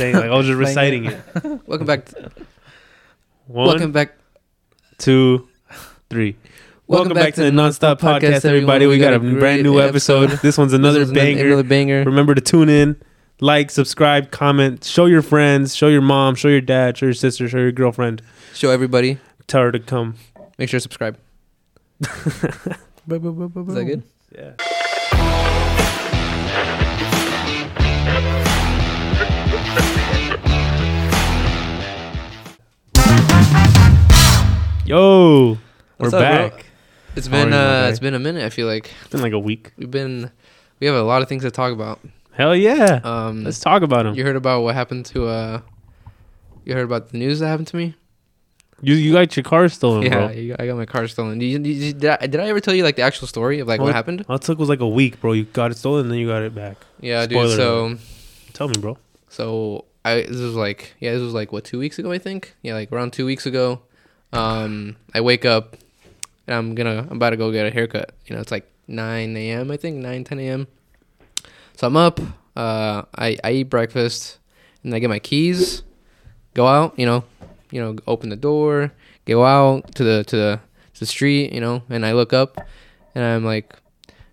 Dang, 0.00 0.14
like 0.14 0.30
I 0.30 0.34
was 0.34 0.46
just 0.46 0.58
reciting 0.58 1.04
it. 1.04 1.20
Welcome 1.66 1.86
back. 1.86 2.06
To, 2.06 2.30
One, 3.48 3.66
welcome 3.66 3.92
back. 3.92 4.14
two, 4.96 5.46
three. 6.08 6.36
Welcome, 6.86 7.12
back, 7.12 7.34
to 7.34 7.42
the 7.42 7.50
Nonstop 7.50 8.00
Podcast, 8.00 8.20
Podcast, 8.20 8.44
everybody. 8.46 8.86
We 8.86 8.96
got 8.96 9.12
a 9.12 9.18
great 9.18 9.38
brand 9.38 9.62
new 9.62 9.78
episode. 9.78 10.30
This 10.42 10.56
one's 10.56 10.72
another 10.72 11.00
This 11.04 11.12
banger. 11.12 11.44
Another 11.48 11.64
banger. 11.64 12.04
Remember 12.04 12.34
to 12.34 12.40
tune 12.40 12.70
in, 12.70 12.96
like, 13.42 13.70
subscribe, 13.70 14.30
comment, 14.30 14.84
show 14.84 15.04
your 15.04 15.20
friends, 15.20 15.76
show 15.76 15.88
your 15.88 16.00
mom, 16.00 16.34
show 16.34 16.48
your 16.48 16.62
dad, 16.62 16.96
show 16.96 17.04
your 17.04 17.12
sister, 17.12 17.46
show 17.46 17.58
your 17.58 17.70
girlfriend. 17.70 18.22
Show 18.54 18.70
everybody. 18.70 19.18
Tell 19.48 19.60
her 19.60 19.70
to 19.70 19.80
come. 19.80 20.14
Make 20.56 20.70
sure 20.70 20.78
to 20.78 20.82
subscribe. 20.82 21.18
Is 22.00 22.08
that 23.10 23.84
good? 23.86 24.02
Yeah. 24.34 24.52
Yo, 34.90 35.56
What's 35.98 36.12
we're 36.12 36.18
up, 36.18 36.50
bro? 36.50 36.50
back. 36.50 36.66
It's 37.14 37.28
been 37.28 37.52
uh, 37.52 37.86
it's 37.88 38.00
been 38.00 38.14
a 38.14 38.18
minute. 38.18 38.42
I 38.44 38.50
feel 38.50 38.66
like 38.66 38.90
It's 39.02 39.10
been 39.10 39.22
like 39.22 39.32
a 39.32 39.38
week. 39.38 39.70
we've 39.76 39.88
been 39.88 40.32
we 40.80 40.88
have 40.88 40.96
a 40.96 41.02
lot 41.04 41.22
of 41.22 41.28
things 41.28 41.44
to 41.44 41.50
talk 41.52 41.72
about. 41.72 42.00
Hell 42.32 42.56
yeah. 42.56 42.98
Um, 43.04 43.44
Let's 43.44 43.60
talk 43.60 43.82
about 43.82 44.04
him. 44.06 44.14
you 44.16 44.24
heard 44.24 44.34
about 44.34 44.62
what 44.62 44.74
happened 44.74 45.06
to 45.06 45.28
uh, 45.28 45.60
you 46.64 46.74
heard 46.74 46.82
about 46.86 47.10
the 47.10 47.18
news 47.18 47.38
that 47.38 47.46
happened 47.46 47.68
to 47.68 47.76
me? 47.76 47.94
You 48.82 48.94
you 48.96 49.12
got 49.12 49.36
your 49.36 49.44
car 49.44 49.68
stolen, 49.68 50.02
yeah, 50.02 50.26
bro. 50.26 50.30
you, 50.30 50.56
I 50.58 50.66
got 50.66 50.76
my 50.76 50.86
car 50.86 51.06
stolen. 51.06 51.38
Did, 51.38 51.46
you, 51.46 51.58
did, 51.60 51.68
you- 51.76 51.92
did, 51.92 52.10
I, 52.10 52.26
did 52.26 52.40
I 52.40 52.48
ever 52.48 52.58
tell 52.58 52.74
you 52.74 52.82
like 52.82 52.96
the 52.96 53.02
actual 53.02 53.28
story 53.28 53.60
of 53.60 53.68
like 53.68 53.78
Well, 53.78 53.86
what 53.86 53.94
happened? 53.94 54.24
All 54.28 54.34
it 54.34 54.42
took 54.42 54.58
was 54.58 54.68
like 54.68 54.80
a 54.80 54.88
week, 54.88 55.20
bro. 55.20 55.34
You 55.34 55.44
got 55.44 55.70
it 55.70 55.76
stolen, 55.78 56.06
and 56.06 56.10
then 56.10 56.18
you 56.18 56.26
got 56.26 56.42
it 56.42 56.52
back. 56.52 56.78
Yeah, 56.98 57.22
spoiler 57.26 57.46
dude. 57.46 57.56
So 57.56 57.98
Tell 58.54 58.66
me, 58.66 58.74
bro. 58.80 58.98
So 59.28 59.84
I 60.04 60.22
this 60.22 60.40
was 60.40 60.56
like 60.56 60.94
yeah 60.98 61.12
this 61.12 61.22
was 61.22 61.32
like 61.32 61.52
what 61.52 61.62
two 61.62 61.78
weeks 61.78 61.96
ago 62.00 62.10
I 62.10 62.18
think 62.18 62.56
yeah 62.62 62.74
like 62.74 62.90
around 62.90 63.12
two 63.12 63.24
weeks 63.26 63.46
ago, 63.46 63.82
um 64.32 64.96
I 65.14 65.20
wake 65.20 65.44
up 65.44 65.76
and 66.46 66.56
I'm 66.56 66.74
gonna 66.74 67.06
I'm 67.10 67.16
about 67.16 67.30
to 67.30 67.36
go 67.36 67.50
get 67.52 67.66
a 67.66 67.70
haircut 67.70 68.12
you 68.26 68.34
know 68.34 68.40
it's 68.40 68.50
like 68.50 68.70
nine 68.86 69.36
a.m. 69.36 69.70
I 69.70 69.76
think 69.76 69.96
nine 69.96 70.24
ten 70.24 70.38
a.m. 70.38 70.66
So 71.76 71.86
I'm 71.86 71.96
up 71.96 72.20
uh 72.56 73.02
I 73.16 73.38
I 73.42 73.52
eat 73.52 73.64
breakfast 73.64 74.38
and 74.82 74.94
I 74.94 74.98
get 74.98 75.10
my 75.10 75.18
keys, 75.18 75.82
go 76.54 76.66
out 76.66 76.98
you 76.98 77.06
know 77.06 77.24
you 77.70 77.80
know 77.80 77.96
open 78.06 78.30
the 78.30 78.36
door 78.36 78.92
go 79.26 79.44
out 79.44 79.94
to 79.94 80.02
the 80.02 80.24
to 80.24 80.36
the 80.36 80.60
to 80.94 81.00
the 81.00 81.06
street 81.06 81.52
you 81.52 81.60
know 81.60 81.82
and 81.88 82.04
I 82.04 82.12
look 82.12 82.32
up 82.32 82.58
and 83.14 83.24
I'm 83.24 83.44
like 83.44 83.74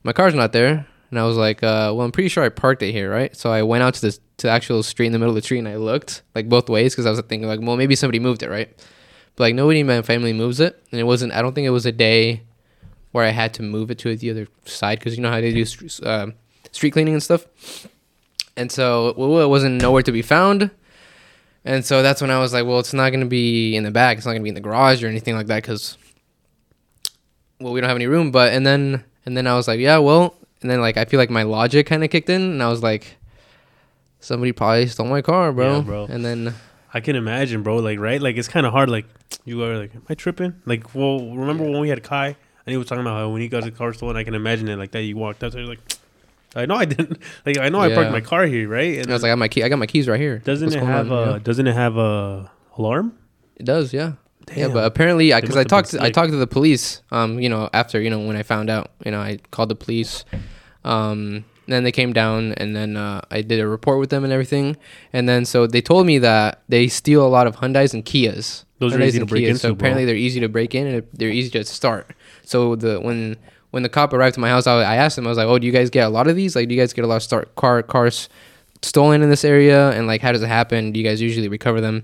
my 0.04 0.14
car's 0.14 0.34
not 0.34 0.54
there 0.54 0.88
and 1.10 1.20
I 1.20 1.24
was 1.24 1.38
like, 1.38 1.64
uh, 1.64 1.94
well, 1.96 2.02
I'm 2.02 2.12
pretty 2.12 2.30
sure 2.30 2.44
I 2.44 2.50
parked 2.50 2.84
it 2.84 2.92
here, 2.92 3.10
right? 3.10 3.36
So 3.36 3.52
I 3.52 3.64
went 3.64 3.84
out 3.84 3.94
to 3.96 4.02
this 4.02 4.20
to 4.38 4.48
the 4.48 4.52
actual 4.52 4.84
street 4.84 5.08
in 5.08 5.14
the 5.14 5.20
middle 5.20 5.32
of 5.32 5.36
the 5.36 5.42
street 5.42 5.60
and 5.60 5.68
I 5.68 5.78
looked 5.78 6.22
like 6.36 6.48
both 6.48 6.70
ways 6.70 6.94
because 6.94 7.08
I 7.08 7.10
was 7.10 7.20
thinking 7.22 7.48
like, 7.48 7.60
well, 7.60 7.76
maybe 7.76 7.96
somebody 7.96 8.20
moved 8.20 8.44
it, 8.44 8.50
right? 8.50 8.70
But 9.38 9.44
like 9.44 9.56
nobody 9.56 9.80
in 9.80 9.88
my 9.88 10.02
family 10.02 10.34
moves 10.34 10.60
it, 10.60 10.84
and 10.92 11.00
it 11.00 11.04
wasn't. 11.04 11.32
I 11.32 11.42
don't 11.42 11.54
think 11.54 11.68
it 11.68 11.70
was 11.70 11.86
a 11.86 11.92
day 11.92 12.42
where 13.12 13.24
I 13.24 13.30
had 13.30 13.54
to 13.56 13.64
move 13.64 13.90
it 13.92 14.00
to 14.00 14.16
the 14.16 14.32
other 14.32 14.48
side 14.66 15.00
because 15.00 15.16
you 15.16 15.22
know 15.22 15.30
how 15.30 15.40
they 15.40 15.54
do 15.54 15.66
uh, 16.04 16.28
street 16.72 16.92
cleaning 16.92 17.14
and 17.14 17.24
stuff. 17.24 17.46
And 18.58 18.72
so 18.72 19.14
well, 19.16 19.40
it 19.40 19.48
wasn't 19.48 19.80
nowhere 19.80 20.02
to 20.02 20.12
be 20.12 20.24
found. 20.24 20.72
And 21.64 21.86
so 21.86 22.02
that's 22.02 22.20
when 22.20 22.32
I 22.32 22.40
was 22.40 22.52
like, 22.52 22.66
well, 22.66 22.80
it's 22.80 22.94
not 22.94 23.12
going 23.12 23.20
to 23.20 23.28
be 23.28 23.76
in 23.76 23.84
the 23.84 23.92
back. 23.92 24.18
It's 24.18 24.26
not 24.26 24.32
going 24.32 24.42
to 24.42 24.44
be 24.44 24.50
in 24.50 24.56
the 24.56 24.62
garage 24.62 25.04
or 25.04 25.08
anything 25.08 25.36
like 25.36 25.48
that 25.48 25.62
because, 25.62 25.98
well, 27.60 27.74
we 27.74 27.80
don't 27.80 27.90
have 27.90 27.98
any 27.98 28.08
room. 28.08 28.32
But 28.32 28.54
and 28.54 28.66
then 28.66 29.04
and 29.26 29.38
then 29.38 29.46
I 29.46 29.56
was 29.56 29.68
like, 29.68 29.80
yeah, 29.80 30.00
well, 30.00 30.34
and 30.64 30.72
then 30.72 30.82
like 30.82 30.98
I 30.98 31.06
feel 31.06 31.20
like 31.20 31.30
my 31.30 31.44
logic 31.44 31.86
kind 31.86 32.04
of 32.04 32.10
kicked 32.10 32.30
in, 32.30 32.42
and 32.42 32.64
I 32.64 32.70
was 32.70 32.82
like, 32.82 33.18
somebody 34.20 34.52
probably 34.52 34.88
stole 34.88 35.06
my 35.06 35.22
car, 35.22 35.52
bro. 35.52 35.76
Yeah, 35.76 35.82
bro. 35.82 36.06
And 36.10 36.26
then 36.26 36.56
I 36.94 37.00
can 37.02 37.16
imagine, 37.16 37.64
bro. 37.64 37.78
Like, 37.78 38.00
right? 38.00 38.22
Like, 38.22 38.38
it's 38.38 38.48
kind 38.48 38.66
of 38.66 38.72
hard. 38.72 38.90
Like, 38.90 39.06
you 39.46 39.62
are 39.64 39.78
like, 39.78 39.96
am 39.96 40.04
I 40.10 40.14
tripping? 40.16 40.56
Like, 40.66 40.94
well, 40.96 41.20
remember 41.36 41.64
when 41.64 41.80
we 41.80 41.90
had 41.90 42.04
Kai 42.04 42.28
and 42.28 42.36
he 42.66 42.78
was 42.78 42.88
talking 42.88 43.02
about 43.02 43.18
how 43.18 43.30
when 43.30 43.42
he 43.42 43.48
got 43.48 43.64
his 43.64 43.78
car 43.78 43.94
stolen, 43.94 44.16
I 44.18 44.24
can 44.24 44.34
imagine 44.36 44.68
it 44.70 44.78
like 44.78 44.92
that. 44.92 45.02
You 45.04 45.18
walked 45.18 45.44
up, 45.44 45.52
so 45.54 45.60
you're 45.60 45.68
like, 45.68 45.80
I 46.56 46.66
know 46.66 46.76
I 46.76 46.86
didn't. 46.86 47.20
Like, 47.46 47.58
I 47.60 47.70
know 47.70 47.80
I 47.82 47.90
parked 47.94 48.08
Yeah. 48.08 48.12
my 48.12 48.22
car 48.22 48.46
here, 48.46 48.68
right? 48.70 48.98
and 49.00 49.10
I 49.10 49.14
was 49.14 49.22
like, 49.24 49.30
I 49.30 49.32
got 49.34 49.38
my 49.40 49.48
key. 49.48 49.64
I 49.64 49.70
got 49.70 49.80
my 49.80 49.86
keys 49.86 50.08
right 50.08 50.20
here. 50.20 50.40
doesn't 50.40 50.68
What's 50.68 50.76
it 50.76 50.80
going 50.80 50.92
have 50.92 51.12
on, 51.12 51.28
a? 51.28 51.32
know? 51.34 51.40
Doesn't 51.40 51.68
it 51.68 51.74
have 51.76 51.98
a 51.98 52.52
alarm? 52.78 53.18
It 53.58 53.66
does, 53.66 53.94
yeah. 53.94 54.14
Yeah, 54.50 54.68
Damn. 54.68 54.74
but 54.74 54.86
apparently, 54.86 55.30
They 55.32 55.42
because 55.42 55.56
must 55.56 55.58
I 55.58 55.60
have 55.60 55.68
talked, 55.68 55.90
to, 55.92 55.98
I 55.98 56.00
slick. 56.04 56.14
talked 56.14 56.32
to 56.32 56.38
the 56.38 56.48
police. 56.48 57.02
Um, 57.12 57.38
you 57.40 57.50
know, 57.50 57.70
after 57.74 58.00
you 58.02 58.10
know 58.10 58.20
when 58.22 58.38
I 58.38 58.44
found 58.44 58.70
out, 58.70 58.92
you 59.04 59.12
know, 59.12 59.20
I 59.20 59.40
called 59.52 59.68
the 59.70 59.76
police. 59.76 60.24
Um, 60.86 61.44
then 61.74 61.84
they 61.84 61.92
came 61.92 62.14
down, 62.14 62.54
and 62.54 62.76
then 62.76 62.98
uh, 62.98 63.22
I 63.30 63.42
did 63.42 63.60
a 63.60 63.68
report 63.68 64.00
with 64.00 64.10
them 64.10 64.24
and 64.24 64.32
everything. 64.34 64.78
And 65.14 65.28
then 65.28 65.46
so 65.46 65.68
they 65.68 65.82
told 65.82 66.06
me 66.06 66.18
that 66.20 66.62
they 66.70 66.88
steal 66.88 67.26
a 67.26 67.30
lot 67.30 67.48
of 67.48 67.58
Hyundai's 67.58 67.94
and 67.94 68.06
Kias. 68.06 68.64
Those 68.80 68.94
are 68.96 69.02
easy 69.02 69.20
to 69.20 69.26
break 69.26 69.44
Kias. 69.44 69.48
into, 69.50 69.60
So 69.60 69.72
apparently, 69.72 70.04
bro. 70.04 70.08
they're 70.08 70.16
easy 70.16 70.40
to 70.40 70.50
break 70.50 70.76
in 70.76 70.88
and 70.88 71.08
they're 71.14 71.30
easy 71.30 71.50
to 71.52 71.64
start. 71.66 72.12
So 72.44 72.76
the 72.76 73.00
when 73.02 73.38
when 73.72 73.84
the 73.84 73.90
cop 73.90 74.14
arrived 74.14 74.36
to 74.36 74.40
my 74.40 74.50
house, 74.50 74.66
I, 74.68 74.82
I 74.82 74.96
asked 74.96 75.18
him, 75.18 75.26
I 75.26 75.30
was 75.30 75.38
like, 75.38 75.48
"Oh, 75.48 75.60
do 75.60 75.66
you 75.68 75.74
guys 75.74 75.90
get 75.90 76.06
a 76.06 76.10
lot 76.10 76.28
of 76.28 76.36
these? 76.36 76.56
Like, 76.56 76.68
do 76.70 76.76
you 76.76 76.80
guys 76.82 76.94
get 76.94 77.04
a 77.04 77.08
lot 77.08 77.18
of 77.18 77.24
start 77.24 77.54
car 77.56 77.84
cars 77.84 78.30
stolen 78.82 79.22
in 79.22 79.30
this 79.30 79.44
area? 79.44 79.90
And 79.92 80.08
like, 80.08 80.22
how 80.22 80.32
does 80.32 80.42
it 80.44 80.48
happen? 80.48 80.92
Do 80.92 81.00
you 81.00 81.06
guys 81.06 81.22
usually 81.22 81.48
recover 81.50 81.82
them?" 81.82 82.04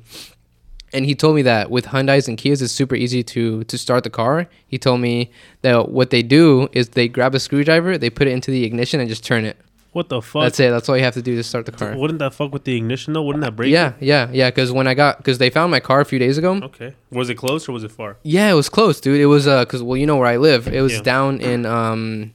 And 0.94 1.06
he 1.06 1.16
told 1.16 1.36
me 1.36 1.42
that 1.44 1.70
with 1.72 1.86
Hyundai's 1.88 2.28
and 2.28 2.38
Kias, 2.38 2.62
it's 2.62 2.72
super 2.74 2.96
easy 2.96 3.24
to 3.24 3.64
to 3.66 3.78
start 3.78 4.04
the 4.04 4.10
car. 4.10 4.48
He 4.68 4.78
told 4.78 5.02
me 5.02 5.32
that 5.62 5.90
what 5.90 6.10
they 6.10 6.22
do 6.24 6.70
is 6.72 6.90
they 6.90 7.08
grab 7.08 7.34
a 7.36 7.40
screwdriver, 7.40 7.98
they 7.98 8.10
put 8.10 8.28
it 8.28 8.32
into 8.32 8.52
the 8.52 8.64
ignition, 8.64 9.00
and 9.00 9.10
just 9.10 9.26
turn 9.26 9.46
it. 9.46 9.58
What 9.92 10.10
the 10.10 10.24
fuck? 10.24 10.42
That's 10.44 10.60
it. 10.60 10.72
That's 10.72 10.90
all 10.90 10.98
you 10.98 11.04
have 11.04 11.14
to 11.14 11.22
do 11.22 11.36
to 11.36 11.44
start 11.44 11.68
the 11.68 11.72
car. 11.72 11.96
Wouldn't 11.96 12.18
that 12.18 12.34
fuck 12.34 12.52
with 12.52 12.64
the 12.64 12.76
ignition 12.76 13.14
though? 13.14 13.22
Wouldn't 13.22 13.44
that 13.44 13.56
break? 13.56 13.72
Yeah, 13.72 13.94
yeah, 14.00 14.28
yeah. 14.34 14.50
Because 14.50 14.72
when 14.72 14.88
I 14.88 14.96
got, 14.96 15.18
because 15.18 15.38
they 15.38 15.52
found 15.52 15.70
my 15.70 15.80
car 15.80 16.02
a 16.02 16.06
few 16.06 16.18
days 16.18 16.40
ago. 16.40 16.56
Okay. 16.64 16.96
Was 17.12 17.30
it 17.30 17.36
close 17.36 17.70
or 17.70 17.74
was 17.74 17.84
it 17.84 17.92
far? 17.92 18.18
Yeah, 18.24 18.50
it 18.50 18.56
was 18.56 18.70
close, 18.70 19.00
dude. 19.00 19.22
It 19.22 19.28
was 19.28 19.46
uh, 19.46 19.64
cause 19.66 19.84
well, 19.84 19.96
you 19.96 20.08
know 20.08 20.18
where 20.18 20.26
I 20.28 20.38
live. 20.38 20.68
It 20.68 20.82
was 20.82 20.94
Yeah. 20.94 21.02
down 21.02 21.42
in 21.42 21.68
um, 21.68 22.34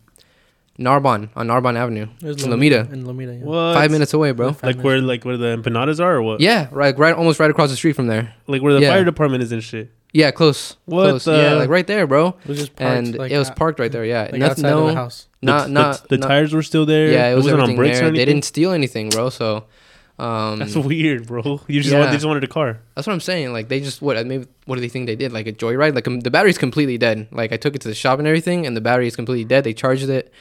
Narbonne 0.78 1.28
on 1.34 1.48
Narbonne 1.48 1.76
Avenue, 1.76 2.06
There's 2.20 2.42
in 2.44 2.50
Lomita. 2.50 2.90
In 2.92 3.04
Lomita, 3.04 3.38
yeah. 3.40 3.44
What? 3.44 3.74
Five 3.74 3.90
minutes 3.90 4.14
away, 4.14 4.30
bro. 4.30 4.52
Five 4.52 4.76
Like 4.76 4.84
where 4.84 5.00
like 5.00 5.24
where 5.24 5.36
the 5.36 5.56
empanadas 5.56 5.98
are 6.00 6.14
or 6.16 6.22
what? 6.22 6.40
Yeah, 6.40 6.68
right, 6.70 6.96
right, 6.96 7.14
almost 7.14 7.40
right 7.40 7.50
across 7.50 7.70
the 7.70 7.76
street 7.76 7.94
from 7.96 8.06
there. 8.06 8.32
Like 8.46 8.62
where 8.62 8.72
the 8.74 8.80
Yeah. 8.80 8.90
fire 8.92 9.04
department 9.04 9.42
is 9.42 9.50
and 9.50 9.62
shit. 9.62 9.90
Yeah, 10.12 10.30
close. 10.30 10.76
What 10.86 11.08
close. 11.10 11.24
the- 11.24 11.32
Yeah, 11.36 11.52
like 11.54 11.68
right 11.68 11.86
there, 11.86 12.06
bro. 12.06 12.28
It 12.28 12.48
was 12.48 12.58
just 12.58 12.76
parked, 12.76 12.96
And 13.08 13.18
like, 13.18 13.30
it 13.32 13.38
was 13.38 13.50
parked 13.50 13.78
right 13.80 13.90
there. 13.92 14.04
Yeah, 14.04 14.22
like 14.22 14.34
Nothing- 14.34 14.64
outside 14.64 14.70
no, 14.70 14.82
of 14.84 14.88
the 14.88 14.94
house. 14.94 15.26
not 15.42 15.64
the, 15.66 15.72
not 15.72 16.02
the, 16.02 16.08
the 16.08 16.18
not- 16.18 16.28
tires 16.28 16.54
were 16.54 16.62
still 16.62 16.86
there. 16.86 17.10
Yeah, 17.12 17.28
it 17.28 17.34
was 17.34 17.44
wasn't 17.44 17.62
on 17.62 17.76
brakes 17.76 17.98
there. 17.98 18.06
or 18.06 18.08
anything. 18.08 18.26
They 18.26 18.32
didn't 18.32 18.44
steal 18.44 18.70
anything, 18.72 19.10
bro. 19.10 19.28
So, 19.30 19.64
um, 20.18 20.60
That's 20.60 20.74
that's, 20.74 20.86
weird, 20.86 21.26
bro. 21.26 21.60
You 21.66 21.80
just 21.80 21.92
Yeah. 21.92 21.98
want, 21.98 22.10
they 22.10 22.16
just 22.16 22.26
wanted 22.26 22.42
a 22.44 22.48
car. 22.48 22.78
That's 22.94 23.06
what 23.06 23.12
I'm 23.12 23.20
saying. 23.20 23.52
Like 23.52 23.68
they 23.68 23.80
just 23.80 24.00
what 24.00 24.24
maybe 24.26 24.46
what 24.64 24.76
do 24.76 24.80
they 24.80 24.88
think 24.88 25.06
they 25.06 25.16
did? 25.16 25.32
Like 25.32 25.46
a 25.48 25.52
joyride? 25.52 25.94
Like 25.94 26.06
um, 26.06 26.20
the 26.20 26.30
battery's 26.30 26.58
completely 26.58 26.96
dead. 26.98 27.26
Like 27.32 27.52
I 27.52 27.56
took 27.56 27.74
it 27.74 27.80
to 27.82 27.88
the 27.88 27.94
shop 27.94 28.18
and 28.18 28.26
everything, 28.28 28.66
and 28.66 28.76
the 28.76 28.80
battery 28.80 29.08
is 29.08 29.16
completely 29.16 29.44
dead. 29.44 29.64
They 29.64 29.74
charged 29.74 30.08
it, 30.08 30.32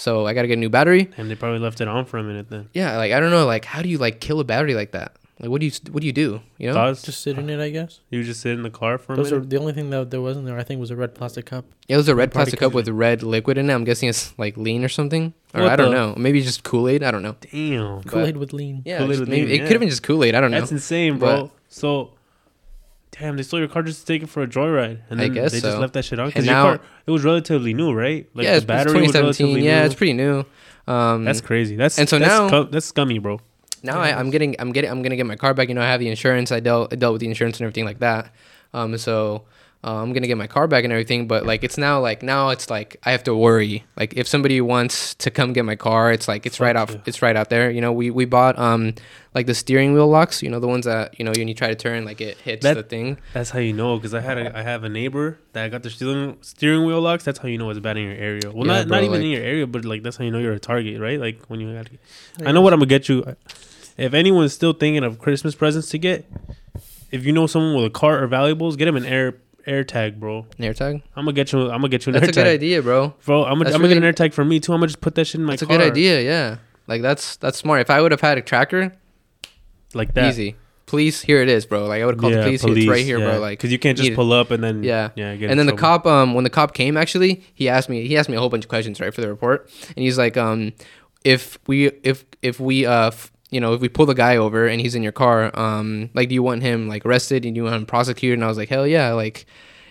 so 0.00 0.26
I 0.26 0.34
got 0.34 0.42
to 0.42 0.48
get 0.48 0.54
a 0.54 0.60
new 0.64 0.70
battery. 0.70 1.10
And 1.16 1.30
they 1.30 1.34
probably 1.36 1.58
left 1.60 1.80
it 1.80 1.88
on 1.88 2.04
for 2.06 2.18
a 2.18 2.22
minute 2.22 2.48
then. 2.48 2.68
Yeah, 2.72 2.96
like 2.96 3.12
I 3.12 3.20
don't 3.20 3.30
know. 3.30 3.46
Like 3.46 3.64
how 3.64 3.82
do 3.82 3.88
you 3.88 3.98
like 3.98 4.20
kill 4.20 4.40
a 4.40 4.44
battery 4.44 4.74
like 4.74 4.92
that? 4.92 5.16
Like 5.38 5.48
what 5.50 5.60
do 5.62 5.66
you 5.66 5.72
what 5.92 6.00
do 6.02 6.06
you 6.06 6.12
do? 6.12 6.40
You 6.58 6.66
know? 6.68 6.74
Thoughts? 6.74 7.00
Just 7.02 7.22
sit 7.22 7.38
in 7.38 7.48
it, 7.48 7.60
I 7.60 7.70
guess. 7.70 8.00
you 8.10 8.22
just 8.24 8.40
sit 8.42 8.52
in 8.52 8.62
the 8.62 8.68
car 8.70 8.98
for 8.98 9.14
a 9.14 9.16
Those 9.16 9.32
are 9.32 9.36
minute. 9.36 9.50
the 9.50 9.56
only 9.58 9.72
thing 9.72 9.88
that 9.90 10.10
there 10.10 10.20
wasn't 10.20 10.44
there. 10.46 10.58
I 10.58 10.62
think 10.64 10.80
was 10.80 10.90
a 10.90 10.96
red 10.96 11.14
plastic 11.14 11.46
cup. 11.46 11.64
It 11.88 11.96
was 11.96 12.08
a 12.08 12.14
red 12.14 12.30
Party 12.30 12.50
plastic 12.50 12.60
cup 12.60 12.72
with 12.74 12.86
red 12.90 13.22
liquid 13.22 13.56
in 13.56 13.70
it. 13.70 13.72
I'm 13.74 13.84
guessing 13.84 14.08
it's 14.10 14.38
like 14.38 14.56
lean 14.58 14.84
or 14.84 14.90
something, 14.90 15.32
or 15.54 15.62
What 15.62 15.72
I 15.72 15.76
don't 15.76 15.92
the- 15.92 15.96
know. 15.96 16.14
Maybe 16.18 16.42
just 16.42 16.62
Kool 16.62 16.88
Aid. 16.88 17.02
I 17.02 17.10
don't 17.10 17.22
know. 17.22 17.36
Damn, 17.50 18.02
Kool 18.02 18.26
Aid 18.26 18.36
with 18.36 18.52
lean. 18.52 18.82
Yeah, 18.84 18.98
Kool-Aid 18.98 19.08
just 19.12 19.20
with 19.20 19.28
maybe, 19.30 19.46
lean, 19.46 19.54
it 19.54 19.56
yeah. 19.58 19.62
could 19.64 19.72
have 19.72 19.80
been 19.80 19.88
just 19.88 20.02
Kool 20.02 20.24
Aid. 20.24 20.34
I 20.34 20.40
don't 20.42 20.50
know. 20.50 20.60
that's 20.60 20.72
insane, 20.72 21.18
bro. 21.18 21.44
But- 21.44 21.50
so, 21.70 22.10
damn, 23.20 23.36
they 23.36 23.42
stole 23.42 23.60
your 23.60 23.68
car 23.68 23.82
just 23.82 24.00
to 24.00 24.06
take 24.06 24.22
it 24.22 24.28
for 24.28 24.42
a 24.42 24.46
joyride, 24.48 25.00
and 25.10 25.20
then 25.20 25.32
they 25.34 25.40
just 25.50 25.62
left 25.64 25.92
that 25.92 26.04
shit 26.04 26.18
on 26.18 26.26
because 26.28 26.44
your 26.46 26.54
now- 26.54 26.62
car 26.76 26.80
it 27.06 27.10
was 27.10 27.22
relatively 27.22 27.74
new, 27.74 27.92
right? 27.92 28.28
Like 28.34 28.44
yeah, 28.44 28.58
the 28.58 28.66
battery 28.66 29.00
was 29.02 29.12
2017. 29.12 29.46
relatively 29.46 29.66
Yeah, 29.66 29.80
new. 29.80 29.86
it's 29.86 29.94
pretty 29.94 30.12
new. 30.14 30.44
Um, 30.86 31.24
that's 31.24 31.40
crazy. 31.40 31.76
That's 31.76 31.98
and 31.98 32.08
so 32.08 32.18
that's 32.18 32.28
now- 32.30 32.48
scum- 32.48 32.68
that's 32.72 32.86
scummy, 32.86 33.18
bro. 33.18 33.40
now 33.82 34.00
I, 34.00 34.18
I'm 34.18 34.30
getting 34.30 34.56
I'm 34.58 34.72
getting 34.72 34.90
I'm 34.90 35.02
gonna 35.02 35.16
get 35.16 35.26
my 35.26 35.36
car 35.36 35.54
back. 35.54 35.68
You 35.68 35.74
know, 35.74 35.82
I 35.82 35.86
have 35.86 36.00
the 36.00 36.08
insurance. 36.08 36.50
I 36.50 36.60
dealt 36.60 36.92
I 36.92 36.96
dealt 36.96 37.12
with 37.12 37.20
the 37.20 37.28
insurance 37.28 37.58
and 37.58 37.64
everything 37.64 37.84
like 37.84 38.00
that. 38.00 38.34
Um, 38.74 38.96
so 38.98 39.44
uh, 39.82 39.94
I'm 40.02 40.12
gonna 40.12 40.26
get 40.26 40.36
my 40.36 40.46
car 40.46 40.66
back 40.66 40.84
and 40.84 40.92
everything. 40.92 41.26
But 41.26 41.46
like 41.46 41.64
it's 41.64 41.78
now 41.78 42.00
like 42.00 42.22
now 42.22 42.50
it's 42.50 42.68
like 42.68 42.96
I 43.04 43.12
have 43.12 43.24
to 43.24 43.34
worry. 43.34 43.84
Like 43.96 44.12
if 44.14 44.28
somebody 44.28 44.60
wants 44.60 45.14
to 45.16 45.30
come 45.30 45.52
get 45.54 45.64
my 45.64 45.76
car, 45.76 46.12
it's 46.12 46.28
like 46.28 46.44
it's 46.44 46.58
Fuck 46.58 46.64
right 46.66 46.76
out 46.76 46.90
yeah. 46.90 46.96
it's 47.06 47.22
right 47.22 47.34
out 47.34 47.48
there. 47.50 47.70
You 47.70 47.80
know, 47.80 47.92
we 47.92 48.10
we 48.10 48.26
bought 48.26 48.58
um 48.58 48.94
like 49.34 49.46
the 49.46 49.54
steering 49.54 49.94
wheel 49.94 50.06
locks. 50.08 50.42
You 50.42 50.50
know, 50.50 50.60
the 50.60 50.68
ones 50.68 50.84
that 50.84 51.18
you 51.18 51.24
know 51.24 51.32
when 51.34 51.48
you 51.48 51.54
try 51.54 51.68
to 51.68 51.74
turn 51.74 52.04
like 52.04 52.20
it 52.20 52.36
hits 52.38 52.62
That- 52.62 52.74
the 52.74 52.82
thing. 52.82 53.16
That's 53.32 53.50
how 53.50 53.58
you 53.58 53.72
know 53.72 53.96
because 53.96 54.12
I 54.12 54.20
had 54.20 54.36
a, 54.36 54.58
I 54.58 54.62
have 54.62 54.84
a 54.84 54.88
neighbor 54.90 55.38
that 55.54 55.70
got 55.70 55.82
the 55.82 55.88
steering 55.90 56.36
steering 56.42 56.84
wheel 56.84 57.00
locks. 57.00 57.24
That's 57.24 57.38
how 57.38 57.48
you 57.48 57.56
know 57.56 57.70
it's 57.70 57.80
bad 57.80 57.96
in 57.96 58.04
your 58.04 58.16
area. 58.16 58.50
Well, 58.52 58.66
Yeah, 58.66 58.72
not 58.84 58.88
bro, 58.88 58.96
not 58.98 59.04
even 59.04 59.22
in 59.22 59.28
your 59.30 59.42
area, 59.42 59.66
but 59.66 59.86
like 59.86 60.02
that's 60.02 60.18
how 60.18 60.24
you 60.24 60.30
know 60.30 60.38
you're 60.40 60.52
a 60.52 60.60
target, 60.60 61.00
right? 61.00 61.18
Like 61.18 61.40
when 61.48 61.58
you 61.60 61.72
got. 61.72 61.88
I 62.46 62.52
know 62.52 62.60
what 62.60 62.74
I'm 62.74 62.80
gonna 62.80 62.86
get 62.88 63.08
you. 63.08 63.34
If 63.96 64.12
anyone's 64.14 64.52
still 64.52 64.72
thinking 64.74 65.04
of 65.04 65.18
Christmas 65.18 65.54
presents 65.54 65.88
to 65.90 65.98
get, 65.98 66.24
if 67.10 67.24
you 67.24 67.32
know 67.32 67.46
someone 67.46 67.76
with 67.76 67.86
a 67.86 67.90
car 67.90 68.22
or 68.22 68.26
valuables, 68.26 68.76
get 68.76 68.84
them 68.86 68.96
an 68.96 69.04
air 69.04 69.36
air 69.66 69.84
tag, 69.84 70.18
bro. 70.20 70.46
An 70.58 70.64
AirTag. 70.64 71.02
I'm 71.16 71.24
gonna 71.24 71.32
get 71.32 71.52
you. 71.52 71.62
I'm 71.62 71.80
gonna 71.80 71.88
get 71.88 72.06
you 72.06 72.12
an 72.14 72.20
That's 72.20 72.36
air 72.36 72.44
a 72.44 72.46
good 72.46 72.54
idea, 72.54 72.82
bro. 72.82 73.14
bro. 73.24 73.44
I'm 73.44 73.52
gonna, 73.54 73.64
That's 73.64 73.74
I'm 73.74 73.80
gonna 73.80 73.88
get 73.88 73.96
an 73.98 74.02
really- 74.02 74.06
air 74.08 74.12
tag 74.12 74.32
for 74.32 74.44
me 74.44 74.60
too. 74.60 74.72
I'm 74.72 74.78
gonna 74.80 74.88
just 74.88 75.00
put 75.00 75.14
that 75.16 75.26
shit 75.26 75.36
in 75.40 75.44
my 75.44 75.52
That's 75.52 75.62
car. 75.64 75.74
a 75.76 75.78
good 75.78 75.90
idea. 75.90 76.20
Yeah, 76.22 76.56
like 76.86 77.02
that's 77.02 77.36
that's 77.36 77.58
smart. 77.58 77.80
If 77.80 77.90
I 77.90 78.00
would 78.00 78.12
have 78.12 78.20
had 78.20 78.38
a 78.38 78.42
tracker, 78.42 78.94
like 79.94 80.14
that. 80.14 80.28
Easy. 80.30 80.56
Police, 80.86 81.20
here 81.22 81.40
it 81.40 81.48
is, 81.48 81.66
bro. 81.66 81.86
Like 81.86 82.02
I 82.02 82.06
would 82.06 82.18
call 82.18 82.30
the 82.30 82.42
police, 82.42 82.62
here. 82.62 82.76
It's 82.76 82.88
right 82.88 83.04
here, 83.04 83.18
bro. 83.20 83.38
Like 83.38 83.58
because 83.60 83.70
you 83.70 83.78
can't 83.78 83.96
just 83.96 84.12
pull 84.14 84.32
up 84.32 84.50
and 84.50 84.62
then 84.64 84.82
Yeah. 84.82 85.10
yeah. 85.14 85.36
Get 85.36 85.48
and 85.50 85.56
then 85.58 85.66
the 85.66 85.72
trouble. 85.76 86.00
cop 86.02 86.06
um 86.06 86.34
when 86.34 86.42
the 86.42 86.50
cop 86.50 86.74
came 86.74 86.96
actually 86.96 87.44
he 87.54 87.68
asked 87.68 87.88
me 87.88 88.08
he 88.08 88.16
asked 88.16 88.28
me 88.28 88.34
a 88.36 88.40
whole 88.40 88.48
bunch 88.48 88.64
of 88.64 88.68
questions 88.68 89.00
right 89.00 89.14
for 89.14 89.20
the 89.20 89.28
report 89.28 89.70
and 89.86 90.02
he's 90.02 90.18
like 90.18 90.36
um 90.36 90.72
if 91.22 91.60
we 91.68 91.92
if 92.02 92.24
if 92.42 92.58
we 92.58 92.86
uh 92.86 93.06
f- 93.08 93.30
you 93.50 93.60
know 93.60 93.74
if 93.74 93.80
we 93.80 93.88
pull 93.88 94.06
the 94.06 94.14
guy 94.14 94.36
over 94.36 94.66
and 94.66 94.80
he's 94.80 94.94
in 94.94 95.02
your 95.02 95.12
car 95.12 95.50
um 95.58 96.08
like 96.14 96.28
do 96.28 96.34
you 96.34 96.42
want 96.42 96.62
him 96.62 96.88
like 96.88 97.04
arrested? 97.04 97.44
And 97.44 97.56
you 97.56 97.64
want 97.64 97.74
him 97.76 97.86
prosecuted? 97.86 98.38
And 98.38 98.44
i 98.44 98.48
was 98.48 98.56
like 98.58 98.68
hell 98.68 98.86
yeah 98.86 99.12
like 99.12 99.46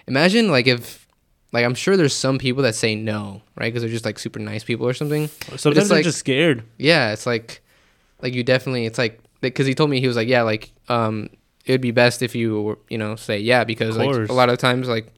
imagine 0.07 0.49
like 0.49 0.67
if 0.67 1.07
like 1.51 1.65
i'm 1.65 1.75
sure 1.75 1.97
there's 1.97 2.15
some 2.15 2.37
people 2.37 2.63
that 2.63 2.75
say 2.75 2.95
no 2.95 3.41
right? 3.55 3.65
Because 3.67 3.81
they're 3.83 3.91
just 3.91 4.05
like 4.05 4.17
super 4.19 4.39
nice 4.39 4.63
people 4.63 4.87
or 4.87 4.93
something. 4.93 5.27
Sometimes 5.27 5.65
it's 5.77 5.89
they're 5.89 5.97
like- 5.97 6.03
just 6.05 6.19
scared. 6.19 6.63
yeah 6.77 7.11
it's 7.11 7.25
like 7.25 7.61
like 8.21 8.33
you 8.33 8.43
definitely 8.43 8.85
it's 8.85 8.97
like 8.97 9.19
because 9.41 9.67
he 9.67 9.73
told 9.75 9.89
me 9.89 9.99
he 9.99 10.07
was 10.07 10.15
like 10.15 10.27
yeah 10.27 10.41
like 10.43 10.71
um 10.89 11.29
it 11.65 11.71
would 11.73 11.81
be 11.81 11.91
best 11.91 12.21
if 12.21 12.35
you 12.35 12.61
were 12.61 12.79
you 12.89 12.97
know 12.97 13.15
say 13.15 13.39
yeah 13.39 13.63
because 13.63 13.97
like 13.97 14.29
a 14.29 14.33
lot 14.33 14.49
of 14.49 14.57
times 14.57 14.87
like 14.87 15.13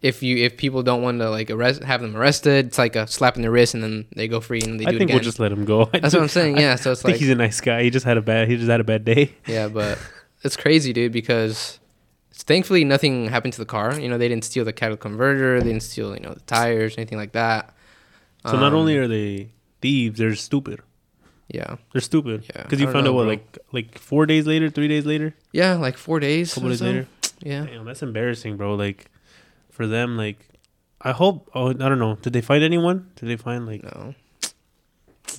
if 0.00 0.22
you 0.22 0.36
if 0.36 0.56
people 0.56 0.82
don't 0.82 1.02
want 1.02 1.18
to 1.20 1.28
like 1.30 1.50
arrest 1.50 1.82
have 1.82 2.00
them 2.00 2.16
arrested 2.16 2.66
it's 2.66 2.78
like 2.78 2.94
a 2.96 3.06
slap 3.06 3.36
in 3.36 3.42
the 3.42 3.50
wrist 3.50 3.74
and 3.74 3.82
then 3.82 4.06
they 4.14 4.28
go 4.28 4.40
free 4.40 4.60
and 4.62 4.78
they 4.78 4.86
I 4.86 4.92
do 4.92 4.98
think 4.98 5.10
it 5.10 5.14
we'll 5.14 5.22
just 5.22 5.40
let 5.40 5.50
him 5.50 5.64
go. 5.64 5.90
I 5.92 5.98
that's 5.98 6.14
what 6.14 6.22
i'm 6.22 6.28
saying 6.28 6.56
yeah 6.58 6.76
so 6.76 6.92
it's 6.92 7.02
think 7.02 7.14
like 7.14 7.20
he's 7.20 7.30
a 7.30 7.34
nice 7.34 7.60
guy. 7.60 7.82
He 7.82 7.90
just 7.90 8.06
had 8.06 8.16
a 8.16 8.22
bad. 8.22 8.48
He 8.48 8.56
just 8.56 8.68
had 8.70 8.80
a 8.80 8.84
bad 8.84 9.04
day. 9.04 9.34
yeah 9.46 9.66
but 9.68 9.98
it's 10.44 10.56
crazy 10.56 10.92
dude 10.92 11.10
because 11.12 11.80
thankfully 12.32 12.84
nothing 12.84 13.28
happened 13.28 13.52
to 13.54 13.58
the 13.58 13.66
car 13.66 13.98
you 13.98 14.08
know 14.08 14.16
they 14.18 14.28
didn't 14.28 14.44
steal 14.44 14.64
the 14.64 14.72
catalytic 14.72 15.00
converter 15.00 15.58
they 15.60 15.66
didn't 15.70 15.82
steal 15.82 16.14
you 16.14 16.20
know 16.20 16.32
the 16.34 16.40
tires 16.40 16.96
anything 16.96 17.18
like 17.18 17.32
that 17.32 17.74
So 18.46 18.56
not 18.58 18.72
only 18.72 18.96
Um, 18.96 19.02
are 19.04 19.08
they 19.08 19.50
thieves, 19.82 20.18
they're 20.20 20.36
stupid. 20.36 20.80
yeah 21.48 21.76
They're 21.92 22.00
stupid. 22.00 22.44
Yeah, 22.54 22.62
Because 22.62 22.78
I 22.78 22.80
you 22.82 22.86
don't 22.86 22.92
found 22.92 23.04
know, 23.06 23.10
out 23.12 23.16
what 23.16 23.22
bro. 23.24 23.30
like 23.30 23.58
like 23.72 23.98
four 23.98 24.26
days 24.26 24.46
later, 24.46 24.70
three 24.70 24.86
days 24.88 25.04
later, 25.06 25.34
yeah 25.52 25.74
like 25.74 25.96
four 25.96 26.20
days 26.20 26.54
couple 26.54 26.68
or 26.68 26.70
days 26.72 26.78
so. 26.78 26.84
later. 26.86 27.06
yeah 27.42 27.66
Damn, 27.66 27.84
that's 27.84 28.02
embarrassing, 28.02 28.56
bro. 28.56 28.74
Like 28.76 29.10
for 29.78 29.86
them, 29.86 30.18
like 30.18 30.46
I 31.00 31.12
hope. 31.12 31.48
Oh, 31.54 31.70
I 31.70 31.72
don't 31.72 31.98
know. 31.98 32.16
Did 32.16 32.34
they 32.34 32.42
find 32.42 32.62
anyone? 32.62 33.10
Did 33.16 33.30
they 33.30 33.36
find 33.36 33.64
like? 33.64 33.82
no 33.82 34.14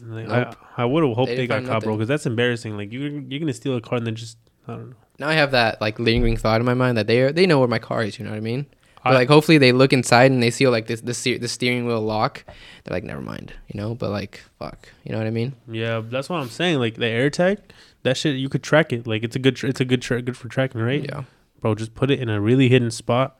like 0.01 0.27
Nope. 0.27 0.55
I 0.77 0.83
I 0.83 0.85
would 0.85 1.03
have 1.03 1.15
hoped 1.15 1.29
They 1.29 1.35
they, 1.35 1.47
got 1.47 1.65
caught, 1.65 1.83
bro. 1.83 1.95
Because 1.95 2.07
that's 2.07 2.25
embarrassing. 2.25 2.77
Like 2.77 2.91
you 2.91 3.25
you're 3.27 3.39
gonna 3.39 3.53
steal 3.53 3.75
a 3.75 3.81
car 3.81 3.97
and 3.97 4.07
then 4.07 4.15
just 4.15 4.37
I 4.67 4.73
don't 4.73 4.89
know. 4.91 4.95
now 5.19 5.29
I 5.29 5.33
have 5.33 5.51
that 5.51 5.81
like 5.81 5.99
lingering 5.99 6.37
thought 6.37 6.59
in 6.61 6.65
my 6.65 6.73
mind 6.73 6.97
that 6.97 7.07
they 7.07 7.21
are, 7.21 7.31
they 7.31 7.45
know 7.45 7.59
where 7.59 7.67
my 7.67 7.79
car 7.79 8.03
is. 8.03 8.19
You 8.19 8.25
know 8.25 8.31
what 8.31 8.37
I 8.37 8.41
mean? 8.41 8.65
But 9.03 9.11
I- 9.13 9.15
like 9.15 9.27
hopefully 9.27 9.57
they 9.57 9.71
look 9.71 9.93
inside 9.93 10.31
and 10.31 10.41
they 10.41 10.51
see 10.51 10.67
like 10.67 10.87
this 10.87 11.01
the 11.01 11.13
steer, 11.13 11.37
the 11.37 11.47
steering 11.47 11.85
wheel 11.85 12.01
lock. 12.01 12.43
They're 12.83 12.95
like, 12.95 13.03
never 13.03 13.21
mind, 13.21 13.53
you 13.67 13.79
know. 13.79 13.95
But 13.95 14.11
like, 14.11 14.41
fuck, 14.57 14.89
you 15.03 15.11
know 15.11 15.17
what 15.17 15.27
I 15.27 15.31
mean? 15.31 15.53
Yeah, 15.69 16.01
that's 16.03 16.29
what 16.29 16.37
I'm 16.37 16.49
saying. 16.49 16.79
Like 16.79 16.95
the 16.95 17.05
AirTag, 17.05 17.59
that 18.03 18.17
shit 18.17 18.35
you 18.37 18.49
could 18.49 18.63
track 18.63 18.93
it. 18.93 19.07
Like 19.07 19.23
it's 19.23 19.35
a 19.35 19.39
good 19.39 19.55
tr- 19.55 19.67
it's 19.67 19.81
a 19.81 19.85
good 19.85 20.01
tra- 20.01 20.21
good 20.21 20.37
for 20.37 20.47
tracking, 20.47 20.81
right? 20.81 21.03
Yeah, 21.03 21.23
Bro, 21.61 21.75
just 21.75 21.95
put 21.95 22.11
it 22.11 22.19
in 22.19 22.29
a 22.29 22.39
really 22.39 22.69
hidden 22.69 22.91
spot 22.91 23.37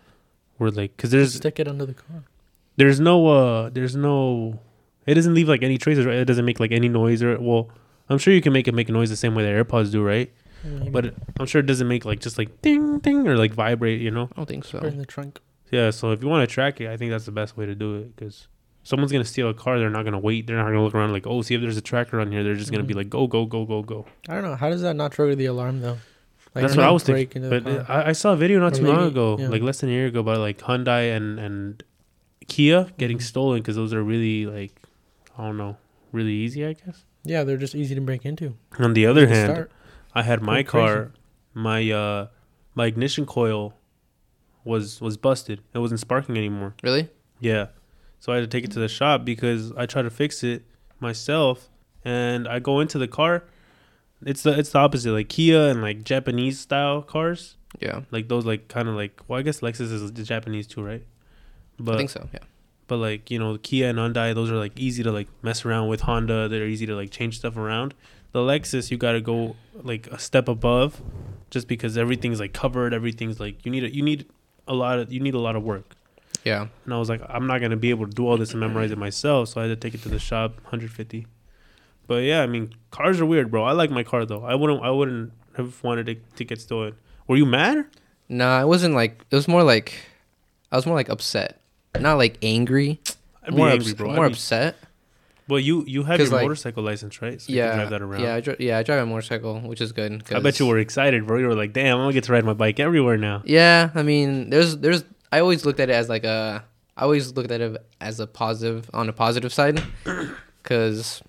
where 0.60 0.70
like 0.70 0.96
cuz 0.98 1.10
there's 1.12 1.34
Stick 1.36 1.60
it 1.60 1.68
under 1.68 1.86
the 1.86 1.94
car. 1.96 2.24
there's 2.78 3.00
no 3.00 3.28
uh 3.28 3.70
there's 3.70 3.96
no 3.96 4.60
it 5.08 5.16
doesn't 5.16 5.34
leave 5.34 5.50
like 5.50 5.64
any 5.64 5.78
traces, 5.80 6.06
right? 6.06 6.18
It 6.18 6.26
doesn't 6.26 6.46
make 6.46 6.60
like 6.60 6.72
any 6.72 6.88
noise 6.90 7.24
or 7.24 7.40
well, 7.40 7.70
I'm 8.10 8.20
sure 8.20 8.34
you 8.34 8.42
can 8.42 8.54
make 8.54 8.68
it 8.68 8.74
make 8.76 8.90
a 8.90 8.92
noise 8.92 9.10
the 9.10 9.16
same 9.16 9.34
way 9.34 9.44
the 9.44 9.50
AirPods 9.64 9.92
do, 9.92 10.04
right? 10.04 10.32
Maybe. 10.64 10.90
But 10.90 11.14
I'm 11.40 11.46
sure 11.46 11.60
it 11.62 11.66
doesn't 11.66 11.88
make 11.88 12.06
like 12.06 12.20
just 12.20 12.38
like 12.38 12.62
ding 12.62 13.00
ding 13.00 13.28
or 13.28 13.36
like 13.38 13.54
vibrate, 13.54 14.02
you 14.02 14.12
know? 14.12 14.30
I 14.34 14.36
don't 14.36 14.46
think 14.48 14.66
Put 14.70 14.84
it 14.84 14.94
in 14.94 14.98
the 15.00 15.06
trunk. 15.06 15.40
Yeah, 15.72 15.90
so 15.92 16.12
if 16.12 16.22
you 16.22 16.28
want 16.28 16.48
to 16.48 16.54
track 16.54 16.82
it, 16.82 16.90
I 16.90 16.98
think 16.98 17.12
that's 17.12 17.26
the 17.26 17.32
best 17.32 17.56
way 17.58 17.66
to 17.66 17.76
do 17.76 17.96
it 17.96 18.16
because 18.16 18.48
someone's 18.84 19.12
gonna 19.12 19.24
steal 19.24 19.50
a 19.50 19.54
car, 19.54 19.78
they're 19.80 19.90
not 19.90 20.04
gonna 20.04 20.20
wait, 20.20 20.48
they're 20.48 20.58
not 20.58 20.66
gonna 20.66 20.84
look 20.84 20.96
around 20.96 21.14
like, 21.14 21.26
oh, 21.28 21.42
see 21.44 21.56
if 21.56 21.62
there's 21.62 21.78
a 21.78 21.82
tracker 21.82 22.20
on 22.20 22.32
here. 22.32 22.44
They're 22.44 22.56
just 22.56 22.72
gonna 22.72 22.84
be 22.84 22.94
Mhm. 22.94 22.98
like, 22.98 23.10
go, 23.10 23.28
go, 23.28 23.46
go, 23.46 23.66
go, 23.66 23.82
go. 23.84 24.06
I 24.28 24.34
don't 24.34 24.44
know. 24.44 24.56
How 24.56 24.70
does 24.70 24.82
that 24.82 24.96
not 24.96 25.12
trigger 25.12 25.36
the 25.36 25.46
alarm 25.46 25.82
though? 25.82 25.98
Like, 26.56 26.64
That's 26.64 26.76
what 26.76 26.86
I 26.86 26.92
was 26.92 27.04
thinking. 27.04 27.42
break 27.44 27.60
into 27.62 27.72
the 27.74 27.80
But. 27.86 27.90
I, 27.90 28.10
I 28.10 28.12
saw 28.14 28.34
a 28.34 28.36
video 28.36 28.60
not 28.60 28.74
Or 28.74 28.76
too 28.78 28.86
long 28.88 29.08
ago, 29.08 29.38
yeah. 29.40 29.50
like 29.50 29.62
less 29.62 29.80
than 29.82 29.90
a 29.90 29.94
year 29.94 30.08
ago, 30.08 30.22
about 30.22 30.40
like 30.40 30.58
Hyundai 30.60 31.16
and 31.16 31.40
and 31.40 31.84
Kia 32.48 32.88
getting 32.98 33.18
Mhm. 33.20 33.22
stolen 33.22 33.60
because 33.62 33.76
those 33.76 33.94
are 33.94 34.04
really 34.04 34.46
like, 34.48 34.74
I 35.38 35.46
don't 35.46 35.58
know, 35.58 35.78
really 36.12 36.34
easy, 36.34 36.66
I 36.66 36.74
guess. 36.74 37.06
yeah, 37.24 37.44
they're 37.44 37.58
just 37.58 37.76
easy 37.76 37.94
to 37.96 38.02
break 38.02 38.26
into. 38.26 38.56
On 38.80 38.94
the 38.94 39.06
other 39.06 39.28
To 39.28 39.34
hand, 39.36 39.52
start. 39.54 39.72
I 40.16 40.24
had 40.24 40.42
my 40.42 40.54
Pretty 40.64 40.70
crazy. 40.70 40.86
car, 40.88 41.12
my 41.54 41.92
uh, 41.92 42.28
my 42.74 42.88
ignition 42.88 43.26
coil 43.28 43.76
was 44.64 45.00
was 45.02 45.18
busted. 45.18 45.62
It 45.74 45.80
wasn't 45.80 46.00
sparking 46.00 46.36
anymore. 46.38 46.74
Really? 46.84 47.10
Yeah, 47.40 47.68
so 48.20 48.32
I 48.34 48.38
had 48.38 48.42
to 48.42 48.48
take 48.48 48.64
it 48.66 48.72
to 48.72 48.80
the 48.80 48.88
shop 48.90 49.24
because 49.24 49.72
I 49.78 49.86
tried 49.86 50.02
to 50.04 50.10
fix 50.10 50.44
it 50.44 50.64
myself, 51.00 51.70
and 52.04 52.48
I 52.48 52.58
go 52.60 52.80
into 52.80 52.98
the 52.98 53.08
car. 53.08 53.44
It's 54.26 54.44
the 54.44 54.58
it's 54.58 54.72
the 54.72 54.80
opposite, 54.80 55.12
like 55.12 55.30
Kia 55.30 55.70
and 55.70 55.82
like 55.82 56.04
Japanese 56.04 56.60
style 56.60 57.02
cars, 57.02 57.56
Yeah, 57.82 58.02
like 58.12 58.28
those 58.28 58.46
like 58.46 58.68
kind 58.68 58.88
of 58.90 58.96
like 58.96 59.22
well, 59.28 59.40
I 59.40 59.44
guess 59.44 59.62
Lexus 59.62 59.92
is 59.92 60.12
the 60.12 60.24
Japanese 60.24 60.68
too, 60.68 60.84
right? 60.84 61.04
I 61.80 61.84
But 61.84 61.98
think 61.98 62.10
so. 62.10 62.28
Yeah, 62.34 62.40
but 62.88 62.98
like 62.98 63.32
you 63.32 63.40
know 63.40 63.58
Kia 63.58 63.88
and 63.88 63.98
Hyundai, 63.98 64.36
those 64.36 64.52
are 64.52 64.58
like 64.58 64.78
easy 64.78 65.04
to 65.04 65.12
like 65.12 65.28
mess 65.42 65.64
around 65.66 65.88
with. 65.88 66.02
Honda, 66.02 66.50
they're 66.50 66.68
easy 66.68 66.86
to 66.86 66.96
like 66.96 67.12
change 67.12 67.38
stuff 67.38 67.56
around. 67.56 67.94
The 68.32 68.40
Lexus, 68.40 68.92
you 68.92 68.98
got 68.98 69.14
to 69.14 69.22
go 69.22 69.56
like 69.74 70.08
a 70.08 70.20
step 70.20 70.48
above, 70.50 71.02
just 71.50 71.68
because 71.68 71.98
everything's 71.98 72.40
like 72.40 72.54
covered. 72.54 72.94
Everything's 72.94 73.40
like 73.40 73.66
you 73.66 73.72
need 73.72 73.84
a, 73.86 73.96
you 73.96 74.04
need 74.04 74.28
a 74.68 74.74
lot 74.74 75.00
of 75.00 75.12
you 75.14 75.20
need 75.22 75.34
a 75.34 75.40
lot 75.40 75.56
of 75.56 75.64
work. 75.64 75.96
yeah. 76.44 76.68
And 76.86 76.94
I 76.94 76.98
was 77.00 77.08
like, 77.10 77.22
I'm 77.30 77.48
not 77.48 77.60
gonna 77.62 77.78
be 77.78 77.90
able 77.90 78.06
to 78.06 78.12
do 78.14 78.28
all 78.28 78.38
this 78.38 78.52
and 78.52 78.60
memorize 78.60 78.92
it 78.92 78.98
myself, 78.98 79.50
so 79.50 79.62
I 79.62 79.64
had 79.64 79.70
to 79.70 79.76
take 79.78 79.94
it 79.96 80.04
to 80.04 80.10
the 80.10 80.20
shop, 80.20 80.56
150. 80.58 81.26
But 82.10 82.24
yeah, 82.24 82.42
I 82.42 82.48
mean, 82.48 82.74
cars 82.90 83.22
are 83.22 83.26
weird, 83.26 83.52
bro. 83.52 83.64
I 83.64 83.72
like 83.74 83.92
my 83.92 84.04
car 84.04 84.26
though. 84.26 84.44
I 84.44 84.56
wouldn't 84.56 84.82
I 84.84 84.90
wouldn't 84.90 85.32
have 85.58 85.82
wanted 85.84 86.10
it 86.10 86.36
to 86.38 86.44
get 86.44 86.60
stolen. 86.60 86.96
Were 87.28 87.38
you 87.38 87.46
mad? 87.46 87.86
Nah, 88.28 88.60
it 88.62 88.68
wasn't 88.68 88.96
like 88.96 89.24
it 89.30 89.36
was 89.36 89.48
more 89.48 89.62
like 89.64 89.94
I 90.72 90.76
was 90.76 90.86
more 90.88 90.96
like 90.96 91.08
upset, 91.10 91.62
not 92.00 92.18
like 92.18 92.38
angry. 92.42 93.00
I'd 93.46 93.54
more 93.56 93.70
angry, 93.70 93.92
ups- 93.92 93.94
bro. 93.94 94.12
more 94.14 94.26
I'd 94.26 94.30
be- 94.30 94.34
upset. 94.34 94.76
Well, 95.48 95.60
you 95.60 95.84
you 95.88 96.04
have 96.04 96.20
your 96.20 96.30
like- 96.30 96.42
motorcycle 96.44 96.84
license, 96.84 97.22
right? 97.22 97.40
So 97.42 97.52
you 97.52 97.58
yeah, 97.60 97.70
can 97.70 97.78
drive 97.78 97.90
that 97.92 98.02
around. 98.02 98.22
yeah, 98.22 98.36
I 98.36 98.40
dri- 98.42 98.56
yeah. 98.60 98.78
I 98.80 98.84
drive 98.84 99.02
a 99.02 99.06
motorcycle, 99.06 99.60
which 99.62 99.80
is 99.82 99.92
good. 99.92 100.24
I 100.34 100.40
bet 100.40 100.60
you 100.60 100.66
were 100.68 100.78
excited, 100.80 101.26
bro. 101.28 101.38
You 101.38 101.48
were 101.48 101.56
like, 101.56 101.74
"Damn, 101.74 101.98
I'm 101.98 102.04
gonna 102.04 102.14
get 102.14 102.24
to 102.26 102.34
ride 102.34 102.46
my 102.46 102.54
bike 102.54 102.80
everywhere 102.80 103.18
now." 103.18 103.42
Yeah, 103.46 103.90
I 103.96 104.04
mean, 104.04 104.50
there's 104.52 104.78
there's 104.78 105.04
I 105.32 105.40
always 105.42 105.64
looked 105.66 105.80
at 105.80 105.90
it 105.90 105.94
as 105.94 106.10
like 106.10 106.24
a 106.24 106.64
I 106.98 107.04
always 107.04 107.34
looked 107.36 107.52
at 107.52 107.62
it 107.62 107.78
as 108.02 108.20
a 108.20 108.28
positive 108.28 108.90
on 108.94 109.10
a 109.10 109.14
positive 109.14 109.54
side 109.54 109.82
cuz 110.64 111.22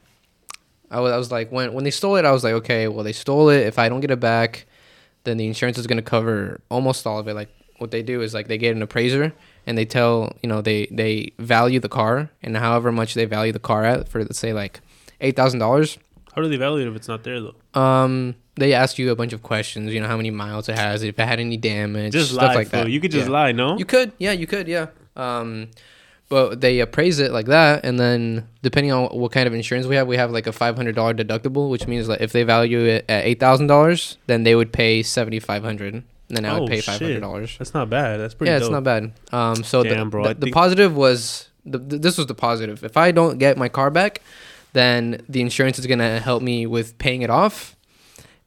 I 0.91 1.01
was, 1.01 1.13
I 1.13 1.17
was 1.17 1.31
like 1.31 1.51
when 1.53 1.73
when 1.73 1.85
they 1.85 1.91
stole 1.91 2.17
it 2.17 2.25
I 2.25 2.33
was 2.33 2.43
like 2.45 2.55
okay, 2.55 2.89
well 2.89 3.05
they 3.05 3.13
stole 3.13 3.49
it 3.49 3.67
if 3.67 3.79
I 3.79 3.89
don't 3.89 4.01
get 4.01 4.11
it 4.11 4.21
back 4.21 4.67
then 5.25 5.37
the 5.37 5.47
insurance 5.47 5.77
is 5.79 5.87
going 5.87 5.99
to 5.99 6.03
cover 6.03 6.61
almost 6.71 7.07
all 7.07 7.19
of 7.19 7.29
it 7.29 7.35
like 7.35 7.49
what 7.79 7.91
they 7.91 8.03
do 8.03 8.21
is 8.23 8.35
like 8.35 8.49
they 8.49 8.59
get 8.59 8.75
an 8.77 8.83
appraiser 8.83 9.33
and 9.67 9.77
they 9.79 9.85
tell, 9.85 10.37
you 10.43 10.49
know, 10.49 10.61
they 10.63 10.87
they 10.91 11.33
value 11.39 11.81
the 11.81 11.89
car 11.89 12.31
and 12.43 12.57
however 12.57 12.91
much 12.93 13.15
they 13.15 13.25
value 13.27 13.53
the 13.53 13.59
car 13.59 13.85
at 13.85 14.09
for 14.09 14.21
let's 14.21 14.39
say 14.39 14.53
like 14.53 14.81
$8,000 15.21 15.99
How 16.35 16.43
do 16.43 16.49
they 16.49 16.57
value 16.57 16.87
it 16.87 16.91
if 16.91 16.97
it's 16.97 17.09
not 17.09 17.25
there 17.25 17.41
though? 17.41 17.55
um, 17.81 18.35
they 18.57 18.75
ask 18.75 18.99
you 18.99 19.11
a 19.11 19.17
bunch 19.17 19.33
of 19.33 19.43
questions. 19.43 19.93
You 19.95 20.01
know 20.01 20.09
how 20.09 20.17
many 20.19 20.31
miles 20.31 20.69
it 20.69 20.77
has, 20.77 21.03
if 21.03 21.19
it 21.19 21.25
had 21.27 21.41
any 21.41 21.57
damage, 21.57 22.13
Just 22.13 22.33
stuff 22.33 22.43
lie, 22.49 22.55
like 22.55 22.69
that. 22.71 22.91
You 22.91 23.01
could 23.01 23.11
just 23.11 23.29
Yeah. 23.29 23.33
lie, 23.33 23.53
no? 23.53 23.79
You 23.79 23.85
could, 23.87 24.13
yeah, 24.19 24.33
you 24.33 24.47
could, 24.47 24.69
yeah. 24.69 24.89
Um, 25.17 25.69
but 26.31 26.61
they 26.63 26.79
appraise 26.81 27.19
it 27.19 27.33
like 27.33 27.47
that, 27.47 27.85
and 27.85 27.99
then 28.01 28.49
depending 28.63 28.93
on 28.93 29.09
what 29.09 29.33
kind 29.33 29.47
of 29.47 29.53
insurance 29.53 29.87
we 29.87 29.97
have, 29.97 30.07
we 30.07 30.17
have 30.17 30.31
like 30.31 30.47
a 30.47 30.53
five 30.53 30.77
hundred 30.77 30.95
dollar 30.95 31.13
deductible, 31.13 31.69
which 31.69 31.87
means 31.87 32.09
like 32.09 32.23
if 32.23 32.33
they 32.33 32.45
value 32.45 32.81
it 32.87 33.05
at 33.09 33.27
eight 33.27 33.39
thousand 33.41 33.67
dollars, 33.67 34.17
then 34.27 34.45
they 34.45 34.55
would 34.55 34.73
pay 34.73 35.03
seventy 35.03 35.41
five 35.41 35.63
hundred, 35.63 35.93
and 35.95 36.05
then 36.29 36.47
I 36.47 36.55
would 36.55 36.63
Oh, 36.63 36.73
pay 36.73 36.81
five 36.81 37.01
hundred 37.01 37.21
dollars. 37.21 37.59
That's 37.59 37.75
not 37.75 37.91
bad. 37.91 38.19
That's 38.21 38.33
pretty. 38.35 38.51
Yeah, 38.51 38.59
dope. 38.61 38.67
it's 38.67 38.73
not 38.73 38.85
bad. 38.85 39.13
Um, 39.33 39.63
so 39.65 39.83
Damn, 39.83 40.07
the, 40.07 40.11
bro, 40.11 40.29
the, 40.29 40.35
the 40.35 40.51
positive 40.53 40.97
was 40.97 41.49
the, 41.67 41.79
the, 41.79 41.99
this 41.99 42.17
was 42.17 42.27
the 42.29 42.35
positive. 42.35 42.85
If 42.85 42.97
I 42.97 43.11
don't 43.11 43.39
get 43.39 43.59
my 43.59 43.69
car 43.69 43.91
back, 43.91 44.23
then 44.73 45.21
the 45.29 45.41
insurance 45.41 45.79
is 45.81 45.87
gonna 45.87 46.21
help 46.21 46.43
me 46.45 46.65
with 46.65 46.97
paying 46.99 47.23
it 47.23 47.31
off, 47.31 47.75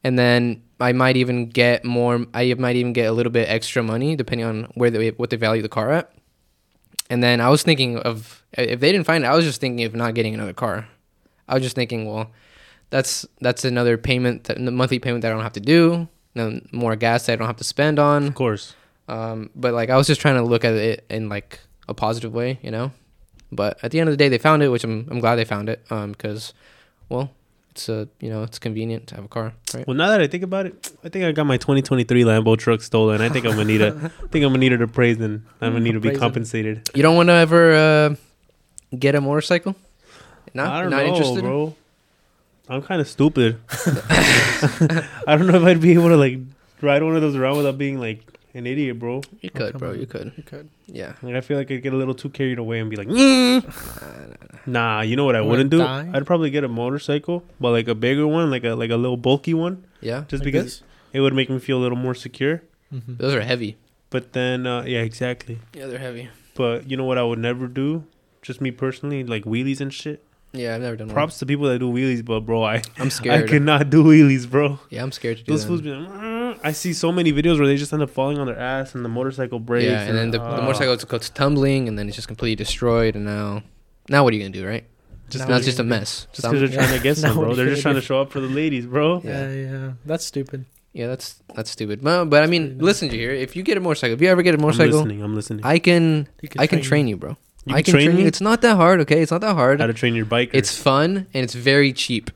and 0.02 0.18
then 0.18 0.62
I 0.80 0.92
might 0.92 1.18
even 1.18 1.50
get 1.50 1.84
more. 1.84 2.24
I 2.32 2.54
might 2.54 2.76
even 2.76 2.94
get 2.94 3.04
a 3.10 3.12
little 3.12 3.30
bit 3.30 3.46
extra 3.48 3.82
money 3.82 4.16
depending 4.16 4.46
on 4.46 4.64
where 4.74 4.90
they 4.90 5.10
what 5.10 5.28
they 5.28 5.36
value 5.36 5.60
the 5.60 5.68
car 5.68 5.92
at. 5.92 6.10
And 7.10 7.22
then 7.22 7.40
I 7.40 7.48
was 7.50 7.62
thinking 7.62 7.98
of 7.98 8.42
if 8.52 8.80
they 8.80 8.92
didn't 8.92 9.06
find 9.06 9.24
it, 9.24 9.26
I 9.26 9.34
was 9.34 9.44
just 9.44 9.60
thinking 9.60 9.84
of 9.84 9.94
not 9.94 10.14
getting 10.14 10.34
another 10.34 10.52
car. 10.52 10.88
I 11.48 11.54
was 11.54 11.62
just 11.62 11.76
thinking, 11.76 12.06
well, 12.06 12.30
that's 12.90 13.26
that's 13.40 13.64
another 13.64 13.98
payment, 13.98 14.44
that, 14.44 14.56
the 14.56 14.70
monthly 14.70 14.98
payment 14.98 15.22
that 15.22 15.30
I 15.30 15.34
don't 15.34 15.42
have 15.42 15.52
to 15.54 15.60
do. 15.60 16.08
No 16.34 16.60
more 16.72 16.96
gas 16.96 17.26
that 17.26 17.34
I 17.34 17.36
don't 17.36 17.46
have 17.46 17.56
to 17.58 17.64
spend 17.64 17.98
on. 17.98 18.26
Of 18.26 18.34
course. 18.34 18.74
Um, 19.08 19.50
but 19.54 19.74
like 19.74 19.90
I 19.90 19.96
was 19.96 20.06
just 20.06 20.20
trying 20.20 20.36
to 20.36 20.42
look 20.42 20.64
at 20.64 20.74
it 20.74 21.04
in 21.10 21.28
like 21.28 21.60
a 21.88 21.94
positive 21.94 22.32
way, 22.32 22.58
you 22.62 22.70
know. 22.70 22.92
But 23.52 23.78
at 23.82 23.90
the 23.90 24.00
end 24.00 24.08
of 24.08 24.12
the 24.12 24.16
day, 24.16 24.28
they 24.28 24.38
found 24.38 24.62
it, 24.62 24.68
which 24.68 24.84
I'm 24.84 25.06
I'm 25.10 25.20
glad 25.20 25.36
they 25.36 25.44
found 25.44 25.68
it. 25.68 25.84
Um, 25.90 26.12
because, 26.12 26.54
well, 27.08 27.30
it's 27.74 27.88
a 27.88 28.08
you 28.20 28.30
know 28.30 28.44
it's 28.44 28.60
convenient 28.60 29.08
to 29.08 29.16
have 29.16 29.24
a 29.24 29.28
car, 29.28 29.52
right? 29.74 29.84
Well, 29.86 29.96
now 29.96 30.10
that 30.10 30.20
I 30.20 30.28
think 30.28 30.44
about 30.44 30.66
it, 30.66 30.92
I 31.02 31.08
think 31.08 31.24
I 31.24 31.32
got 31.32 31.44
my 31.44 31.56
2023 31.56 32.22
Lambo 32.22 32.56
truck 32.56 32.80
stolen. 32.82 33.20
I 33.20 33.28
think 33.28 33.44
I'm 33.46 33.52
gonna 33.52 33.64
need 33.64 33.82
a. 33.82 33.88
I 33.88 34.08
think 34.30 34.44
I'm 34.44 34.50
gonna 34.52 34.58
need 34.58 34.72
it 34.72 34.80
appraised 34.80 35.20
and 35.20 35.42
I'm 35.60 35.72
gonna 35.72 35.84
need 35.84 35.92
to 35.92 36.00
be 36.00 36.14
compensated. 36.14 36.88
You 36.94 37.02
don't 37.02 37.16
want 37.16 37.30
to 37.30 37.32
ever 37.34 37.74
uh, 37.74 38.14
get 38.96 39.16
a 39.16 39.20
motorcycle? 39.20 39.74
No, 40.54 40.64
I 40.64 40.82
don't 40.82 40.90
not 40.90 41.02
know, 41.02 41.06
interested. 41.12 41.42
bro. 41.42 41.74
I'm 42.68 42.80
kind 42.82 43.00
of 43.00 43.08
stupid. 43.08 43.58
I 45.26 45.36
don't 45.36 45.48
know 45.48 45.56
if 45.56 45.64
I'd 45.64 45.80
be 45.80 45.94
able 45.94 46.10
to 46.10 46.16
like 46.16 46.38
ride 46.80 47.02
one 47.02 47.16
of 47.16 47.22
those 47.22 47.34
around 47.34 47.56
without 47.56 47.76
being 47.76 47.98
like 47.98 48.20
an 48.54 48.68
idiot, 48.68 49.00
bro. 49.00 49.20
You 49.40 49.50
Oh, 49.52 49.58
could, 49.58 49.72
come 49.72 49.78
bro. 49.80 49.90
on. 49.90 50.00
You 50.00 50.06
could. 50.06 50.32
You 50.36 50.42
could. 50.44 50.68
Yeah. 50.86 51.14
Like 51.22 51.34
I 51.34 51.40
feel 51.40 51.58
like 51.58 51.72
I'd 51.72 51.82
get 51.82 51.92
a 51.92 51.96
little 51.96 52.14
too 52.14 52.28
carried 52.30 52.58
away 52.58 52.78
and 52.78 52.88
be 52.88 52.94
like, 52.96 53.08
"Mm." 53.08 53.64
nah. 53.66 54.53
Nah, 54.66 55.00
you 55.02 55.16
know 55.16 55.24
what 55.24 55.36
I 55.36 55.40
You 55.42 55.48
wouldn't 55.48 55.70
do? 55.70 55.78
die? 55.78 56.10
I'd 56.12 56.26
probably 56.26 56.50
get 56.50 56.64
a 56.64 56.68
motorcycle, 56.68 57.42
but 57.60 57.70
like 57.70 57.88
a 57.88 57.94
bigger 57.94 58.26
one, 58.26 58.50
like 58.50 58.64
a 58.64 58.74
like 58.74 58.90
a 58.90 58.96
little 58.96 59.16
bulky 59.16 59.54
one, 59.54 59.84
Yeah. 60.00 60.24
just 60.28 60.42
Like 60.42 60.52
because 60.52 60.64
this? 60.64 60.82
it 61.12 61.20
would 61.20 61.34
make 61.34 61.50
me 61.50 61.58
feel 61.58 61.78
a 61.78 61.82
little 61.82 61.98
more 61.98 62.14
secure. 62.14 62.62
Mhm. 62.92 63.18
Those 63.18 63.34
are 63.34 63.40
heavy. 63.42 63.76
But 64.10 64.32
then, 64.32 64.66
uh, 64.66 64.84
yeah, 64.86 65.00
exactly. 65.00 65.58
Yeah, 65.74 65.86
they're 65.86 65.98
heavy. 65.98 66.28
But 66.54 66.88
you 66.88 66.96
know 66.96 67.04
what 67.04 67.18
I 67.18 67.24
would 67.24 67.38
never 67.40 67.66
do? 67.66 68.04
Just 68.42 68.60
me 68.60 68.70
personally, 68.70 69.24
like 69.24 69.44
wheelies 69.44 69.80
and 69.80 69.92
shit. 69.92 70.22
Yeah, 70.52 70.76
I've 70.76 70.82
never 70.82 70.94
done 70.94 71.08
one. 71.08 71.14
Props 71.14 71.38
to 71.40 71.46
people 71.46 71.66
that 71.68 71.80
do 71.80 71.90
wheelies, 71.90 72.24
but 72.24 72.40
bro, 72.46 72.62
I 72.62 72.80
I'm 72.98 73.10
scared. 73.10 73.44
I 73.44 73.48
cannot 73.48 73.90
do 73.90 74.04
wheelies, 74.04 74.48
bro. 74.48 74.78
yeah, 74.88 75.02
I'm 75.02 75.10
scared 75.10 75.38
to 75.38 75.42
do 75.42 75.50
Those 75.50 75.64
fools 75.64 75.80
be 75.80 75.90
like, 75.90 76.08
"Mm." 76.08 76.58
I 76.62 76.70
see 76.70 76.92
so 76.92 77.10
many 77.10 77.32
videos 77.32 77.58
where 77.58 77.66
they 77.66 77.76
just 77.76 77.92
end 77.92 78.02
up 78.02 78.10
falling 78.10 78.38
on 78.38 78.46
their 78.46 78.56
ass 78.58 78.94
and 78.94 79.04
the 79.04 79.08
motorcycle 79.08 79.58
breaks. 79.58 79.86
yeah, 79.90 80.02
and 80.04 80.16
then 80.16 80.30
the, 80.30 80.38
the 80.38 80.44
uh, 80.44 80.62
motorcycle 80.62 80.94
goes 80.96 81.28
tumbling, 81.30 81.88
and 81.88 81.98
then 81.98 82.06
it's 82.06 82.14
just 82.14 82.28
completely 82.28 82.54
destroyed. 82.54 83.16
And 83.16 83.24
now, 83.24 83.64
now 84.08 84.24
what 84.24 84.32
are 84.32 84.36
you 84.36 84.42
gonna 84.42 84.52
do, 84.52 84.66
right? 84.66 84.84
Just 85.30 85.44
now 85.44 85.52
Now 85.52 85.56
it's 85.56 85.66
just 85.66 85.78
a 85.78 85.82
are 85.82 85.84
you 85.86 85.90
gonna 85.90 86.00
mess. 86.00 86.26
Just 86.32 86.36
because 86.36 86.44
I'm- 86.44 86.58
they're 86.58 86.68
trying 86.86 86.96
to 86.96 87.02
get 87.02 87.16
Now 87.22 87.28
some, 87.28 87.38
bro. 87.38 87.54
They're 87.54 87.68
just 87.70 87.82
gonna 87.82 87.94
trying 87.94 88.02
to 88.02 88.06
show 88.06 88.20
up 88.20 88.30
for 88.30 88.40
the 88.40 88.48
ladies, 88.48 88.86
bro. 88.86 89.20
Yeah. 89.24 89.48
Yeah, 89.50 89.70
yeah. 89.70 89.92
That's 90.04 90.24
stupid. 90.24 90.66
yeah, 90.92 91.06
that's 91.08 91.40
that's 91.54 91.70
stupid. 91.70 92.02
But, 92.02 92.26
but 92.26 92.42
I 92.42 92.46
mean, 92.46 92.68
pretty 92.68 92.84
listen 92.84 93.08
to 93.08 93.16
here. 93.16 93.30
If 93.32 93.56
you 93.56 93.62
get 93.62 93.76
a 93.76 93.80
motorcycle, 93.80 94.14
if 94.14 94.20
you 94.20 94.28
ever 94.28 94.42
get 94.42 94.54
a 94.54 94.58
I'm 94.58 94.64
listening. 94.90 95.22
I'm 95.22 95.34
listening. 95.34 95.64
I 95.64 95.78
can 95.78 96.28
He 96.42 96.48
I 96.58 96.66
can 96.66 96.80
train 96.82 97.08
you, 97.08 97.16
bro. 97.16 97.36
You 97.66 97.74
I 97.74 97.80
can 97.82 97.84
can 97.84 97.94
train, 97.94 98.06
train 98.10 98.18
you. 98.20 98.26
It's 98.26 98.42
not 98.42 98.60
that 98.60 98.76
hard, 98.76 99.00
okay? 99.00 99.22
It's 99.22 99.32
not 99.32 99.40
that 99.40 99.54
hard. 99.54 99.80
How 99.80 99.86
to 99.86 99.94
train 99.94 100.14
your 100.14 100.26
biker? 100.26 100.50
It's 100.52 100.76
fun 100.76 101.26
and 101.32 101.42
it's 101.44 101.54
very 101.54 101.92
cheap. 101.94 102.30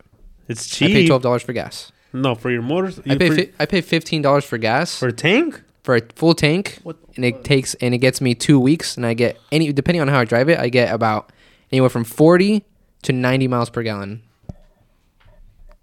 it's 0.49 0.67
cheap. 0.67 0.89
I 0.91 0.93
pay 0.95 1.07
twelve 1.07 1.23
dollars 1.23 1.43
for 1.43 1.53
gas. 1.53 1.93
No, 2.15 2.35
for 2.35 2.51
your 2.51 2.63
motors. 2.63 2.99
I 3.07 3.17
pay 3.17 3.31
fi- 3.31 3.53
I 3.61 3.67
pay 3.67 3.83
fifteen 3.83 4.23
dollars 4.23 4.45
for 4.47 4.57
gas 4.57 4.99
for 4.99 5.09
a 5.09 5.13
tank. 5.13 5.61
for 5.83 5.95
a 5.97 6.01
full 6.17 6.33
tank, 6.35 6.79
What? 6.83 6.97
and 7.17 7.25
it 7.27 7.45
takes 7.45 7.75
and 7.75 7.95
it 7.95 7.99
gets 7.99 8.23
me 8.23 8.35
two 8.35 8.59
weeks, 8.59 8.97
and 8.97 9.05
I 9.05 9.13
get 9.13 9.37
any 9.53 9.71
depending 9.75 10.01
on 10.01 10.09
how 10.09 10.19
I 10.21 10.25
drive 10.25 10.49
it, 10.49 10.59
I 10.59 10.71
get 10.71 10.93
about 10.95 11.31
anywhere 11.73 11.91
from 11.91 12.05
forty 12.05 12.65
to 13.03 13.13
ninety 13.13 13.49
miles 13.49 13.71
per 13.71 13.83
gallon. 13.83 14.23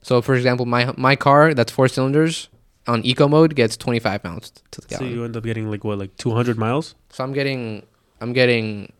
So, 0.01 0.21
for 0.21 0.35
example, 0.35 0.65
my 0.65 0.93
my 0.97 1.15
car 1.15 1.53
that's 1.53 1.71
four 1.71 1.87
cylinders 1.87 2.49
on 2.87 3.03
eco 3.05 3.27
mode 3.27 3.55
gets 3.55 3.75
twenty 3.77 3.99
five 3.99 4.23
miles 4.23 4.51
to 4.71 4.81
the 4.81 4.87
So 4.93 4.99
gallon. 4.99 5.13
you 5.13 5.23
end 5.25 5.35
up 5.37 5.43
getting 5.43 5.69
like 5.71 5.83
what, 5.83 5.97
like 5.97 6.15
200 6.17 6.57
miles? 6.57 6.93
So 7.09 7.23
I'm 7.23 7.33
getting 7.33 7.81
I'm 8.21 8.31
getting 8.33 8.91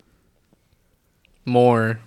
more, 1.44 2.00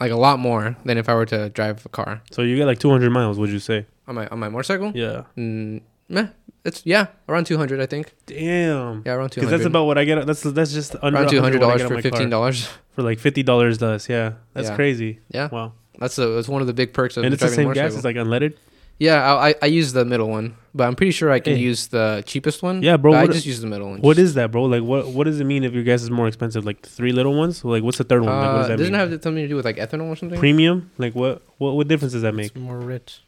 like 0.00 0.10
a 0.12 0.16
lot 0.16 0.38
more 0.38 0.76
than 0.84 0.98
if 0.98 1.08
I 1.08 1.14
were 1.14 1.26
to 1.26 1.48
drive 1.50 1.84
a 1.86 1.88
car 1.88 2.20
So 2.30 2.42
you 2.42 2.56
get 2.56 2.66
like 2.66 2.78
200 2.78 3.10
miles. 3.10 3.38
Would 3.38 3.50
you 3.50 3.58
say? 3.58 3.86
on 4.06 4.14
my 4.14 4.26
on 4.28 4.38
my 4.38 4.50
motorcycle. 4.50 4.92
Yeah. 4.94 5.22
Mm, 5.38 5.80
meh, 6.10 6.26
it's 6.64 6.82
yeah 6.84 7.06
around 7.28 7.44
two 7.46 7.56
hundred 7.56 7.80
I 7.80 7.86
think. 7.86 8.12
Damn. 8.26 9.02
Yeah, 9.04 9.12
around 9.14 9.30
two 9.30 9.40
hundred. 9.40 9.46
Because 9.46 9.50
that's 9.50 9.66
about 9.66 9.84
what 9.84 9.98
I 9.98 10.04
get. 10.04 10.26
That's 10.26 10.42
that's 10.42 10.72
just 10.72 10.96
under 11.02 11.20
around 11.20 11.28
two 11.30 11.40
hundred 11.40 11.60
dollars 11.60 11.82
100 11.82 11.94
what 11.94 11.98
I 11.98 12.00
for 12.00 12.02
get 12.02 12.12
on 12.12 12.12
my 12.12 12.18
fifteen 12.18 12.30
dollars. 12.30 12.68
For 12.94 13.02
like 13.02 13.18
fifty 13.18 13.42
dollars, 13.42 13.78
does 13.78 14.08
yeah. 14.08 14.34
That's 14.54 14.68
Yeah. 14.68 14.76
crazy. 14.76 15.20
Yeah, 15.30 15.48
Wow. 15.50 15.72
that's 15.98 16.16
a, 16.18 16.26
that's 16.28 16.48
one 16.48 16.60
of 16.60 16.66
the 16.66 16.74
big 16.74 16.92
perks 16.92 17.16
of 17.16 17.24
and 17.24 17.32
it's 17.34 17.42
the 17.42 17.48
same 17.48 17.72
gas. 17.72 17.94
It's 17.94 18.04
like 18.04 18.16
unleaded. 18.16 18.54
yeah, 18.98 19.34
I, 19.34 19.48
I 19.50 19.54
I 19.62 19.66
use 19.66 19.92
the 19.92 20.04
middle 20.04 20.28
one, 20.28 20.54
but 20.72 20.86
I'm 20.86 20.94
pretty 20.94 21.10
sure 21.10 21.28
I 21.32 21.40
can 21.40 21.56
Hey. 21.56 21.62
use 21.62 21.88
the 21.88 22.22
cheapest 22.24 22.62
one. 22.62 22.82
Yeah, 22.84 22.96
bro, 22.96 23.10
but 23.12 23.16
I 23.18 23.22
what- 23.24 23.32
just 23.32 23.46
use 23.46 23.60
the 23.60 23.66
middle 23.66 23.90
one. 23.90 23.98
What 24.00 24.14
Just- 24.16 24.24
is 24.26 24.34
that, 24.34 24.52
bro? 24.52 24.62
Like, 24.64 24.82
what 24.84 25.08
what 25.08 25.24
does 25.24 25.40
it 25.40 25.44
mean 25.44 25.64
if 25.64 25.72
your 25.74 25.82
gas 25.82 26.02
is 26.02 26.10
more 26.10 26.28
expensive? 26.28 26.64
Like 26.64 26.80
three 26.86 27.10
little 27.12 27.34
ones? 27.34 27.64
Like, 27.64 27.82
what's 27.82 27.98
the 27.98 28.04
third 28.04 28.22
one? 28.22 28.30
Like, 28.32 28.38
what 28.46 28.48
Uh, 28.54 28.58
does 28.58 28.68
that 28.68 28.76
doesn't 28.78 28.92
mean? 28.92 29.00
it 29.00 29.10
have 29.10 29.22
something 29.24 29.42
to 29.42 29.48
do 29.48 29.56
with 29.56 29.64
like 29.64 29.76
ethanol 29.78 30.08
or 30.08 30.16
something? 30.16 30.38
Premium? 30.38 30.90
Like, 30.98 31.14
what 31.16 31.42
what 31.58 31.74
what 31.74 31.88
difference 31.88 32.12
does 32.12 32.22
that 32.22 32.34
make? 32.36 32.46
It's 32.52 32.56
more 32.56 32.78
rich. 32.78 33.20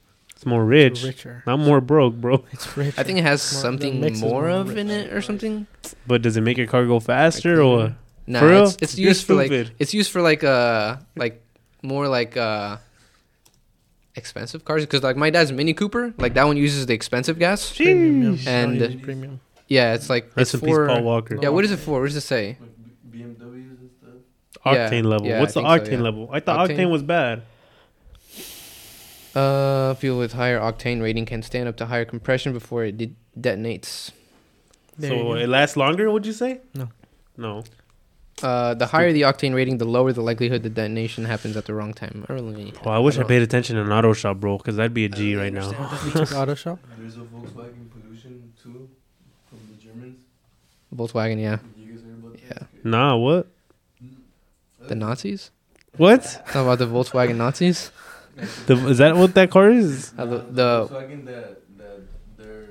It's 0.46 0.50
more 0.50 0.72
It's 0.72 1.02
rich, 1.02 1.16
richer. 1.24 1.42
not 1.46 1.58
more 1.58 1.80
broke, 1.80 2.14
bro. 2.14 2.44
It's 2.52 2.76
richer. 2.76 2.94
I 3.00 3.02
think 3.02 3.18
it 3.18 3.22
has 3.24 3.42
More- 3.52 3.62
something 3.62 4.00
more 4.00 4.10
more 4.30 4.48
of 4.48 4.68
rich. 4.68 4.78
in 4.78 4.90
it 4.90 5.12
or 5.12 5.20
something. 5.20 5.66
But 6.06 6.22
does 6.22 6.36
it 6.36 6.42
make 6.42 6.56
your 6.56 6.68
car 6.68 6.86
go 6.86 7.00
faster 7.00 7.60
or 7.60 7.76
what? 7.76 7.92
Nah, 8.28 8.40
For 8.40 8.48
real? 8.48 8.64
it's, 8.64 8.76
it's 8.80 8.98
You're 8.98 9.08
used 9.10 9.26
for 9.26 9.34
like 9.34 9.50
it's 9.78 9.92
used 9.92 10.10
for 10.12 10.22
like 10.22 10.44
uh 10.44 10.96
like 11.16 11.42
more 11.82 12.06
like 12.08 12.36
uh 12.36 12.76
expensive 14.14 14.64
cars 14.64 14.84
because 14.86 15.02
like 15.02 15.16
my 15.16 15.30
dad's 15.30 15.52
Mini 15.52 15.74
Cooper 15.74 16.14
like 16.18 16.34
that 16.34 16.46
one 16.46 16.56
uses 16.56 16.86
the 16.86 16.94
expensive 16.94 17.38
gas. 17.38 17.74
Premium, 17.74 18.34
yeah. 18.34 18.50
And- 18.50 18.78
No, 18.80 18.88
premium. 19.02 19.40
Yeah, 19.68 19.94
it's 19.94 20.08
like 20.08 20.24
Rest 20.36 20.54
it's 20.54 20.62
in 20.62 20.68
peace, 20.68 20.76
for 20.76 20.86
Paul 20.86 21.02
Walker. 21.02 21.38
yeah. 21.42 21.48
What 21.48 21.64
is 21.64 21.72
it 21.72 21.78
for? 21.78 21.98
What 22.00 22.06
does 22.06 22.14
it 22.14 22.20
say? 22.20 22.56
BMWs 23.10 23.80
and 23.82 23.90
stuff. 23.98 24.14
Yeah, 24.64 24.88
Octane 24.90 25.04
level. 25.04 25.26
yeah, 25.26 25.38
I 25.38 25.40
What's 25.40 25.54
the 25.54 25.62
think 25.62 25.68
so, 25.86 25.90
octane 25.90 25.98
yeah. 25.98 26.00
level? 26.08 26.30
I 26.32 26.38
thought 26.38 26.68
octane. 26.70 26.76
Octane? 26.86 26.90
was 26.90 27.02
bad. 27.02 27.42
Uh, 29.36 29.92
fuel 29.94 30.18
with 30.18 30.32
higher 30.32 30.58
octane 30.58 31.02
rating 31.02 31.26
can 31.26 31.42
stand 31.42 31.68
up 31.68 31.76
to 31.76 31.86
higher 31.86 32.04
compression 32.06 32.52
before 32.54 32.84
it 32.84 32.96
de- 32.96 33.14
detonates. 33.38 34.10
There 34.98 35.10
so 35.10 35.34
it 35.34 35.46
lasts 35.48 35.76
longer. 35.76 36.10
Would 36.10 36.24
you 36.24 36.32
say? 36.32 36.60
No. 36.74 36.88
No. 37.36 37.64
Uh, 38.42 38.72
the 38.74 38.86
higher 38.86 39.12
the 39.12 39.22
octane 39.22 39.54
rating, 39.54 39.76
the 39.78 39.84
lower 39.84 40.12
the 40.12 40.22
likelihood 40.22 40.62
the 40.62 40.70
detonation 40.70 41.24
happens 41.26 41.56
at 41.56 41.66
the 41.66 41.74
wrong 41.74 41.92
time. 41.92 42.24
I 42.28 42.34
don't 42.34 42.46
really. 42.54 42.72
Well, 42.84 42.94
I 42.94 42.98
wish 42.98 43.16
I, 43.16 43.20
don't- 43.20 43.28
paid 43.28 43.42
attention 43.42 43.76
in 43.76 43.84
an 43.86 43.92
auto 43.92 44.14
shop, 44.14 44.38
bro, 44.38 44.56
because 44.56 44.76
that'd 44.76 44.94
be 44.94 45.04
a 45.04 45.08
G 45.10 45.36
right 45.36 45.52
now. 45.52 45.68
Auto 46.34 46.54
shop. 46.54 46.78
There's 46.98 47.16
a 47.16 47.20
Volkswagen 47.20 47.90
pollution 47.90 48.52
too 48.62 48.88
from 49.50 49.58
the 49.70 49.82
Germans. 49.82 50.18
Volkswagen, 50.94 51.40
yeah. 51.40 51.58
You 51.78 51.92
guys 51.92 52.02
heard 52.04 52.18
about 52.18 52.32
that? 52.48 52.62
Yeah. 52.62 52.66
Nah, 52.90 53.16
what? 53.16 53.48
The 54.80 54.94
Nazis? 54.94 55.50
What? 55.98 56.22
Talk 56.46 56.56
about 56.56 56.78
the 56.78 56.86
Volkswagen 56.86 57.36
Nazis? 57.36 57.90
The, 58.66 58.74
is 58.88 58.98
that 58.98 59.16
what 59.16 59.34
that 59.34 59.50
car 59.50 59.70
is? 59.70 60.12
Uh, 60.18 60.26
the, 60.26 60.38
the 60.38 60.86
Volkswagen 60.88 61.24
that 61.24 61.60
that 61.78 62.00
they're 62.36 62.66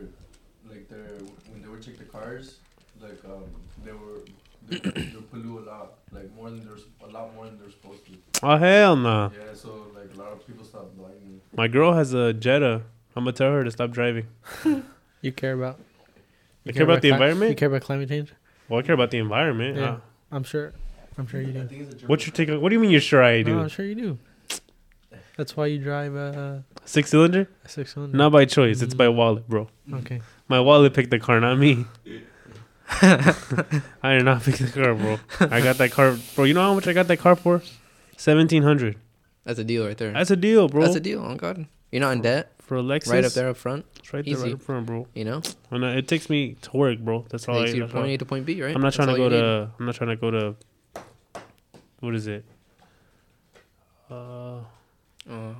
like 0.69 0.87
they're 0.89 1.17
when 1.51 1.61
they 1.61 1.67
were 1.67 1.77
check 1.79 1.97
the 1.97 2.03
cars 2.05 2.57
like 3.01 3.19
um 3.25 3.43
they 3.83 3.91
were 3.91 4.21
they, 4.67 4.77
they 4.77 5.15
pollute 5.31 5.63
a 5.65 5.69
lot 5.69 5.93
like 6.11 6.31
more 6.35 6.49
than 6.51 6.63
there's 6.65 6.83
a 7.03 7.07
lot 7.07 7.33
more 7.35 7.45
than 7.45 7.57
they're 7.59 7.71
supposed 7.71 8.05
to. 8.05 8.11
Oh 8.43 8.57
hell 8.57 8.95
no! 8.95 9.31
Yeah, 9.33 9.53
so 9.55 9.87
like 9.95 10.13
a 10.13 10.17
lot 10.19 10.31
of 10.33 10.45
people 10.45 10.63
stop 10.63 10.95
buying. 10.97 11.41
My 11.55 11.67
girl 11.67 11.93
has 11.93 12.13
a 12.13 12.31
Jetta. 12.33 12.83
I'm 13.15 13.23
gonna 13.23 13.31
tell 13.31 13.51
her 13.51 13.63
to 13.63 13.71
stop 13.71 13.91
driving. 13.91 14.27
You 15.21 15.31
care 15.31 15.53
about. 15.53 15.79
I 16.67 16.71
care 16.71 16.83
about 16.83 17.01
the 17.01 17.07
cli- 17.09 17.13
environment? 17.13 17.49
You 17.49 17.55
care 17.55 17.67
about 17.67 17.81
climate 17.81 18.09
change. 18.09 18.31
Well, 18.69 18.79
I 18.79 18.83
care 18.83 18.93
about 18.93 19.09
the 19.09 19.17
environment. 19.17 19.77
Yeah. 19.77 19.83
Uh, 19.83 19.99
I'm 20.31 20.43
sure. 20.43 20.71
I'm 21.17 21.25
sure 21.25 21.41
you 21.41 21.47
do. 21.51 21.67
think 21.67 21.81
it's 21.81 21.89
a 21.89 21.93
German. 21.93 22.07
what's 22.09 22.27
your 22.27 22.33
take? 22.35 22.49
on- 22.49 22.61
What 22.61 22.69
do 22.69 22.75
you 22.75 22.79
mean 22.79 22.91
you're 22.91 23.01
sure 23.01 23.23
I 23.23 23.41
do? 23.41 23.55
No, 23.55 23.61
I'm 23.61 23.69
sure 23.69 23.85
you 23.85 23.95
do. 23.95 24.19
That's 25.37 25.57
why 25.57 25.65
you 25.67 25.79
drive 25.79 26.15
a, 26.15 26.63
Six 26.85 27.09
cylinder? 27.11 27.49
a 27.63 27.69
six 27.69 27.93
cylinder. 27.93 28.17
Not 28.17 28.31
by 28.31 28.45
choice. 28.45 28.81
It's 28.81 28.93
by 28.93 29.09
wallet, 29.09 29.47
bro. 29.49 29.67
Okay. 29.91 30.21
My 30.47 30.59
wallet 30.59 30.93
picked 30.93 31.09
the 31.11 31.19
car, 31.19 31.39
not 31.39 31.57
me. 31.57 31.85
I 33.01 34.15
did 34.15 34.25
not 34.25 34.43
pick 34.43 34.55
the 34.57 34.71
car, 34.71 34.93
bro. 34.93 35.17
I 35.39 35.59
got 35.61 35.77
that 35.77 35.91
car, 35.91 36.17
bro. 36.35 36.45
You 36.45 36.53
know 36.53 36.61
how 36.61 36.73
much 36.75 36.87
I 36.87 36.93
got 36.93 37.07
that 37.07 37.17
car 37.17 37.35
for? 37.35 37.61
Seventeen 38.15 38.61
hundred. 38.63 38.97
that's 39.43 39.57
a 39.59 39.63
deal 39.63 39.85
right 39.85 39.97
there. 39.97 40.13
That's 40.13 40.29
a 40.29 40.35
deal, 40.35 40.69
bro. 40.69 40.83
That's 40.83 40.95
a 40.95 40.99
deal. 40.99 41.19
Oh 41.25 41.35
God, 41.35 41.65
you're 41.91 41.99
not 42.01 42.11
in 42.13 42.21
debt. 42.21 42.53
for 42.59 42.77
a 42.77 42.83
Lexus, 42.83 43.11
Right 43.11 43.25
up 43.25 43.33
there 43.33 43.49
up 43.49 43.57
front. 43.57 43.85
It's 43.99 44.13
right 44.13 44.23
there, 44.23 44.37
right 44.37 44.53
up 44.53 44.61
front, 44.61 44.85
bro. 44.85 45.07
You 45.15 45.25
know, 45.25 45.41
And 45.71 45.83
uh, 45.83 45.87
it 45.87 46.07
takes 46.07 46.29
me 46.29 46.57
to 46.61 46.77
work, 46.77 46.99
bro. 46.99 47.25
That's 47.29 47.47
all. 47.49 47.57
I, 47.57 47.65
takes 47.65 47.73
you 47.73 47.81
to 47.81 47.87
point 47.87 48.07
A 48.07 48.17
to 48.17 48.25
point 48.25 48.45
B, 48.45 48.61
right? 48.61 48.75
I'm 48.75 48.81
not 48.81 48.93
That's 48.93 48.97
trying 48.97 49.07
to 49.09 49.17
go 49.17 49.29
to. 49.29 49.71
I'm 49.79 49.85
not 49.85 49.95
trying 49.95 50.11
to 50.11 50.15
go 50.15 50.31
to. 50.31 50.55
What 52.01 52.13
is 52.13 52.27
it? 52.27 52.45
Uh, 55.29 55.33
Oh, 55.33 55.55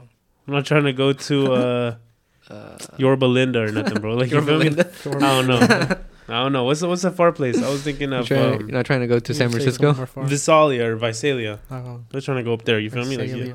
I'm 0.48 0.54
not 0.54 0.66
trying 0.66 0.84
to 0.84 0.94
go 0.94 1.12
to 1.12 1.52
uh, 1.54 1.96
uh, 2.50 2.78
Yorba 2.98 3.26
Linda 3.26 3.64
or 3.64 3.72
nothing, 3.72 4.00
bro. 4.00 4.14
Like 4.14 4.30
you 4.30 4.36
Yorba? 4.38 4.52
Linda. 4.58 4.92
I 5.06 5.10
don't 5.20 5.48
know. 5.48 5.98
I 6.28 6.44
don't 6.44 6.54
know. 6.54 6.64
What's 6.66 6.82
the, 6.82 6.88
what's 6.88 7.02
the 7.02 7.12
far 7.12 7.32
place? 7.32 7.62
I 7.62 7.70
was 7.70 7.82
thinking 7.84 8.12
You're, 8.12 8.20
of 8.22 8.28
trying, 8.28 8.54
um, 8.54 8.60
you're 8.62 8.70
not 8.78 8.86
trying 8.86 9.02
to 9.02 9.08
go 9.08 9.18
to 9.20 9.34
San 9.34 9.50
Francisco. 9.50 9.94
Visalia 10.18 10.86
or 10.92 10.96
Visalia. 10.98 11.60
Oh, 11.72 12.02
They're 12.12 12.22
trying 12.22 12.38
to 12.38 12.44
go 12.44 12.54
up 12.54 12.64
there. 12.66 12.80
You 12.80 12.90
feel 12.92 13.06
me? 13.06 13.18
Like, 13.18 13.30
yeah. 13.30 13.54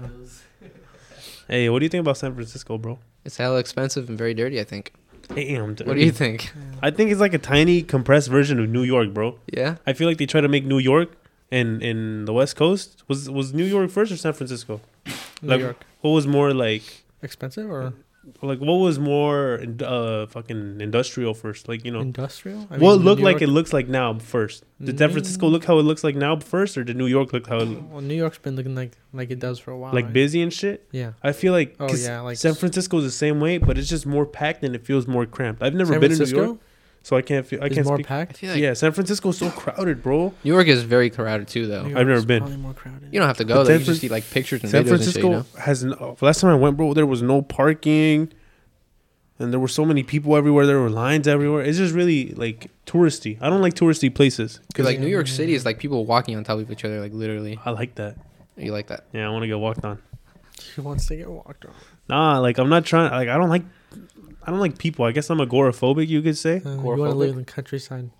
hey, 1.48 1.68
what 1.68 1.78
do 1.80 1.84
you 1.84 1.88
think 1.88 2.00
about 2.02 2.16
San 2.16 2.34
Francisco, 2.34 2.78
bro? 2.78 2.98
It's 3.24 3.36
hella 3.36 3.58
expensive 3.58 4.08
and 4.08 4.16
very 4.18 4.34
dirty. 4.34 4.58
I 4.60 4.64
think. 4.64 4.92
Damn. 5.34 5.76
What 5.76 5.94
do 5.94 6.00
you 6.00 6.10
think? 6.10 6.52
I 6.82 6.90
think 6.90 7.10
it's 7.12 7.20
like 7.20 7.34
a 7.34 7.38
tiny 7.38 7.82
compressed 7.82 8.28
version 8.28 8.58
of 8.58 8.68
New 8.68 8.82
York, 8.82 9.12
bro. 9.14 9.38
Yeah. 9.52 9.76
I 9.86 9.92
feel 9.92 10.08
like 10.08 10.18
they 10.18 10.26
try 10.26 10.40
to 10.40 10.48
make 10.48 10.64
New 10.64 10.78
York 10.78 11.10
and 11.52 11.82
in 11.82 12.24
the 12.24 12.32
West 12.32 12.56
Coast 12.56 13.04
was 13.08 13.28
was 13.30 13.52
New 13.52 13.64
York 13.64 13.90
first 13.90 14.10
or 14.10 14.16
San 14.16 14.32
Francisco? 14.32 14.80
New 15.42 15.48
Like, 15.48 15.60
York. 15.60 15.84
What 16.00 16.10
was 16.10 16.26
more 16.26 16.52
like 16.54 16.82
Expensive 17.22 17.70
or 17.70 17.92
like 18.42 18.58
what 18.60 18.74
was 18.74 18.98
more 18.98 19.60
uh 19.82 20.26
fucking 20.26 20.80
industrial 20.80 21.34
first? 21.34 21.68
Like 21.68 21.84
you 21.84 21.90
know, 21.90 22.00
industrial? 22.00 22.66
I 22.70 22.78
what 22.78 23.00
looked 23.00 23.22
like 23.22 23.40
it 23.42 23.48
looks 23.48 23.72
like 23.72 23.88
now 23.88 24.18
first? 24.18 24.64
Did 24.82 24.98
San 24.98 25.10
Francisco 25.10 25.48
Mm. 25.48 25.52
look 25.52 25.64
how 25.64 25.78
it 25.78 25.82
looks 25.82 26.04
like 26.04 26.16
now 26.16 26.38
first, 26.38 26.76
or 26.78 26.84
did 26.84 26.96
New 26.96 27.06
York 27.06 27.32
look 27.32 27.46
how 27.48 27.58
it, 27.60 27.68
Well, 27.90 28.00
New 28.02 28.14
York's 28.14 28.38
been 28.38 28.56
looking 28.56 28.74
like 28.74 28.92
like 29.12 29.30
it 29.30 29.38
does 29.38 29.58
for 29.58 29.70
a 29.72 29.78
while. 29.78 29.92
like 29.94 30.04
right? 30.06 30.12
busy 30.12 30.40
and 30.42 30.52
shit? 30.52 30.86
Yeah. 30.92 31.12
I 31.22 31.32
feel 31.32 31.52
like 31.52 31.76
Oh 31.80 31.94
yeah, 31.94 32.20
like 32.20 32.36
San 32.36 32.54
Francisco's 32.54 33.04
the 33.04 33.10
same 33.10 33.40
way, 33.40 33.58
but 33.58 33.76
it's 33.78 33.88
just 33.88 34.06
more 34.06 34.26
packed 34.26 34.64
and 34.64 34.74
it 34.74 34.84
feels 34.86 35.06
more 35.06 35.26
cramped. 35.26 35.62
I've 35.62 35.74
never 35.74 35.92
San 35.94 36.00
been 36.00 36.10
Francisco? 36.10 36.36
to 36.36 36.42
New 36.42 36.48
York. 36.52 36.60
So 37.02 37.16
I 37.16 37.22
can't 37.22 37.46
feel. 37.46 37.62
I 37.62 37.66
It's 37.66 37.74
can't 37.76 37.86
more 37.86 37.96
speak. 37.96 38.06
I 38.06 38.08
packed. 38.26 38.36
feel 38.38 38.52
like 38.52 38.60
yeah, 38.60 38.74
San 38.74 38.92
Francisco's 38.92 39.38
so 39.38 39.50
crowded, 39.50 40.02
bro. 40.02 40.34
New 40.44 40.52
York 40.52 40.66
is 40.66 40.82
very 40.82 41.10
crowded 41.10 41.48
too, 41.48 41.66
though. 41.66 41.82
New 41.82 41.88
I've 41.90 41.94
never 42.06 42.10
York's 42.10 42.24
been. 42.26 42.40
Probably 42.40 42.56
more 42.58 42.74
crowded. 42.74 43.08
You 43.12 43.18
don't 43.20 43.26
have 43.28 43.38
to 43.38 43.44
go. 43.44 43.54
But 43.54 43.62
Though. 43.64 43.68
San 43.68 43.80
You 43.80 43.84
just 43.86 44.00
Fran- 44.00 44.00
see 44.00 44.08
like 44.08 44.30
pictures 44.30 44.62
and 44.62 44.70
San 44.70 44.84
videos 44.84 44.88
Francisco 44.88 45.32
and 45.32 45.44
shit. 45.44 45.52
You 45.52 45.58
know? 45.58 45.64
has 45.64 45.84
no, 45.84 45.94
uh, 46.20 46.24
last 46.24 46.40
time 46.40 46.50
I 46.50 46.54
went, 46.56 46.76
bro. 46.76 46.92
There 46.94 47.06
was 47.06 47.22
no 47.22 47.42
parking, 47.42 48.32
and 49.38 49.52
there 49.52 49.60
were 49.60 49.68
so 49.68 49.84
many 49.84 50.02
people 50.02 50.36
everywhere. 50.36 50.66
There 50.66 50.78
were 50.80 50.90
lines 50.90 51.26
everywhere. 51.26 51.62
It's 51.62 51.78
just 51.78 51.94
really 51.94 52.32
like 52.34 52.70
touristy. 52.86 53.38
I 53.40 53.48
don't 53.48 53.62
like 53.62 53.74
touristy 53.74 54.14
places. 54.14 54.60
Because 54.68 54.84
like 54.86 54.98
New 55.00 55.06
York 55.06 55.26
Yeah. 55.26 55.32
City 55.34 55.54
is 55.54 55.64
like 55.64 55.78
people 55.78 56.04
walking 56.06 56.36
on 56.36 56.44
top 56.44 56.58
of 56.58 56.70
each 56.70 56.84
other, 56.84 57.00
like 57.00 57.12
literally. 57.14 57.58
I 57.64 57.70
like 57.70 57.94
that. 57.96 58.16
You 58.56 58.72
like 58.72 58.88
that? 58.88 59.04
Yeah, 59.14 59.26
I 59.26 59.30
want 59.30 59.42
to 59.42 59.46
get 59.48 59.58
walked 59.58 59.84
on. 59.84 59.98
He 60.74 60.82
wants 60.82 61.06
to 61.06 61.16
get 61.16 61.30
walked 61.30 61.64
on. 61.64 61.72
Nah, 62.10 62.38
like 62.40 62.58
I'm 62.58 62.68
not 62.68 62.84
trying. 62.84 63.10
Like 63.10 63.28
I 63.30 63.38
don't 63.38 63.48
like. 63.48 63.62
I 64.42 64.50
don't 64.50 64.60
like 64.60 64.78
people. 64.78 65.04
I 65.04 65.12
guess 65.12 65.28
I'm 65.30 65.38
agoraphobic. 65.38 66.08
You 66.08 66.22
could 66.22 66.36
say. 66.38 66.62
Uh, 66.64 66.70
you 66.70 66.80
want 66.80 66.98
to 67.12 67.16
live 67.18 67.30
in 67.30 67.36
the 67.36 67.44
countryside. 67.44 68.10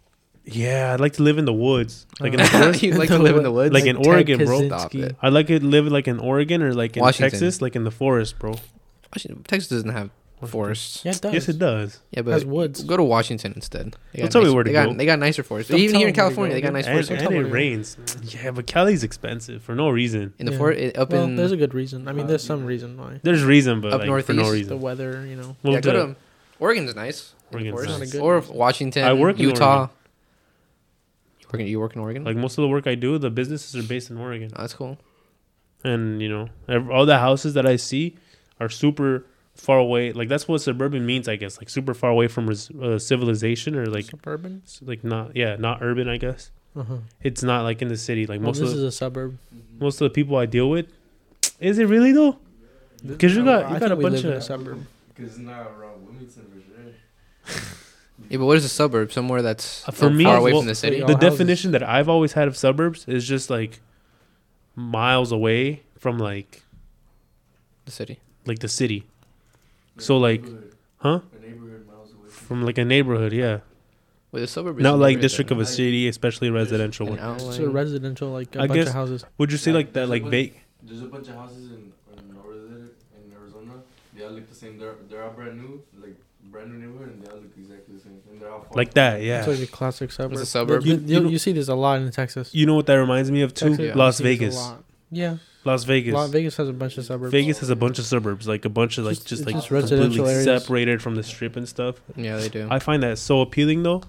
Yeah, 0.45 0.93
I'd 0.95 1.01
like 1.01 1.13
to 1.21 1.23
live 1.23 1.39
in 1.39 1.45
the 1.45 1.53
woods, 1.53 2.07
like 2.21 2.33
in 2.35 2.41
Uh, 2.41 2.45
the 2.45 2.51
forest. 2.51 2.83
you 2.83 2.95
like 2.95 3.09
to 3.09 3.19
live 3.19 3.37
in 3.37 3.43
the 3.43 3.53
woods? 3.53 3.73
Like 3.73 3.85
in 3.87 3.97
Ted 3.97 4.07
Oregon, 4.07 4.45
bro. 4.45 4.67
Stop 4.67 4.95
it. 4.95 5.17
I'd 5.23 5.33
like 5.33 5.47
to 5.49 5.61
live 5.65 5.87
like 5.87 6.09
in 6.09 6.19
Oregon 6.19 6.63
or 6.63 6.73
like 6.75 6.97
in 6.97 7.03
Washington. 7.03 7.31
Texas, 7.31 7.61
like 7.63 7.77
in 7.77 7.85
the 7.85 7.91
forest, 7.91 8.39
bro. 8.39 8.55
Washington, 9.15 9.43
Texas 9.45 9.69
doesn't 9.71 9.91
have 9.91 10.11
forests. 10.47 11.05
Yeah, 11.05 11.13
it 11.13 11.21
does. 11.21 11.33
Yes, 11.35 11.49
it 11.49 11.59
does. 11.59 12.01
Yeah, 12.11 12.21
It 12.21 12.27
has 12.27 12.45
woods. 12.45 12.83
go 12.85 12.97
to 12.97 13.03
Washington 13.03 13.53
instead. 13.55 13.97
They 14.13 14.19
Don't 14.21 14.27
got 14.27 14.33
tell 14.33 14.41
me 14.41 14.47
nicer- 14.47 14.55
where 14.55 14.65
to 14.65 14.69
they 14.69 14.73
got, 14.73 14.87
go. 14.89 14.95
They 14.95 15.07
got 15.07 15.19
nicer 15.19 15.43
forests. 15.43 15.71
Don't 15.71 15.81
Even 15.81 15.93
tell 15.93 15.99
here 16.01 16.09
in 16.09 16.13
me 16.13 16.13
where 16.13 16.13
to 16.13 16.17
California, 16.21 16.51
go. 16.53 16.55
they 16.57 16.61
got 16.63 16.73
nice 16.73 16.87
And, 16.87 16.93
forests. 17.07 17.25
Don't 17.25 17.35
and 17.37 17.47
it 17.47 17.51
rains. 17.51 17.97
Yeah, 18.25 18.51
but 18.53 18.67
Cali's 18.67 19.03
expensive 19.05 19.63
for 19.63 19.75
no 19.75 19.91
reason. 19.91 20.33
In 20.39 20.47
the 20.47 20.53
Yeah. 20.53 20.59
fort, 20.59 20.77
it, 20.79 20.97
up 20.99 21.11
well, 21.13 21.25
in 21.25 21.37
there's 21.37 21.53
a 21.53 21.57
good 21.57 21.75
reason. 21.75 22.09
I 22.09 22.13
mean, 22.13 22.27
there's 22.27 22.43
some 22.45 22.63
Uh, 22.63 22.67
reason 22.67 22.97
why. 22.97 23.21
There's 23.23 23.43
reason, 23.45 23.81
but 23.81 23.93
Up 23.93 24.07
like 24.07 24.25
for 24.25 24.33
no 24.33 24.43
northeast, 24.43 24.69
The 24.69 24.75
reason. 24.77 24.81
weather, 24.81 25.27
you 25.27 25.37
know. 25.37 25.57
Move 25.63 25.75
yeah, 25.75 25.81
go 25.81 25.93
to- 25.93 25.99
to 26.15 26.17
Oregon's 26.59 26.95
nice. 26.95 27.33
in 27.53 27.59
the 27.65 27.71
Oregon's 27.71 27.73
forest. 27.75 27.89
nice. 27.91 27.99
Not 28.01 28.09
a 28.09 28.13
good 28.13 28.23
Or 28.25 28.37
reason. 28.39 28.55
Washington, 28.57 29.05
I 29.05 29.13
work 29.15 29.37
in 29.39 29.43
Utah. 29.49 29.77
Oregon. 29.79 29.91
You 31.41 31.47
work 31.53 31.61
in, 31.61 31.67
you 31.67 31.81
work 31.81 31.95
in 31.97 32.01
Oregon? 32.03 32.25
like 32.25 32.37
most 32.37 32.59
of 32.59 32.63
the 32.63 32.69
work 32.69 32.87
I 32.87 32.95
do, 32.95 33.19
the 33.19 33.31
businesses 33.31 33.75
are 33.83 33.87
based 33.87 34.11
in 34.11 34.19
Oregon, 34.19 34.51
oh, 34.57 34.61
that's 34.63 34.75
cool. 34.75 34.99
and 35.85 36.21
you 36.23 36.29
know, 36.29 36.49
ev- 36.69 36.91
all 36.91 37.07
the 37.07 37.19
houses 37.19 37.55
that 37.55 37.67
I 37.67 37.77
see 37.77 38.17
are 38.61 38.69
super 38.69 39.25
far 39.61 39.79
away. 39.79 40.13
Like 40.13 40.29
that's 40.29 40.49
what 40.49 40.61
suburban 40.61 41.05
means, 41.07 41.29
I 41.29 41.37
guess. 41.37 41.59
Like 41.59 41.69
super 41.71 41.95
far 41.95 42.11
away 42.11 42.29
from 42.29 42.47
res- 42.49 42.71
uh, 42.71 42.99
civilization, 42.99 43.77
or 43.77 43.87
like 43.87 44.07
suburban. 44.07 44.63
like 44.83 45.05
not 45.05 45.37
yeah, 45.37 45.57
not 45.57 45.83
urban. 45.83 46.09
I 46.09 46.17
guess 46.17 46.51
Uh-huh. 46.75 46.99
it's 47.23 47.43
not 47.43 47.63
like 47.63 47.83
in 47.83 47.89
the 47.89 47.97
city. 47.97 48.27
Like 48.27 48.41
Well, 48.41 48.49
most 48.51 48.59
this 48.61 48.71
of 48.71 48.77
is 48.77 48.81
the, 48.83 48.89
a 48.89 48.93
suburb. 48.93 49.39
most 49.79 50.01
of 50.01 50.07
the 50.07 50.11
people 50.11 50.37
I 50.37 50.47
deal 50.47 50.69
with. 50.71 50.87
Is 51.61 51.79
it 51.79 51.85
really 51.87 52.13
though? 52.13 52.39
Because 53.07 53.35
you 53.37 53.45
got 53.45 53.71
you 53.73 53.79
got 53.79 53.93
a 53.93 53.97
bunch 53.97 54.17
live 54.17 54.25
in 54.27 54.33
a 54.33 54.37
of 54.37 54.45
suburb. 54.45 54.87
Because 55.15 55.31
it's 55.33 55.39
not 55.39 55.67
around 55.77 56.05
Wilmington 56.05 56.45
for 56.51 56.61
sure. 56.61 57.67
Yeah, 58.29 58.37
but 58.39 58.45
what 58.47 58.59
is 58.59 58.65
a 58.65 58.69
suburb? 58.69 59.11
Somewhere 59.13 59.43
that's 59.43 59.89
Uh, 59.89 59.93
for 59.93 60.11
me, 60.11 60.23
far 60.25 60.37
away 60.37 60.53
well, 60.53 60.61
from 60.61 60.69
the 60.69 60.75
city. 60.75 61.01
all 61.03 61.09
the 61.09 61.15
houses. 61.15 61.31
definition 61.31 61.71
that 61.73 61.83
I've 61.83 62.09
always 62.09 62.35
had 62.35 62.47
of 62.49 62.57
suburbs 62.57 63.09
is 63.09 63.27
just 63.27 63.49
like 63.51 63.81
miles 64.77 65.33
away 65.33 65.83
from 65.99 66.19
like 66.19 66.63
The 67.87 67.91
city. 67.91 68.21
like 68.47 68.61
the 68.61 68.69
city. 68.69 69.05
So, 70.03 70.19
like- 70.19 70.45
Huh? 70.99 71.21
A 71.37 71.41
neighborhood 71.47 71.87
miles 71.87 72.11
away 72.13 72.29
from. 72.29 72.47
From 72.47 72.65
like 72.65 72.79
a 72.79 72.85
neighborhood, 72.85 73.33
yeah. 73.33 73.61
Wait, 74.33 74.43
a 74.43 74.47
suburb 74.47 74.79
is 74.79 74.83
Not 74.83 74.99
like 74.99 75.13
neighborhood, 75.17 75.23
district 75.23 75.49
though. 75.51 75.57
of 75.57 75.61
a 75.63 75.67
city, 75.67 76.07
especially 76.09 76.49
a 76.49 76.53
residential 76.53 77.07
An 77.07 77.13
one. 77.15 77.21
outlying- 77.21 77.53
So 77.53 77.71
residential, 77.71 78.31
like 78.31 78.55
a 78.55 78.61
I 78.61 78.67
bunch 78.67 78.79
guess- 78.79 78.89
of 78.89 78.95
houses. 78.95 79.25
Would 79.39 79.51
you 79.51 79.59
say 79.59 79.71
Yeah, 79.71 79.77
like 79.79 79.93
that, 79.95 80.09
like 80.09 80.23
bunch- 80.23 80.31
vague? 80.31 80.55
There's 80.83 81.03
a 81.03 81.07
bunch 81.07 81.29
of 81.29 81.35
houses 81.35 81.71
in, 81.73 81.93
in 82.13 82.37
Arizona, 82.45 82.77
in 83.17 83.33
Arizona. 83.33 83.73
They 84.17 84.25
all 84.25 84.31
look 84.33 84.49
the 84.49 84.55
same. 84.55 84.79
They're 84.79 84.95
they're 85.09 85.25
all 85.25 85.31
brand 85.33 85.59
new, 85.61 85.83
like 86.01 86.17
brand 86.51 86.71
new 86.73 86.79
neighborhood, 86.87 87.15
and 87.15 87.23
they 87.25 87.31
all 87.31 87.39
look 87.39 87.51
exactly 87.59 87.95
the 87.97 88.01
same. 88.03 88.19
And 88.31 88.41
they're 88.41 88.51
all 88.53 88.61
far 88.61 88.69
Like 88.77 88.89
apart. 88.89 88.95
that, 88.95 89.23
yeah. 89.23 89.39
It's 89.41 89.49
like 89.49 89.69
a 89.69 89.73
classic 89.73 90.13
suburb. 90.13 90.33
It's 90.33 90.43
a 90.43 90.47
suburb. 90.47 90.85
You, 90.87 90.95
You- 90.95 91.01
you, 91.01 91.15
you 91.17 91.21
know- 91.21 91.29
you 91.31 91.39
see 91.39 91.53
this 91.53 91.69
a 91.69 91.75
lot 91.75 92.01
in 92.01 92.11
Texas. 92.11 92.55
You 92.55 92.67
know 92.67 92.75
what 92.75 92.87
that 92.87 92.95
reminds 92.95 93.31
me 93.31 93.43
of 93.43 93.53
too? 93.55 93.71
Texas, 93.71 93.85
Yeah. 93.87 93.93
you 93.93 93.99
Las 93.99 94.17
see 94.19 94.23
this 94.25 94.31
a 94.31 94.39
Vegas. 94.39 94.57
lot. 94.57 94.85
Yeah, 95.11 95.37
Las 95.65 95.85
Vegas. 95.85 96.15
Las 96.15 96.31
Vegas 96.31 96.57
has 96.57 96.69
a 96.69 96.73
bunch 96.73 96.97
of 96.99 97.05
suburbs. 97.05 97.33
Vegas 97.33 97.59
has 97.59 97.69
a 97.71 97.77
bunch 97.77 97.99
of 97.99 98.07
suburbs, 98.07 98.49
like 98.49 98.65
a 98.65 98.69
bunch 98.71 98.97
of 98.99 99.05
like 99.05 99.17
Just- 99.17 99.29
just 99.29 99.47
like 99.47 99.57
just 99.57 99.69
completely 99.69 100.21
areas. 100.21 100.45
separated 100.45 101.03
from 101.03 101.15
the 101.17 101.23
strip 101.23 101.57
and 101.57 101.69
stuff. 101.69 102.01
Yeah, 102.17 102.37
they 102.39 102.49
do. 102.49 102.67
I 102.71 102.79
find 102.79 103.03
that 103.03 103.19
so 103.19 103.41
appealing 103.43 103.83
though. 103.83 104.03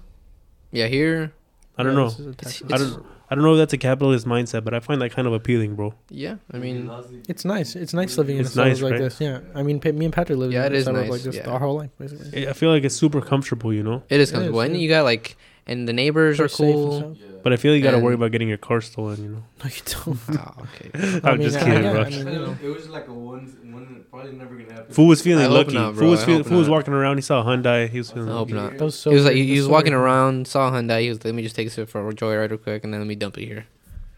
yeah, 0.70 0.86
here. 0.86 1.32
I 1.76 1.82
don't 1.82 1.92
Yeah, 1.92 1.98
know. 1.98 2.08
this 2.10 2.18
is 2.20 2.26
a 2.26 2.34
Texas 2.34 2.72
I 2.72 2.76
don't. 2.78 3.06
I 3.30 3.34
don't 3.34 3.44
know 3.44 3.54
if 3.54 3.58
that's 3.58 3.72
a 3.72 3.78
capitalist 3.78 4.26
mindset, 4.26 4.62
but 4.62 4.74
I 4.74 4.80
find 4.80 5.00
that 5.00 5.10
kind 5.12 5.26
of 5.26 5.32
appealing, 5.32 5.74
bro. 5.74 5.94
Yeah, 6.10 6.36
I 6.52 6.58
mean, 6.58 6.90
It's 7.30 7.46
nice. 7.46 7.74
It's 7.76 7.94
nice 7.94 8.18
living 8.18 8.36
in 8.36 8.42
It's 8.42 8.50
a 8.50 8.52
suburb 8.52 8.68
nice, 8.68 8.82
like 8.82 8.92
right? 8.92 9.00
this. 9.00 9.18
Yeah, 9.22 9.40
I 9.54 9.62
mean, 9.62 9.80
me 9.82 10.04
and 10.04 10.12
Patrick 10.12 10.38
live 10.38 10.52
Yeah, 10.52 10.66
in 10.66 10.72
it 10.72 10.74
a 10.74 10.78
is 10.80 10.84
suburb 10.84 11.02
nice, 11.04 11.10
like 11.10 11.22
this 11.22 11.36
yeah. 11.36 11.48
our 11.50 11.58
whole 11.58 11.76
life, 11.76 11.88
basically. 11.98 12.46
I 12.46 12.50
I 12.50 12.52
feel 12.52 12.68
like 12.70 12.84
it's 12.84 12.94
super 12.94 13.22
comfortable, 13.22 13.72
you 13.72 13.82
know. 13.82 14.02
it 14.10 14.20
is 14.20 14.30
comfortable. 14.32 14.60
is, 14.60 14.66
and 14.66 14.76
yeah. 14.76 14.82
you 14.82 14.88
got 14.90 15.04
like, 15.04 15.38
and 15.66 15.88
the 15.88 15.94
neighbors 15.94 16.36
They're 16.36 16.44
are 16.46 16.48
safe 16.50 16.74
and 16.74 16.74
cool. 16.74 17.16
Stuff. 17.42 17.46
Yeah. 17.46 17.50
But 17.50 17.52
I 17.52 17.56
feel 17.56 17.76
you 17.76 17.82
got 17.82 17.92
to 17.92 17.98
worry 17.98 18.14
about 18.14 18.32
getting 18.32 18.48
your 18.48 18.58
car 18.58 18.80
stolen, 18.80 19.22
you 19.22 19.28
know. 19.30 19.44
No, 19.62 19.70
you 19.70 19.82
don't. 19.84 20.18
Oh, 20.38 20.66
okay. 20.74 21.20
I'm 21.24 21.38
mean, 21.38 21.48
just 21.48 21.58
uh, 21.58 21.64
kidding, 21.64 21.84
yeah, 21.84 21.92
bro. 21.92 22.02
I 22.02 22.10
mean, 22.10 22.18
you 22.18 22.24
know. 22.24 22.56
it 22.62 22.68
was 22.68 22.88
like 22.88 23.08
a 23.08 23.12
one, 23.12 23.46
one 23.72 24.04
probably 24.10 24.32
never 24.32 24.54
gonna 24.54 24.72
happen. 24.72 24.94
Fool 24.94 25.08
was 25.08 25.22
feeling 25.22 25.44
I 25.44 25.48
lucky. 25.48 25.74
not, 25.74 25.96
fool 25.96 26.10
was 26.10 26.22
I 26.22 26.26
feeling. 26.26 26.44
Fool 26.44 26.58
was 26.58 26.68
walking 26.68 26.94
around. 26.94 27.16
He 27.16 27.22
saw 27.22 27.40
a 27.40 27.44
Hyundai. 27.44 27.88
He 27.88 27.98
was 27.98 28.10
feeling. 28.10 28.28
I 28.28 28.32
hope 28.32 28.50
lucky. 28.50 28.60
not. 28.60 28.78
That 28.78 28.84
was 28.84 28.98
so. 28.98 29.10
he 29.10 29.16
was 29.16 29.24
like, 29.24 29.34
he, 29.34 29.46
he 29.46 29.58
was 29.58 29.68
walking 29.68 29.92
around, 29.92 30.46
saw 30.46 30.68
a 30.68 30.70
Hyundai. 30.70 31.02
He 31.02 31.08
was, 31.08 31.24
let 31.24 31.34
me 31.34 31.42
just 31.42 31.56
take 31.56 31.72
this 31.72 31.90
for 31.90 32.08
a 32.08 32.12
joyride 32.12 32.50
real 32.50 32.58
quick, 32.58 32.84
and 32.84 32.92
then 32.92 33.00
let 33.00 33.06
me 33.06 33.14
dump 33.14 33.38
it 33.38 33.46
here. 33.46 33.66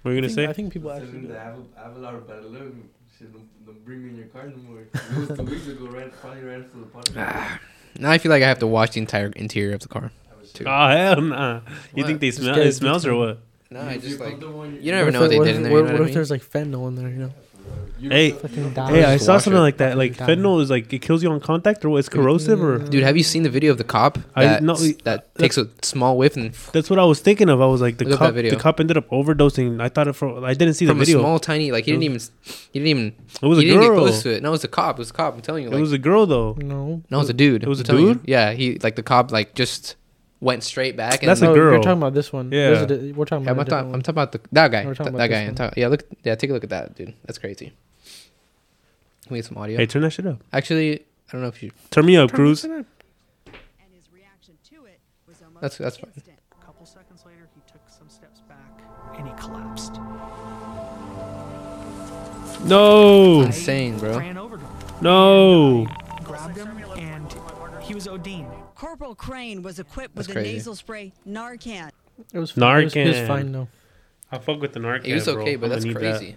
What 0.02 0.10
were 0.10 0.14
you 0.14 0.20
gonna 0.20 0.28
think, 0.28 0.46
say? 0.46 0.50
I 0.50 0.52
think 0.52 0.72
people 0.72 0.92
actually. 0.92 1.20
do 1.20 1.34
I 1.34 1.38
have, 1.38 1.54
a, 1.54 1.80
I 1.80 1.82
have 1.84 1.96
a 1.96 1.98
lot 1.98 2.14
of 2.14 2.28
bad 2.28 2.44
luck. 2.44 2.72
Shit, 3.18 3.32
don't, 3.32 3.66
don't 3.66 3.84
bring 3.84 4.04
me 4.04 4.10
in 4.10 4.16
your 4.16 4.26
car 4.26 4.46
no 4.46 4.56
more. 4.56 4.80
It 4.80 5.28
was 5.28 5.38
two 5.38 5.44
weeks 5.44 5.66
ago, 5.66 5.86
right? 5.86 6.12
Probably 6.20 6.42
ran 6.42 6.64
into 6.64 6.78
the 6.78 6.86
podcast. 6.86 7.14
Ah. 7.16 7.60
Now 7.98 8.10
I 8.10 8.18
feel 8.18 8.30
like 8.30 8.42
I 8.42 8.48
have 8.48 8.58
to 8.58 8.66
wash 8.66 8.90
the 8.90 9.00
entire 9.00 9.28
interior 9.28 9.74
of 9.74 9.80
the 9.80 9.88
car. 9.88 10.10
I 10.54 10.58
was 10.58 10.58
Too. 10.58 10.64
Oh 10.66 10.88
hell 10.88 11.20
nah. 11.20 11.54
You 11.94 12.02
What? 12.02 12.06
think 12.06 12.20
they 12.20 12.30
smell? 12.30 12.54
get 12.54 12.64
It 12.66 12.68
it 12.68 12.72
smells 12.74 13.04
or 13.06 13.10
detailed. 13.10 13.28
what? 13.28 13.38
No, 13.70 13.80
I 13.88 13.98
just 13.98 14.20
like 14.20 14.40
you 14.40 14.78
you 14.80 14.92
never 14.92 15.10
know 15.10 15.20
what 15.22 15.30
they 15.30 15.38
if- 15.38 15.44
did 15.44 15.56
in 15.56 15.62
there. 15.64 15.72
What, 15.72 15.78
You 15.78 15.84
know 15.84 15.92
what 15.92 16.00
what 16.00 16.06
I 16.06 16.08
if 16.08 16.14
there's 16.14 16.30
like 16.30 16.42
fentanyl 16.42 16.88
in 16.88 16.94
there? 16.94 17.08
You 17.08 17.18
know, 17.18 17.30
Hey, 18.00 18.32
fucking 18.32 18.74
die. 18.74 18.90
Hey, 18.90 19.04
I 19.04 19.14
just 19.14 19.24
saw 19.24 19.32
wash 19.34 19.44
something 19.44 19.58
it. 19.58 19.62
like 19.62 19.78
that. 19.78 19.96
Like 19.96 20.16
Fucking 20.16 20.36
fentanyl 20.38 20.60
is 20.60 20.68
like 20.70 20.92
it 20.92 20.98
kills 21.00 21.22
you 21.22 21.30
on 21.30 21.40
contact, 21.40 21.82
or 21.84 21.88
what? 21.90 21.98
It's 21.98 22.08
corrosive, 22.10 22.62
or. 22.62 22.78
Dude, 22.78 23.02
have 23.02 23.16
you 23.16 23.22
seen 23.22 23.42
the 23.44 23.48
video 23.48 23.72
of 23.72 23.78
the 23.78 23.84
cop 23.84 24.18
I- 24.36 24.44
that 24.44 24.62
no, 24.62 24.74
that 25.04 25.34
takes 25.36 25.56
a 25.56 25.68
small 25.82 26.18
whiff 26.18 26.36
and 26.36 26.52
that's 26.72 26.90
what 26.90 26.98
I 26.98 27.04
was 27.04 27.20
thinking 27.20 27.48
of. 27.48 27.62
I 27.62 27.66
was 27.66 27.80
like, 27.80 27.96
the 27.96 28.04
Look 28.04 28.14
up 28.14 28.18
that 28.20 28.26
cop, 28.26 28.34
video. 28.34 28.50
the 28.50 28.60
cop 28.60 28.78
ended 28.80 28.96
up 28.98 29.08
overdosing. 29.10 29.80
I 29.80 29.88
thought 29.88 30.06
it 30.08 30.12
from. 30.12 30.44
I 30.44 30.52
didn't 30.54 30.74
see 30.74 30.84
the 30.84 30.90
from 30.92 30.98
a 31.00 31.04
video. 31.04 31.20
small 31.20 31.38
tiny 31.38 31.72
like 31.72 31.86
he 31.86 31.92
didn't 31.92 32.04
even 32.04 32.20
he 32.72 32.78
didn't 32.80 32.88
even 32.88 33.12
it 33.42 33.46
was 33.46 33.58
he 33.58 33.64
a 33.64 33.68
didn't 33.68 33.80
get 33.82 33.88
girl. 33.88 33.98
close 34.00 34.22
to 34.24 34.30
it. 34.36 34.42
No, 34.42 34.50
it 34.50 34.52
was 34.52 34.64
a 34.64 34.68
cop. 34.68 34.96
It 34.96 34.98
was 34.98 35.10
a 35.10 35.14
cop. 35.14 35.34
I'm 35.34 35.40
telling 35.40 35.62
you. 35.64 35.70
It 35.70 35.72
Like, 35.72 35.80
was 35.80 35.92
a 35.92 35.98
girl 35.98 36.26
though. 36.26 36.56
no. 36.60 37.02
no, 37.10 37.16
it 37.16 37.20
was 37.20 37.30
a 37.30 37.32
dude. 37.32 37.62
It 37.62 37.68
was 37.68 37.80
I'm 37.80 37.84
a 37.84 37.86
telling 37.86 38.06
you. 38.06 38.14
dude? 38.16 38.28
Yeah, 38.28 38.52
he 38.52 38.78
like 38.80 38.96
the 38.96 39.02
cop 39.02 39.32
like 39.32 39.54
just 39.54 39.96
went 40.44 40.62
straight 40.62 40.96
back. 40.96 41.22
And 41.22 41.28
That's 41.30 41.40
a 41.40 41.46
oh, 41.46 41.48
No, 41.48 41.54
girl. 41.54 41.72
You're 41.72 41.82
talking 41.82 41.98
about 41.98 42.14
this 42.14 42.32
one. 42.32 42.52
Yeah. 42.52 42.84
There's 42.84 42.90
a 42.90 43.12
we're 43.12 43.24
talking 43.24 43.44
Yeah, 43.46 43.50
I'm, 43.52 43.58
about. 43.58 43.66
a 43.66 43.70
talking, 43.70 43.86
different 43.92 43.94
I'm 43.94 44.02
talking 44.02 44.14
about 44.14 44.32
the 44.32 44.40
that 44.52 44.70
guy. 44.70 44.84
We're 44.86 44.94
talking 44.94 45.12
That, 45.12 45.24
about 45.24 45.28
that 45.30 45.34
guy. 45.34 45.40
I'm 45.48 45.54
talking, 45.54 45.80
yeah, 45.82 45.88
look. 45.88 46.04
Yeah, 46.22 46.34
take 46.34 46.50
a 46.50 46.52
look 46.52 46.64
at 46.64 46.70
that, 46.70 46.94
dude. 46.94 47.14
That's 47.24 47.38
crazy. 47.38 47.72
Can 49.26 49.32
we 49.32 49.38
get 49.38 49.46
some 49.46 49.56
audio? 49.56 49.78
Hey, 49.78 49.86
turn 49.86 50.02
that 50.02 50.10
shit 50.10 50.26
up. 50.26 50.42
Actually, 50.52 51.00
I 51.00 51.32
don't 51.32 51.40
know 51.40 51.48
if 51.48 51.62
you. 51.62 51.72
Turn 51.90 52.04
me 52.04 52.16
up, 52.18 52.30
one. 52.30 52.36
Cruz. 52.36 52.64
Up. 52.64 52.70
and 52.70 52.84
his 53.94 54.04
reaction 54.12 54.54
to 54.70 54.84
it 54.84 55.00
was 55.26 55.40
almost 55.42 55.62
That's- 55.62 55.78
that's 55.78 55.96
fine. 55.96 56.12
A 56.60 56.64
couple 56.64 56.84
seconds 56.84 57.24
later, 57.26 57.48
he 57.54 57.62
took 57.72 57.80
some 57.88 58.08
steps 58.10 58.40
back 58.40 58.82
and 59.16 59.26
he 59.26 59.34
collapsed. 59.42 59.98
No, 62.66 63.42
Insane, 63.42 63.98
bro. 63.98 64.18
Ran 64.18 64.36
over 64.38 64.56
to 64.56 64.62
him, 64.62 64.70
no. 65.02 65.86
grabbed 66.22 66.56
him, 66.56 66.68
and 66.96 67.34
he 67.82 67.94
was 67.94 68.06
ODing. 68.06 68.50
Corporal 68.84 69.14
Crane 69.14 69.62
was 69.62 69.78
equipped 69.78 70.14
with 70.14 70.26
That's 70.26 70.28
the 70.28 70.32
crazy. 70.34 70.52
nasal 70.54 70.74
spray 70.76 71.12
Narcan. 71.26 71.90
It 72.32 72.38
was 72.38 72.50
fine. 72.50 72.80
It 72.82 72.84
was, 72.84 72.96
it 72.96 73.06
was 73.20 73.28
fine 73.28 73.50
though. 73.52 73.68
I 74.30 74.38
fuck 74.38 74.60
with 74.60 74.72
the 74.74 74.80
Narcan. 74.80 75.06
It 75.06 75.14
was 75.14 75.24
bro. 75.24 75.40
okay, 75.42 75.56
but 75.56 75.66
I'ma 75.66 75.74
that's 75.74 75.84
need 75.86 75.96
that. 75.96 76.18
crazy. 76.18 76.36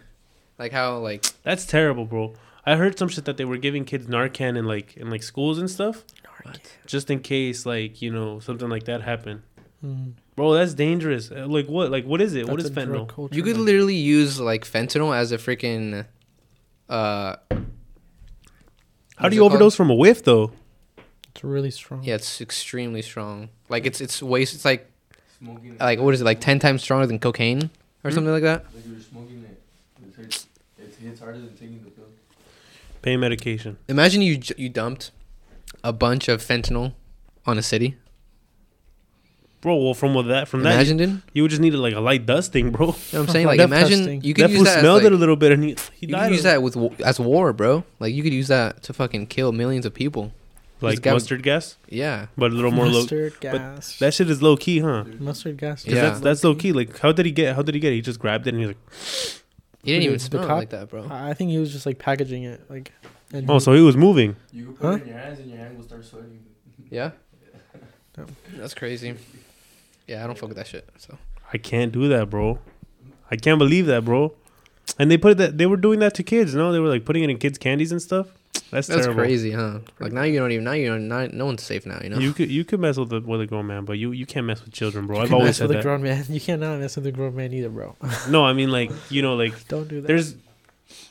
Like 0.58 0.72
how 0.72 0.98
like 1.00 1.26
That's 1.44 1.66
terrible, 1.66 2.06
bro. 2.06 2.34
I 2.66 2.76
heard 2.76 2.98
some 2.98 3.10
shit 3.10 3.26
that 3.26 3.38
they 3.38 3.46
were 3.46 3.58
giving 3.58 3.86
kids 3.86 4.08
Narcan 4.08 4.58
in 4.58 4.66
like 4.66 4.96
in 4.98 5.10
like 5.10 5.24
schools 5.24 5.58
and 5.58 5.70
stuff, 5.70 6.04
what? 6.44 6.60
just 6.86 7.10
in 7.10 7.20
case 7.20 7.66
like 7.66 8.02
you 8.02 8.12
know 8.12 8.40
something 8.40 8.70
like 8.70 8.86
that 8.86 9.02
happened. 9.02 9.42
Mm. 9.86 10.14
Bro, 10.36 10.54
that's 10.54 10.74
dangerous. 10.74 11.30
Uh, 11.32 11.46
Like 11.48 11.68
what? 11.68 11.92
Like 11.92 12.06
what 12.06 12.22
is 12.22 12.34
it? 12.34 12.48
what 12.48 12.58
That's 12.58 12.70
is 12.70 12.72
a 12.78 12.86
drug 12.86 12.88
fentanyl? 12.90 13.08
culture, 13.08 13.36
You 13.36 13.44
could 13.44 13.58
man. 13.58 13.66
literally 13.66 13.96
use 13.96 14.40
like 14.40 14.64
fentanyl 14.66 15.16
as 15.16 15.32
a 15.34 15.38
freaking 15.38 16.06
uh 16.90 17.36
How 19.18 19.30
do 19.30 19.36
you 19.36 19.42
it 19.42 19.44
called? 19.44 19.52
overdose 19.54 19.76
from 19.76 19.90
a 19.90 19.96
whiff 19.96 20.24
though? 20.24 20.52
It's 21.38 21.43
really 21.43 21.69
strong. 21.69 22.04
yeah, 22.04 22.15
it's 22.15 22.41
extremely 22.41 23.04
strong. 23.04 23.50
Like 23.69 23.86
it's 23.86 24.02
it's 24.02 24.23
waste 24.23 24.56
it's 24.56 24.65
like 24.65 24.89
Smoking. 25.38 25.78
like 25.80 26.00
what 26.00 26.13
is 26.15 26.21
it 26.21 26.23
like 26.26 26.41
10 26.41 26.58
times 26.58 26.82
stronger 26.82 27.06
than 27.06 27.19
cocaine 27.19 27.69
or 28.04 28.10
Hmm? 28.10 28.15
something 28.15 28.34
like 28.34 28.41
that? 28.41 28.65
Like 28.73 28.84
you're 28.88 29.00
smoking 29.02 29.43
it. 29.43 29.62
It 30.02 30.15
hits, 30.23 30.47
it 30.80 30.95
hits 31.00 31.19
harder 31.19 31.38
than 31.38 31.54
taking 31.56 31.84
the 31.84 31.91
pill. 31.91 32.06
Pain 33.04 33.19
medication. 33.19 33.78
Imagine 33.88 34.23
you 34.23 34.41
you 34.58 34.67
dumped 34.69 35.12
a 35.84 35.93
bunch 35.93 36.28
of 36.28 36.41
fentanyl 36.41 36.93
on 37.45 37.60
a 37.60 37.62
city. 37.62 37.97
Bro, 39.62 39.78
well 39.78 39.93
from 39.93 40.13
what 40.15 40.28
that 40.28 40.47
from 40.47 40.63
that 40.63 40.73
Imagine, 40.73 40.97
dude. 40.97 41.10
You 41.10 41.21
you 41.34 41.41
would 41.43 41.50
just 41.50 41.62
need 41.62 41.73
like 41.73 41.93
a 41.95 42.00
light 42.00 42.26
dusting, 42.26 42.71
bro. 42.71 42.88
You 42.88 42.91
know 42.91 42.95
what 43.12 43.19
I'm 43.19 43.28
saying? 43.30 43.45
Like 43.54 43.60
imagine 43.60 44.00
testing. 44.00 44.21
you 44.23 44.34
could 44.34 44.45
that 44.45 44.50
use 44.50 44.58
fool 44.58 44.65
that 44.65 44.78
as, 44.78 44.82
smelled 44.82 45.04
like, 45.04 45.12
it 45.12 45.13
a 45.13 45.17
little 45.17 45.36
bit 45.36 45.52
and 45.52 45.63
he 45.63 45.76
he 45.93 46.08
you 46.08 46.13
died. 46.13 46.28
could 46.30 46.34
use 46.34 46.43
that 46.43 46.63
with 46.63 46.76
as 47.02 47.19
war, 47.19 47.54
bro. 47.54 47.84
Like 48.00 48.13
you 48.15 48.23
could 48.23 48.34
use 48.34 48.47
that 48.47 48.82
to 48.84 48.93
fucking 48.93 49.28
kill 49.28 49.52
millions 49.52 49.86
of 49.86 49.93
people. 49.93 50.32
Like 50.82 51.02
got- 51.02 51.13
mustard 51.13 51.44
gas, 51.44 51.78
Yeah. 51.90 52.28
but 52.38 52.52
a 52.52 52.56
little 52.56 52.72
more 52.72 52.86
low. 52.88 53.02
Mustard 53.02 53.40
gas. 53.40 53.98
That 54.00 54.13
shit 54.13 54.30
is 54.30 54.42
low 54.42 54.56
key, 54.58 54.80
huh? 54.80 55.04
Mm-hmm. 55.06 55.24
Mustard 55.26 55.58
gas. 55.58 55.86
Yeah. 55.86 55.96
that's 56.02 56.20
that's 56.20 56.44
low 56.44 56.56
key. 56.56 56.72
Like, 56.74 57.00
how 57.00 57.12
did 57.12 57.26
he 57.26 57.32
get? 57.32 57.56
How 57.56 57.62
did 57.62 57.74
he 57.76 57.80
get? 57.82 57.94
it? 57.94 57.96
He 57.96 58.02
just 58.02 58.20
grabbed 58.20 58.48
it 58.48 58.54
and 58.54 58.60
he's 58.60 58.68
like, 58.68 58.78
He 59.84 59.92
didn't 59.92 60.04
even 60.04 60.13
the 60.13 60.20
smell 60.20 60.48
cop? 60.48 60.58
like 60.58 60.70
that, 60.72 60.90
bro. 60.90 61.08
I 61.10 61.30
I 61.30 61.34
think 61.34 61.52
he 61.52 61.58
was 61.58 61.72
just 61.72 61.86
like 61.86 61.98
packaging 62.00 62.44
it, 62.44 62.62
like. 62.70 62.92
And 63.34 63.50
oh, 63.50 63.56
he- 63.56 63.60
so 63.60 63.74
he 63.74 63.82
was 63.82 63.98
moving. 63.98 64.36
You 64.54 64.66
can 64.66 64.74
put 64.76 64.86
Huh? 64.86 64.92
it 64.94 65.02
in 65.02 65.08
your 65.10 65.18
hands 65.18 65.40
and 65.40 65.50
your 65.50 65.60
hand 65.60 65.78
will 65.78 65.84
start 65.84 66.06
sweating. 66.06 66.44
Yeah. 66.90 67.12
Damn. 68.16 68.28
That's 68.56 68.74
crazy. 68.74 69.16
Yeah, 70.08 70.24
I 70.24 70.28
don't 70.28 70.38
fuck 70.38 70.48
with 70.50 70.58
that 70.58 70.68
shit. 70.68 70.88
So 70.98 71.18
I 71.54 71.58
can't 71.58 71.92
do 71.92 72.08
that, 72.08 72.30
bro. 72.30 72.60
I 73.30 73.36
can't 73.36 73.60
believe 73.60 73.86
that, 73.88 74.06
bro. 74.06 74.34
And 74.98 75.12
they 75.12 75.18
put 75.18 75.38
that 75.38 75.58
they 75.58 75.66
were 75.66 75.76
doing 75.78 76.00
that 76.00 76.13
to 76.16 76.24
kids. 76.24 76.56
No, 76.56 76.72
they 76.72 76.80
were 76.80 76.88
like 76.88 77.04
putting 77.04 77.24
it 77.24 77.30
in 77.30 77.38
kids' 77.38 77.58
candies 77.58 77.92
and 77.92 78.02
stuff. 78.02 78.28
That's, 78.71 78.88
that's 78.88 79.01
terrible. 79.03 79.21
crazy, 79.23 79.51
huh? 79.51 79.80
Like 79.99 80.12
now 80.12 80.23
you 80.23 80.39
don't 80.39 80.51
even 80.51 80.65
now 80.65 80.73
you 80.73 80.88
don't 80.88 81.08
not, 81.08 81.34
no 81.34 81.45
one's 81.45 81.63
safe 81.63 81.86
now. 81.86 81.99
You 82.03 82.10
know. 82.10 82.19
You 82.19 82.34
could 82.34 82.51
you 82.51 82.65
could 82.65 82.80
mess 82.80 82.97
with 82.97 83.13
a 83.13 83.21
with 83.21 83.41
a 83.41 83.45
grown 83.45 83.67
man, 83.67 83.86
but 83.86 83.93
you 83.93 84.12
you 84.12 84.25
can't 84.25 84.45
mess 84.45 84.63
with 84.63 84.73
children, 84.73 85.08
bro. 85.08 85.17
you 85.17 85.23
I've 85.23 85.34
always 85.34 85.58
said 85.58 85.69
that. 85.69 85.75
You 85.77 85.82
can 85.82 85.89
always 85.89 86.01
mess 86.10 86.13
said 86.13 86.23
with 86.34 86.36
a 86.36 86.36
that. 86.36 86.36
grown 86.36 86.36
man. 86.36 86.36
You 86.36 86.41
cannot 86.41 86.80
mess 86.80 86.95
with 86.95 87.08
a 87.08 87.12
grown 87.12 87.36
man 87.36 87.53
either, 87.53 87.69
bro. 87.69 87.95
No, 88.30 88.45
I 88.45 88.53
mean 88.53 88.71
like 88.71 88.91
you 89.10 89.21
know 89.21 89.36
like 89.36 89.67
Don't 89.69 89.88
do 89.88 90.01
that. 90.01 90.08
there's 90.08 90.36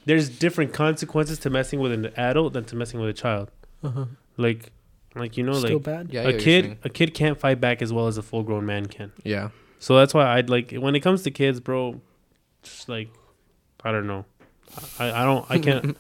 there's 0.04 0.28
different 0.28 0.72
consequences 0.72 1.38
to 1.40 1.50
messing 1.50 1.80
with 1.80 1.92
an 1.92 2.06
adult 2.16 2.52
than 2.52 2.64
to 2.66 2.76
messing 2.76 3.00
with 3.00 3.08
a 3.10 3.14
child. 3.14 3.50
uh-huh. 3.82 4.06
Like 4.36 4.72
like 5.14 5.36
you 5.38 5.42
know 5.44 5.54
still 5.54 5.74
like 5.74 5.82
bad. 5.82 6.12
yeah, 6.12 6.22
I 6.22 6.24
a 6.24 6.26
get 6.32 6.34
what 6.36 6.46
you're 6.46 6.62
kid 6.62 6.78
a 6.84 6.88
kid 6.90 7.14
can't 7.14 7.38
fight 7.38 7.58
back 7.60 7.80
as 7.80 7.92
well 7.92 8.06
as 8.06 8.18
a 8.18 8.22
full 8.22 8.42
grown 8.42 8.66
man 8.66 8.86
can. 8.86 9.12
Yeah. 9.24 9.48
So 9.78 9.96
that's 9.96 10.12
why 10.12 10.36
I'd 10.36 10.50
like 10.50 10.72
when 10.72 10.94
it 10.94 11.00
comes 11.00 11.22
to 11.22 11.30
kids, 11.30 11.60
bro. 11.60 12.00
Just 12.62 12.88
like 12.88 13.08
I 13.82 13.92
don't 13.92 14.06
know, 14.06 14.24
I 14.98 15.22
I 15.22 15.24
don't 15.24 15.50
I 15.50 15.58
can't 15.58 15.96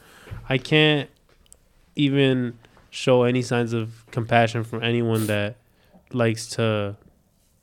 I 0.48 0.58
can't 0.58 1.08
even 1.96 2.58
show 2.90 3.24
any 3.24 3.42
signs 3.42 3.72
of 3.72 4.04
compassion 4.10 4.64
from 4.64 4.82
anyone 4.82 5.26
that 5.26 5.56
likes 6.12 6.46
to, 6.46 6.96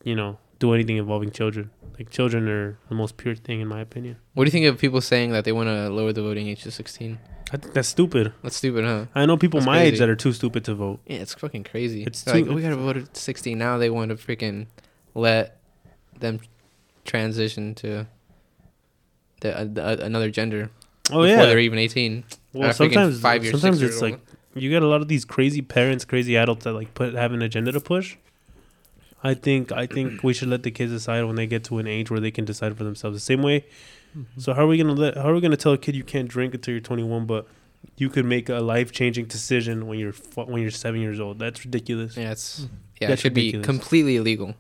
you 0.04 0.16
know, 0.16 0.38
do 0.60 0.74
anything 0.74 0.98
involving 0.98 1.32
children. 1.32 1.70
Like 1.98 2.10
children 2.10 2.48
are 2.50 2.78
the 2.90 2.96
most 2.96 3.18
pure 3.18 3.36
thing 3.36 3.62
in 3.62 3.68
my 3.68 3.80
opinion. 3.80 4.18
What 4.34 4.44
do 4.44 4.48
you 4.48 4.52
think 4.52 4.66
of 4.66 4.80
people 4.80 5.02
saying 5.02 5.32
that 5.32 5.46
they 5.46 5.52
want 5.52 5.68
to 5.70 5.90
lower 5.90 6.12
the 6.12 6.22
voting 6.24 6.48
age 6.48 6.64
to 6.64 6.72
16? 6.72 7.20
I 7.52 7.58
think 7.58 7.74
that's 7.74 7.88
stupid. 7.88 8.34
That's 8.42 8.56
stupid, 8.56 8.84
huh? 8.84 9.06
I 9.14 9.28
know 9.28 9.38
people 9.38 9.60
That's 9.60 9.68
my 9.68 9.82
age 9.82 10.00
that 10.00 10.10
are 10.10 10.16
too 10.16 10.34
stupid 10.34 10.66
to 10.66 10.74
vote. 10.74 11.02
Yeah, 11.06 11.18
it's 11.18 11.36
fucking 11.36 11.66
crazy. 11.66 12.04
It's 12.04 12.24
They're 12.24 12.34
like, 12.36 12.46
too- 12.46 12.52
"Oh, 12.52 12.56
we 12.56 12.64
gotta 12.64 12.76
vote 12.78 12.98
at 12.98 13.16
16 13.16 13.58
now. 13.60 13.78
They 13.78 13.92
want 13.92 14.10
to 14.10 14.16
freaking 14.16 14.66
let 15.14 15.60
them 16.20 16.40
transition 17.06 17.76
to 17.76 18.08
the, 19.42 19.60
uh, 19.60 19.66
the, 19.72 19.84
uh, 19.86 19.98
another 20.02 20.32
gender 20.32 20.72
Oh 21.12 21.22
before 21.24 21.28
yeah. 21.28 21.46
they're 21.46 21.60
even 21.60 21.80
18. 21.80 22.24
Well, 22.54 22.70
Uh, 22.70 22.74
sometimes 22.74 23.20
five 23.20 23.44
years, 23.44 23.60
sometimes 23.60 23.82
it's 23.82 24.02
like 24.02 24.20
you 24.56 24.70
get 24.70 24.84
a 24.84 24.88
lot 24.88 25.02
of 25.02 25.08
these 25.08 25.26
crazy 25.26 25.62
parents, 25.62 26.06
crazy 26.06 26.38
adults 26.38 26.64
that 26.64 26.74
like 26.74 26.94
put 26.94 27.14
have 27.14 27.34
an 27.34 27.42
agenda 27.42 27.72
to 27.72 27.80
push. 27.82 28.16
I 29.24 29.34
think 29.34 29.72
I 29.72 29.86
think 29.88 30.24
we 30.24 30.34
should 30.34 30.50
let 30.50 30.64
the 30.64 30.72
kids 30.72 30.92
decide 30.92 31.24
when 31.24 31.36
they 31.36 31.48
get 31.48 31.64
to 31.66 31.78
an 31.80 31.88
age 31.88 32.12
where 32.12 32.20
they 32.20 32.32
can 32.32 32.46
decide 32.46 32.78
for 32.78 32.84
themselves. 32.84 33.16
The 33.18 33.22
same 33.22 33.42
way. 33.42 33.66
Mm-hmm. 34.18 34.40
So 34.40 34.54
how 34.54 34.64
are 34.64 34.68
we 34.68 34.78
gonna 34.78 34.94
let? 34.94 35.16
How 35.18 35.30
are 35.30 35.34
we 35.34 35.42
gonna 35.42 35.58
tell 35.58 35.74
a 35.74 35.78
kid 35.78 35.96
you 35.96 36.04
can't 36.04 36.28
drink 36.28 36.54
until 36.54 36.74
you're 36.74 36.82
21, 36.82 37.26
but 37.26 37.48
you 37.98 38.10
could 38.10 38.26
make 38.26 38.48
a 38.50 38.60
life 38.60 38.92
changing 38.92 39.26
decision 39.26 39.88
when 39.88 39.98
you're 40.00 40.14
when 40.36 40.62
you're 40.62 40.72
seven 40.72 41.02
years 41.02 41.20
old? 41.20 41.40
That's 41.40 41.66
ridiculous. 41.66 42.16
Yeah, 42.16 42.32
it's 42.32 42.62
Mhm. 42.62 42.70
yeah, 43.02 43.08
That's 43.08 43.20
it 43.20 43.24
should 43.24 43.36
ridiculous. 43.36 43.66
be 43.66 43.74
completely 43.74 44.16
illegal. 44.18 44.56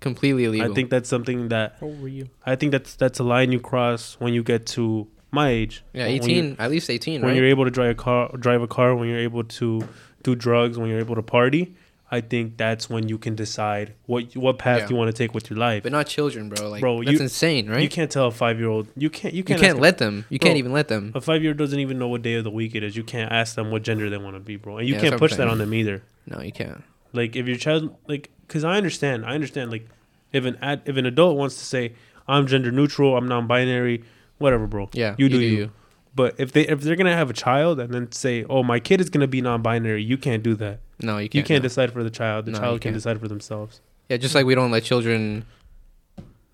Completely 0.00 0.44
illegal. 0.44 0.70
I 0.70 0.74
think 0.74 0.90
that's 0.90 1.08
something 1.08 1.48
that 1.48 1.76
How 1.80 1.86
were 1.86 2.08
you? 2.08 2.28
I 2.44 2.54
think 2.54 2.70
that's 2.72 2.94
that's 2.94 3.18
a 3.18 3.24
line 3.24 3.50
you 3.50 3.60
cross 3.60 4.16
when 4.20 4.32
you 4.34 4.42
get 4.42 4.66
to 4.76 5.08
my 5.32 5.48
age. 5.50 5.82
yeah, 5.92 6.06
18, 6.06 6.56
at 6.58 6.70
least 6.70 6.88
18, 6.88 7.20
when 7.20 7.28
right? 7.30 7.36
you're 7.36 7.46
able 7.46 7.64
to 7.64 7.70
drive 7.70 7.90
a 7.90 7.94
car 7.94 8.30
drive 8.38 8.62
a 8.62 8.66
car 8.68 8.94
when 8.94 9.08
you're 9.08 9.18
able 9.18 9.44
to 9.44 9.86
do 10.22 10.34
drugs 10.34 10.78
when 10.78 10.88
you're 10.88 10.98
able 11.00 11.14
to 11.14 11.22
party 11.22 11.74
i 12.10 12.20
think 12.20 12.56
that's 12.56 12.88
when 12.88 13.08
you 13.08 13.18
can 13.18 13.34
decide 13.34 13.92
what 14.06 14.34
what 14.36 14.58
path 14.58 14.82
Yeah. 14.82 14.88
you 14.90 14.96
want 14.96 15.08
to 15.08 15.12
take 15.22 15.34
with 15.34 15.50
your 15.50 15.58
life 15.58 15.82
But 15.82 15.92
not 15.92 16.06
children, 16.06 16.48
bro. 16.48 16.70
Like, 16.70 16.80
Bro, 16.80 17.02
that's 17.02 17.12
you- 17.12 17.18
insane, 17.20 17.68
right? 17.68 17.82
you 17.82 17.88
can't 17.88 18.10
tell 18.10 18.26
a 18.28 18.30
five-year-old 18.30 18.86
you 18.96 19.10
can't 19.10 19.34
you 19.34 19.42
can't, 19.42 19.60
You 19.60 19.66
can't, 19.68 19.80
let 19.80 19.98
them. 19.98 20.24
You 20.30 20.38
Bro, 20.38 20.46
can't 20.46 20.58
even 20.58 20.72
let 20.72 20.86
them. 20.88 21.10
a, 21.14 21.18
a 21.18 21.20
five-year-old 21.20 21.58
doesn't 21.58 21.80
even 21.80 21.98
know 21.98 22.08
what 22.08 22.22
day 22.22 22.34
of 22.34 22.44
the 22.44 22.50
week 22.50 22.74
it 22.76 22.82
is 22.84 22.96
you 22.96 23.02
can't 23.04 23.30
ask 23.32 23.56
them 23.56 23.70
what 23.72 23.82
gender 23.82 24.08
they 24.08 24.18
want 24.18 24.36
to 24.36 24.40
be 24.40 24.56
bro 24.56 24.78
and 24.78 24.88
you 24.88 24.94
Yeah, 24.94 25.00
can't 25.02 25.18
push 25.18 25.34
that 25.34 25.48
on 25.48 25.58
them 25.58 25.74
either 25.74 26.02
No, 26.26 26.40
you 26.40 26.52
can't. 26.52 26.82
like 27.12 27.34
if 27.36 27.46
your 27.48 27.56
child 27.56 27.94
like 28.06 28.30
because 28.46 28.62
i 28.64 28.76
understand 28.76 29.26
i 29.26 29.34
understand 29.34 29.70
like 29.72 29.88
if 30.32 30.44
an 30.44 30.56
ad, 30.62 30.82
if 30.86 30.96
an 30.96 31.06
adult 31.06 31.36
wants 31.36 31.56
to 31.58 31.64
say 31.64 31.92
i'm 32.28 32.46
gender 32.46 32.70
neutral 32.70 33.16
i'm 33.16 33.26
non-binary 33.26 34.04
whatever 34.38 34.66
bro 34.66 34.88
Yeah, 34.92 35.14
you 35.18 35.28
do 35.28 35.40
you. 35.40 35.70
but 36.14 36.34
if 36.38 36.52
they 36.52 36.62
if 36.66 36.80
they're 36.80 36.96
gonna 36.96 37.14
have 37.16 37.30
a 37.30 37.34
child 37.34 37.80
and 37.80 37.92
then 37.92 38.12
say 38.12 38.44
oh 38.48 38.62
my 38.62 38.80
kid 38.80 39.00
is 39.00 39.08
gonna 39.10 39.26
be 39.26 39.40
non-binary 39.40 40.02
you 40.02 40.16
can't 40.18 40.42
do 40.42 40.54
that 40.56 40.80
No, 41.00 41.18
you 41.18 41.28
can't. 41.28 41.34
you 41.34 41.42
can't 41.42 41.62
no. 41.62 41.68
decide 41.68 41.92
for 41.92 42.02
the 42.04 42.10
child. 42.10 42.46
The 42.46 42.52
No, 42.52 42.58
you 42.58 42.62
child 42.64 42.80
can 42.80 42.92
decide 42.94 43.20
for 43.20 43.28
themselves. 43.28 43.80
Yeah, 44.08 44.16
just 44.18 44.34
like 44.34 44.46
we 44.46 44.54
don't 44.54 44.70
let 44.70 44.82
children 44.84 45.44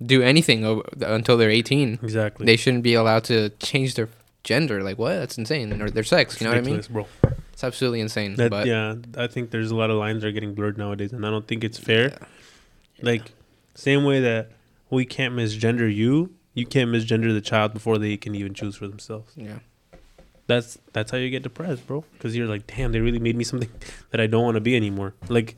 do 0.04 0.22
anything 0.22 0.64
over, 0.64 0.82
until 1.06 1.36
they're 1.36 1.50
18. 1.50 2.00
Exactly. 2.02 2.46
They 2.46 2.56
shouldn't 2.56 2.82
be 2.82 2.94
allowed 2.94 3.24
to 3.24 3.50
change 3.60 3.94
their 3.94 4.08
gender. 4.42 4.82
Like 4.82 4.98
what? 4.98 5.14
That's 5.14 5.38
insane. 5.38 5.80
Or 5.80 5.90
their 5.90 6.02
sex. 6.02 6.40
You 6.40 6.46
know 6.46 6.52
what 6.54 6.58
I 6.58 6.62
mean? 6.62 6.82
bro. 6.90 7.06
It's 7.52 7.62
absolutely 7.62 8.00
insane. 8.00 8.34
That, 8.34 8.50
but 8.50 8.66
yeah, 8.66 8.96
I 9.16 9.26
think 9.28 9.50
there's 9.50 9.70
a 9.70 9.76
lot 9.76 9.90
of 9.90 9.96
lines 9.96 10.22
that 10.22 10.28
are 10.28 10.32
getting 10.32 10.54
blurred 10.54 10.76
nowadays, 10.78 11.12
and 11.12 11.24
I 11.24 11.30
don't 11.30 11.46
think 11.46 11.62
it's 11.62 11.78
fair. 11.78 12.08
yeah. 12.08 12.26
Like, 13.02 13.32
same 13.74 14.02
way 14.04 14.20
that 14.20 14.50
we 14.90 15.04
can't 15.04 15.34
misgender 15.34 15.92
you, 15.94 16.34
you 16.54 16.66
can't 16.66 16.90
misgender 16.90 17.32
the 17.32 17.40
child 17.40 17.72
before 17.72 17.98
they 17.98 18.16
can 18.16 18.34
even 18.34 18.54
choose 18.54 18.76
for 18.76 18.86
themselves. 18.88 19.32
Yeah. 19.36 19.58
That's 20.46 20.78
that's 20.92 21.10
how 21.10 21.16
you 21.18 21.30
get 21.30 21.42
depressed, 21.42 21.86
bro. 21.86 22.04
Because 22.12 22.36
you're 22.36 22.48
like, 22.48 22.66
damn, 22.66 22.92
they 22.92 23.00
really 23.00 23.18
made 23.20 23.36
me 23.36 23.44
something 23.44 23.70
that 24.10 24.20
I 24.20 24.26
don't 24.26 24.44
want 24.44 24.56
to 24.56 24.60
be 24.60 24.76
anymore. 24.76 25.14
Like, 25.28 25.56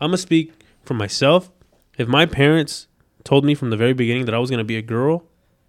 I'm 0.00 0.08
gonna 0.08 0.18
speak 0.18 0.52
for 0.84 0.94
myself. 0.94 1.50
If 1.98 2.08
my 2.08 2.26
parents 2.26 2.88
told 3.24 3.44
me 3.44 3.54
from 3.54 3.70
the 3.70 3.76
very 3.76 3.92
beginning 3.92 4.24
that 4.26 4.34
I 4.34 4.38
was 4.38 4.50
gonna 4.50 4.64
be 4.64 4.76
a 4.76 4.82
girl, 4.82 5.24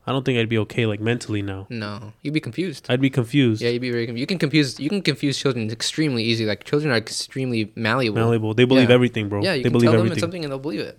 I 0.08 0.12
don't 0.12 0.26
think 0.26 0.40
I'd 0.40 0.50
be 0.50 0.58
okay, 0.60 0.86
like 0.88 1.00
mentally 1.00 1.42
now. 1.44 1.68
No, 1.70 2.12
you'd 2.24 2.34
be 2.34 2.40
confused. 2.42 2.88
I'd 2.90 3.00
be 3.00 3.10
confused. 3.12 3.62
Yeah, 3.62 3.70
you'd 3.70 3.82
be 3.84 3.92
very 3.92 4.08
confused. 4.08 4.22
You 4.22 4.28
can 4.28 4.40
confuse. 4.40 4.80
You 4.80 4.90
can 4.90 5.02
confuse 5.04 5.38
children 5.38 5.70
extremely 5.70 6.24
easy. 6.24 6.46
Like 6.46 6.64
children 6.64 6.92
are 6.92 6.98
extremely 6.98 7.72
malleable. 7.76 8.16
malleable. 8.20 8.54
They 8.56 8.66
believe 8.66 8.90
Yeah. 8.90 8.96
everything, 8.96 9.30
bro. 9.30 9.44
Yeah, 9.44 9.54
you 9.54 9.60
they 9.60 9.64
can 9.70 9.72
believe 9.74 9.86
tell 9.92 9.92
them 9.94 10.08
everything. 10.08 10.20
something 10.20 10.44
and 10.44 10.52
they'll 10.52 10.60
believe 10.60 10.82
it. 10.82 10.98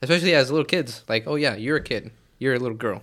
Especially 0.00 0.34
as 0.34 0.50
little 0.50 0.64
kids. 0.64 1.02
Like, 1.08 1.24
oh 1.26 1.34
yeah, 1.34 1.56
you're 1.56 1.76
a 1.78 1.82
kid. 1.82 2.12
You're 2.38 2.54
a 2.54 2.58
little 2.58 2.76
girl, 2.76 3.02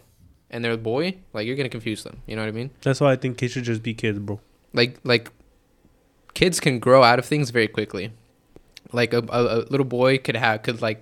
and 0.49 0.63
they're 0.63 0.73
a 0.73 0.77
boy. 0.77 1.17
Like 1.33 1.47
you're 1.47 1.55
gonna 1.55 1.69
confuse 1.69 2.03
them. 2.03 2.21
You 2.27 2.35
know 2.35 2.41
what 2.43 2.49
I 2.49 2.51
mean? 2.51 2.71
That's 2.81 2.99
why 3.01 3.11
I 3.11 3.15
think 3.15 3.37
kids 3.37 3.53
should 3.53 3.63
just 3.63 3.83
be 3.83 3.93
kids, 3.93 4.19
bro. 4.19 4.39
like 4.73 4.99
like 5.03 5.31
kids 6.33 6.59
can 6.59 6.79
grow 6.79 7.03
out 7.03 7.19
of 7.19 7.25
things 7.25 7.49
very 7.49 7.67
quickly. 7.67 8.11
Like 8.91 9.13
a, 9.13 9.19
a, 9.19 9.59
a 9.59 9.59
little 9.69 9.85
boy 9.85 10.17
could 10.17 10.35
have 10.35 10.63
could 10.63 10.81
like 10.81 11.01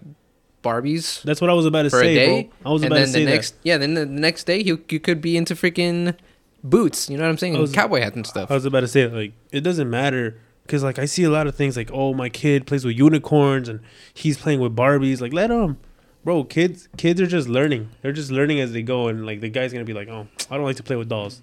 Barbies 0.63 1.21
That's 1.23 1.39
what 1.41 1.49
I 1.49 1.53
was 1.53 1.65
about 1.65 1.83
to 1.83 1.89
for 1.89 1.99
say, 2.01 2.11
a 2.11 2.25
day, 2.25 2.43
bro. 2.43 2.69
I 2.69 2.73
was 2.73 2.81
and 2.83 2.91
about 2.91 2.95
then 2.97 3.07
to 3.07 3.13
say 3.13 3.25
the 3.25 3.31
next 3.31 3.55
yeah, 3.63 3.77
then 3.77 3.93
the 3.93 4.05
next 4.05 4.43
day 4.45 4.59
you 4.61 4.83
you 4.89 4.99
could 4.99 5.21
be 5.21 5.37
into 5.37 5.55
freaking 5.55 6.15
boots. 6.63 7.09
You 7.09 7.17
know 7.17 7.23
what 7.23 7.29
I'm 7.29 7.37
saying? 7.37 7.57
Was- 7.57 7.71
Cowboy 7.71 8.01
hats 8.01 8.15
and 8.15 8.27
stuff. 8.27 8.51
I 8.51 8.55
was 8.55 8.65
about 8.65 8.81
to 8.81 8.87
say 8.87 9.07
like 9.07 9.33
it 9.51 9.61
doesn't 9.61 9.89
matter 9.89 10.39
because 10.63 10.83
like 10.83 10.99
I 10.99 11.05
see 11.05 11.23
a 11.23 11.29
lot 11.29 11.47
of 11.47 11.55
things 11.55 11.77
like 11.77 11.89
oh 11.93 12.13
my 12.13 12.29
kid 12.29 12.67
plays 12.67 12.83
with 12.85 12.97
unicorns 12.97 13.69
and 13.69 13.79
he's 14.13 14.37
playing 14.37 14.59
with 14.59 14.75
Barbies. 14.75 15.21
Like 15.21 15.33
let 15.33 15.49
him, 15.49 15.77
bro. 16.23 16.43
Kids 16.43 16.87
kids 16.97 17.19
are 17.21 17.27
just 17.27 17.47
learning. 17.47 17.89
They're 18.01 18.11
just 18.11 18.31
learning 18.31 18.59
as 18.59 18.71
they 18.73 18.81
go. 18.81 19.07
And 19.07 19.25
like 19.25 19.41
the 19.41 19.49
guy's 19.49 19.73
gonna 19.73 19.85
be 19.85 19.93
like 19.93 20.07
oh 20.07 20.27
I 20.49 20.55
don't 20.55 20.65
like 20.65 20.77
to 20.77 20.83
play 20.83 20.95
with 20.95 21.09
dolls. 21.09 21.41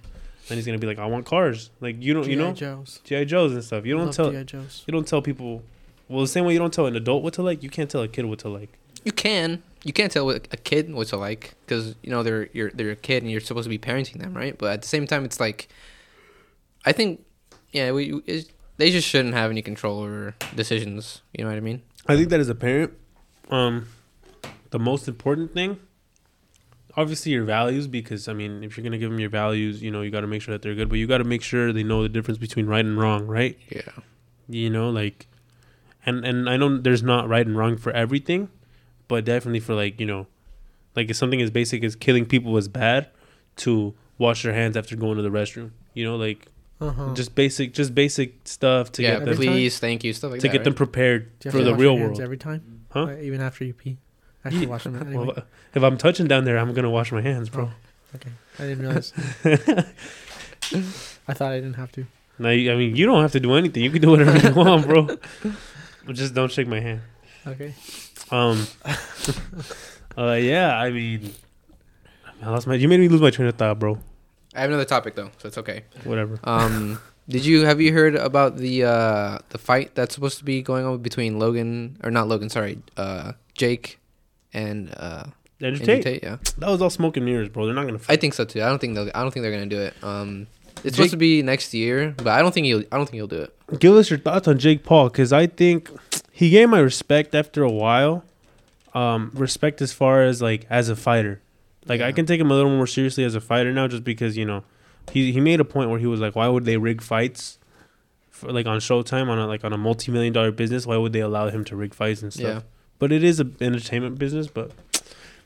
Then 0.48 0.58
he's 0.58 0.66
gonna 0.66 0.78
be 0.78 0.86
like 0.86 0.98
I 0.98 1.06
want 1.06 1.26
cars. 1.26 1.70
Like 1.80 2.02
you 2.02 2.14
don't 2.14 2.26
you 2.26 2.36
know 2.36 2.52
Joe's. 2.52 3.00
GI 3.04 3.24
Joes 3.26 3.52
and 3.52 3.64
stuff. 3.64 3.84
You 3.84 3.96
don't 3.96 4.12
tell 4.12 4.30
G.I. 4.30 4.44
Joes. 4.44 4.84
you 4.86 4.92
don't 4.92 5.06
tell 5.06 5.22
people. 5.22 5.62
Well, 6.08 6.20
the 6.20 6.28
same 6.28 6.44
way 6.44 6.52
you 6.52 6.58
don't 6.60 6.72
tell 6.72 6.86
an 6.86 6.94
adult 6.94 7.24
what 7.24 7.34
to 7.34 7.42
like, 7.42 7.64
you 7.64 7.70
can't 7.70 7.90
tell 7.90 8.02
a 8.02 8.06
kid 8.08 8.26
what 8.26 8.38
to 8.40 8.48
like. 8.48 8.78
You 9.04 9.10
can. 9.12 9.62
You 9.82 9.92
can't 9.92 10.10
tell 10.10 10.28
a 10.30 10.40
kid 10.40 10.92
what 10.92 11.08
to 11.08 11.16
like 11.16 11.54
because 11.64 11.94
you 12.02 12.10
know 12.10 12.22
they're 12.22 12.48
you're 12.52 12.70
they're 12.70 12.90
a 12.90 12.96
kid 12.96 13.22
and 13.22 13.30
you're 13.30 13.40
supposed 13.40 13.64
to 13.64 13.70
be 13.70 13.78
parenting 13.78 14.20
them, 14.20 14.34
right? 14.34 14.56
But 14.56 14.72
at 14.72 14.82
the 14.82 14.88
same 14.88 15.06
time, 15.06 15.24
it's 15.24 15.38
like, 15.38 15.68
I 16.84 16.92
think, 16.92 17.24
yeah, 17.70 17.92
we 17.92 18.20
it, 18.26 18.50
they 18.78 18.90
just 18.90 19.08
shouldn't 19.08 19.34
have 19.34 19.50
any 19.50 19.62
control 19.62 20.00
over 20.00 20.34
decisions. 20.54 21.22
You 21.32 21.44
know 21.44 21.50
what 21.50 21.56
I 21.56 21.60
mean? 21.60 21.82
I 22.08 22.16
think 22.16 22.30
that 22.30 22.40
as 22.40 22.48
a 22.48 22.54
parent, 22.54 22.94
um, 23.50 23.86
the 24.76 24.84
most 24.84 25.08
important 25.08 25.52
thing, 25.54 25.78
obviously 26.96 27.32
your 27.32 27.44
values, 27.44 27.86
because 27.86 28.28
I 28.28 28.32
mean, 28.32 28.62
if 28.64 28.76
you're 28.76 28.84
gonna 28.84 28.98
give 28.98 29.10
them 29.10 29.20
your 29.20 29.30
values, 29.30 29.82
you 29.82 29.90
know, 29.90 30.02
you 30.02 30.10
got 30.10 30.20
to 30.22 30.26
make 30.26 30.42
sure 30.42 30.52
that 30.54 30.62
they're 30.62 30.74
good, 30.74 30.88
but 30.88 30.98
you 30.98 31.06
got 31.06 31.18
to 31.18 31.24
make 31.24 31.42
sure 31.42 31.72
they 31.72 31.82
know 31.82 32.02
the 32.02 32.08
difference 32.08 32.38
between 32.38 32.66
right 32.66 32.84
and 32.84 32.98
wrong, 32.98 33.26
right? 33.26 33.58
Yeah. 33.70 33.82
You 34.48 34.70
know, 34.70 34.90
like, 34.90 35.26
and 36.04 36.24
and 36.24 36.48
I 36.48 36.56
know 36.56 36.78
there's 36.78 37.02
not 37.02 37.28
right 37.28 37.46
and 37.46 37.56
wrong 37.56 37.76
for 37.76 37.92
everything, 37.92 38.48
but 39.08 39.24
definitely 39.24 39.60
for 39.60 39.74
like 39.74 39.98
you 40.00 40.06
know, 40.06 40.26
like 40.94 41.10
if 41.10 41.16
something 41.16 41.40
as 41.42 41.50
basic 41.50 41.82
as 41.84 41.96
killing 41.96 42.26
people 42.26 42.56
is 42.56 42.68
bad, 42.68 43.08
to 43.56 43.94
wash 44.18 44.42
their 44.44 44.52
hands 44.54 44.76
after 44.76 44.96
going 44.96 45.16
to 45.16 45.22
the 45.22 45.30
restroom, 45.30 45.70
you 45.94 46.04
know, 46.04 46.16
like 46.16 46.46
Uh-huh. 46.80 47.12
just 47.14 47.34
basic, 47.34 47.72
just 47.74 47.94
basic 47.94 48.46
stuff 48.46 48.92
to 48.92 49.02
yeah. 49.02 49.12
get 49.12 49.20
them 49.20 49.28
every 49.30 49.46
time? 49.46 49.54
Please, 49.54 49.78
thank 49.78 50.04
you, 50.04 50.12
stuff 50.12 50.30
like 50.32 50.40
to 50.40 50.46
that. 50.48 50.52
get 50.52 50.64
them 50.64 50.74
prepared 50.74 51.22
Do 51.40 51.48
you 51.48 51.52
have 51.52 51.60
for 51.60 51.64
the 51.64 51.74
real 51.74 51.96
world. 51.98 52.20
every 52.20 52.36
time, 52.38 52.60
Huh? 52.90 53.04
Like, 53.06 53.20
even 53.22 53.40
after 53.40 53.64
you 53.64 53.74
pee. 53.74 53.96
I 54.46 54.50
have 54.50 54.60
to 54.60 54.60
Yeah. 54.60 54.66
wash 54.70 54.84
them 54.84 54.96
anyway. 55.00 55.26
Well, 55.26 55.44
if 55.74 55.82
I'm 55.82 55.96
touching 55.98 56.26
down 56.26 56.44
there, 56.44 56.58
I'm 56.58 56.72
gonna 56.74 56.90
wash 56.90 57.12
my 57.12 57.20
hands, 57.22 57.48
bro. 57.48 57.70
Okay, 58.14 58.30
I 58.58 58.62
didn't 58.62 58.80
realize. 58.80 59.12
I 61.28 61.32
thought 61.34 61.52
I 61.52 61.56
didn't 61.60 61.74
have 61.74 61.92
to. 61.92 62.06
Now, 62.38 62.50
you- 62.50 62.72
I 62.72 62.76
mean, 62.76 62.96
you 62.96 63.06
don't 63.06 63.22
have 63.22 63.32
to 63.32 63.40
do 63.40 63.54
anything. 63.54 63.82
You 63.82 63.90
can 63.90 64.02
do 64.02 64.10
whatever 64.10 64.36
you 64.38 64.54
want, 64.54 64.86
bro. 64.86 65.02
But 66.06 66.14
Just 66.14 66.34
don't 66.34 66.50
shake 66.52 66.68
my 66.68 66.80
hand. 66.80 67.00
Okay. 67.46 67.74
Um. 68.30 68.66
uh. 70.18 70.32
Yeah. 70.32 70.76
I 70.78 70.90
mean, 70.90 71.32
I 72.42 72.50
lost 72.50 72.66
my. 72.66 72.74
You 72.74 72.88
made 72.88 73.00
me 73.00 73.08
lose 73.08 73.20
my 73.20 73.30
train 73.30 73.48
of 73.48 73.54
thought, 73.56 73.78
bro. 73.78 73.98
I 74.54 74.60
have 74.60 74.70
another 74.70 74.84
topic 74.84 75.14
though, 75.14 75.30
so 75.38 75.48
it's 75.48 75.58
okay. 75.58 75.84
Whatever. 76.04 76.38
Um, 76.44 76.98
did 77.28 77.44
you 77.44 77.64
have 77.66 77.80
you 77.80 77.92
heard 77.92 78.14
about 78.16 78.56
the 78.56 78.84
uh 78.84 79.38
the 79.50 79.58
fight 79.58 79.94
that's 79.94 80.14
supposed 80.14 80.38
to 80.38 80.44
be 80.44 80.62
going 80.62 80.84
on 80.86 80.98
between 80.98 81.38
Logan 81.38 81.98
or 82.02 82.10
not 82.10 82.26
Logan? 82.28 82.48
Sorry, 82.50 82.78
uh, 82.96 83.32
Jake 83.54 83.98
and 84.56 84.92
uh 84.96 85.24
Andrew 85.60 85.84
Tate. 85.86 86.02
Tate. 86.02 86.22
Yeah, 86.22 86.36
That 86.58 86.68
was 86.68 86.82
all 86.82 86.90
smoke 86.90 87.16
and 87.16 87.24
mirrors, 87.24 87.48
bro. 87.48 87.64
They're 87.66 87.74
not 87.74 87.86
gonna. 87.86 88.00
I 88.08 88.16
think 88.16 88.34
so 88.34 88.44
too. 88.44 88.62
I 88.62 88.66
don't 88.68 88.78
think 88.78 88.94
they'll. 88.94 89.10
I 89.14 89.22
don't 89.22 89.30
think 89.30 89.42
they're 89.42 89.52
gonna 89.52 89.66
do 89.66 89.80
it. 89.80 89.94
Um, 90.02 90.46
it's 90.76 90.82
Jake- 90.84 90.94
supposed 90.94 91.10
to 91.12 91.16
be 91.16 91.42
next 91.42 91.72
year, 91.72 92.14
but 92.18 92.28
I 92.28 92.42
don't 92.42 92.52
think 92.52 92.66
he'll. 92.66 92.82
I 92.92 92.96
don't 92.96 93.06
think 93.06 93.14
he'll 93.16 93.26
do 93.26 93.42
it. 93.42 93.78
Give 93.80 93.94
us 93.94 94.10
your 94.10 94.18
thoughts 94.18 94.46
on 94.48 94.58
Jake 94.58 94.84
Paul, 94.84 95.08
because 95.08 95.32
I 95.32 95.46
think 95.46 95.90
he 96.30 96.50
gained 96.50 96.70
my 96.70 96.80
respect 96.80 97.34
after 97.34 97.62
a 97.62 97.70
while. 97.70 98.24
Um, 98.94 99.30
respect 99.34 99.80
as 99.82 99.92
far 99.92 100.22
as 100.22 100.40
like 100.42 100.66
as 100.70 100.88
a 100.88 100.96
fighter. 100.96 101.40
Like 101.86 102.00
I 102.00 102.12
can 102.12 102.26
take 102.26 102.40
him 102.40 102.50
a 102.50 102.54
little 102.54 102.70
more 102.70 102.86
seriously 102.86 103.24
as 103.24 103.34
a 103.34 103.40
fighter 103.40 103.72
now, 103.72 103.88
just 103.88 104.04
because 104.04 104.36
you 104.36 104.44
know, 104.44 104.62
he 105.12 105.32
he 105.32 105.40
made 105.40 105.60
a 105.60 105.64
point 105.64 105.88
where 105.90 105.98
he 105.98 106.06
was 106.06 106.20
like, 106.20 106.34
why 106.36 106.48
would 106.48 106.64
they 106.66 106.76
rig 106.76 107.00
fights, 107.00 107.58
for 108.30 108.52
like 108.52 108.66
on 108.66 108.78
Showtime 108.80 109.28
on 109.28 109.38
a 109.38 109.46
like 109.46 109.64
on 109.64 109.72
a 109.72 109.78
multi 109.78 110.12
million 110.12 110.32
dollar 110.34 110.50
business? 110.52 110.84
Why 110.86 110.96
would 110.98 111.12
they 111.14 111.20
allow 111.20 111.48
him 111.48 111.64
to 111.64 111.76
rig 111.76 111.94
fights 111.94 112.20
and 112.22 112.32
stuff? 112.32 112.42
Yeah. 112.44 112.60
But 112.98 113.12
it 113.12 113.22
is 113.22 113.40
a 113.40 113.50
entertainment 113.60 114.18
business, 114.18 114.46
but 114.48 114.72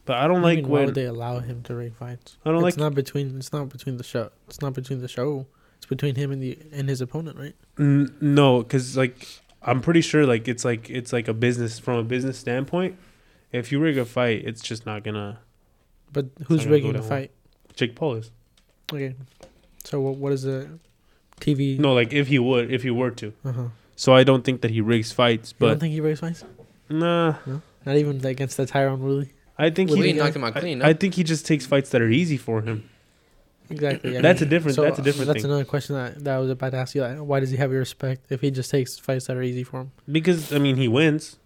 but 0.04 0.16
I 0.16 0.26
don't 0.26 0.38
you 0.38 0.42
like 0.42 0.66
when 0.66 0.86
would 0.86 0.94
they 0.94 1.04
allow 1.06 1.40
him 1.40 1.62
to 1.64 1.74
rig 1.74 1.94
fights? 1.94 2.36
I 2.44 2.50
don't 2.50 2.62
like 2.62 2.74
it's 2.74 2.78
like 2.78 2.90
not 2.90 2.94
between. 2.94 3.36
It's 3.36 3.52
not 3.52 3.68
between 3.68 3.96
the 3.96 4.04
show. 4.04 4.30
It's 4.48 4.60
not 4.60 4.72
between 4.74 5.00
the 5.00 5.08
show. 5.08 5.46
It's 5.76 5.86
between 5.86 6.14
him 6.14 6.30
and 6.30 6.42
the 6.42 6.58
and 6.72 6.88
his 6.88 7.00
opponent, 7.00 7.38
right? 7.38 7.54
N- 7.78 8.14
no, 8.20 8.62
because 8.62 8.96
like 8.96 9.26
I'm 9.62 9.80
pretty 9.80 10.00
sure 10.00 10.26
like 10.26 10.46
it's 10.48 10.64
like 10.64 10.88
it's 10.90 11.12
like 11.12 11.28
a 11.28 11.34
business 11.34 11.78
from 11.78 11.98
a 11.98 12.04
business 12.04 12.38
standpoint. 12.38 12.96
If 13.52 13.72
you 13.72 13.80
rig 13.80 13.98
a 13.98 14.04
fight, 14.04 14.44
it's 14.44 14.62
just 14.62 14.86
not 14.86 15.02
gonna. 15.02 15.40
But 16.12 16.26
who's 16.46 16.60
gonna 16.60 16.72
rigging 16.72 16.92
go 16.92 16.98
the 16.98 17.04
fight? 17.08 17.30
Jake 17.74 17.94
Paul 17.94 18.14
is 18.14 18.30
Okay. 18.92 19.14
So 19.84 20.00
what? 20.00 20.16
What 20.16 20.32
is 20.32 20.42
the 20.42 20.68
TV? 21.40 21.78
no 21.78 21.94
like 21.94 22.12
if 22.12 22.28
he 22.28 22.38
would 22.38 22.72
if 22.72 22.82
he 22.82 22.90
were 22.90 23.10
to. 23.12 23.32
Uh-huh. 23.44 23.64
So 23.96 24.14
I 24.14 24.24
don't 24.24 24.44
think 24.44 24.60
that 24.62 24.70
he 24.70 24.80
rigs 24.80 25.12
fights, 25.12 25.52
You 25.58 25.66
don't 25.66 25.74
but 25.76 25.80
think 25.80 25.92
he 25.92 26.00
rigs 26.00 26.20
fights? 26.20 26.44
Nah, 26.90 27.34
Not 27.86 27.96
even 27.96 28.24
against 28.26 28.56
the 28.56 28.66
Tyron 28.66 28.98
Woodley. 28.98 29.32
I 29.58 29.70
think 29.70 29.90
Woodley 29.90 30.12
he. 30.12 30.18
knocked 30.18 30.36
him 30.36 30.44
out 30.44 30.54
clean. 30.56 30.78
no? 30.80 30.86
I 30.86 30.92
think 30.92 31.14
he 31.14 31.22
just 31.24 31.46
takes 31.46 31.66
fights 31.66 31.90
that 31.90 32.00
are 32.02 32.08
easy 32.10 32.36
for 32.36 32.62
him. 32.62 32.88
Exactly. 33.68 34.18
I 34.18 34.20
That's 34.20 34.40
mean, 34.40 34.48
a 34.48 34.50
different- 34.50 34.74
So, 34.74 34.82
that's 34.82 34.98
a 34.98 35.02
different 35.02 35.28
That's 35.28 35.42
thing. 35.42 35.50
another 35.50 35.64
question 35.64 35.94
that, 35.94 36.24
that 36.24 36.34
I 36.34 36.38
was 36.38 36.50
about 36.50 36.70
to 36.72 36.78
ask 36.78 36.94
you. 36.94 37.02
Like, 37.02 37.18
why 37.18 37.38
does 37.40 37.50
he 37.50 37.56
have 37.56 37.70
your 37.70 37.80
respect 37.80 38.22
if 38.30 38.40
he 38.40 38.50
just 38.50 38.70
takes 38.70 38.98
fights 38.98 39.26
that 39.26 39.36
are 39.36 39.42
easy 39.42 39.62
for 39.62 39.80
him? 39.82 39.92
Because 40.10 40.52
I 40.52 40.58
mean 40.58 40.76
he 40.76 40.88
wins. 40.88 41.36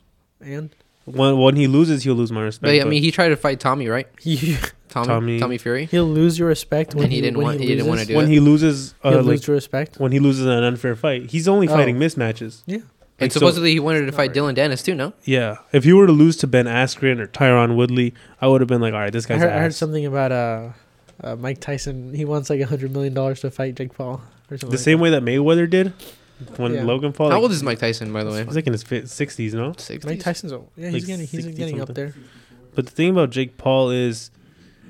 And 0.41 0.71
When 1.05 1.37
when 1.39 1.57
he 1.57 1.67
loses, 1.67 2.03
he'll 2.05 2.15
lose 2.15 2.33
my 2.33 2.41
respect. 2.43 2.63
But, 2.63 2.81
I 2.81 2.85
mean, 2.89 3.03
he 3.03 3.11
tried 3.11 3.29
to 3.29 3.37
fight 3.37 3.61
Tommy, 3.61 3.89
right? 3.89 4.09
you, 4.23 4.57
Tommy, 4.89 5.07
Tommy- 5.07 5.39
Tommy, 5.41 5.59
Fury. 5.59 5.85
he'll 5.87 6.07
lose 6.07 6.39
your 6.39 6.49
respect 6.49 6.95
when 6.95 7.05
And 7.05 7.13
he 7.13 7.21
didn't 7.21 7.37
when 7.37 7.45
want- 7.47 7.61
he 7.61 7.67
didn't 7.67 7.87
wanna 7.87 8.01
loses. 8.03 8.09
do 8.09 8.17
when 8.17 8.27
it. 8.27 8.31
he 8.31 8.41
loses, 8.41 8.95
uh, 9.05 9.11
He'll 9.11 9.19
like 9.19 9.27
lose 9.27 9.47
your 9.47 9.57
respect. 9.57 9.99
when 10.01 10.13
he 10.13 10.19
loses 10.19 10.47
an 10.47 10.63
unfair 10.65 10.97
fight, 10.97 11.31
he's 11.31 11.47
only 11.47 11.69
Oh. 11.69 11.73
fighting 11.73 11.97
mismatches. 11.99 12.63
Yeah. 12.65 12.79
And 13.21 13.27
Like, 13.27 13.33
so- 13.33 13.39
supposedly 13.41 13.73
he 13.73 13.81
wanted 13.81 14.07
to 14.07 14.13
fight 14.13 14.19
right. 14.29 14.33
Dillon 14.35 14.57
Danis 14.57 14.85
too. 14.85 14.95
No, 14.95 15.13
Yeah, 15.25 15.59
if 15.73 15.85
you 15.87 15.97
were 15.97 16.07
to 16.07 16.13
lose 16.13 16.37
to 16.39 16.47
Ben 16.49 16.67
Askren 16.67 17.21
or 17.21 17.27
Tyron 17.29 17.77
Woodley, 17.77 18.13
I 18.41 18.49
would 18.49 18.61
have 18.61 18.69
been 18.69 18.81
like, 18.81 18.93
all 18.93 19.01
right, 19.01 19.13
this 19.13 19.27
I 19.27 19.29
guy's 19.29 19.43
heard, 19.43 19.53
I 19.53 19.59
heard 19.61 19.75
something 19.75 20.05
about 20.05 20.33
uh, 20.33 20.69
uh, 21.23 21.37
Mike 21.37 21.61
Tyson. 21.61 22.13
He 22.13 22.25
wants 22.25 22.51
like 22.51 22.61
a 22.61 22.67
hundred 22.67 22.91
million 22.93 23.15
dollars 23.15 23.41
to 23.43 23.51
fight 23.53 23.77
Jake 23.77 23.95
Paul 23.95 24.21
or 24.51 24.57
something. 24.59 24.71
the 24.71 24.79
same 24.79 24.99
way 24.99 25.11
that 25.11 25.23
Mayweather 25.23 25.71
did 25.71 25.93
when 26.57 26.75
Yeah. 26.75 26.83
Logan 26.83 27.13
Paul. 27.13 27.29
how 27.31 27.37
like, 27.37 27.43
old 27.43 27.53
is 27.53 27.63
Mike 27.63 27.79
Tyson, 27.79 28.13
by 28.13 28.25
the 28.25 28.31
way? 28.33 28.45
He's 28.45 28.57
like 28.57 28.67
in 28.67 28.73
his 28.73 28.83
fi- 28.83 29.03
60s, 29.03 29.55
no? 29.55 29.75
Sixties. 29.79 30.05
Mike 30.05 30.19
Tyson's 30.21 30.53
old. 30.53 30.69
Yeah, 30.77 30.87
he's 30.91 31.03
Like 31.05 31.07
getting 31.07 31.27
he's 31.27 31.45
60 31.45 31.53
getting 31.55 31.81
up 31.81 31.95
there. 31.95 32.15
But 32.75 32.87
the 32.87 32.93
thing 32.93 33.11
about 33.11 33.31
Jake 33.31 33.57
Paul 33.57 33.91
is 33.91 34.33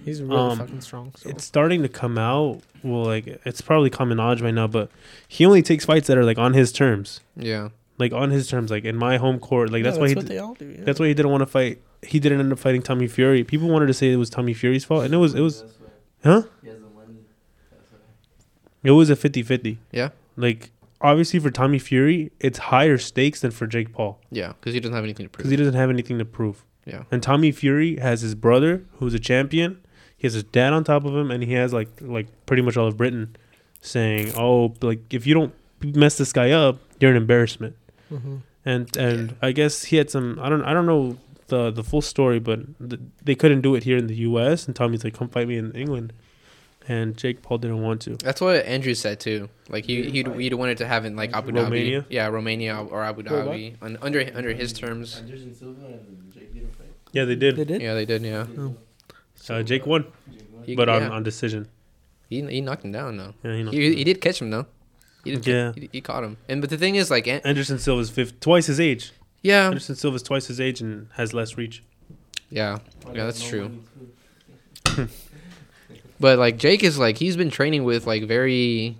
He's 0.02 0.22
really 0.22 0.36
Um, 0.36 0.58
fucking 0.58 0.80
strong. 0.82 1.12
So. 1.16 1.28
it's 1.30 1.44
starting 1.44 1.82
to 1.82 1.88
come 1.88 2.16
out. 2.18 2.60
Well, 2.82 3.04
like 3.04 3.40
it's 3.44 3.60
probably 3.60 3.90
common 3.90 4.16
knowledge 4.16 4.40
by 4.42 4.50
now, 4.50 4.66
but 4.66 4.90
he 5.28 5.44
only 5.46 5.60
takes 5.62 5.84
fights 5.84 6.06
that 6.08 6.16
are 6.18 6.24
like 6.24 6.38
on 6.38 6.54
his 6.54 6.72
terms, 6.72 7.20
Yeah. 7.36 7.68
Like 7.98 8.12
on 8.12 8.30
his 8.30 8.48
terms, 8.48 8.70
like 8.70 8.84
in 8.84 8.96
my 8.96 9.16
home 9.18 9.38
court. 9.38 9.70
Like 9.70 9.84
Yeah, 9.84 9.90
that's 9.90 9.98
why 9.98 10.08
he. 10.08 10.14
what 10.14 10.26
d- 10.26 10.34
they 10.34 10.38
all 10.38 10.54
do. 10.54 10.66
Yeah. 10.66 10.84
That's 10.84 10.98
why 11.00 11.06
he 11.08 11.14
didn't 11.14 11.30
want 11.32 11.42
to 11.42 11.46
fight. 11.46 11.80
He 12.02 12.18
didn't 12.20 12.40
end 12.40 12.52
up 12.52 12.58
fighting 12.58 12.82
Tommy 12.82 13.06
Fury. 13.08 13.44
People 13.44 13.68
wanted 13.68 13.86
to 13.86 13.94
say 13.94 14.10
it 14.12 14.16
was 14.16 14.28
Tommy 14.30 14.52
Fury's 14.54 14.84
fault, 14.84 15.04
and 15.04 15.14
it 15.14 15.18
was. 15.18 15.34
It 15.34 15.40
was. 15.40 15.64
Huh? 16.22 16.42
He 16.62 16.68
has 16.68 16.78
the 16.78 16.88
money. 16.88 17.18
That's 17.70 17.90
why. 17.92 17.98
It 18.82 18.90
was 18.92 19.10
a 19.10 19.16
50-50. 19.16 19.78
Yeah. 19.92 20.10
Like 20.36 20.70
obviously 21.00 21.38
for 21.38 21.50
Tommy 21.50 21.78
Fury, 21.78 22.32
it's 22.40 22.58
higher 22.58 22.96
stakes 22.98 23.40
than 23.42 23.50
for 23.50 23.66
Jake 23.66 23.92
Paul 23.92 24.18
Yeah, 24.30 24.54
because 24.58 24.72
he 24.74 24.80
doesn't 24.80 24.94
have 24.94 25.04
anything 25.04 25.26
to 25.26 25.30
prove. 25.30 25.38
because 25.38 25.50
he 25.50 25.56
doesn't 25.56 25.74
have 25.74 25.90
anything 25.90 26.18
to 26.18 26.24
prove. 26.24 26.64
Yeah. 26.86 27.04
And 27.10 27.22
Tommy 27.22 27.52
Fury 27.52 27.96
has 27.98 28.22
his 28.22 28.34
brother 28.34 28.84
who's 28.98 29.12
a 29.14 29.18
champion. 29.18 29.80
He 30.16 30.26
has 30.26 30.32
his 30.34 30.44
dad 30.44 30.72
on 30.72 30.82
top 30.84 31.04
of 31.04 31.14
him, 31.14 31.30
and 31.30 31.42
he 31.44 31.52
has 31.54 31.72
like 31.74 31.88
like 32.00 32.26
pretty 32.46 32.62
much 32.62 32.76
all 32.78 32.86
of 32.86 32.96
Britain 32.96 33.36
saying, 33.82 34.32
"Oh, 34.36 34.74
like 34.82 35.12
if 35.12 35.26
you 35.26 35.34
don't 35.34 35.52
mess 35.82 36.16
this 36.18 36.32
guy 36.32 36.50
up, 36.52 36.78
you're 37.00 37.10
an 37.10 37.16
embarrassment." 37.18 37.76
Mhm. 38.12 38.40
And 38.64 38.96
and 38.96 39.36
I 39.42 39.52
guess 39.52 39.84
he 39.84 39.96
had 39.96 40.10
some. 40.10 40.38
I 40.42 40.48
don't 40.48 40.62
I 40.62 40.72
don't 40.72 40.86
know 40.86 41.16
the 41.48 41.70
the 41.70 41.82
full 41.84 42.00
story, 42.02 42.38
but 42.38 42.60
th- 42.88 43.00
they 43.22 43.34
couldn't 43.34 43.60
do 43.60 43.74
it 43.74 43.84
here 43.84 43.96
in 43.98 44.06
the 44.06 44.16
U.S. 44.30 44.66
And 44.66 44.74
Tommy's 44.74 45.04
like, 45.04 45.14
"Come 45.14 45.28
fight 45.28 45.46
me 45.48 45.56
in 45.58 45.72
England," 45.72 46.12
and 46.88 47.14
Jake 47.16 47.42
Paul 47.42 47.58
didn't 47.58 47.82
want 47.82 48.00
to. 48.02 48.16
That's 48.16 48.40
what 48.40 48.64
Andrew 48.64 48.94
said 48.94 49.20
too. 49.20 49.50
Like 49.68 49.84
he 49.84 50.08
he'd, 50.10 50.28
he'd 50.28 50.54
wanted 50.54 50.78
to 50.78 50.86
have 50.86 51.04
it 51.04 51.08
in 51.08 51.16
like 51.16 51.32
Abu 51.34 51.52
Romania? 51.52 52.02
Dhabi. 52.02 52.06
Yeah, 52.08 52.28
Romania 52.28 52.76
or 52.80 53.02
Abu 53.04 53.22
Wait, 53.22 53.30
what? 53.30 53.46
Dhabi 53.46 53.76
un, 53.82 53.98
under 54.00 54.20
under 54.34 54.52
his 54.54 54.72
terms. 54.72 55.18
Anderson 55.20 55.54
Silva 55.54 55.84
and 55.84 56.32
Jake 56.32 56.52
did 56.54 56.62
a 56.64 56.68
fight. 56.68 56.88
Yeah, 57.12 57.24
they 57.26 57.36
did. 57.36 57.56
They 57.56 57.64
did. 57.64 57.82
Yeah, 57.82 57.92
they 57.94 58.06
did. 58.06 58.22
Yeah, 58.22 58.46
Oh. 58.58 58.74
Uh, 59.50 59.62
Jake 59.62 59.84
won, 59.86 60.04
Jake 60.32 60.48
won. 60.54 60.64
He- 60.64 60.74
but 60.74 60.88
on, 60.88 61.02
yeah. 61.02 61.08
on 61.10 61.22
decision. 61.22 61.68
he 62.30 62.40
he 62.48 62.62
knocked 62.62 62.82
him 62.84 62.92
down 62.92 63.18
though. 63.18 63.34
Yeah, 63.44 63.52
you 63.56 63.64
know. 63.64 63.70
He, 63.70 63.94
he 63.96 64.04
did 64.04 64.22
catch 64.22 64.40
him 64.40 64.48
though. 64.50 64.64
He 65.24 65.32
did. 65.32 65.46
Yeah. 65.46 65.54
Yeah. 65.54 65.72
He, 65.74 65.88
he 65.92 66.00
caught 66.00 66.22
him. 66.24 66.36
And 66.48 66.60
but 66.60 66.70
the 66.70 66.76
thing 66.78 66.94
is, 66.96 67.10
like, 67.10 67.26
An- 67.26 67.40
Anderson 67.44 67.78
Silva's 67.78 68.10
fifth, 68.10 68.38
twice 68.40 68.66
his 68.66 68.78
age. 68.78 69.12
yeah, 69.42 69.66
Anderson 69.66 69.96
Silva's 69.96 70.22
twice 70.22 70.46
his 70.46 70.60
age 70.60 70.80
and 70.80 71.08
has 71.14 71.32
less 71.34 71.56
reach. 71.56 71.82
yeah. 72.50 72.78
Yeah, 73.12 73.24
that's 73.24 73.42
true. 73.46 73.70
But 76.20 76.38
like 76.38 76.56
Jake 76.58 76.84
is 76.84 76.98
like 76.98 77.18
he's 77.18 77.36
been 77.36 77.50
training 77.50 77.84
with 77.84 78.06
like 78.06 78.22
very 78.24 78.96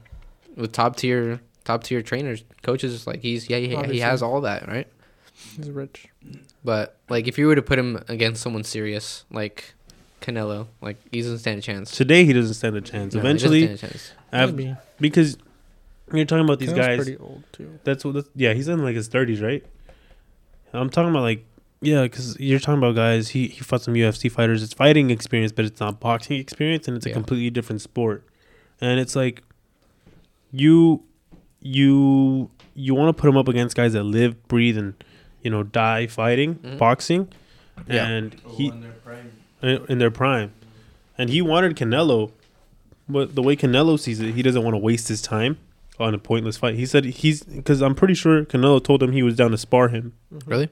with 0.56 0.72
top 0.72 0.96
tier 0.96 1.40
top 1.64 1.84
tier 1.84 2.02
trainers 2.02 2.44
coaches. 2.62 3.06
Like 3.06 3.20
he's 3.20 3.48
yeah 3.48 3.58
he, 3.58 3.92
he 3.94 4.00
has 4.00 4.22
all 4.22 4.40
that 4.42 4.66
right. 4.68 4.88
He's 5.56 5.70
rich. 5.70 6.08
But 6.64 6.96
like 7.08 7.28
if 7.28 7.38
you 7.38 7.46
were 7.46 7.54
to 7.54 7.62
put 7.62 7.78
him 7.78 8.02
against 8.08 8.42
someone 8.42 8.64
serious 8.64 9.24
like 9.30 9.74
Canelo, 10.20 10.66
like 10.80 10.96
he 11.12 11.20
doesn't 11.22 11.38
stand 11.38 11.60
a 11.60 11.62
chance. 11.62 11.92
Today 11.96 12.24
he 12.24 12.32
doesn't 12.32 12.54
stand 12.54 12.76
a 12.76 12.80
chance. 12.80 13.14
No, 13.14 13.20
he 13.22 13.26
doesn't 13.32 13.48
Eventually, 13.48 13.76
stand 13.76 13.78
a 13.78 13.80
chance. 13.92 14.12
av- 14.32 14.54
Maybe. 14.54 14.76
because 15.00 15.38
you're 16.12 16.24
talking 16.26 16.44
about 16.44 16.58
these 16.58 16.72
guys. 16.72 16.96
pretty 16.96 17.16
old 17.16 17.42
too. 17.52 17.78
That's 17.84 18.04
what. 18.04 18.14
That's, 18.14 18.28
yeah, 18.34 18.52
he's 18.52 18.68
in 18.68 18.82
like 18.84 18.94
his 18.96 19.08
thirties, 19.08 19.40
right? 19.40 19.64
I'm 20.72 20.90
talking 20.90 21.10
about 21.10 21.22
like 21.22 21.44
yeah, 21.80 22.02
because 22.02 22.38
you're 22.40 22.58
talking 22.58 22.78
about 22.78 22.94
guys. 22.94 23.28
He 23.28 23.48
he 23.48 23.60
fought 23.60 23.82
some 23.82 23.94
UFC 23.94 24.30
fighters. 24.30 24.62
It's 24.62 24.72
fighting 24.74 25.10
experience, 25.10 25.52
but 25.52 25.64
it's 25.64 25.80
not 25.80 26.00
boxing 26.00 26.38
experience, 26.38 26.88
and 26.88 26.96
it's 26.96 27.06
a 27.06 27.10
completely 27.12 27.50
different 27.50 27.80
sport. 27.80 28.24
And 28.80 28.98
it's 29.00 29.14
like 29.16 29.42
you 30.50 31.02
you 31.60 32.50
you 32.74 32.94
want 32.94 33.16
to 33.16 33.20
put 33.20 33.28
him 33.28 33.36
up 33.36 33.48
against 33.48 33.76
guys 33.76 33.92
that 33.92 34.02
live, 34.04 34.46
breathe, 34.48 34.76
and 34.78 34.94
you 35.42 35.50
know 35.50 35.62
die 35.62 36.06
fighting 36.06 36.56
Mhm. 36.56 36.78
boxing, 36.78 37.28
Yeah. 37.88 38.06
and 38.06 38.36
Oh, 38.46 38.50
he 38.56 38.68
in 38.68 38.80
their 38.80 38.92
prime. 38.92 39.32
in 39.62 39.84
in 39.88 39.98
their 39.98 40.10
prime. 40.10 40.52
And 41.16 41.30
he 41.30 41.40
wanted 41.40 41.76
Canelo, 41.76 42.32
but 43.08 43.36
the 43.36 43.42
way 43.42 43.54
Canelo 43.54 43.98
sees 43.98 44.18
it, 44.20 44.34
he 44.34 44.42
doesn't 44.42 44.62
want 44.64 44.74
to 44.74 44.78
waste 44.78 45.06
his 45.08 45.22
time 45.22 45.58
on 45.98 46.14
a 46.14 46.18
pointless 46.18 46.56
fight. 46.56 46.74
He 46.74 46.86
said 46.86 47.04
he's 47.04 47.42
because 47.42 47.80
I'm 47.82 47.94
pretty 47.94 48.14
sure 48.14 48.44
Canelo 48.44 48.82
told 48.82 49.02
him 49.02 49.12
he 49.12 49.22
was 49.22 49.36
down 49.36 49.50
to 49.52 49.58
spar 49.58 49.88
him. 49.88 50.12
Really? 50.46 50.68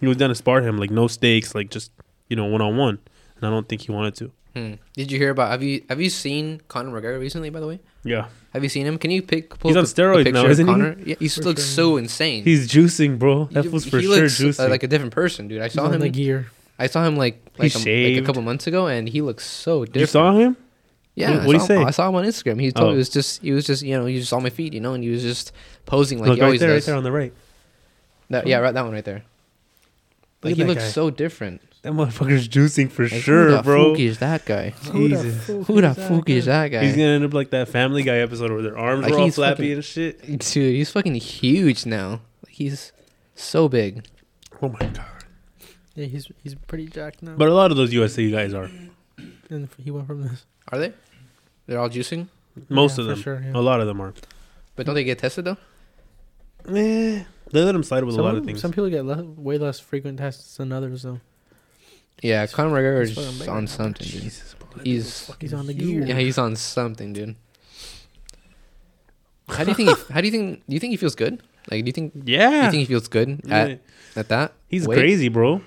He 0.00 0.06
was 0.06 0.16
down 0.16 0.28
to 0.30 0.34
spar 0.34 0.62
him, 0.62 0.78
like 0.78 0.90
no 0.90 1.06
stakes, 1.08 1.54
like 1.54 1.70
just 1.70 1.90
you 2.28 2.36
know 2.36 2.46
one 2.46 2.60
on 2.62 2.76
one. 2.76 2.98
And 3.36 3.46
I 3.46 3.50
don't 3.50 3.68
think 3.68 3.82
he 3.82 3.92
wanted 3.92 4.14
to. 4.16 4.32
Hmm. 4.54 4.74
Did 4.94 5.12
you 5.12 5.18
hear 5.18 5.30
about? 5.30 5.50
Have 5.50 5.62
you 5.62 5.84
have 5.88 6.00
you 6.00 6.10
seen 6.10 6.60
Conor 6.68 7.00
McGregor 7.00 7.20
recently? 7.20 7.50
By 7.50 7.60
the 7.60 7.66
way, 7.68 7.78
Yeah, 8.04 8.26
have 8.52 8.62
you 8.64 8.68
seen 8.68 8.84
him? 8.86 8.98
Can 8.98 9.10
you 9.12 9.22
pick? 9.22 9.58
Pull 9.58 9.70
He's 9.70 9.76
on 9.76 9.82
a- 9.82 9.86
a 9.86 9.88
steroids 9.88 10.24
picture 10.24 10.32
now, 10.32 10.44
of 10.44 10.50
isn't 10.50 10.98
he? 11.04 11.10
Yeah, 11.10 11.16
he 11.20 11.28
For 11.28 11.42
looks 11.42 11.62
sure. 11.64 11.74
so 11.74 11.96
insane. 11.98 12.42
he's 12.44 12.68
juicing, 12.68 13.18
bro. 13.18 13.44
That 13.52 13.64
He- 13.64 13.68
was 13.70 13.86
for 13.88 13.98
he 13.98 14.06
sure 14.06 14.16
looks, 14.22 14.40
uh, 14.40 14.44
juicing. 14.44 14.70
like 14.70 14.82
a 14.82 14.88
different 14.88 15.12
person, 15.12 15.46
dude. 15.48 15.60
I 15.60 15.64
He's 15.64 15.74
saw 15.74 15.84
on 15.86 15.94
him. 15.94 16.00
the 16.00 16.08
gear. 16.10 16.50
I 16.80 16.86
saw 16.88 17.04
him 17.06 17.16
like 17.16 17.40
like 17.58 17.74
a, 17.74 17.78
like 17.78 18.22
a 18.22 18.26
couple 18.26 18.42
months 18.42 18.66
ago, 18.66 18.86
and 18.88 19.08
he 19.08 19.20
looks 19.20 19.46
so 19.46 19.84
different. 19.84 20.00
you 20.00 20.06
saw 20.06 20.32
him? 20.32 20.56
Yeah, 21.20 21.30
What- 21.30 21.40
I 21.42 21.46
what'd 21.46 21.62
saw 21.62 21.66
him- 21.74 21.82
say? 21.82 21.84
I 21.84 21.90
saw 21.90 22.08
him 22.08 22.14
on 22.16 22.24
Instagram. 22.24 22.60
He 22.60 22.72
told 22.72 22.88
Oh. 22.88 22.92
he 22.92 22.96
was 22.98 23.08
just 23.08 23.42
he 23.42 23.52
was 23.52 23.66
just 23.66 23.82
you 23.82 23.96
know 23.98 24.06
he 24.06 24.14
was 24.14 24.22
just 24.24 24.32
on 24.32 24.42
my 24.42 24.50
feed, 24.50 24.74
you 24.74 24.80
know, 24.80 24.94
and 24.94 25.02
he 25.04 25.10
was 25.10 25.22
just 25.22 25.52
posing 25.86 26.18
like 26.18 26.28
Look 26.28 26.36
he 26.36 26.40
right 26.42 26.46
always 26.46 26.60
there, 26.60 26.72
right 26.72 26.82
there 26.82 26.94
on 26.96 27.04
the 27.04 27.12
right. 27.12 27.32
That- 28.30 28.46
yeah, 28.46 28.58
right, 28.58 28.72
that 28.74 28.82
one 28.84 28.92
right 28.92 29.04
there. 29.04 29.22
Like 30.42 30.56
he 30.56 30.64
looks 30.64 30.82
guy. 30.84 30.88
so 30.88 31.10
different. 31.10 31.60
That 31.82 31.92
motherfucker's 31.92 32.46
juicing 32.48 32.90
for 32.90 33.04
Like, 33.04 33.12
who 33.12 33.18
sure, 33.20 33.50
the 33.52 33.62
bro. 33.62 33.92
fuck 33.94 34.00
is 34.00 34.18
that 34.18 34.44
guy? 34.44 34.70
Who 34.70 35.08
the 35.08 35.16
Jesus. 35.16 35.46
fuck 35.46 35.66
Who 35.66 35.80
the 35.80 35.88
is 35.88 35.96
that 35.96 36.08
fuck 36.08 36.28
is 36.28 36.44
guy? 36.46 36.52
that 36.52 36.68
guy? 36.68 36.84
He's 36.84 36.92
gonna 36.92 37.08
end 37.08 37.24
up 37.24 37.32
like 37.34 37.50
that 37.50 37.68
Family 37.68 38.02
Guy 38.02 38.18
episode 38.18 38.50
where 38.52 38.62
their 38.62 38.76
arms 38.78 39.02
Like, 39.04 39.12
are 39.12 39.18
all 39.18 39.24
he's 39.24 39.34
flappy 39.36 39.62
fucking- 39.62 39.72
and 39.72 39.84
shit. 39.84 40.20
Dude, 40.52 40.74
he's 40.74 40.90
fucking 40.90 41.14
huge 41.14 41.86
now. 41.86 42.20
Like 42.44 42.52
he's 42.54 42.92
so 43.34 43.68
big. 43.68 44.04
Oh 44.62 44.68
my 44.68 44.78
god! 44.78 45.06
Yeah, 45.94 46.04
he's 46.06 46.28
he's 46.42 46.54
pretty 46.54 46.86
jacked 46.86 47.22
now. 47.22 47.34
But 47.36 47.48
a 47.48 47.54
lot 47.54 47.70
of 47.70 47.78
those 47.78 47.92
UFC 47.92 48.30
guys 48.30 48.52
are. 48.52 48.70
and 49.48 49.68
he 49.82 49.90
went 49.90 50.06
from 50.06 50.22
this. 50.22 50.44
Are 50.70 50.78
they? 50.78 50.92
They're 51.70 51.78
all 51.78 51.88
juicing, 51.88 52.26
Most 52.68 52.98
Yeah, 52.98 53.02
of 53.04 53.06
for 53.10 53.14
them. 53.14 53.22
sure, 53.22 53.42
yeah. 53.44 53.52
A 53.54 53.62
lot 53.62 53.80
of 53.80 53.86
them 53.86 54.00
are. 54.00 54.12
but 54.74 54.86
don't 54.86 54.96
they 54.96 55.04
get 55.04 55.20
tested 55.20 55.44
though? 55.44 55.56
Eh, 56.68 57.22
they 57.52 57.62
let 57.62 57.74
him 57.76 57.84
slide 57.84 58.02
with 58.02 58.16
Some, 58.16 58.24
a 58.24 58.26
lot 58.26 58.34
of 58.34 58.40
of- 58.40 58.46
things. 58.46 58.60
some 58.60 58.72
people 58.72 58.90
get 58.90 59.04
le- 59.04 59.22
way 59.22 59.56
less 59.56 59.78
frequent 59.78 60.18
tests 60.18 60.56
than 60.56 60.72
others, 60.72 61.04
though. 61.04 61.20
Yeah, 62.24 62.44
Conor 62.48 62.70
McGregor 62.76 63.02
is 63.02 63.48
on 63.48 63.68
something, 63.68 64.04
dude. 64.04 64.22
Jesus, 64.22 64.54
bro, 64.58 64.68
that 64.78 64.84
He's 64.84 65.04
dude's 65.28 65.36
He's 65.40 65.54
on 65.54 65.66
the 65.68 65.74
gear. 65.74 66.04
yeah, 66.04 66.18
he's 66.18 66.38
on 66.38 66.56
something, 66.56 67.12
dude. 67.12 67.36
How 69.48 69.62
do 69.64 69.70
you 69.70 69.74
think? 69.76 69.88
He, 69.96 70.12
how 70.12 70.20
do 70.20 70.26
you 70.26 70.32
think? 70.32 70.62
Do 70.68 70.74
you 70.74 70.80
think 70.80 70.90
he 70.90 70.96
feels 70.96 71.14
good? 71.14 71.40
Like, 71.70 71.84
do 71.84 71.88
you 71.88 71.92
think? 71.92 72.12
Yeah, 72.24 72.50
Do 72.50 72.56
you 72.56 72.70
think 72.72 72.80
he 72.80 72.84
feels 72.86 73.08
good 73.08 73.40
Yeah. 73.46 73.56
at 73.56 73.80
at 74.16 74.28
that? 74.28 74.52
he's 74.68 74.86
weight? 74.88 74.98
crazy, 74.98 75.28
bro. 75.28 75.62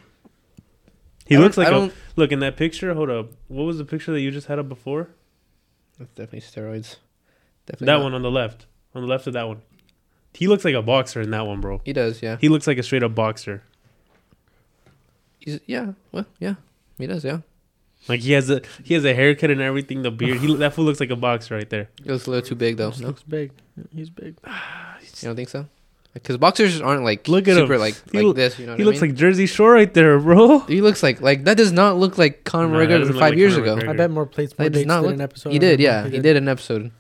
He 1.25 1.35
I 1.37 1.39
looks 1.39 1.57
like 1.57 1.69
a 1.69 1.91
look 2.17 2.31
in 2.33 2.39
that 2.39 2.57
picture. 2.57 2.93
Hold 2.93 3.09
up, 3.09 3.31
what 3.47 3.63
was 3.63 3.77
the 3.77 3.85
picture 3.85 4.11
that 4.11 4.19
you 4.21 4.29
just 4.31 4.47
had 4.47 4.59
up 4.59 4.67
before? 4.69 5.07
That's 5.99 6.11
definitely 6.13 6.41
steroids. 6.41 6.97
Definitely 7.65 7.85
that 7.85 7.93
not. 7.93 8.03
one 8.03 8.13
on 8.13 8.21
the 8.21 8.31
left, 8.31 8.65
on 8.93 9.01
the 9.01 9.07
left 9.07 9.27
of 9.27 9.33
that 9.33 9.47
one. 9.47 9.61
He 10.33 10.47
looks 10.47 10.65
like 10.65 10.73
a 10.73 10.81
boxer 10.81 11.21
in 11.21 11.29
that 11.31 11.45
one, 11.45 11.61
bro. 11.61 11.81
He 11.85 11.93
does, 11.93 12.21
yeah. 12.21 12.37
He 12.41 12.49
looks 12.49 12.65
like 12.67 12.77
a 12.77 12.83
straight 12.83 13.03
up 13.03 13.13
boxer. 13.15 13.63
He's 15.39 15.59
yeah. 15.65 15.93
Well, 16.11 16.25
yeah. 16.39 16.55
He 16.97 17.05
does, 17.07 17.23
yeah. 17.23 17.39
Like 18.07 18.19
he 18.21 18.33
has 18.33 18.49
a 18.49 18.61
he 18.83 18.93
has 18.95 19.05
a 19.05 19.13
haircut 19.13 19.49
and 19.51 19.61
everything. 19.61 20.01
The 20.01 20.11
beard, 20.11 20.39
he 20.39 20.53
that 20.55 20.73
fool 20.73 20.85
looks 20.85 20.99
like 20.99 21.09
a 21.09 21.15
boxer 21.15 21.55
right 21.55 21.69
there. 21.69 21.89
He 22.03 22.09
looks 22.09 22.27
a 22.27 22.31
little 22.31 22.47
too 22.47 22.55
big 22.55 22.77
though. 22.77 22.89
Just 22.89 23.01
No, 23.01 23.07
looks 23.07 23.23
big. 23.23 23.51
He's 23.95 24.09
big. 24.09 24.35
you 24.45 24.51
don't 25.21 25.35
think 25.35 25.49
so? 25.49 25.67
Because 26.13 26.37
boxers 26.37 26.79
aren't 26.79 27.03
like 27.03 27.27
Look 27.27 27.47
at 27.47 27.55
super 27.55 27.73
him. 27.73 27.79
like 27.79 27.95
He 28.11 28.19
like 28.19 28.25
look- 28.25 28.35
this. 28.35 28.59
You 28.59 28.67
know, 28.67 28.75
He 28.75 28.83
I 28.83 28.85
looks 28.85 29.01
mean? 29.01 29.11
like 29.11 29.17
Jersey 29.17 29.45
Shore 29.47 29.73
right 29.73 29.91
there, 29.93 30.19
bro. 30.19 30.59
He 30.67 30.81
looks 30.81 31.01
like 31.01 31.21
like 31.21 31.45
that 31.45 31.57
does 31.57 31.71
not 31.71 31.97
look 31.97 32.17
like 32.19 32.43
Conor 32.43 32.67
Nah, 32.67 32.77
that 32.79 32.85
McGregor 32.85 32.99
doesn't 32.99 33.13
five 33.15 33.21
like 33.31 33.37
years 33.37 33.53
Conor 33.55 33.63
ago. 33.65 33.75
McGregor. 33.77 33.89
I 33.89 33.93
bet 33.93 34.11
more 34.11 34.25
plates, 34.27 34.57
more 34.59 34.65
That 34.69 34.73
dates 34.73 34.87
not 34.87 35.01
did 35.01 35.05
look- 35.07 35.15
an 35.15 35.21
episode. 35.21 35.49
He 35.51 35.59
did, 35.59 35.79
yeah. 35.79 36.07
He 36.07 36.19
did 36.19 36.37
an 36.37 36.47
episode. 36.47 36.91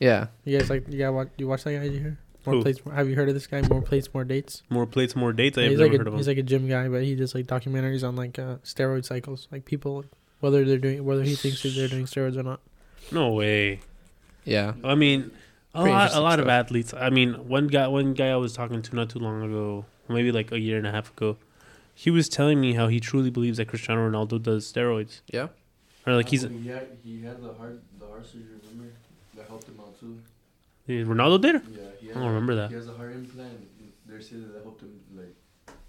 Yeah. 0.00 0.26
You 0.44 0.58
guys 0.58 0.70
like? 0.70 0.88
You 0.88 0.98
guys 0.98 1.12
watch? 1.12 1.28
You 1.36 1.46
watch 1.48 1.64
that 1.64 1.72
guy? 1.74 1.82
Did 1.84 1.92
you 1.92 2.00
hear? 2.00 2.18
More 2.44 2.56
Who? 2.56 2.62
plates. 2.62 2.80
Have 2.92 3.08
you 3.08 3.14
heard 3.14 3.28
of 3.28 3.34
this 3.34 3.46
guy? 3.46 3.60
More 3.68 3.82
plates, 3.82 4.08
more 4.12 4.24
dates. 4.24 4.62
More 4.68 4.84
plates, 4.86 5.14
more 5.14 5.32
dates. 5.32 5.56
I've 5.58 5.70
he's 5.70 5.78
like 5.78 5.92
heard 5.92 6.00
a, 6.00 6.08
of 6.08 6.14
him. 6.14 6.16
he's 6.16 6.26
like 6.26 6.38
a 6.38 6.42
gym 6.42 6.66
guy, 6.68 6.88
but 6.88 7.02
he 7.04 7.14
does 7.14 7.34
like 7.36 7.46
documentaries 7.46 8.02
on 8.06 8.16
like 8.16 8.36
uh, 8.38 8.56
steroid 8.64 9.04
cycles, 9.04 9.46
like 9.52 9.64
people 9.64 10.04
whether 10.40 10.64
they're 10.64 10.78
doing 10.78 11.04
whether 11.04 11.22
he 11.22 11.36
thinks 11.36 11.62
they're 11.62 11.86
doing 11.86 12.06
steroids 12.06 12.36
or 12.36 12.42
not. 12.42 12.58
no 13.12 13.30
way. 13.32 13.78
Yeah. 14.44 14.72
I 14.82 14.96
mean, 14.96 15.30
a 15.74 15.80
lot, 15.80 15.88
a 15.88 15.92
interesting 16.02 16.22
lot 16.22 16.40
of 16.40 16.48
athletes. 16.48 16.94
I 16.94 17.10
mean, 17.10 17.34
one 17.48 17.66
guy, 17.66 17.86
one 17.88 18.14
guy 18.14 18.28
I 18.30 18.36
was 18.36 18.52
talking 18.52 18.82
to 18.82 18.94
not 18.96 19.10
too 19.10 19.18
long 19.18 19.42
ago, 19.42 19.84
maybe 20.08 20.30
like 20.32 20.52
a 20.52 20.58
year 20.60 20.76
and 20.78 20.86
a 20.86 20.90
half 20.92 21.10
ago, 21.10 21.36
he 21.94 22.10
was 22.10 22.28
telling 22.28 22.60
me 22.60 22.74
how 22.74 22.88
he 22.88 23.00
truly 23.00 23.30
believes 23.30 23.56
that 23.58 23.68
Cristiano 23.68 24.08
Ronaldo 24.10 24.42
does 24.42 24.70
steroids, 24.70 25.20
Yeah. 25.30 25.48
or 26.06 26.14
like 26.14 26.28
he's 26.28 26.44
Oh, 26.44 26.48
he 26.48 26.68
had 26.68 26.88
he 27.04 27.22
had 27.22 27.42
the 27.42 27.52
heart 27.54 27.80
the 27.98 28.06
heart 28.06 28.26
surgery. 28.26 28.58
Remember 28.70 28.92
that 29.36 29.46
helped 29.48 29.68
him 29.68 29.78
out 29.80 29.98
too. 30.00 30.18
Eh, 30.88 31.04
Ronaldo 31.04 31.40
did. 31.40 31.54
Yeah, 31.54 31.60
he 32.00 32.06
had 32.08 32.16
I 32.16 32.20
don't 32.20 32.28
remember 32.28 32.54
that. 32.56 32.68
He 32.70 32.74
has 32.76 32.88
a 32.88 32.92
heart 32.94 33.12
implant. 33.12 33.68
They're 34.06 34.20
saying 34.20 34.50
that 34.52 34.62
helped 34.62 34.82
him 34.82 35.00
like 35.14 35.34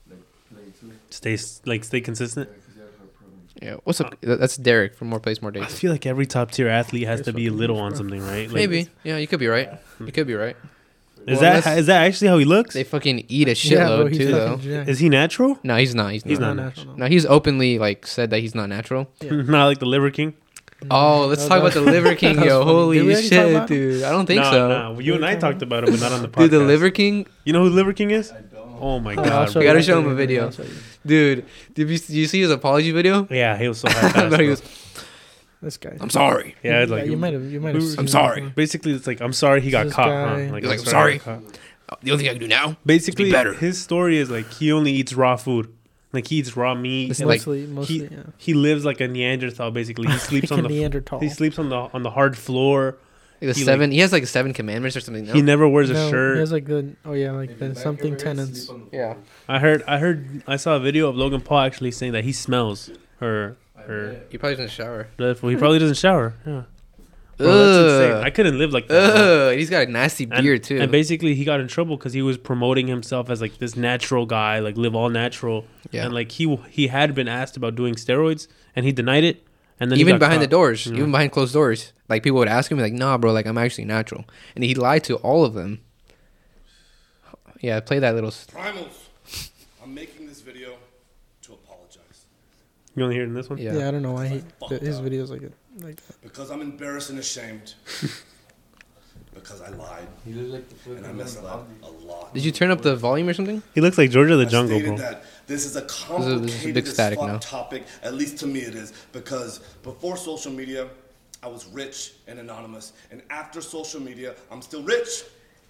like 0.10 0.20
play 0.50 0.64
too. 0.80 0.92
Stay 1.10 1.38
like 1.66 1.84
stay 1.84 2.00
consistent. 2.02 2.50
because 2.50 2.74
he 2.74 2.80
had 2.80 2.90
a 2.90 2.98
heart 2.98 3.14
problem. 3.16 3.40
Yeah. 3.62 3.76
What's 3.84 4.02
up? 4.02 4.20
That- 4.22 4.40
That's 4.40 4.58
Derek 4.58 4.96
from 4.96 5.10
More 5.10 5.20
Plates 5.20 5.42
More 5.42 5.52
Dates. 5.52 5.66
I 5.66 5.70
feel 5.70 5.92
like 5.92 6.06
every 6.06 6.26
top 6.26 6.52
tier 6.52 6.68
athlete 6.68 7.08
has 7.08 7.20
He's 7.20 7.26
to 7.28 7.34
be 7.34 7.48
a 7.48 7.52
little 7.52 7.80
on 7.80 7.96
something, 7.96 8.22
right? 8.22 8.48
Like, 8.48 8.54
Maybe. 8.56 8.88
Yeah, 9.04 9.18
you 9.18 9.28
could 9.28 9.40
be 9.40 9.48
right. 9.48 9.70
You 10.00 10.12
could 10.12 10.28
be 10.28 10.34
right. 10.36 10.56
Is 11.26 11.40
Well, 11.40 11.62
that 11.62 11.86
that 11.86 12.02
actually 12.04 12.28
how 12.28 12.38
he 12.38 12.44
looks? 12.44 12.74
They 12.74 12.84
fucking 12.84 13.26
eat 13.30 13.48
a 13.48 13.52
yeah, 13.52 13.56
shitload 13.56 14.10
bro, 14.10 14.18
too, 14.18 14.26
though. 14.32 14.58
jacked. 14.58 14.90
Is 14.90 15.00
he 15.00 15.08
natural? 15.08 15.58
No, 15.64 15.78
he's 15.78 15.96
not. 15.96 16.12
He's, 16.12 16.24
He's 16.24 16.38
not. 16.40 16.56
not 16.56 16.76
natural. 16.76 16.98
No, 16.98 17.06
he's 17.06 17.26
openly 17.26 17.80
like 17.80 18.06
said 18.06 18.30
that 18.32 18.40
he's 18.40 18.54
not 18.54 18.68
natural. 18.68 19.10
Yeah. 19.22 19.32
Not 19.44 19.68
like 19.68 19.80
the 19.80 19.86
Liver 19.86 20.12
King. 20.12 20.34
Oh, 20.92 21.28
let's 21.28 21.44
That 21.44 21.48
talk 21.48 21.60
about 21.62 21.72
the 21.72 21.80
Liver 21.80 22.14
King, 22.16 22.44
yo. 22.44 22.66
Holy 22.66 23.02
we 23.02 23.14
already 23.14 23.30
talk 23.30 23.30
shit, 23.30 23.68
dude. 23.68 24.04
I 24.04 24.12
don't 24.12 24.26
think 24.26 24.42
no, 24.42 24.52
so. 24.52 24.68
no. 24.68 25.00
You 25.00 25.14
and 25.16 25.26
I 25.26 25.36
talked 25.38 25.62
about 25.62 25.86
him, 25.88 25.92
but 25.94 26.02
not 26.02 26.12
on 26.12 26.22
the 26.24 26.28
podcast. 26.28 26.40
Dude, 26.42 26.52
the 26.52 26.60
Liver 26.60 26.90
King, 26.92 27.26
You 27.46 27.54
know 27.54 27.64
who 27.64 27.70
Liver 27.70 27.94
King 27.94 28.12
is? 28.12 28.30
I 28.34 28.42
don't. 28.42 28.63
Oh 28.86 29.00
my 29.00 29.16
Oh, 29.16 29.20
I'll 29.22 29.26
god. 29.30 29.48
show 29.50 29.54
bro. 29.54 29.64
Gotta 29.64 29.82
show 29.82 30.00
him 30.00 30.08
a 30.08 30.16
video. 30.16 30.46
I'll 30.46 30.52
show 30.52 30.64
you. 30.64 30.70
dude. 31.06 31.46
Did 31.74 31.90
you, 31.90 31.98
did 31.98 32.10
you 32.10 32.26
see 32.28 32.42
his 32.42 32.52
apology 32.52 32.92
video? 32.92 33.28
Yeah, 33.32 33.58
he 33.58 33.68
was 33.68 33.80
so 33.80 33.88
I 33.90 33.92
high 33.92 34.30
thought 34.30 34.40
he 34.40 34.48
was. 34.50 34.62
This 35.62 35.78
guy. 35.78 35.96
I'm 36.02 36.10
sorry. 36.10 36.56
Yeah, 36.64 36.82
it's 36.82 36.92
like 36.92 37.06
you 37.06 37.16
might 37.16 37.34
have. 37.34 37.46
You 37.46 37.62
might 37.62 37.76
have. 37.76 37.84
I'm 37.84 37.90
seen 37.90 38.00
him 38.02 38.08
sorry. 38.10 38.42
basically 38.50 38.92
it's 38.92 39.08
like 39.08 39.22
I'm 39.22 39.32
sorry 39.32 39.62
he 39.62 39.72
got 39.72 39.86
This 39.86 39.94
caught. 39.94 40.10
Huh? 40.10 40.36
Like, 40.52 40.64
He's 40.64 40.70
like, 40.72 40.80
I'm 40.80 40.80
"I'm 40.80 40.86
sorry. 40.86 41.12
he 41.14 41.18
got 41.20 41.26
caught." 41.44 41.60
Uh, 41.90 41.96
the 42.02 42.12
only 42.12 42.24
thing 42.24 42.30
I 42.32 42.34
can 42.34 42.42
do 42.42 42.48
now. 42.50 42.76
Basically, 42.86 43.32
better. 43.32 43.54
his 43.54 43.82
story 43.82 44.18
is 44.18 44.30
like 44.30 44.52
he 44.52 44.72
only 44.74 44.92
eats 44.92 45.14
raw 45.14 45.36
food. 45.38 45.74
Like 46.12 46.28
he 46.28 46.38
eats 46.38 46.56
raw 46.58 46.76
meat. 46.76 47.12
It's 47.12 47.20
and, 47.22 47.30
like- 47.30 47.40
Mostly, 47.40 47.66
mostly, 47.68 47.96
he- 48.00 48.04
yeah. 48.06 48.24
he 48.38 48.54
lives 48.54 48.84
like 48.86 49.00
a 49.02 49.08
Neanderthal. 49.08 49.72
Basically, 49.72 50.12
he 50.12 50.18
sleeps 50.30 50.52
Like 50.52 50.58
on 50.58 50.64
the 50.64 50.70
Neanderthal. 50.70 51.20
he 51.22 51.30
sleeps 51.30 51.58
on 51.58 51.70
the 51.70 51.78
on 51.94 52.04
the 52.04 52.12
hard 52.12 52.38
floor. 52.38 52.98
Like 53.48 53.54
the 53.56 53.60
He, 53.60 53.66
seven. 53.66 53.92
he 53.92 54.00
has 54.00 54.12
like 54.12 54.26
seven 54.28 54.54
commandments 54.54 54.96
or 54.98 55.02
something. 55.02 55.26
No? 55.26 55.34
He 55.34 55.42
never 55.42 55.68
wears 55.68 55.90
a 55.90 55.94
no, 55.94 56.10
shirt. 56.10 56.36
He 56.36 56.40
has 56.40 56.52
like 56.52 56.66
the 56.66 56.96
oh 57.06 57.14
yeah, 57.14 57.32
like 57.32 57.60
the 57.60 57.76
something 57.76 58.16
tenants. 58.18 58.68
the 58.68 58.80
Yeah. 58.92 59.16
I 59.48 59.60
heard 59.60 59.84
I 59.88 59.98
heard 60.00 60.44
I 60.48 60.56
saw 60.56 60.76
a 60.76 60.80
video 60.80 61.10
of 61.10 61.16
Logan 61.16 61.42
Paul 61.42 61.60
actually 61.60 61.92
saying 61.92 62.14
that 62.14 62.24
he 62.24 62.32
smells 62.32 62.90
her 63.20 63.58
her. 63.76 64.22
He 64.30 64.38
probably 64.38 64.56
doesn't 64.56 64.72
shower. 64.72 65.08
Well, 65.18 65.34
he 65.36 65.56
probably 65.58 65.80
doesn't 65.80 65.98
shower. 66.06 66.34
Yeah, 66.46 66.64
Bro, 67.38 67.48
that's 67.48 67.94
insane. 68.12 68.24
I 68.24 68.30
couldn't 68.30 68.58
live 68.60 68.72
like 68.72 68.88
that. 68.88 69.14
bro. 69.16 69.50
Ugh. 69.50 69.58
He's 69.58 69.70
got 69.70 69.88
a 69.88 69.92
nasty 69.92 70.24
And- 70.30 70.42
beard 70.44 70.64
too. 70.64 70.80
And 70.80 70.92
basically, 70.92 71.34
he 71.36 71.44
got 71.44 71.60
in 71.60 71.68
trouble 71.68 71.98
because 71.98 72.14
he 72.14 72.22
was 72.22 72.38
promoting 72.38 72.88
himself 72.88 73.30
as 73.30 73.42
like 73.42 73.58
this 73.58 73.76
natural 73.76 74.26
guy, 74.26 74.60
like 74.60 74.78
live 74.78 74.96
all 74.96 75.10
natural. 75.10 75.66
yeah. 75.92 76.06
And 76.06 76.14
like 76.14 76.32
he 76.32 76.56
he 76.70 76.88
had 76.88 77.14
been 77.16 77.28
asked 77.28 77.58
about 77.58 77.76
doing 77.76 77.96
steroids, 77.96 78.48
and 78.76 78.86
he 78.86 78.92
denied 78.92 79.24
it. 79.26 79.44
And 79.80 79.92
then 79.92 80.00
even 80.00 80.14
got 80.16 80.20
behind 80.20 80.42
the 80.42 80.48
doors, 80.48 80.86
Yeah. 80.86 80.94
even 80.98 81.12
behind 81.12 81.32
closed 81.32 81.54
doors, 81.54 81.94
like 82.10 82.24
people 82.24 82.40
would 82.40 82.48
ask 82.48 82.72
him, 82.72 82.80
like, 82.80 82.94
"Nah, 82.94 83.18
bro, 83.18 83.32
like 83.34 83.46
I'm 83.46 83.58
actually 83.58 83.86
natural," 83.86 84.26
and 84.56 84.64
he 84.64 84.76
lied 84.76 85.04
to 85.06 85.16
all 85.18 85.44
of 85.44 85.54
them. 85.54 85.82
Yeah, 87.60 87.80
play 87.80 88.00
that 88.00 88.14
little. 88.16 88.30
Primals, 88.32 88.94
I'm 89.82 89.94
making 89.94 90.28
this 90.28 90.42
video 90.42 90.74
to 91.44 91.54
apologize 91.54 92.26
You 92.96 93.04
only 93.04 93.16
hear 93.16 93.24
it 93.24 93.28
in 93.28 93.34
this 93.34 93.50
one. 93.50 93.58
Yeah. 93.58 93.74
Yeah. 93.78 93.88
I 93.88 93.92
don't 93.92 94.02
know 94.02 94.12
why 94.14 94.28
he 94.28 94.44
Fuck 94.60 94.70
th- 94.70 94.82
his 94.82 94.98
up. 95.00 95.06
videos 95.06 95.30
like 95.30 95.44
it 95.44 95.54
like 95.82 95.96
that. 96.08 96.22
because 96.22 96.52
I'm 96.52 96.62
embarrassed 96.62 97.10
and 97.10 97.20
ashamed. 97.20 97.74
because 99.34 99.62
I 99.62 99.70
lied 99.70 100.08
He 100.26 100.34
looks 100.34 100.52
like 100.52 100.70
the 100.70 100.76
flip 100.76 100.98
and 100.98 101.08
I 101.08 101.12
messed 101.14 101.40
up 101.44 101.68
a 101.82 101.90
lot. 102.06 102.34
Did 102.34 102.46
you 102.46 102.52
turn 102.52 102.70
up 102.70 102.82
the 102.82 102.96
volume 102.96 103.28
or 103.30 103.34
something? 103.34 103.64
He 103.74 103.82
looks 103.82 103.98
like 103.98 104.12
Georgia 104.12 104.36
the 104.36 104.46
I 104.46 104.50
Jungle, 104.50 104.80
bro. 104.80 104.98
that 104.98 105.24
this 105.48 105.66
is 105.66 105.76
a 105.76 105.82
this 105.82 105.92
is 105.92 106.06
complicated 106.06 106.74
big 106.74 106.88
static 106.88 107.20
fuck 107.20 107.28
now. 107.28 107.38
topic. 107.40 107.84
At 108.02 108.14
least 108.14 108.38
to 108.40 108.48
me, 108.48 108.60
it 108.60 108.76
is 108.76 108.94
because 109.12 109.60
before 109.84 110.18
social 110.18 110.52
media, 110.52 110.90
I 111.42 111.48
was 111.48 111.68
rich 111.68 112.14
and 112.28 112.40
anonymous, 112.40 112.94
and 113.12 113.22
after 113.30 113.62
social 113.62 114.00
media, 114.00 114.36
I'm 114.50 114.62
still 114.62 114.84
rich, 114.84 115.24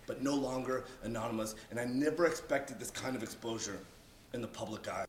but 0.06 0.22
no 0.22 0.36
longer 0.36 0.86
anonymous. 1.04 1.56
And 1.72 1.80
I 1.80 1.86
never 1.86 2.26
expected 2.26 2.80
this 2.80 2.92
kind 2.92 3.16
of 3.16 3.24
exposure 3.24 3.80
in 4.34 4.42
the 4.42 4.48
public 4.48 4.88
eye, 4.88 5.06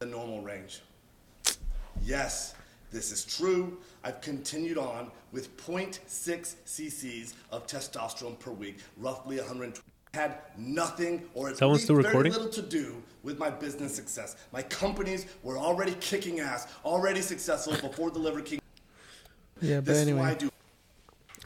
the 0.00 0.06
normal 0.06 0.42
range. 0.42 0.82
Yes, 2.02 2.54
this 2.90 3.10
is 3.10 3.24
true. 3.24 3.78
I've 4.02 4.20
continued 4.20 4.78
on 4.78 5.10
with 5.32 5.56
0.6 5.56 5.98
cc's 6.66 7.34
of 7.50 7.66
testosterone 7.66 8.38
per 8.38 8.50
week, 8.50 8.78
roughly 8.98 9.38
120. 9.38 9.80
Had 10.14 10.36
nothing 10.56 11.24
or 11.34 11.48
at 11.48 11.56
that 11.56 11.66
least 11.66 11.84
still 11.84 12.00
very 12.00 12.30
little 12.30 12.48
to 12.48 12.62
do 12.62 13.02
with 13.24 13.36
my 13.36 13.50
business 13.50 13.96
success. 13.96 14.36
My 14.52 14.62
companies 14.62 15.26
were 15.42 15.58
already 15.58 15.96
kicking 15.98 16.38
ass, 16.38 16.68
already 16.84 17.20
successful 17.20 17.72
before 17.88 18.12
the 18.12 18.20
Liver 18.20 18.40
King. 18.40 18.60
Yeah, 19.60 19.78
but 19.78 19.86
This 19.86 20.06
is 20.06 20.12
why 20.14 20.20
I 20.20 20.22
anyway, 20.26 20.36
do. 20.38 20.50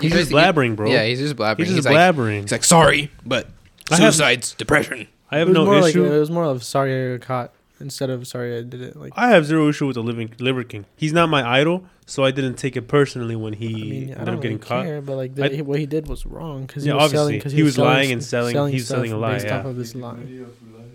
He's 0.02 0.12
just 0.12 0.30
basically- 0.30 0.42
blabbering, 0.42 0.76
bro. 0.76 0.90
Yeah, 0.90 1.04
he's 1.06 1.18
just 1.18 1.36
blabbering. 1.36 1.64
He's 1.64 1.74
just 1.76 1.86
like, 1.88 1.96
blabbering. 1.96 2.42
He's 2.42 2.52
like, 2.52 2.64
sorry, 2.64 3.10
but 3.24 3.46
I 3.90 3.96
have- 3.96 4.12
suicides, 4.14 4.52
depression. 4.52 5.08
I 5.30 5.36
it 5.36 5.38
have 5.40 5.48
was 5.48 5.54
no 5.54 5.64
more 5.64 5.80
like 5.80 5.90
issue. 5.90 6.04
it 6.04 6.18
was 6.18 6.30
more 6.30 6.44
of 6.44 6.62
sorry 6.62 7.14
I 7.14 7.16
got 7.16 7.26
caught 7.26 7.52
instead 7.80 8.10
of 8.10 8.26
sorry 8.26 8.56
I 8.58 8.62
did 8.62 8.80
it. 8.82 8.96
Like 8.96 9.12
I 9.16 9.28
have 9.30 9.46
zero 9.46 9.68
issue 9.68 9.86
with 9.86 9.94
the 9.94 10.02
living 10.02 10.32
Liver 10.38 10.64
King. 10.64 10.86
He's 10.96 11.12
not 11.12 11.28
my 11.28 11.46
idol, 11.48 11.84
so 12.06 12.24
I 12.24 12.30
didn't 12.30 12.54
take 12.56 12.76
it 12.76 12.88
personally 12.88 13.36
when 13.36 13.52
he 13.54 13.66
I 13.68 13.70
mean, 13.76 14.10
ended 14.14 14.34
up 14.34 14.40
getting 14.42 14.58
caught. 14.58 14.84
care, 14.84 15.00
but 15.00 15.16
like 15.16 15.34
the, 15.34 15.44
I- 15.44 15.48
he- 15.56 15.62
what 15.62 15.78
he 15.78 15.86
did 15.86 16.06
was 16.08 16.26
wrong 16.26 16.66
because 16.66 16.84
Yeah, 16.86 16.92
he 16.94 16.96
was 16.96 17.10
selling 17.10 17.22
obviously. 17.24 17.38
because 17.38 17.52
He 17.52 17.62
was 17.62 17.74
selling 17.76 17.90
lying 17.90 18.12
and 18.12 18.22
selling- 18.24 18.54
he 18.68 18.74
was 18.76 18.86
selling 18.86 19.12
a 19.12 19.16
lie, 19.18 19.32
based 19.34 19.46
off 19.46 19.64
yeah. 19.64 19.70
of 19.70 19.76
this 19.76 19.94
lie. 19.94 20.14
Video 20.16 20.46
for 20.46 20.78
life. 20.78 20.86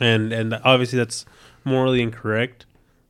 and 0.00 0.32
and 0.32 0.54
obviously 0.64 0.98
that's 0.98 1.24
morally 1.64 2.02
incorrect, 2.02 2.66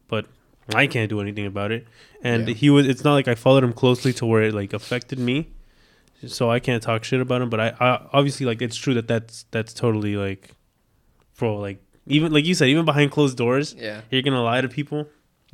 but 0.09 0.27
I 0.75 0.87
can't 0.87 1.09
do 1.09 1.21
anything 1.21 1.47
about 1.47 1.73
it. 1.73 1.87
And 2.23 2.49
Yeah. 2.49 2.55
he 2.55 2.71
was. 2.71 2.87
It's 2.89 3.05
not 3.05 3.15
like 3.15 3.29
I 3.29 3.35
followed 3.35 3.63
him 3.63 3.73
closely 3.73 4.13
to 4.15 4.27
where 4.27 4.43
it 4.43 4.55
like 4.55 4.73
affected 4.73 5.19
me, 5.19 5.49
so 6.27 6.51
I 6.51 6.59
can't 6.59 6.83
talk 6.83 7.05
shit 7.05 7.21
about 7.21 7.41
him. 7.43 7.51
But 7.51 7.61
I, 7.61 7.69
I 7.79 8.07
obviously 8.13 8.47
like 8.47 8.61
it's 8.63 8.75
true 8.77 8.95
that 8.95 9.07
that's 9.07 9.45
that's 9.53 9.73
totally 9.75 10.17
like, 10.17 10.51
bro, 11.39 11.57
like 11.59 11.79
even 12.07 12.33
like 12.33 12.45
you 12.45 12.55
said, 12.55 12.69
even 12.69 12.85
behind 12.85 13.11
closed 13.11 13.37
doors, 13.37 13.75
Yeah, 13.79 14.01
you're 14.11 14.23
gonna 14.23 14.43
lie 14.43 14.61
to 14.61 14.69
people. 14.69 15.07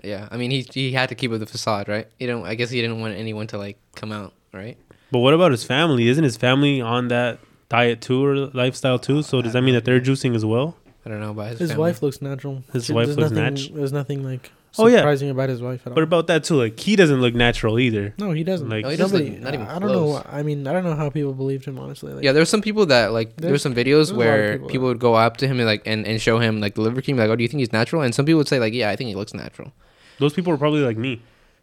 yeah. 0.03 0.29
I 0.31 0.37
mean, 0.37 0.51
he 0.51 0.67
he 0.73 0.93
had 0.93 1.09
to 1.11 1.15
keep 1.15 1.33
up 1.33 1.41
the 1.41 1.47
facade, 1.47 1.89
right? 1.89 2.07
You 2.19 2.27
don't. 2.27 2.45
I 2.47 2.55
guess 2.55 2.71
he 2.71 2.81
didn't 2.81 3.01
want 3.01 3.15
anyone 3.15 3.47
to 3.49 3.59
like 3.59 3.79
come 3.95 4.13
out, 4.13 4.33
right? 4.53 4.77
But 5.11 5.19
what 5.21 5.35
about 5.35 5.51
his 5.51 5.65
family? 5.65 6.09
Isn't 6.09 6.25
his 6.25 6.37
family 6.37 6.81
on 6.81 7.09
that 7.09 7.39
diet 7.69 8.01
too 8.01 8.25
or 8.25 8.35
lifestyle 8.55 8.99
too? 8.99 9.23
So 9.23 9.43
does 9.43 9.53
that 9.53 9.63
mean 9.63 9.75
that 9.75 9.85
they're 9.85 10.01
juicing 10.01 10.35
as 10.35 10.45
well? 10.45 10.77
I 11.05 11.09
don't 11.11 11.21
know 11.21 11.31
about 11.33 11.49
his. 11.51 11.59
His 11.59 11.71
family. 11.73 11.81
wife 11.91 12.03
looks 12.03 12.23
natural. 12.23 12.63
His 12.73 12.87
She- 12.87 12.93
wife 12.93 13.07
there's 13.07 13.19
looks 13.19 13.33
nothing, 13.33 13.55
natu- 13.57 13.75
There's 13.75 13.93
nothing 13.93 14.25
like 14.25 14.51
Oh, 14.79 14.87
yeah. 14.87 14.99
surprising 14.99 15.29
about 15.31 15.49
his 15.51 15.61
wife 15.61 15.83
at 15.87 15.89
all. 15.91 15.95
But 15.95 16.03
about 16.05 16.27
that 16.29 16.45
too, 16.45 16.55
like 16.57 16.81
he 16.81 16.97
doesn't 16.97 17.21
look 17.21 17.35
natural 17.35 17.79
either. 17.79 18.15
no, 18.19 18.33
he 18.33 18.43
doesn't. 18.45 18.69
Like- 18.69 18.85
No, 18.85 18.91
he 18.91 18.97
doesn't 18.97 19.17
Nobody. 19.19 19.35
look- 19.37 19.45
not 19.45 19.55
even 19.55 19.67
I 19.67 19.79
don't 19.79 19.93
know. 19.93 20.05
close. 20.05 20.25
I 20.31 20.43
mean, 20.43 20.67
I 20.67 20.73
don't 20.73 20.85
know 20.85 20.95
how 20.95 21.11
people 21.11 21.35
believed 21.35 21.65
him. 21.67 21.79
Honestly, 21.79 22.13
like, 22.13 22.25
Yeah, 22.25 22.33
there's 22.33 22.49
some 22.49 22.63
people 22.63 22.87
that 22.87 23.13
like 23.13 23.37
there's, 23.37 23.51
There's- 23.51 23.63
some 23.63 23.75
videos 23.75 23.93
a 23.93 23.97
lot 23.99 24.11
of 24.11 24.17
where 24.19 24.53
people 24.53 24.69
people, 24.69 24.87
that- 24.87 24.95
would 24.95 24.99
go 25.01 25.15
up 25.15 25.37
to 25.39 25.47
him 25.47 25.59
and 25.59 25.67
like 25.67 25.83
and, 25.87 26.07
and 26.07 26.21
show 26.21 26.39
him 26.39 26.61
like 26.61 26.75
the 26.75 26.81
liver 26.81 27.03
cream, 27.03 27.17
like, 27.19 27.29
oh, 27.29 27.37
do 27.37 27.43
you 27.43 27.49
think 27.49 27.59
he's 27.61 27.73
natural? 27.73 28.03
And 28.03 28.15
some 28.15 28.25
people 28.25 28.39
would 28.39 28.49
say 28.49 28.59
like, 28.59 28.73
yeah, 28.75 28.89
I 28.91 28.97
think 28.97 29.09
he 29.09 29.15
looks 29.15 29.35
natural. 29.35 29.73
Those 30.19 30.33
people 30.33 30.53
are 30.53 30.57
probably 30.59 30.81
like 30.81 30.97
me. 30.97 31.21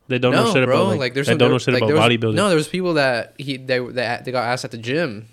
They 0.07 0.18
don't 0.20 0.34
know 0.34 0.51
shit 0.53 0.66
bro, 0.66 0.88
about 0.88 0.97
like, 0.99 1.14
there's 1.14 1.28
that 1.28 1.34
some- 1.34 1.38
don't 1.38 1.49
there- 1.49 1.53
know 1.55 1.60
shit 1.60 1.74
like, 1.74 1.84
about 1.84 1.88
there 1.88 1.95
was- 1.97 2.05
bodybuilding. 2.18 2.36
No, 2.36 2.47
there 2.47 2.57
was 2.57 2.68
people 2.68 2.93
that 2.95 3.34
he 3.38 3.57
they 3.57 3.80
they, 3.80 4.20
they 4.26 4.32
got 4.32 4.43
asked 4.45 4.66
at 4.66 4.72
the 4.72 4.78
gym, 4.78 5.28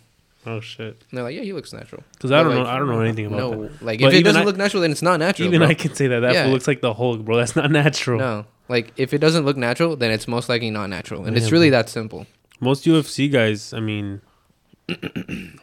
Oh 0.47 0.61
shit. 0.61 0.87
and 0.87 0.97
they're 1.13 1.25
like, 1.25 1.35
yeah, 1.35 1.43
he 1.43 1.53
looks 1.53 1.73
natural. 1.73 2.05
Because 2.13 2.31
I 2.33 2.43
don't 2.43 2.55
like, 2.55 2.65
know. 2.65 2.71
I 2.71 2.79
don't 2.79 2.89
know 2.89 3.01
anything 3.01 3.27
about 3.27 3.39
no, 3.39 3.63
that. 3.65 3.83
like 3.83 4.01
But 4.01 4.15
if 4.15 4.21
it 4.21 4.23
doesn't 4.23 4.43
I- 4.43 4.45
look 4.45 4.57
natural, 4.57 4.81
then 4.83 4.91
it's 4.93 5.03
not 5.03 5.19
natural. 5.19 5.49
Even 5.49 5.61
bro. 5.61 5.69
I 5.69 5.75
can 5.75 5.93
say 5.95 6.07
that 6.07 6.21
that 6.21 6.35
Yeah. 6.35 6.47
looks 6.47 6.67
like 6.69 6.81
the 6.81 6.95
Hulk, 6.95 7.25
bro. 7.25 7.37
That's 7.37 7.57
not 7.57 7.71
natural. 7.83 8.19
no, 8.19 8.45
like 8.69 8.93
if 8.97 9.13
it 9.13 9.19
doesn't 9.19 9.45
look 9.45 9.57
natural, 9.57 9.97
then 9.97 10.11
it's 10.13 10.29
most 10.29 10.49
likely 10.49 10.71
not 10.71 10.89
natural, 10.89 11.25
and 11.25 11.37
it's 11.37 11.51
really 11.51 11.71
bro. 11.71 11.79
that 11.79 11.89
simple. 11.89 12.27
Most 12.61 12.85
UFC 12.85 13.31
guys, 13.31 13.73
I 13.75 13.81
mean, 13.81 14.23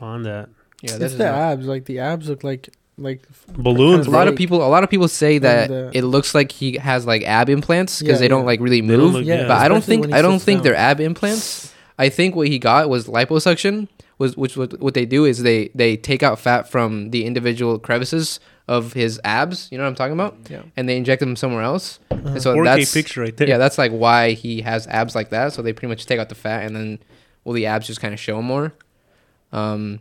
on 0.01 0.23
that 0.23 0.49
Yeah, 0.81 0.91
it's 0.91 0.97
that's 0.99 1.15
the 1.15 1.27
abs. 1.27 1.65
Like 1.65 1.85
the 1.85 1.99
abs 1.99 2.29
look 2.29 2.43
like 2.43 2.69
like 2.97 3.21
balloons, 3.57 4.05
a 4.05 4.11
lot 4.11 4.27
of 4.27 4.35
people. 4.35 4.63
A 4.65 4.69
lot 4.69 4.83
of 4.83 4.89
people 4.89 5.07
say 5.07 5.39
that 5.39 5.71
And, 5.71 5.87
uh, 5.87 5.91
it 5.93 6.03
looks 6.03 6.35
like 6.35 6.51
he 6.51 6.77
has 6.77 7.07
like 7.07 7.23
ab 7.23 7.49
implants 7.49 7.99
because 7.99 8.17
Yeah, 8.19 8.19
they 8.19 8.27
don't 8.27 8.45
like 8.45 8.59
really 8.59 8.81
move. 8.83 9.13
look- 9.13 9.25
yeah. 9.25 9.41
yeah. 9.41 9.47
but 9.47 9.57
I 9.57 9.67
don't 9.67 9.83
think 9.83 10.13
I 10.13 10.21
don't 10.21 10.39
think 10.39 10.59
down. 10.59 10.63
they're 10.63 10.75
ab 10.75 10.99
implants. 10.99 11.73
I 11.97 12.09
think 12.09 12.35
what 12.35 12.47
he 12.47 12.59
got 12.59 12.89
was 12.89 13.07
liposuction. 13.07 13.87
Was 14.23 14.37
which 14.43 14.55
what, 14.59 14.79
what 14.85 14.93
they 14.93 15.05
do 15.05 15.21
is 15.31 15.35
they 15.49 15.69
they 15.81 15.91
take 16.09 16.21
out 16.27 16.37
fat 16.39 16.63
from 16.73 17.09
the 17.13 17.21
individual 17.25 17.77
crevices 17.87 18.39
of 18.67 18.93
his 18.93 19.19
abs. 19.23 19.57
You 19.71 19.77
know 19.77 19.83
what 19.85 19.89
I'm 19.93 19.95
talking 20.01 20.13
about? 20.19 20.33
Yeah. 20.49 20.63
And 20.77 20.87
they 20.87 20.95
inject 21.01 21.19
them 21.19 21.35
somewhere 21.35 21.63
else. 21.71 21.99
Uh-huh. 22.11 22.29
And 22.35 22.41
so 22.41 22.55
4K 22.55 22.63
that's 22.65 22.93
picture 22.93 23.21
right 23.21 23.35
there. 23.37 23.49
yeah, 23.49 23.57
that's 23.63 23.77
like 23.77 23.91
why 23.91 24.31
he 24.43 24.61
has 24.61 24.87
abs 24.87 25.13
like 25.19 25.29
that. 25.31 25.51
So 25.53 25.61
they 25.61 25.73
pretty 25.73 25.91
much 25.93 26.05
take 26.05 26.19
out 26.21 26.29
the 26.29 26.35
fat 26.45 26.63
and 26.65 26.73
then 26.75 26.99
well 27.43 27.53
the 27.53 27.65
abs 27.65 27.87
just 27.87 27.99
kind 28.01 28.13
of 28.13 28.19
show 28.19 28.41
more. 28.41 28.73
Um, 29.51 29.99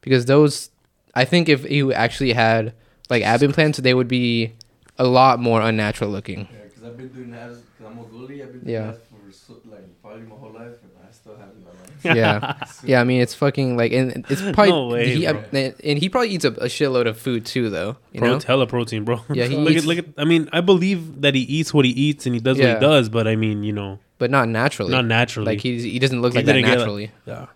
because 0.00 0.26
those, 0.26 0.70
I 1.14 1.24
think 1.24 1.48
if 1.48 1.64
he 1.64 1.80
actually 1.92 2.32
had 2.32 2.74
like 3.10 3.22
ab 3.22 3.42
implants, 3.42 3.78
they 3.78 3.94
would 3.94 4.08
be 4.08 4.52
a 4.98 5.04
lot 5.04 5.38
more 5.40 5.60
unnatural 5.60 6.10
looking. 6.10 6.40
Yeah, 6.50 6.58
because 6.68 6.84
I've 6.84 6.96
been 6.96 7.08
doing 7.08 7.34
abs, 7.34 7.58
because 7.60 7.92
I'm 7.92 7.98
a 7.98 8.04
goalie, 8.04 8.42
I've 8.42 8.52
been 8.52 8.60
doing 8.64 8.74
Yeah. 8.74 8.88
abs 8.88 8.98
for 9.10 9.32
so, 9.32 9.54
like 9.66 9.86
probably 10.02 10.22
my 10.26 10.36
whole 10.36 10.52
life, 10.52 10.76
and 10.82 10.92
I 11.08 11.12
still 11.12 11.36
haven't 11.36 11.54
done 11.54 11.64
that. 11.64 11.65
Yeah, 12.04 12.54
yeah. 12.84 13.00
I 13.00 13.04
mean, 13.04 13.20
it's 13.20 13.34
fucking 13.34 13.76
like, 13.76 13.92
and 13.92 14.24
it's 14.28 14.42
probably 14.52 14.70
No 14.70 14.86
way, 14.88 15.14
he, 15.16 15.26
bro. 15.26 15.40
Uh, 15.52 15.70
and 15.84 15.98
he 15.98 16.08
probably 16.08 16.30
eats 16.30 16.44
a, 16.44 16.48
a 16.52 16.66
shitload 16.66 17.06
of 17.06 17.18
food 17.18 17.44
too, 17.46 17.70
though. 17.70 17.96
You 18.12 18.20
Bro, 18.20 18.28
know, 18.34 18.38
hella 18.46 18.66
protein, 18.66 19.04
bro. 19.04 19.20
Yeah, 19.32 19.46
he 19.46 19.56
look 19.56 19.72
eats- 19.72 19.82
at 19.82 19.86
look 19.88 19.98
at. 19.98 20.06
I 20.18 20.24
mean, 20.24 20.48
I 20.52 20.60
believe 20.60 21.20
that 21.22 21.34
he 21.34 21.42
eats 21.42 21.72
what 21.74 21.84
he 21.84 21.90
eats 21.92 22.26
and 22.26 22.34
he 22.34 22.40
does 22.40 22.58
what 22.58 22.68
he 22.68 22.80
does, 22.80 23.08
but 23.08 23.26
I 23.26 23.36
mean, 23.36 23.62
you 23.64 23.72
know, 23.72 23.98
but 24.18 24.30
not 24.30 24.48
naturally. 24.48 24.90
not 24.92 25.04
naturally. 25.04 25.46
Like 25.54 25.60
he 25.60 25.80
he 25.90 25.98
doesn't 25.98 26.20
look 26.22 26.32
He 26.32 26.38
like 26.38 26.46
that 26.46 26.52
get, 26.54 26.62
like- 26.68 26.78
naturally, 26.78 27.10
yeah. 27.26 27.46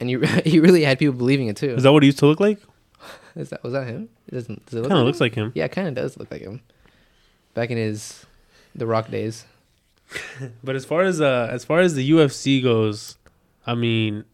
and 0.00 0.10
you 0.10 0.20
he 0.44 0.60
really 0.60 0.82
had 0.84 0.98
people 0.98 1.14
believing 1.14 1.48
it 1.48 1.56
too. 1.56 1.70
Is 1.74 1.82
that 1.84 1.92
what 1.92 2.02
he 2.02 2.08
used 2.08 2.18
to 2.20 2.26
look 2.26 2.40
like? 2.40 2.58
Is 3.34 3.50
that 3.50 3.62
was 3.62 3.72
that 3.72 3.86
him? 3.86 4.08
It 4.28 4.34
doesn't. 4.34 4.64
Does 4.66 4.74
it 4.74 4.80
look 4.82 4.88
Kind 4.88 4.98
of 5.00 5.04
like 5.04 5.06
looks 5.06 5.18
him? 5.20 5.24
like 5.24 5.34
him. 5.34 5.52
Yeah, 5.54 5.64
it 5.66 5.72
kind 5.72 5.88
of 5.88 5.94
does 5.94 6.16
look 6.16 6.30
like 6.30 6.40
him. 6.40 6.60
Back 7.54 7.70
in 7.70 7.76
his 7.76 8.24
the 8.74 8.86
Rock 8.86 9.10
days. 9.10 9.44
But 10.62 10.76
as 10.76 10.84
far 10.84 11.02
as 11.02 11.20
uh, 11.20 11.48
as 11.50 11.64
far 11.64 11.80
as 11.80 11.94
the 11.94 12.08
UFC 12.10 12.62
goes, 12.62 13.16
I 13.66 13.74
mean, 13.74 14.24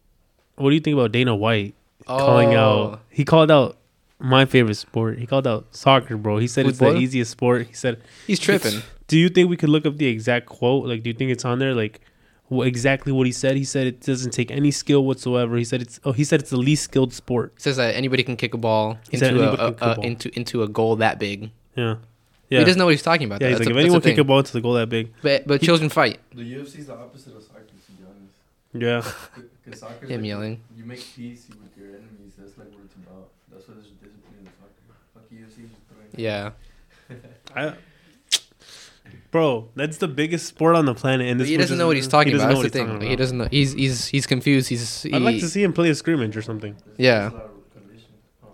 what 0.55 0.69
do 0.69 0.75
you 0.75 0.81
think 0.81 0.93
about 0.95 1.11
Dana 1.11 1.35
White 1.35 1.73
calling 2.05 2.53
Oh. 2.55 2.91
out? 2.93 3.01
He 3.09 3.23
called 3.25 3.49
out 3.51 3.77
my 4.19 4.45
favorite 4.45 4.75
sport. 4.75 5.17
He 5.19 5.25
called 5.25 5.47
out 5.47 5.67
soccer, 5.75 6.17
bro. 6.17 6.37
He 6.37 6.47
said 6.47 6.65
it's 6.67 6.79
the 6.79 6.95
easiest 6.95 7.31
sport. 7.31 7.67
He 7.67 7.73
said, 7.73 8.01
He's 8.27 8.39
tripping. 8.39 8.81
"Do 9.07 9.17
you 9.17 9.29
think 9.29 9.49
we 9.49 9.57
could 9.57 9.69
look 9.69 9.85
up 9.85 9.97
the 9.97 10.05
exact 10.07 10.45
quote? 10.45 10.85
Like, 10.87 11.03
do 11.03 11.09
you 11.09 11.13
think 11.13 11.31
it's 11.31 11.43
on 11.45 11.59
there? 11.59 11.73
Like, 11.75 11.99
wh- 12.51 12.65
exactly 12.65 13.11
what 13.11 13.25
he 13.25 13.31
said? 13.33 13.57
He 13.57 13.63
said 13.65 13.85
it 13.87 13.99
doesn't 14.01 14.31
take 14.31 14.49
any 14.51 14.71
skill 14.71 15.03
whatsoever. 15.05 15.57
He 15.57 15.65
said 15.65 15.81
it's 15.81 15.99
oh, 16.05 16.11
he 16.13 16.23
said 16.23 16.39
it's 16.41 16.51
the 16.51 16.57
least 16.57 16.83
skilled 16.83 17.13
sport. 17.13 17.53
He 17.57 17.61
says 17.63 17.77
that 17.77 17.95
anybody 17.95 18.23
can 18.23 18.37
kick 18.37 18.53
a 18.53 18.57
ball 18.57 18.97
He 19.09 19.17
into 19.17 19.43
a, 19.43 19.53
a 19.55 19.67
a- 19.67 19.71
ball. 19.71 20.03
into 20.05 20.29
into 20.37 20.63
a 20.63 20.67
goal 20.67 20.95
that 20.97 21.19
big. 21.19 21.51
Yeah, 21.75 21.95
He 22.59 22.65
doesn't 22.65 22.79
know 22.79 22.85
what 22.85 22.91
he's 22.91 23.01
talking 23.01 23.25
about. 23.25 23.41
yeah. 23.41 23.47
though. 23.47 23.49
He's 23.51 23.57
That's 23.59 23.67
like, 23.69 23.75
a- 23.75 23.79
if 23.79 23.83
anyone 23.85 24.01
the 24.01 24.09
kick 24.09 24.17
a 24.19 24.23
ball 24.23 24.43
to 24.43 24.53
the 24.53 24.61
goal 24.61 24.73
that 24.73 24.89
big, 24.89 25.11
But 25.21 25.47
but 25.47 25.61
children 25.61 25.89
fight. 25.89 26.19
The 26.33 26.41
UFC 26.43 26.79
is 26.79 26.87
the 26.87 26.93
opposite 26.95 27.35
of 27.35 27.43
soccer, 27.43 27.61
to 27.61 27.91
be 27.93 28.03
honest. 28.05 29.15
yeah, 29.37 29.41
Because 29.63 29.79
soccer, 29.79 30.05
Him 30.13 30.25
yelling. 30.25 30.61
you 30.77 30.83
make 30.85 31.03
peace 31.15 31.47
with 31.49 31.77
your 31.77 31.89
enemies. 31.89 32.33
That's 32.37 32.57
like 32.57 32.67
what 32.71 32.81
it's 32.85 32.95
about. 32.95 33.29
That's 33.51 33.67
why 33.67 33.75
there's 33.75 33.87
discipline 33.87 34.35
in 34.39 34.45
soccer. 34.45 34.95
Fuck 35.13 35.23
UFC. 35.31 35.69
Yeah. 36.15 36.51
I, 37.55 37.73
bro, 39.31 39.69
that's 39.75 39.97
the 39.97 40.07
biggest 40.07 40.45
sport 40.47 40.75
on 40.75 40.85
the 40.85 40.93
planet, 40.95 41.27
and 41.27 41.39
this 41.39 41.47
he 41.47 41.57
doesn't 41.57 41.77
know 41.77 41.87
what 41.87 41.95
he's 41.95 42.07
talking 42.07 42.33
he 42.33 42.37
about. 42.39 42.49
That's 42.49 42.71
the 42.71 42.79
he's 42.79 42.87
thing. 42.99 43.01
He 43.01 43.15
doesn't 43.15 43.37
know. 43.37 43.47
He's 43.51 43.73
he's 43.73 44.07
he's 44.07 44.25
confused. 44.27 44.69
He's. 44.69 45.03
He, 45.03 45.13
I'd 45.13 45.21
like 45.21 45.39
to 45.39 45.47
see 45.49 45.63
him 45.63 45.73
play 45.73 45.89
a 45.89 45.95
scrimmage 45.95 46.35
or 46.37 46.41
something. 46.41 46.75
There's 46.85 46.99
Yeah. 46.99 47.23
just 47.29 47.35
a 47.35 47.37
lot 47.37 47.45
of 47.45 47.73
condition. 47.83 48.09
Oh. 48.43 48.47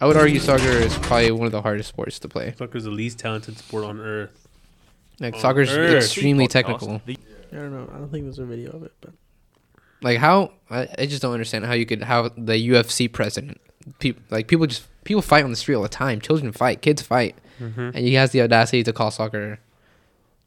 I 0.00 0.06
would 0.06 0.16
argue 0.16 0.38
soccer 0.38 0.68
is 0.68 0.96
probably 0.98 1.30
one 1.32 1.46
of 1.46 1.52
the 1.52 1.62
hardest 1.62 1.88
sports 1.88 2.18
to 2.20 2.28
play. 2.28 2.54
Soccer's 2.56 2.84
the 2.84 2.90
least 2.90 3.18
talented 3.18 3.58
sport 3.58 3.84
on 3.84 4.00
earth. 4.00 4.46
Like 5.20 5.34
On 5.34 5.40
soccer's 5.40 5.70
earth. 5.72 6.04
extremely 6.04 6.46
technical. 6.46 6.92
Austin. 6.92 7.16
I 7.52 7.56
don't 7.56 7.72
know. 7.72 7.90
I 7.92 7.98
don't 7.98 8.08
think 8.10 8.24
there's 8.24 8.38
a 8.38 8.44
video 8.44 8.70
of 8.72 8.82
it, 8.84 8.92
but 9.00 9.10
Like 10.02 10.18
how 10.18 10.52
I, 10.70 10.88
I 10.98 11.06
just 11.06 11.22
don't 11.22 11.32
understand 11.32 11.64
how 11.66 11.72
you 11.72 11.86
could 11.86 12.02
how 12.02 12.28
the 12.36 12.68
UFC 12.68 13.10
president 13.12 13.60
people 13.98 14.22
like 14.30 14.46
people 14.46 14.66
just 14.66 14.86
people 15.04 15.22
fight 15.22 15.42
on 15.44 15.50
the 15.50 15.56
street 15.56 15.74
all 15.74 15.82
the 15.82 15.88
time. 15.88 16.20
Children 16.20 16.52
fight, 16.52 16.82
kids 16.82 17.02
fight, 17.02 17.34
Mhm. 17.60 17.94
and 17.94 17.96
he 17.96 18.14
has 18.14 18.30
the 18.30 18.42
audacity 18.42 18.84
to 18.84 18.92
call 18.92 19.10
soccer 19.10 19.58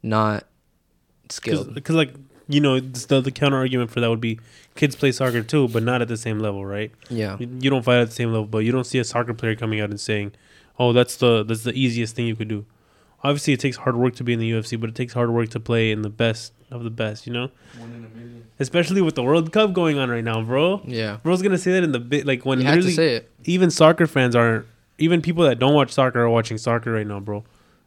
not 0.02 0.46
skilled. 1.28 1.74
Because, 1.74 1.94
like, 1.96 2.14
you 2.48 2.60
know, 2.60 2.80
the, 2.80 3.20
the 3.20 3.30
counter 3.30 3.56
argument 3.58 3.90
for 3.90 4.00
that 4.00 4.08
would 4.10 4.20
be 4.20 4.38
kids 4.74 4.96
play 4.96 5.12
soccer 5.12 5.42
too, 5.42 5.68
but 5.68 5.82
not 5.82 6.02
at 6.02 6.08
the 6.08 6.16
same 6.16 6.38
level, 6.38 6.64
right? 6.64 6.90
Yeah. 7.10 7.36
You, 7.38 7.48
you 7.60 7.70
don't 7.70 7.82
fight 7.84 7.98
at 8.00 8.08
the 8.08 8.14
same 8.14 8.30
level, 8.32 8.46
but 8.46 8.58
you 8.58 8.72
don't 8.72 8.84
see 8.84 8.98
a 8.98 9.04
soccer 9.04 9.34
player 9.34 9.54
coming 9.54 9.80
out 9.80 9.90
and 9.90 10.00
saying, 10.00 10.32
"Oh, 10.78 10.92
that's 10.92 11.16
the 11.16 11.42
that's 11.44 11.62
the 11.64 11.72
easiest 11.74 12.14
thing 12.16 12.26
you 12.26 12.36
could 12.36 12.48
do." 12.48 12.64
Obviously, 13.24 13.52
it 13.52 13.60
takes 13.60 13.76
hard 13.76 13.96
work 13.96 14.16
to 14.16 14.24
be 14.24 14.32
in 14.32 14.40
the 14.40 14.50
UFC, 14.50 14.80
but 14.80 14.88
it 14.90 14.96
takes 14.96 15.12
hard 15.12 15.30
work 15.30 15.48
to 15.50 15.60
play 15.60 15.92
in 15.92 16.02
the 16.02 16.10
best 16.10 16.52
of 16.72 16.82
the 16.82 16.90
best. 16.90 17.26
You 17.26 17.32
know, 17.32 17.50
One 17.78 17.90
in 17.92 18.04
a 18.04 18.08
million. 18.16 18.44
especially 18.58 19.00
with 19.00 19.14
the 19.14 19.22
World 19.22 19.52
Cup 19.52 19.72
going 19.72 19.98
on 19.98 20.10
right 20.10 20.24
now, 20.24 20.42
bro. 20.42 20.80
Yeah. 20.84 21.18
Bro's 21.22 21.40
gonna 21.42 21.58
say 21.58 21.72
that 21.72 21.84
in 21.84 21.92
the 21.92 22.00
bit 22.00 22.26
like 22.26 22.44
when 22.44 22.58
You 22.60 22.64
have 22.66 22.74
to 22.74 22.80
literally 22.80 22.94
say 22.96 23.14
it. 23.16 23.30
even 23.44 23.70
soccer 23.70 24.06
fans 24.06 24.34
aren't 24.34 24.66
even 24.98 25.22
people 25.22 25.44
that 25.44 25.58
don't 25.58 25.74
watch 25.74 25.92
soccer 25.92 26.20
are 26.20 26.30
watching 26.30 26.58
soccer 26.58 26.92
right 26.92 27.06
now, 27.06 27.20
bro. 27.20 27.44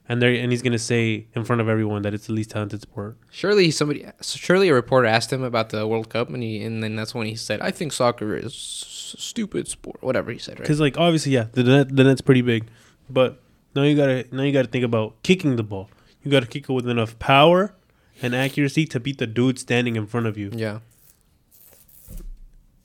And 0.07 0.21
they 0.21 0.39
and 0.39 0.51
he's 0.51 0.61
gonna 0.61 0.77
say 0.77 1.25
in 1.35 1.43
front 1.43 1.61
of 1.61 1.67
everyone 1.67 2.03
that 2.03 2.13
it's 2.13 2.27
the 2.27 2.33
least 2.33 2.51
talented 2.51 2.81
sport. 2.81 3.17
Surely 3.31 3.71
somebody, 3.71 4.05
surely 4.21 4.69
a 4.69 4.73
reporter 4.73 5.07
asked 5.07 5.33
him 5.33 5.41
about 5.41 5.69
the 5.69 5.87
World 5.87 6.09
Cup, 6.09 6.29
and 6.29 6.43
he, 6.43 6.63
and 6.63 6.83
then 6.83 6.95
that's 6.95 7.15
when 7.15 7.25
he 7.25 7.35
said, 7.35 7.59
"I 7.61 7.71
think 7.71 7.91
soccer 7.91 8.35
is 8.35 8.45
s- 8.53 9.15
stupid 9.17 9.67
sport." 9.67 9.97
Whatever 10.03 10.31
he 10.31 10.37
said, 10.37 10.59
right? 10.59 10.63
Because 10.63 10.79
like 10.79 10.97
obviously, 10.99 11.31
yeah, 11.31 11.47
the 11.53 11.63
net 11.63 11.95
the 11.95 12.03
net's 12.03 12.21
pretty 12.21 12.43
big, 12.43 12.67
but 13.09 13.41
now 13.75 13.81
you 13.81 13.95
gotta 13.95 14.25
now 14.31 14.43
you 14.43 14.51
gotta 14.53 14.67
think 14.67 14.85
about 14.85 15.15
kicking 15.23 15.55
the 15.55 15.63
ball. 15.63 15.89
You 16.23 16.29
gotta 16.29 16.45
kick 16.47 16.69
it 16.69 16.73
with 16.73 16.87
enough 16.87 17.17
power 17.17 17.73
and 18.21 18.35
accuracy 18.35 18.85
to 18.85 18.99
beat 18.99 19.17
the 19.17 19.25
dude 19.27 19.57
standing 19.57 19.95
in 19.95 20.05
front 20.05 20.27
of 20.27 20.37
you, 20.37 20.51
Yeah, 20.53 20.79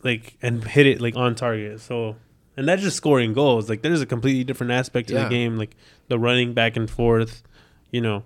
like 0.03 0.37
and 0.41 0.65
hit 0.65 0.87
it 0.87 1.01
like 1.01 1.17
on 1.17 1.35
target. 1.35 1.81
So, 1.81 2.17
and 2.57 2.67
that's 2.69 2.83
just 2.83 2.97
scoring 2.97 3.33
goals. 3.33 3.69
Like 3.69 3.83
there's 3.83 4.01
a 4.01 4.07
completely 4.07 4.45
different 4.45 4.73
aspect 4.73 5.09
to 5.09 5.15
Yeah. 5.15 5.25
the 5.25 5.31
game, 5.31 5.57
like 5.57 5.77
the 6.09 6.19
running 6.19 6.53
back 6.55 6.77
and 6.77 6.91
forth. 6.91 7.43
You 7.91 8.01
know, 8.01 8.23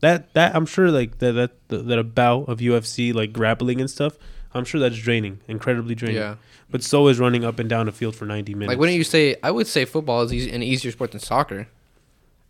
that 0.00 0.32
that 0.34 0.54
I'm 0.56 0.66
sure 0.66 0.90
like 0.90 1.18
that 1.18 1.32
that 1.32 1.50
that, 1.68 1.88
that 1.88 1.98
a 1.98 2.04
bout 2.04 2.48
of 2.48 2.58
UFC 2.58 3.12
like 3.14 3.32
grappling 3.32 3.80
and 3.80 3.90
stuff. 3.90 4.16
I'm 4.56 4.64
sure 4.64 4.80
that's 4.80 4.96
draining, 4.96 5.40
incredibly 5.48 5.94
draining. 5.96 6.16
yeah. 6.18 6.36
But 6.70 6.82
so 6.84 7.08
is 7.08 7.18
running 7.18 7.44
up 7.44 7.58
and 7.58 7.68
down 7.68 7.86
the 7.86 7.92
field 7.92 8.14
for 8.14 8.24
90 8.24 8.54
minutes. 8.54 8.68
Like, 8.68 8.78
wouldn't 8.78 8.96
you 8.96 9.02
say? 9.04 9.34
I 9.42 9.50
would 9.50 9.66
say 9.66 9.84
football 9.84 10.22
is 10.22 10.32
easy, 10.32 10.50
an 10.52 10.62
easier 10.62 10.92
sport 10.92 11.10
than 11.10 11.20
soccer. 11.20 11.66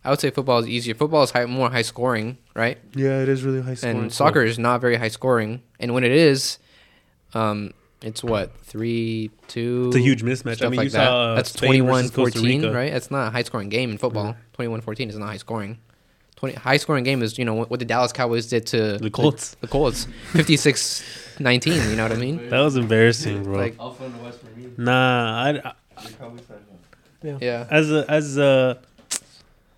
I 0.03 0.11
would 0.11 0.19
say 0.19 0.29
football 0.29 0.59
is 0.59 0.67
easier. 0.67 0.93
Football 0.93 1.23
is 1.23 1.31
high, 1.31 1.45
more 1.47 1.71
high 1.71 1.81
scoring, 1.81 2.37
right? 2.53 2.77
Yeah, 2.93 3.21
it 3.23 3.29
is 3.29 3.43
really 3.43 3.61
high 3.61 3.73
scoring. 3.73 3.97
and 3.97 4.13
soccer 4.13 4.43
is 4.43 4.59
not 4.59 4.81
very 4.81 4.97
high 4.97 5.07
scoring. 5.07 5.63
And 5.79 5.95
when 5.95 6.03
it 6.03 6.11
is, 6.11 6.59
um, 7.33 7.73
it's 8.05 8.23
what 8.23 8.55
three 8.61 9.31
two. 9.47 9.85
It's 9.87 9.97
a 9.97 9.99
huge 9.99 10.23
mismatch. 10.23 10.63
I 10.63 10.69
mean, 10.69 10.77
like 10.77 10.85
you 10.85 10.89
that. 10.91 11.07
saw 11.07 11.31
uh, 11.31 11.35
That's 11.35 11.51
Spain 11.51 11.83
21-14, 11.83 12.73
right? 12.73 12.91
That's 12.91 13.09
not 13.11 13.27
a 13.27 13.31
high 13.31 13.43
scoring 13.43 13.69
game 13.69 13.91
in 13.91 13.97
football. 13.97 14.35
21 14.53 14.81
14 14.81 15.09
is 15.09 15.17
not 15.17 15.27
high 15.27 15.37
scoring. 15.37 15.79
20 16.37 16.55
high 16.55 16.77
scoring 16.77 17.03
game 17.03 17.23
is, 17.23 17.37
you 17.39 17.45
know, 17.45 17.53
what, 17.53 17.69
what 17.69 17.79
the 17.79 17.85
Dallas 17.85 18.11
Cowboys 18.11 18.47
did 18.47 18.67
to 18.67 18.97
The 18.97 19.09
Colts. 19.09 19.55
The, 19.61 19.67
Colts 19.67 20.05
56 20.33 21.03
19, 21.39 21.89
you 21.89 21.95
know 21.95 22.03
what 22.03 22.11
I 22.11 22.15
mean? 22.15 22.49
That 22.49 22.59
was 22.59 22.75
embarrassing, 22.75 23.43
bro. 23.43 23.57
Like- 23.57 23.75
All 23.79 23.91
fun 23.91 24.11
to 24.11 24.17
watch 24.19 24.35
for 24.35 24.47
me. 24.57 24.69
nah, 24.77 25.43
I, 25.43 25.49
I 25.49 26.07
The 26.07 26.13
Cowboys 26.13 26.41
fan 26.41 26.57
now. 27.23 27.29
Yeah. 27.31 27.37
Yeah. 27.41 27.67
as 27.71 27.91
a 27.91 28.05
as 28.09 28.37
a 28.37 28.79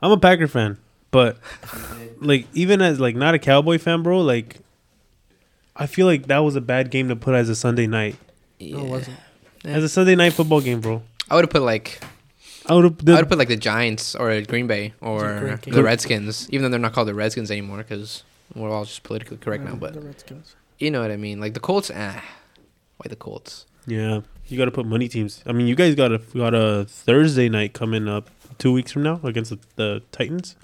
I'm 0.02 0.12
a 0.12 0.18
Packer 0.18 0.48
fan, 0.48 0.78
but 1.12 1.38
like 2.20 2.48
even 2.54 2.82
as 2.82 3.00
like 3.00 3.16
not 3.16 3.34
a 3.36 3.40
Cowboy 3.40 3.78
fan, 3.78 4.04
bro, 4.04 4.20
like 4.22 4.58
I 5.78 5.86
feel 5.86 6.06
like 6.08 6.28
that 6.28 6.40
was 6.40 6.56
a 6.56 6.62
bad 6.62 6.90
game 6.92 7.08
to 7.10 7.16
put 7.16 7.36
as 7.36 7.50
a 7.50 7.56
Sunday 7.56 7.88
night. 7.88 8.16
No, 8.60 8.80
it 8.80 8.90
wasn't. 8.90 9.18
As 9.64 9.84
a 9.84 9.90
Sunday 9.90 10.16
night 10.16 10.34
football 10.34 10.62
game, 10.62 10.82
bro. 10.82 11.04
I 11.30 11.36
would 11.36 11.44
have 11.44 11.52
put 11.52 11.62
like 11.62 12.00
I 12.66 12.74
would 12.74 12.84
have 12.84 13.10
I 13.10 13.20
would 13.22 13.30
put 13.30 13.38
like 13.38 13.48
the 13.48 13.56
Giants 13.58 14.16
or 14.16 14.42
Green 14.42 14.68
Bay 14.68 14.94
or 15.02 15.40
great 15.40 15.62
the 15.62 15.84
Redskins, 15.84 16.50
even 16.50 16.64
though 16.64 16.70
they're 16.70 16.80
not 16.80 16.94
called 16.94 17.08
the 17.08 17.14
Redskins 17.14 17.52
anymore 17.52 17.78
because 17.78 18.24
we're 18.56 18.70
all 18.70 18.86
just 18.86 19.04
politically 19.04 19.38
correct 19.38 19.64
now. 19.64 19.76
But 19.76 19.94
The 19.94 20.02
Redskins. 20.02 20.56
you 20.80 20.90
know 20.92 21.02
what 21.02 21.12
I 21.12 21.18
mean. 21.18 21.40
Like 21.40 21.54
the 21.54 21.60
Colts, 21.60 21.92
ah, 21.94 22.24
why 22.98 23.06
the 23.10 23.16
Colts? 23.16 23.66
Yeah, 23.86 24.22
you 24.48 24.58
got 24.58 24.66
to 24.66 24.72
put 24.72 24.86
money 24.86 25.08
teams. 25.08 25.44
I 25.46 25.52
mean, 25.54 25.68
you 25.68 25.76
guys 25.76 25.96
got 25.96 26.12
a 26.12 26.18
got 26.18 26.54
a 26.54 26.86
Thursday 26.90 27.50
night 27.50 27.74
coming 27.74 28.08
up 28.08 28.30
two 28.58 28.72
weeks 28.74 28.92
from 28.92 29.04
now 29.04 29.20
against 29.24 29.52
the, 29.52 29.60
the 29.76 30.04
Titans. 30.12 30.56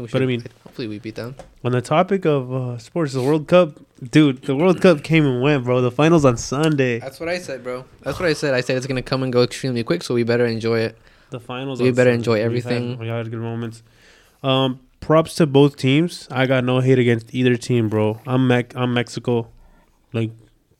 But 0.00 0.22
I 0.22 0.26
mean- 0.26 0.44
hopefully 0.64 0.88
we 0.88 0.98
beat 0.98 1.14
them. 1.16 1.34
On 1.64 1.72
the 1.72 1.80
topic 1.82 2.24
of 2.24 2.52
uh, 2.52 2.78
sports, 2.78 3.12
the 3.12 3.22
World 3.22 3.48
Cup, 3.48 3.78
dude, 4.10 4.42
the 4.42 4.54
World 4.54 4.80
Cup 4.80 5.02
came 5.02 5.24
and 5.26 5.42
went, 5.42 5.64
bro. 5.64 5.80
The 5.80 5.90
finals 5.90 6.24
on 6.24 6.36
Sunday. 6.36 6.98
That's 6.98 7.18
what 7.20 7.28
I 7.28 7.38
said, 7.38 7.62
bro. 7.64 7.84
That's 8.02 8.18
what 8.20 8.28
I 8.28 8.32
said. 8.34 8.54
I 8.54 8.60
said 8.60 8.76
it's 8.76 8.86
gonna 8.86 9.02
come 9.02 9.22
and 9.22 9.32
go 9.32 9.42
extremely 9.42 9.82
quick, 9.82 10.02
so 10.02 10.14
we 10.14 10.22
better 10.22 10.46
enjoy 10.46 10.80
it. 10.80 10.98
The 11.30 11.40
finals. 11.40 11.80
We 11.82 11.90
better 11.90 12.10
Sunday. 12.10 12.14
enjoy 12.14 12.32
We 12.34 12.38
had- 12.40 12.46
everything. 12.46 12.98
We 12.98 13.08
had, 13.08 13.30
good 13.30 13.40
moments. 13.40 13.82
Um, 14.42 14.80
props 15.00 15.34
to 15.36 15.46
both 15.46 15.76
teams. 15.76 16.28
I 16.30 16.46
got 16.46 16.62
no 16.64 16.80
hate 16.80 16.98
against 16.98 17.34
either 17.34 17.56
team, 17.56 17.88
bro. 17.88 18.20
I'm 18.26 18.46
Mex- 18.46 18.76
I'm 18.76 18.94
Mexico, 18.94 19.48
like 20.12 20.30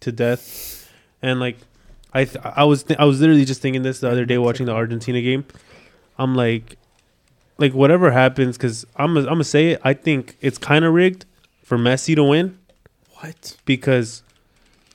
to 0.00 0.12
death, 0.12 0.88
and 1.22 1.40
like 1.40 1.56
I 2.12 2.24
th- 2.26 2.44
I 2.44 2.64
was 2.64 2.84
th- 2.84 2.98
I 3.00 3.04
was 3.06 3.20
literally 3.20 3.44
just 3.44 3.60
thinking 3.60 3.82
this 3.82 4.00
the 4.00 4.10
other 4.10 4.24
day 4.24 4.38
watching 4.38 4.66
the 4.66 4.72
Argentina 4.72 5.20
game. 5.20 5.44
I'm 6.18 6.34
like, 6.34 6.76
like 7.58 7.72
whatever 7.74 8.10
happens, 8.10 8.56
because 8.56 8.84
I'm 8.96 9.16
i 9.16 9.20
I'm 9.20 9.26
gonna 9.26 9.44
say 9.44 9.70
it. 9.70 9.80
I 9.84 9.94
think 9.94 10.36
it's 10.40 10.58
kind 10.58 10.84
of 10.84 10.92
rigged 10.94 11.24
for 11.62 11.78
Messi 11.78 12.14
to 12.14 12.22
win 12.24 12.58
What? 13.20 13.56
because 13.64 14.22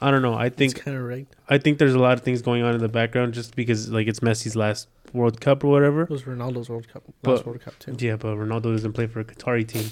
I 0.01 0.09
don't 0.11 0.21
know. 0.21 0.33
I 0.35 0.49
think 0.49 0.75
kind 0.83 0.97
of 0.97 1.03
rigged. 1.03 1.35
I 1.49 1.57
think 1.57 1.77
there's 1.79 1.93
a 1.93 1.99
lot 1.99 2.13
of 2.17 2.23
things 2.23 2.41
going 2.41 2.63
on 2.63 2.73
in 2.75 2.81
the 2.81 2.87
background 2.89 3.33
just 3.33 3.55
because 3.55 3.89
like 3.89 4.07
it's 4.07 4.19
Messi's 4.21 4.55
last 4.55 4.87
World 5.13 5.41
Cup 5.41 5.63
or 5.63 5.67
whatever. 5.67 6.03
It 6.03 6.09
was 6.09 6.23
Ronaldo's 6.23 6.69
World 6.69 6.87
Cup. 6.87 7.03
But- 7.21 7.31
Last 7.31 7.45
World 7.45 7.61
Cup 7.61 7.77
too. 7.79 7.95
Yeah, 7.99 8.15
but 8.15 8.35
Ronaldo 8.35 8.71
doesn't 8.73 8.93
play 8.93 9.07
for 9.07 9.19
a 9.19 9.25
Qatari 9.25 9.67
team, 9.67 9.91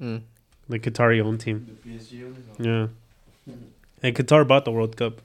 Mm. 0.00 0.22
like 0.68 0.82
Qatari 0.82 1.20
owned 1.20 1.40
team. 1.40 1.78
The 1.84 1.90
PSG. 1.90 2.34
Yeah, 2.58 2.86
and 4.02 4.14
Qatar 4.16 4.46
bought 4.46 4.64
the 4.64 4.72
World 4.72 4.96
Cup. 4.96 5.20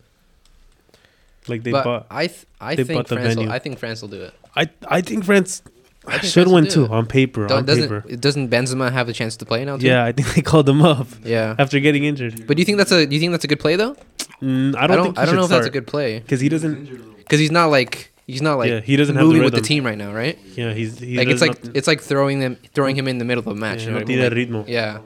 Like 1.47 1.63
they 1.63 1.71
but 1.71 1.83
bought. 1.83 2.07
I 2.11 2.27
th- 2.27 2.45
I 2.59 2.75
think 2.75 3.07
France. 3.07 3.35
Will. 3.37 3.51
I 3.51 3.59
think 3.59 3.79
France 3.79 4.01
will 4.01 4.09
do 4.09 4.21
it. 4.23 4.33
I 4.55 4.69
I 4.87 5.01
think 5.01 5.23
France 5.23 5.61
I 6.07 6.17
think 6.19 6.31
should 6.33 6.47
win 6.47 6.63
do 6.65 6.69
too 6.69 6.85
it. 6.85 6.91
on 6.91 7.05
paper. 7.05 7.47
Don't, 7.47 7.59
on 7.59 7.65
doesn't 7.65 7.89
paper. 7.89 8.15
doesn't 8.15 8.49
Benzema 8.49 8.91
have 8.91 9.09
a 9.09 9.13
chance 9.13 9.35
to 9.37 9.45
play 9.45 9.63
now? 9.65 9.77
Too? 9.77 9.87
Yeah, 9.87 10.03
I 10.05 10.11
think 10.11 10.33
they 10.35 10.41
called 10.41 10.67
him 10.67 10.81
up 10.81 11.07
Yeah. 11.23 11.55
after 11.59 11.79
getting 11.79 12.03
injured. 12.05 12.47
But 12.47 12.57
do 12.57 12.61
you 12.61 12.65
think 12.65 12.77
that's 12.77 12.91
a 12.91 13.05
do 13.05 13.13
you 13.13 13.19
think 13.19 13.31
that's 13.31 13.43
a 13.43 13.47
good 13.47 13.59
play 13.59 13.75
though? 13.75 13.95
Mm, 14.41 14.75
I 14.75 14.83
I 14.83 14.87
don't. 14.87 14.97
don't. 14.97 15.05
think 15.07 15.17
I 15.19 15.25
don't 15.25 15.33
should 15.33 15.37
know 15.37 15.43
if 15.45 15.49
that's 15.49 15.67
a 15.67 15.71
good 15.71 15.87
play 15.87 16.19
because 16.19 16.39
he 16.39 16.49
doesn't. 16.49 17.17
Because 17.17 17.39
he's 17.39 17.51
not 17.51 17.67
like 17.67 18.11
he's 18.27 18.41
not 18.41 18.57
like 18.57 18.69
yeah, 18.69 18.79
he 18.81 18.95
doesn't 18.95 19.15
have 19.15 19.25
moving 19.25 19.39
the 19.39 19.45
with 19.45 19.53
the 19.55 19.61
team 19.61 19.85
right 19.85 19.97
now, 19.97 20.13
right? 20.13 20.37
Yeah, 20.55 20.73
he's 20.73 20.99
he 20.99 21.17
like 21.17 21.27
it's 21.27 21.41
like 21.41 21.63
not- 21.63 21.75
it's 21.75 21.87
like 21.87 22.01
throwing 22.01 22.39
them 22.39 22.57
throwing 22.73 22.95
him 22.95 23.07
in 23.07 23.17
the 23.17 23.25
middle 23.25 23.41
of 23.41 23.47
a 23.47 23.55
match. 23.55 23.79
yeah, 23.81 23.85
you 23.87 23.91
know 23.93 23.99
no 23.99 24.03
I 24.03 24.07
mean? 24.07 24.19
Like, 24.21 24.33
ritmo. 24.33 24.65
yeah, 24.67 24.99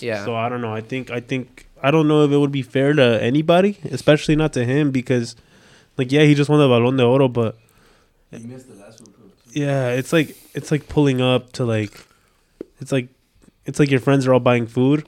yeah. 0.00 0.24
So 0.24 0.34
I 0.34 0.48
don't 0.48 0.60
know. 0.60 0.72
I 0.74 0.80
think 0.80 1.10
I 1.10 1.20
think 1.20 1.66
I 1.82 1.90
don't 1.90 2.08
know 2.08 2.24
if 2.24 2.30
it 2.32 2.36
would 2.36 2.52
be 2.52 2.62
fair 2.62 2.92
to 2.92 3.22
anybody, 3.22 3.78
especially 3.90 4.36
not 4.36 4.52
to 4.54 4.64
him, 4.64 4.90
because 4.90 5.36
like 5.96 6.10
yeah, 6.12 6.22
he 6.24 6.34
just 6.34 6.50
won 6.50 6.58
the 6.58 6.68
Balón 6.68 6.96
de 6.96 7.04
Oro, 7.04 7.28
but 7.28 7.56
He 8.30 8.38
missed 8.38 8.68
the 8.68 8.74
last 8.74 8.78
World 8.78 8.78
Cup. 8.78 8.86
too. 8.86 8.87
Yeah, 9.52 9.88
it's 9.90 10.12
like 10.12 10.36
it's 10.54 10.70
like 10.70 10.88
pulling 10.88 11.20
up 11.20 11.52
to 11.54 11.64
like 11.64 12.06
it's 12.80 12.92
like 12.92 13.08
it's 13.66 13.78
like 13.78 13.90
your 13.90 14.00
friends 14.00 14.26
are 14.26 14.32
all 14.34 14.40
buying 14.40 14.66
food 14.66 15.06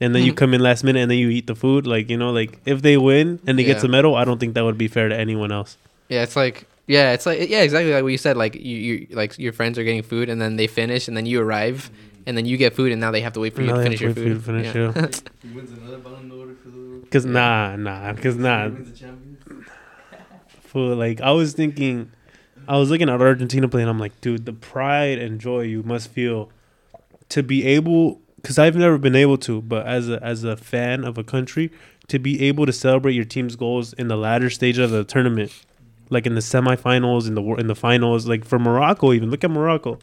and 0.00 0.14
then 0.14 0.22
you 0.24 0.32
Mhm. 0.32 0.36
come 0.36 0.54
in 0.54 0.60
last 0.60 0.84
minute 0.84 1.00
and 1.00 1.10
then 1.10 1.18
you 1.18 1.28
eat 1.30 1.46
the 1.46 1.54
food. 1.54 1.86
Like, 1.86 2.10
you 2.10 2.16
know, 2.16 2.30
like 2.30 2.58
if 2.66 2.82
they 2.82 2.96
win 2.96 3.38
and 3.46 3.58
they 3.58 3.62
Yeah. 3.62 3.74
get 3.74 3.82
the 3.82 3.88
medal, 3.88 4.14
I 4.16 4.24
don't 4.24 4.38
think 4.38 4.54
that 4.54 4.64
would 4.64 4.76
be 4.78 4.88
fair 4.88 5.08
to 5.08 5.16
anyone 5.16 5.52
else. 5.52 5.76
Yeah, 6.08 6.22
it's 6.22 6.36
like 6.36 6.66
yeah, 6.86 7.12
it's 7.12 7.24
like 7.24 7.48
yeah, 7.48 7.62
exactly 7.62 7.92
like 7.92 8.02
what 8.02 8.12
you 8.12 8.18
said. 8.18 8.36
Like 8.36 8.54
you, 8.56 8.76
you 8.76 9.06
like 9.10 9.38
your 9.38 9.52
friends 9.52 9.78
are 9.78 9.84
getting 9.84 10.02
food 10.02 10.28
and 10.28 10.40
then 10.40 10.56
they 10.56 10.66
finish 10.66 11.08
and 11.08 11.16
then 11.16 11.24
you 11.26 11.40
arrive 11.40 11.90
and 12.26 12.36
then 12.36 12.44
you 12.46 12.56
get 12.56 12.74
food 12.74 12.92
and 12.92 13.00
now 13.00 13.10
they 13.10 13.20
have 13.22 13.32
to 13.34 13.40
wait 13.40 13.54
for 13.54 13.62
you 13.62 13.68
Now 13.68 13.74
to 13.76 13.78
they 13.80 13.84
finish 13.96 14.00
your 14.00 14.10
have 14.10 14.16
to 14.16 14.24
wait 14.24 14.32
food. 14.34 14.44
for 14.44 14.52
you 14.52 14.58
to 14.58 14.64
yeah. 14.64 14.92
finish, 14.92 15.16
He 15.42 15.48
wins 15.54 15.70
another 15.78 15.98
Ballon 15.98 16.28
d'Or 16.28 16.48
for 16.62 16.68
the. 16.70 17.06
Cause 17.10 17.24
nah, 17.24 17.76
nah, 17.76 18.12
cause 18.14 18.36
nah. 18.36 18.64
He 18.64 18.70
wins 18.74 18.90
the 18.90 18.96
Champions. 18.98 19.38
For 20.60 20.94
like 20.94 21.20
I 21.20 21.30
was 21.30 21.52
thinking 21.54 22.10
I 22.68 22.78
was 22.78 22.90
looking 22.90 23.08
at 23.08 23.20
Argentina 23.20 23.68
play 23.68 23.82
and 23.82 23.90
I'm 23.90 23.98
like, 23.98 24.20
dude, 24.20 24.46
the 24.46 24.52
pride 24.52 25.18
and 25.18 25.40
joy 25.40 25.62
you 25.62 25.82
must 25.82 26.10
feel 26.10 26.50
to 27.30 27.42
be 27.42 27.66
able 27.66 28.20
because 28.36 28.58
I've 28.58 28.76
never 28.76 28.98
been 28.98 29.16
able 29.16 29.38
to, 29.38 29.62
but 29.62 29.86
as 29.86 30.10
a 30.10 30.22
as 30.22 30.44
a 30.44 30.56
fan 30.56 31.04
of 31.04 31.16
a 31.16 31.24
country, 31.24 31.70
to 32.08 32.18
be 32.18 32.42
able 32.46 32.66
to 32.66 32.72
celebrate 32.72 33.14
your 33.14 33.24
team's 33.24 33.56
goals 33.56 33.92
in 33.94 34.08
the 34.08 34.16
latter 34.16 34.50
stage 34.50 34.78
of 34.78 34.90
the 34.90 35.04
tournament, 35.04 35.64
like 36.10 36.26
in 36.26 36.34
the 36.34 36.42
semifinals, 36.42 37.26
in 37.26 37.34
the 37.34 37.42
in 37.54 37.66
the 37.66 37.74
finals, 37.74 38.26
like 38.26 38.44
for 38.44 38.58
Morocco, 38.58 39.12
even 39.12 39.30
look 39.30 39.44
at 39.44 39.50
Morocco. 39.50 39.98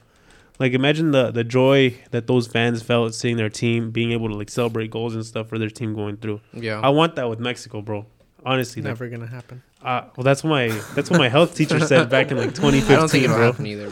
Like 0.60 0.74
imagine 0.74 1.12
the 1.12 1.32
the 1.32 1.44
joy 1.44 1.96
that 2.12 2.28
those 2.28 2.48
fans 2.48 2.82
felt 2.82 3.14
seeing 3.14 3.38
their 3.38 3.50
team 3.50 3.92
being 3.92 4.12
able 4.12 4.28
to 4.30 4.36
like 4.36 4.50
celebrate 4.50 4.92
goals 4.92 5.16
and 5.16 5.26
stuff 5.26 5.48
for 5.48 5.58
their 5.58 5.70
team 5.70 5.94
going 5.94 6.18
through. 6.18 6.42
Yeah. 6.54 6.80
I 6.80 6.90
want 6.90 7.16
that 7.16 7.30
with 7.30 7.40
Mexico, 7.40 7.82
bro. 7.82 8.06
Honestly, 8.46 8.82
like, 8.82 8.90
Never 8.90 9.08
gonna 9.08 9.28
happen. 9.28 9.62
Uh, 9.84 10.04
well, 10.16 10.24
that's 10.24 10.44
what 10.44 10.50
my 10.52 10.68
that's 10.96 11.10
what 11.10 11.20
my 11.20 11.30
health 11.30 11.56
teacher 11.56 11.80
said 11.80 12.10
back 12.10 12.32
in 12.32 12.38
like 12.38 12.54
2015, 12.54 12.92
I 12.96 13.00
don't 13.00 13.10
think 13.10 13.24
it'll 13.24 13.36
bro. 13.36 13.46
happen 13.52 13.66
either. 13.68 13.90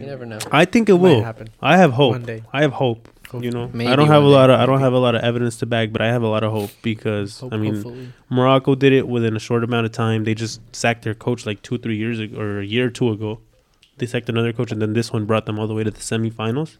You 0.00 0.06
never 0.06 0.26
know. 0.26 0.38
I 0.50 0.64
think 0.64 0.88
it 0.88 0.94
Might 0.94 1.00
will. 1.00 1.22
happen 1.22 1.48
I 1.60 1.76
have 1.76 1.92
hope. 1.92 2.12
one 2.12 2.22
day. 2.24 2.42
I 2.52 2.62
have 2.62 2.72
hope. 2.72 3.08
You 3.40 3.50
know, 3.50 3.70
Maybe 3.72 3.90
I 3.90 3.96
don't 3.96 4.08
have 4.08 4.22
a 4.22 4.26
lot 4.28 4.50
of 4.50 4.60
I 4.60 4.66
don't 4.66 4.80
have 4.80 4.92
a 4.92 4.98
lot 4.98 5.14
of 5.14 5.22
evidence 5.22 5.56
to 5.58 5.66
back, 5.66 5.90
but 5.90 6.02
I 6.02 6.08
have 6.08 6.22
a 6.22 6.28
lot 6.28 6.42
of 6.44 6.52
hope 6.52 6.70
because 6.82 7.40
Hope, 7.40 7.54
I 7.54 7.56
mean 7.56 7.74
hopefully. 7.76 8.12
Morocco 8.28 8.74
did 8.74 8.92
it 8.92 9.08
within 9.08 9.34
a 9.34 9.38
short 9.38 9.64
amount 9.64 9.86
of 9.86 9.92
time. 9.92 10.24
They 10.24 10.34
just 10.34 10.60
sacked 10.76 11.02
their 11.04 11.14
coach 11.14 11.46
like 11.46 11.62
two 11.62 11.78
three 11.78 11.96
years 11.96 12.18
ago 12.20 12.38
or 12.38 12.60
a 12.60 12.64
year 12.66 12.86
or 12.88 12.90
two 12.90 13.08
ago. 13.10 13.40
They 13.96 14.04
sacked 14.04 14.28
another 14.28 14.52
coach, 14.52 14.70
and 14.70 14.82
then 14.82 14.92
this 14.92 15.12
one 15.14 15.24
brought 15.24 15.46
them 15.46 15.58
all 15.58 15.66
the 15.66 15.72
way 15.72 15.82
to 15.84 15.90
the 15.90 16.00
semifinals, 16.00 16.76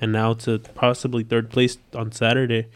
and 0.00 0.12
now 0.12 0.32
to 0.34 0.60
possibly 0.60 1.24
third 1.24 1.50
place 1.50 1.76
on 1.94 2.10
Saturday. 2.10 2.68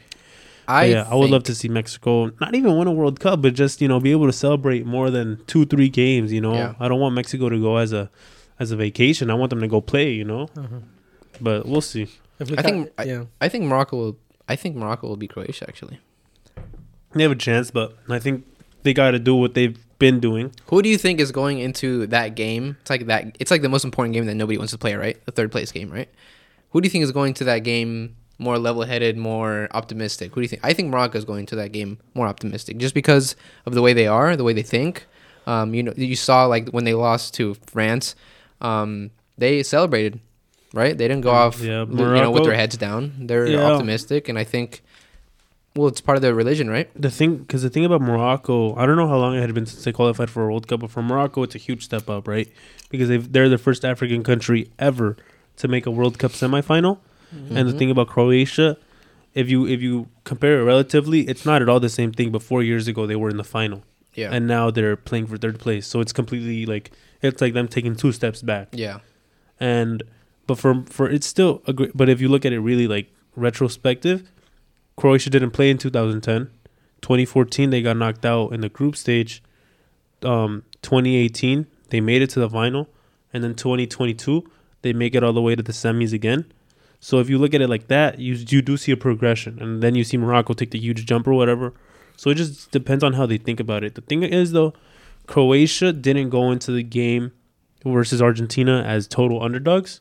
I 0.71 0.85
yeah, 0.87 1.09
I 1.11 1.15
would 1.15 1.31
love 1.31 1.43
to 1.45 1.55
see 1.55 1.69
Mexico 1.69 2.31
not 2.41 2.55
even 2.55 2.77
win 2.79 2.87
a 2.89 2.93
World 2.93 3.19
Cup, 3.21 3.43
but 3.43 3.55
just 3.55 3.81
you 3.81 3.89
know 3.89 3.99
be 4.01 4.13
able 4.13 4.27
to 4.27 4.33
celebrate 4.33 4.87
more 4.87 5.11
than 5.11 5.43
two, 5.47 5.65
three 5.67 5.89
games. 5.89 6.33
You 6.33 6.41
know, 6.41 6.55
Yeah. 6.55 6.75
I 6.81 6.89
don't 6.89 7.01
want 7.01 7.15
Mexico 7.15 7.49
to 7.49 7.61
go 7.61 7.77
as 7.77 7.93
a 7.93 8.11
as 8.59 8.71
a 8.71 8.77
vacation. 8.77 9.31
I 9.31 9.35
want 9.35 9.51
them 9.51 9.61
to 9.61 9.69
go 9.69 9.81
play. 9.81 10.13
You 10.13 10.25
know, 10.25 10.43
Uh-huh. 10.57 10.81
but 11.41 11.67
we'll 11.67 11.81
see. 11.81 12.09
If 12.39 12.51
we 12.51 12.57
I 12.59 12.63
think- 12.63 12.91
I- 12.99 13.05
yeah. 13.05 13.25
I 13.41 13.49
think 13.49 13.65
Morocco 13.65 13.97
will. 13.97 14.17
I 14.49 14.57
think 14.57 14.77
Morocco 14.77 15.09
will 15.09 15.17
beat 15.17 15.31
Croatia 15.33 15.65
actually. 15.69 15.99
They 17.15 17.23
have 17.23 17.33
a 17.33 17.37
chance, 17.37 17.71
but 17.71 17.97
I 18.09 18.19
think 18.19 18.45
they 18.83 18.95
got 18.95 19.11
to 19.13 19.19
do 19.19 19.35
what 19.35 19.55
they've 19.55 19.77
been 19.99 20.21
doing. 20.21 20.53
Who 20.67 20.81
do 20.83 20.89
you 20.89 20.97
think 20.99 21.21
is 21.21 21.33
going 21.33 21.59
into 21.59 22.07
that 22.09 22.35
game? 22.35 22.77
It's 22.81 22.91
like 22.91 23.07
that. 23.07 23.37
It's 23.41 23.51
like 23.51 23.63
the 23.63 23.69
most 23.69 23.85
important 23.85 24.15
game 24.15 24.27
that 24.27 24.35
nobody 24.37 24.59
wants 24.59 24.73
to 24.73 24.79
play, 24.79 24.95
right? 24.95 25.17
The 25.27 25.33
third 25.33 25.51
place 25.53 25.71
game, 25.73 25.91
right? 25.91 26.09
Who 26.71 26.81
do 26.81 26.87
you 26.87 26.91
think 26.91 27.03
is 27.05 27.13
going 27.13 27.35
to 27.35 27.45
that 27.45 27.65
game 27.65 28.17
more 28.41 28.59
level-headed, 28.59 29.17
more 29.17 29.69
optimistic? 29.73 30.33
Who 30.33 30.37
do 30.37 30.43
you 30.43 30.49
think? 30.49 30.65
I 30.65 30.73
think 30.73 30.89
Morocco 30.91 31.19
is 31.19 31.25
going 31.25 31.47
to 31.47 31.57
that 31.57 31.73
game 31.73 31.99
more 32.15 32.27
optimistic, 32.27 32.79
just 32.79 32.95
because 32.95 33.37
of 33.67 33.75
the 33.75 33.83
way 33.83 33.93
they 33.93 34.07
are, 34.07 34.35
the 34.37 34.45
way 34.45 34.53
they 34.53 34.63
think. 34.63 35.07
Um, 35.47 35.75
you 35.75 35.83
know, 35.83 35.93
you 35.97 36.17
saw 36.17 36.47
like 36.47 36.69
when 36.71 36.85
they 36.85 36.95
lost 36.95 37.35
to 37.35 37.55
France, 37.67 38.15
um, 38.61 39.11
they 39.39 39.63
celebrated, 39.63 40.21
right? 40.75 40.97
They 40.97 41.09
didn't 41.09 41.23
go 41.23 41.31
off, 41.31 41.61
Yeah, 41.61 41.85
you 41.85 41.95
know, 41.97 42.31
with 42.31 42.45
their 42.45 42.55
heads 42.55 42.77
down. 42.77 43.15
They're 43.21 43.49
Yeah. 43.49 43.67
optimistic, 43.67 44.29
and 44.29 44.39
I 44.39 44.45
think, 44.45 44.83
well, 45.77 45.89
it's 45.89 46.01
part 46.01 46.17
of 46.17 46.23
their 46.23 46.35
religion, 46.35 46.69
right? 46.69 46.89
The 46.95 47.11
thing, 47.11 47.37
because 47.37 47.63
the 47.63 47.71
thing 47.71 47.85
about 47.85 48.01
Morocco, 48.01 48.75
I 48.77 48.87
don't 48.87 48.97
know 48.97 49.09
how 49.09 49.19
long 49.19 49.37
it 49.37 49.41
had 49.41 49.55
been 49.55 49.67
since 49.67 49.85
they 49.85 49.93
qualified 49.93 50.29
for 50.31 50.43
a 50.43 50.47
World 50.47 50.67
Cup, 50.69 50.81
but 50.81 50.91
for 50.91 51.03
Morocco, 51.03 51.43
it's 51.43 51.55
a 51.55 51.59
huge 51.59 51.85
step 51.85 52.09
up, 52.11 52.27
right? 52.29 52.49
Because 52.91 53.09
they've, 53.09 53.33
they're 53.33 53.49
the 53.49 53.59
first 53.59 53.85
African 53.85 54.23
country 54.23 54.71
ever 54.79 55.17
to 55.57 55.69
make 55.69 55.87
a 55.87 55.91
World 55.91 56.19
Cup 56.19 56.33
semifinal. 56.33 56.99
And 57.33 57.69
the 57.69 57.73
thing 57.73 57.91
about 57.91 58.09
Croatia, 58.09 58.77
if 59.35 59.49
you 59.49 59.67
if 59.67 59.81
you 59.81 60.09
compare 60.25 60.61
it 60.61 60.65
relatively, 60.65 61.21
it's 61.29 61.47
not 61.47 61.63
at 61.63 61.69
all 61.69 61.79
the 61.81 61.89
same 61.89 62.13
thing. 62.13 62.33
But 62.33 62.43
four 62.43 62.63
years 62.63 62.89
ago, 62.89 63.07
they 63.07 63.17
were 63.17 63.31
in 63.31 63.37
the 63.37 63.45
final, 63.45 63.85
yeah, 64.15 64.31
and 64.33 64.47
now 64.49 64.71
they're 64.71 64.97
playing 64.97 65.27
for 65.29 65.37
third 65.37 65.59
place. 65.61 65.87
So 65.87 66.01
it's 66.01 66.13
completely 66.13 66.67
like 66.67 66.91
it's 67.23 67.41
like 67.41 67.55
them 67.55 67.69
taking 67.69 67.95
two 67.95 68.11
steps 68.13 68.43
back. 68.43 68.69
yeah, 68.73 68.99
And 69.61 70.03
but 70.47 70.59
for 70.59 70.85
for 70.87 71.09
it's 71.09 71.27
still 71.27 71.63
a 71.67 71.73
great. 71.73 71.97
But 71.97 72.09
if 72.09 72.21
you 72.21 72.29
look 72.29 72.45
at 72.45 72.53
it 72.53 72.59
really 72.61 72.89
like 72.89 73.13
retrospective, 73.37 74.29
Croatia 74.97 75.31
didn't 75.31 75.53
play 75.53 75.71
in 75.71 75.79
2010. 75.79 76.51
2014 77.03 77.71
they 77.71 77.81
got 77.83 77.97
knocked 77.97 78.27
out 78.27 78.53
in 78.53 78.61
the 78.61 78.69
group 78.69 78.97
stage. 78.97 79.43
Um, 80.23 80.65
2018 80.83 81.67
they 81.91 82.01
made 82.01 82.23
it 82.23 82.31
to 82.31 82.41
the 82.41 82.51
final, 82.51 82.89
and 83.33 83.43
then 83.45 83.55
2022 83.55 84.51
they 84.83 84.93
make 84.93 85.15
it 85.15 85.23
all 85.23 85.33
the 85.33 85.41
way 85.43 85.55
to 85.55 85.63
the 85.63 85.73
semis 85.73 86.13
again. 86.13 86.45
So 87.01 87.19
if 87.19 87.31
you 87.31 87.39
look 87.39 87.55
at 87.55 87.61
it 87.63 87.69
like 87.69 87.89
that, 87.89 88.19
you 88.19 88.35
you 88.35 88.61
do 88.63 88.77
see 88.77 88.93
a 88.93 88.97
progression, 88.97 89.59
and 89.61 89.83
then 89.83 89.95
you 89.95 90.05
see 90.05 90.17
Morocco 90.19 90.53
take 90.53 90.71
the 90.71 90.79
huge 90.79 91.07
jump 91.07 91.27
or 91.27 91.33
whatever. 91.33 91.73
So 92.17 92.29
it 92.31 92.35
just 92.37 92.71
depends 92.71 93.03
on 93.03 93.15
how 93.15 93.25
they 93.27 93.39
think 93.39 93.59
about 93.61 93.83
it. 93.83 93.95
The 93.95 94.03
thing 94.03 94.23
is 94.23 94.53
though, 94.53 94.75
Croatia 95.27 95.93
didn't 95.93 96.29
go 96.31 96.51
into 96.51 96.73
the 96.73 96.83
game 96.83 97.33
versus 97.85 98.21
Argentina 98.21 98.83
as 98.83 99.07
total 99.09 99.43
underdogs. 99.43 100.01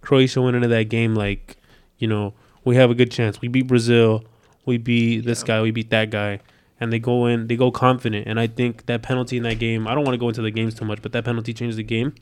Croatia 0.00 0.42
went 0.42 0.56
into 0.56 0.66
that 0.68 0.84
game 0.88 1.14
like, 1.14 1.56
you 1.98 2.08
know, 2.08 2.34
we 2.64 2.74
have 2.76 2.90
a 2.90 2.94
good 2.94 3.10
chance. 3.12 3.40
We 3.40 3.46
beat 3.48 3.68
Brazil. 3.68 4.24
We 4.66 4.78
beat 4.78 5.24
this 5.24 5.42
Yeah. 5.42 5.46
guy. 5.46 5.62
We 5.62 5.70
beat 5.70 5.90
that 5.90 6.10
guy. 6.10 6.40
And 6.80 6.92
they 6.92 6.98
go 6.98 7.26
in, 7.26 7.46
they 7.46 7.56
go 7.56 7.70
confident. 7.70 8.26
And 8.26 8.40
I 8.40 8.46
think 8.46 8.86
that 8.86 9.02
penalty 9.02 9.36
in 9.36 9.42
that 9.44 9.58
game, 9.58 9.86
I 9.86 9.94
don't 9.94 10.02
want 10.04 10.14
to 10.14 10.18
go 10.18 10.28
into 10.28 10.42
the 10.42 10.50
games 10.50 10.74
too 10.74 10.86
much, 10.86 11.00
but 11.02 11.12
that 11.12 11.24
penalty 11.24 11.52
changed 11.52 11.76
the 11.76 11.82
game. 11.84 12.14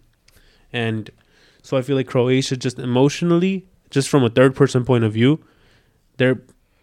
And 0.73 1.11
so 1.63 1.77
I 1.77 1.83
feel 1.83 1.97
like 1.97 2.09
Croatia 2.09 2.57
just 2.57 2.79
emotionally, 2.79 3.67
just 3.91 4.09
from 4.09 4.25
a 4.25 4.31
third 4.31 4.55
person 4.55 4.85
point 4.85 5.05
of 5.05 5.13
view, 5.13 5.45
they're 6.17 6.41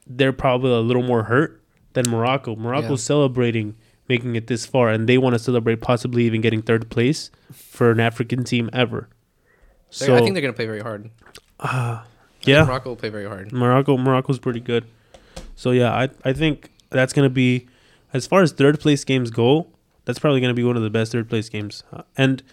they're 0.07 0.33
probably 0.33 0.71
a 0.71 0.79
little 0.79 1.03
more 1.03 1.23
hurt 1.23 1.61
than 1.93 2.09
Morocco. 2.09 2.55
Morocco's 2.55 3.03
celebrating 3.03 3.75
making 4.07 4.35
it 4.35 4.47
this 4.47 4.65
far, 4.65 4.89
and 4.89 5.09
they 5.09 5.17
want 5.17 5.33
to 5.33 5.39
celebrate 5.39 5.81
possibly 5.81 6.23
even 6.25 6.41
getting 6.41 6.61
third 6.61 6.89
place 6.89 7.31
for 7.51 7.91
an 7.91 7.99
African 7.99 8.43
team 8.43 8.69
ever. 8.73 9.09
So 9.89 10.15
I 10.15 10.21
think 10.21 10.33
they're 10.33 10.41
gonna 10.41 10.53
play 10.53 10.65
very 10.65 10.81
hard. 10.81 11.09
Think 11.59 12.01
yeah, 12.41 12.63
Morocco 12.65 12.89
will 12.89 12.95
play 12.95 13.09
very 13.09 13.25
hard. 13.25 13.51
Morocco 13.51 13.97
Morocco's 13.97 14.39
pretty 14.39 14.59
good. 14.59 14.85
So 15.55 15.71
yeah, 15.71 15.91
I 15.93 16.09
I 16.23 16.33
think 16.33 16.71
that's 16.89 17.13
gonna 17.13 17.29
be 17.29 17.67
as 18.13 18.27
far 18.27 18.41
as 18.41 18.51
third 18.51 18.79
place 18.79 19.03
games 19.03 19.31
go. 19.31 19.67
That's 20.05 20.19
probably 20.19 20.41
gonna 20.41 20.53
be 20.53 20.63
one 20.63 20.77
of 20.77 20.83
the 20.83 20.89
best 20.89 21.11
third 21.11 21.29
place 21.29 21.49
games. 21.49 21.83
Uh, 21.91 22.03
and 22.17 22.43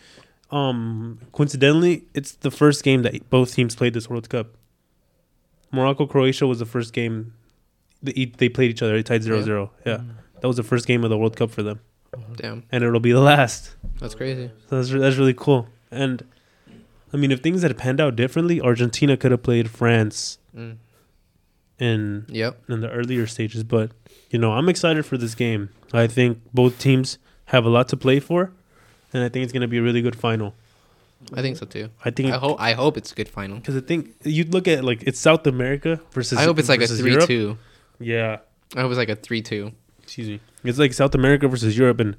um, 0.53 1.18
coincidentally, 1.32 2.05
it's 2.14 2.32
the 2.32 2.50
first 2.50 2.84
game 2.84 3.03
that 3.03 3.28
both 3.30 3.55
teams 3.55 3.74
played 3.74 3.94
this 3.94 4.09
World 4.11 4.28
Cup. 4.28 4.48
Morocco 5.72 6.07
Croatia 6.07 6.46
was 6.46 6.59
the 6.59 6.66
first 6.66 6.92
game 6.92 7.32
they 8.03 8.12
e- 8.12 8.32
they 8.36 8.48
played 8.48 8.70
each 8.70 8.82
other. 8.82 8.94
They 8.94 9.03
tied 9.03 9.22
0-0. 9.22 9.70
Yeah, 9.86 10.00
that 10.40 10.46
was 10.46 10.57
the 10.59 10.62
first 10.62 10.86
game 10.86 11.03
of 11.05 11.11
the 11.11 11.16
World 11.16 11.36
Cup 11.36 11.50
for 11.50 11.62
them, 11.62 11.80
Damn, 12.36 12.64
and 12.70 12.84
it'll 12.84 13.00
be 13.00 13.12
the 13.12 13.20
last. 13.20 13.74
that's 13.98 14.14
crazy. 14.14 14.50
So 14.68 14.76
that's 14.76 14.90
that's 14.90 15.16
really 15.16 15.34
cool. 15.34 15.68
And 15.90 16.22
I 17.12 17.16
mean, 17.16 17.30
if 17.32 17.40
things 17.40 17.62
had 17.62 17.76
panned 17.78 18.00
out 18.00 18.16
differently, 18.16 18.61
Argentina 18.61 19.16
could 19.16 19.30
have 19.30 19.42
played 19.42 19.70
France 19.70 20.38
Mm. 20.57 20.76
in 21.78 22.26
Yep. 22.28 22.62
in 22.68 22.80
the 22.82 22.90
earlier 22.90 23.26
stages. 23.26 23.64
But 23.64 23.92
you 24.30 24.38
know, 24.38 24.53
I'm 24.53 24.68
excited 24.68 25.07
for 25.07 25.16
this 25.16 25.34
game. 25.34 25.70
I 25.94 26.07
think 26.07 26.38
both 26.53 26.78
teams 26.78 27.18
have 27.46 27.64
a 27.64 27.68
lot 27.70 27.88
to 27.88 27.96
play 27.96 28.20
for, 28.20 28.53
and 29.12 29.22
I 29.22 29.28
think 29.28 29.44
it's 29.44 29.52
going 29.52 29.62
to 29.62 29.68
be 29.68 29.78
a 29.78 29.82
really 29.82 30.02
good 30.02 30.16
final. 30.16 30.54
I 31.34 31.40
think 31.42 31.56
so 31.56 31.66
too. 31.66 31.88
I 32.04 32.10
think 32.10 32.32
I 32.32 32.36
hope. 32.38 32.60
I 32.60 32.72
hope 32.72 32.96
it's 32.96 33.12
a 33.12 33.14
good 33.14 33.28
final. 33.28 33.56
because 33.58 33.76
I 33.76 33.80
think 33.80 34.12
you 34.24 34.44
look 34.44 34.66
at 34.66 34.82
like 34.84 35.02
it's 35.04 35.20
South 35.20 35.46
America 35.46 36.00
versus. 36.12 36.38
I 36.38 36.42
hope 36.44 36.58
it's 36.58 36.68
like 36.68 36.78
a 36.80 36.82
versus 36.86 37.00
Europe. 37.00 37.26
three-two. 37.26 37.58
Yeah, 38.00 38.38
I 38.76 38.80
hope 38.80 38.90
it's 38.90 38.98
like 38.98 39.08
a 39.08 39.14
three-two. 39.16 39.72
excuse 40.02 40.28
me. 40.28 40.40
It's 40.64 40.78
like 40.78 40.92
South 40.92 41.14
America 41.14 41.46
versus 41.48 41.78
Europe, 41.78 42.00
and 42.00 42.16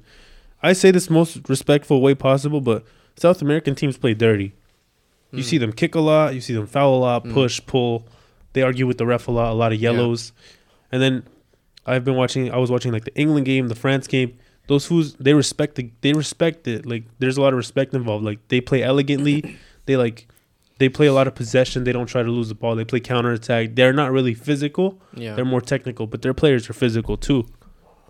I 0.62 0.72
say 0.72 0.90
this 0.90 1.10
most 1.10 1.48
respectful 1.48 2.00
way 2.00 2.14
possible, 2.14 2.60
but 2.62 2.84
South 3.16 3.42
American 3.42 3.74
teams 3.74 3.98
play 3.98 4.14
dirty. 4.14 4.54
You 5.32 5.40
Mm. 5.42 5.44
see 5.44 5.58
them 5.58 5.72
kick 5.72 5.94
a 5.94 6.00
lot, 6.00 6.34
you 6.34 6.40
see 6.40 6.54
them 6.54 6.66
foul 6.66 6.94
a 6.94 7.00
lot, 7.00 7.24
Mm. 7.24 7.32
push, 7.34 7.60
pull. 7.66 8.06
They 8.54 8.62
argue 8.62 8.86
with 8.86 8.98
the 8.98 9.04
ref 9.06 9.28
a 9.28 9.32
lot, 9.32 9.50
a 9.52 9.54
lot 9.54 9.72
of 9.72 9.80
Yeah. 9.80 9.90
yellows. 9.90 10.32
And 10.92 11.02
then 11.02 11.24
I've 11.84 12.04
been 12.04 12.14
watching 12.14 12.50
I 12.50 12.56
was 12.56 12.70
watching 12.70 12.92
like 12.92 13.04
the 13.04 13.14
England 13.16 13.44
game, 13.46 13.68
the 13.68 13.74
France 13.74 14.06
game. 14.06 14.32
Those 14.66 14.86
fools 14.86 15.14
they 15.14 15.34
respect 15.34 15.74
the 15.74 15.90
they 16.00 16.12
respect 16.12 16.66
it. 16.66 16.86
Like 16.86 17.04
there's 17.18 17.36
a 17.36 17.40
lot 17.40 17.52
of 17.52 17.56
respect 17.56 17.94
involved. 17.94 18.24
Like 18.24 18.46
they 18.48 18.60
play 18.60 18.82
elegantly. 18.82 19.58
they 19.86 19.96
like 19.96 20.26
they 20.78 20.88
play 20.88 21.06
a 21.06 21.12
lot 21.12 21.26
of 21.26 21.34
possession. 21.34 21.84
They 21.84 21.92
don't 21.92 22.06
try 22.06 22.22
to 22.22 22.30
lose 22.30 22.48
the 22.48 22.54
ball. 22.54 22.74
They 22.74 22.84
play 22.84 23.00
counterattack. 23.00 23.74
They're 23.74 23.92
not 23.92 24.10
really 24.10 24.34
physical. 24.34 25.00
Yeah. 25.14 25.34
They're 25.34 25.44
more 25.44 25.60
technical, 25.60 26.06
but 26.06 26.22
their 26.22 26.34
players 26.34 26.68
are 26.68 26.72
physical 26.72 27.16
too. 27.16 27.46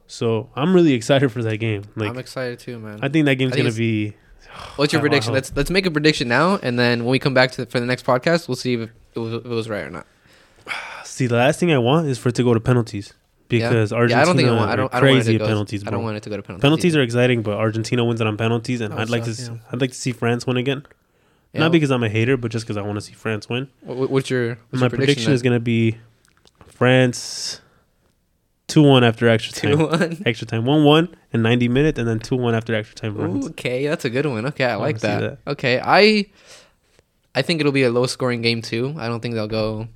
So 0.07 0.51
I'm 0.55 0.75
really 0.75 0.93
excited 0.93 1.33
for 1.33 1.43
that 1.43 1.57
game. 1.59 1.83
Like 1.97 2.11
I'm 2.11 2.19
excited 2.19 2.59
too, 2.59 2.79
man. 2.79 3.01
I 3.03 3.09
think 3.09 3.27
that 3.27 3.37
game's 3.37 3.55
think 3.55 3.65
gonna 3.65 3.77
be 3.77 4.15
What's 4.77 4.93
your 4.93 5.01
prediction? 5.07 5.33
Let's 5.33 5.55
let's 5.57 5.71
make 5.71 5.87
a 5.87 5.91
prediction 5.91 6.29
now, 6.29 6.59
and 6.63 6.79
then 6.79 7.01
when 7.01 7.11
we 7.11 7.19
come 7.19 7.35
back 7.35 7.53
to 7.53 7.67
for 7.67 7.81
the 7.81 7.87
next 7.87 8.07
podcast, 8.07 8.49
we'll 8.49 8.57
see 8.57 8.75
if 8.75 8.91
it 9.15 9.19
was, 9.19 9.33
if 9.35 9.45
it 9.45 9.49
was 9.49 9.69
right 9.69 9.85
or 9.85 9.91
not. 9.91 10.07
see 11.05 11.27
the 11.27 11.37
last 11.37 11.61
thing 11.61 11.73
I 11.73 11.79
want 11.79 12.07
is 12.09 12.19
for 12.19 12.29
it 12.29 12.35
to 12.37 12.45
go 12.45 12.55
to 12.55 12.61
penalties 12.61 13.13
because 13.49 13.91
yeah? 13.93 13.99
Argentina 13.99 14.19
yeah, 14.19 14.23
I 14.23 14.25
don't 14.27 14.37
think 14.37 14.49
I 14.49 14.53
want. 14.53 14.71
I 14.71 14.77
don't. 14.77 14.95
I 14.95 15.01
don't 15.01 15.09
crazy 15.11 15.39
to 15.39 15.45
penalties. 15.47 15.87
I 15.87 15.91
don't 15.91 16.03
want 16.03 16.17
it 16.17 16.23
to 16.25 16.31
go 16.31 16.37
to 16.37 16.43
penalties. 16.43 16.63
penalties 16.63 16.93
either. 16.95 17.01
are 17.01 17.05
exciting, 17.05 17.43
but 17.43 17.57
Argentina 17.57 18.05
wins 18.05 18.21
it 18.21 18.27
on 18.27 18.37
penalties, 18.37 18.81
and 18.81 18.95
I'd 18.95 19.11
like 19.11 19.25
to. 19.25 19.35
suck, 19.35 19.57
yeah. 19.57 19.61
I'd 19.73 19.81
like 19.81 19.91
to 19.91 19.97
see 19.97 20.13
France 20.13 20.47
win 20.47 20.57
again. 20.57 20.87
Not 21.53 21.71
because 21.71 21.91
I'm 21.91 22.03
a 22.03 22.09
hater, 22.09 22.37
but 22.37 22.51
just 22.51 22.65
because 22.65 22.77
I 22.77 22.83
want 22.83 22.97
to 22.97 23.01
see 23.01 23.13
France 23.13 23.49
win. 23.49 23.69
What- 23.83 24.11
What's 24.11 24.29
your 24.31 24.59
what's 24.71 24.81
My 24.81 24.87
your 24.87 24.91
prediction, 24.91 25.33
is 25.33 25.41
gonna 25.43 25.61
be 25.61 25.99
France 26.67 27.61
two 28.67 28.83
one 28.83 29.05
after 29.05 29.29
extra 29.29 29.53
time. 29.53 29.79
two 29.79 29.87
one. 29.87 30.23
Extra 30.27 30.47
time 30.47 30.65
one 30.65 30.85
one 30.85 31.15
in 31.33 31.43
ninety 31.43 31.69
minutes, 31.69 31.99
and 31.99 32.09
then 32.09 32.19
two 32.19 32.37
one 32.37 32.55
after 32.55 32.75
extra 32.75 32.97
time. 32.97 33.21
Ooh, 33.21 33.47
okay, 33.51 33.87
that's 33.87 34.05
a 34.05 34.11
good 34.11 34.27
one. 34.27 34.47
Okay, 34.47 34.65
I 34.65 34.77
wanna 34.77 34.83
like 34.83 34.99
that. 35.01 35.21
that. 35.45 35.53
Okay, 35.53 35.81
I 35.83 36.27
I 37.35 37.43
think 37.43 37.61
it'll 37.61 37.73
be 37.73 37.85
a 37.85 37.91
low 37.91 38.07
scoring 38.07 38.43
game 38.43 38.63
too. 38.63 38.95
I 38.99 39.09
don't 39.09 39.21
think 39.21 39.35
they'll 39.35 39.47
go. 39.47 39.89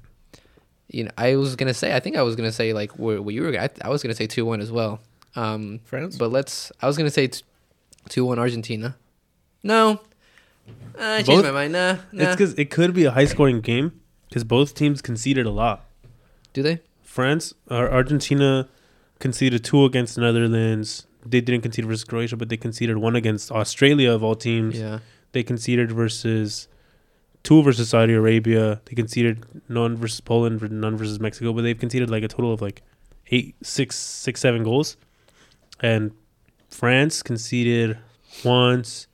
You 0.89 1.05
know, 1.05 1.11
I 1.19 1.37
was 1.37 1.55
gonna 1.57 1.75
say. 1.75 1.95
I 1.95 2.01
think 2.01 2.17
I 2.17 2.23
was 2.23 2.35
gonna 2.37 2.53
say 2.53 2.73
like 2.73 2.99
what, 2.99 3.23
what 3.25 3.35
you 3.35 3.43
were. 3.43 3.59
I, 3.59 3.69
I 3.83 3.89
was 3.91 4.03
gonna 4.03 4.15
say 4.15 4.27
two 4.27 4.45
one 4.47 4.61
as 4.61 4.71
well. 4.73 5.01
Um, 5.37 5.81
France. 5.85 6.17
but 6.17 6.31
let's. 6.33 6.73
I 6.81 6.87
was 6.87 6.97
gonna 6.97 7.11
say 7.11 7.31
two 8.09 8.25
one 8.25 8.39
Argentina. 8.39 8.97
No, 9.63 10.01
Uh, 10.99 11.03
I 11.03 11.23
changed 11.23 11.43
Both- 11.43 11.45
my 11.45 11.51
mind. 11.51 11.73
Nah, 11.73 11.97
nah. 12.13 12.25
It's 12.25 12.37
because 12.37 12.55
it 12.55 12.71
could 12.71 12.95
be 12.95 13.05
a 13.05 13.11
high 13.11 13.27
scoring 13.27 13.61
game 13.61 14.01
because 14.29 14.45
both 14.45 14.75
teams 14.75 15.03
conceded 15.03 15.47
a 15.47 15.51
lot. 15.51 15.85
Do 16.53 16.63
they? 16.63 16.81
France 17.03 17.53
or 17.71 17.91
Argentina 17.91 18.69
conceded 19.19 19.65
two 19.65 19.85
against 19.85 20.15
the 20.15 20.21
Netherlands. 20.23 21.07
They 21.27 21.41
didn't 21.41 21.63
concede 21.63 21.85
versus 21.85 22.05
Croatia, 22.05 22.37
but 22.37 22.49
they 22.49 22.57
conceded 22.57 22.97
one 22.99 23.17
against 23.17 23.51
Australia 23.53 24.13
of 24.13 24.23
all 24.23 24.35
teams. 24.37 24.79
Yeah. 24.79 25.01
They 25.33 25.43
conceded 25.43 25.93
versus 25.93 26.69
two 27.43 27.63
versus 27.63 27.89
Saudi 27.91 28.15
Arabia. 28.15 28.81
They 28.85 28.95
conceded 28.95 29.45
none 29.69 29.97
versus 29.97 30.21
Poland, 30.21 30.61
none 30.71 30.97
versus 30.97 31.19
Mexico, 31.21 31.53
but 31.53 31.63
they've 31.63 31.79
conceded 31.79 32.11
like 32.11 32.23
a 32.23 32.29
total 32.29 32.53
of 32.53 32.61
like 32.61 32.83
eight, 33.31 33.55
six, 33.63 33.97
six, 33.97 34.41
seven 34.41 34.63
goals. 34.65 34.97
And 35.81 36.13
France 36.69 37.23
conceded 37.23 37.99
once. 38.45 39.07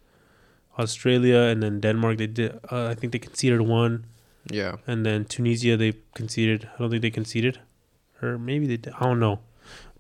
Australia 0.76 1.38
and 1.38 1.62
then 1.62 1.78
Denmark, 1.80 2.18
they 2.18 2.26
did. 2.26 2.58
Uh, 2.70 2.86
I 2.88 2.94
think 2.94 3.12
they 3.12 3.20
conceded 3.20 3.60
one, 3.60 4.06
Yeah. 4.50 4.76
and 4.88 5.06
then 5.06 5.24
Tunisia, 5.24 5.76
they 5.76 5.92
conceded. 6.14 6.68
I 6.74 6.78
don't 6.78 6.90
think 6.90 7.02
they 7.02 7.10
conceded, 7.12 7.60
or 8.20 8.38
maybe 8.38 8.66
they 8.66 8.78
did. 8.78 8.92
I 8.98 9.04
don't 9.04 9.20
know. 9.20 9.38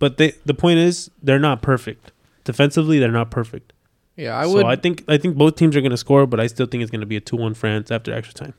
But 0.00 0.16
they, 0.16 0.32
the 0.44 0.52
point 0.54 0.80
is, 0.80 1.12
they're 1.22 1.38
not 1.38 1.62
perfect. 1.62 2.10
Defensively, 2.42 2.98
they're 2.98 3.12
not 3.12 3.30
perfect. 3.30 3.72
Yeah. 4.16 4.36
I 4.36 4.46
would. 4.46 4.62
so. 4.62 4.66
I 4.66 4.76
think 4.76 5.04
I 5.08 5.16
think 5.18 5.36
both 5.36 5.56
teams 5.56 5.76
are 5.76 5.80
going 5.80 5.90
to 5.90 5.96
score, 5.96 6.26
but 6.26 6.40
I 6.40 6.46
still 6.46 6.66
think 6.66 6.82
it's 6.82 6.90
going 6.90 7.00
to 7.00 7.06
be 7.06 7.16
a 7.16 7.20
two-one 7.20 7.54
France 7.54 7.90
after 7.90 8.12
extra 8.12 8.34
time. 8.34 8.54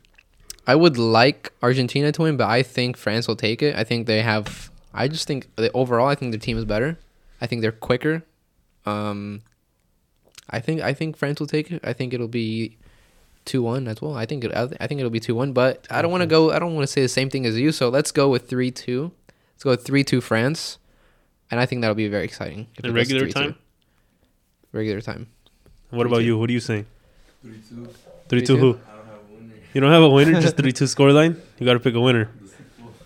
I 0.68 0.76
would 0.76 0.98
like 0.98 1.54
Argentina 1.62 2.12
to 2.12 2.22
win, 2.24 2.38
but 2.38 2.50
I 2.50 2.64
think 2.64 2.98
France 2.98 3.28
will 3.28 3.36
take 3.36 3.62
it. 3.62 3.76
I 3.76 3.84
think 3.84 4.08
they 4.08 4.22
have. 4.22 4.72
I 4.94 5.08
just 5.08 5.28
think 5.28 5.48
overall, 5.74 6.08
I 6.08 6.16
think 6.16 6.32
their 6.32 6.40
team 6.40 6.58
is 6.58 6.66
better. 6.66 6.98
I 7.40 7.48
think 7.48 7.62
they're 7.62 7.72
quicker. 7.72 8.24
Um, 8.86 9.42
I 10.50 10.60
think 10.60 10.82
I 10.82 10.94
think 10.94 11.18
France 11.18 11.40
will 11.40 11.48
take 11.48 11.72
it. 11.72 11.82
I 11.84 11.94
think 11.94 12.14
it'll 12.14 12.28
be 12.28 12.78
two 13.46 13.62
one 13.62 13.88
as 13.88 14.02
well. 14.02 14.16
I 14.16 14.26
think 14.26 14.44
it, 14.44 14.52
I 14.56 14.88
think 14.88 15.00
it'll 15.00 15.10
be 15.12 15.20
two 15.20 15.36
one. 15.36 15.54
But 15.54 15.86
I 15.90 16.02
don't 16.02 16.12
want 16.12 16.22
to 16.22 16.28
go. 16.28 16.52
I 16.52 16.60
don't 16.60 16.74
want 16.76 16.88
to 16.88 16.92
say 16.92 17.02
the 17.02 17.08
same 17.08 17.30
thing 17.30 17.46
as 17.46 17.58
you. 17.58 17.72
So 17.72 17.90
let's 17.90 18.12
go 18.12 18.30
with 18.30 18.50
three 18.50 18.72
two. 18.72 19.12
Let's 19.54 19.64
go 19.64 19.70
with 19.72 19.86
three 19.86 20.04
two 20.04 20.22
France, 20.22 20.80
and 21.52 21.60
I 21.60 21.66
think 21.66 21.82
that'll 21.82 21.96
be 21.96 22.08
very 22.08 22.26
exciting. 22.26 22.68
if 22.76 22.84
In 22.86 22.94
regular 22.94 23.28
3-2. 23.28 23.34
time? 23.34 23.56
Regular 24.72 25.02
time. 25.02 25.28
What 25.96 26.06
about 26.08 26.24
you? 26.24 26.38
What 26.38 26.50
are 26.50 26.54
you 26.54 26.60
saying? 26.60 26.86
Three 27.42 27.60
two. 27.70 27.88
Three-two 28.28 28.58
3-2? 28.58 28.60
who? 28.60 28.70
I 28.70 28.96
don't 28.96 29.06
have 29.06 29.20
a 29.20 29.34
winner. 29.34 29.54
You 29.74 29.82
don't 29.82 29.92
have 29.92 30.04
a 30.04 30.10
winner, 30.10 30.42
just 30.42 30.58
three-two 30.62 30.86
scoreline. 30.86 31.40
You 31.60 31.66
got 31.66 31.74
to 31.74 31.80
pick 31.80 31.94
a 31.94 32.02
winner. 32.02 32.30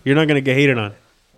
You're 0.04 0.16
not 0.16 0.26
going 0.28 0.36
to 0.36 0.40
get 0.40 0.56
hated 0.56 0.78
on. 0.78 0.94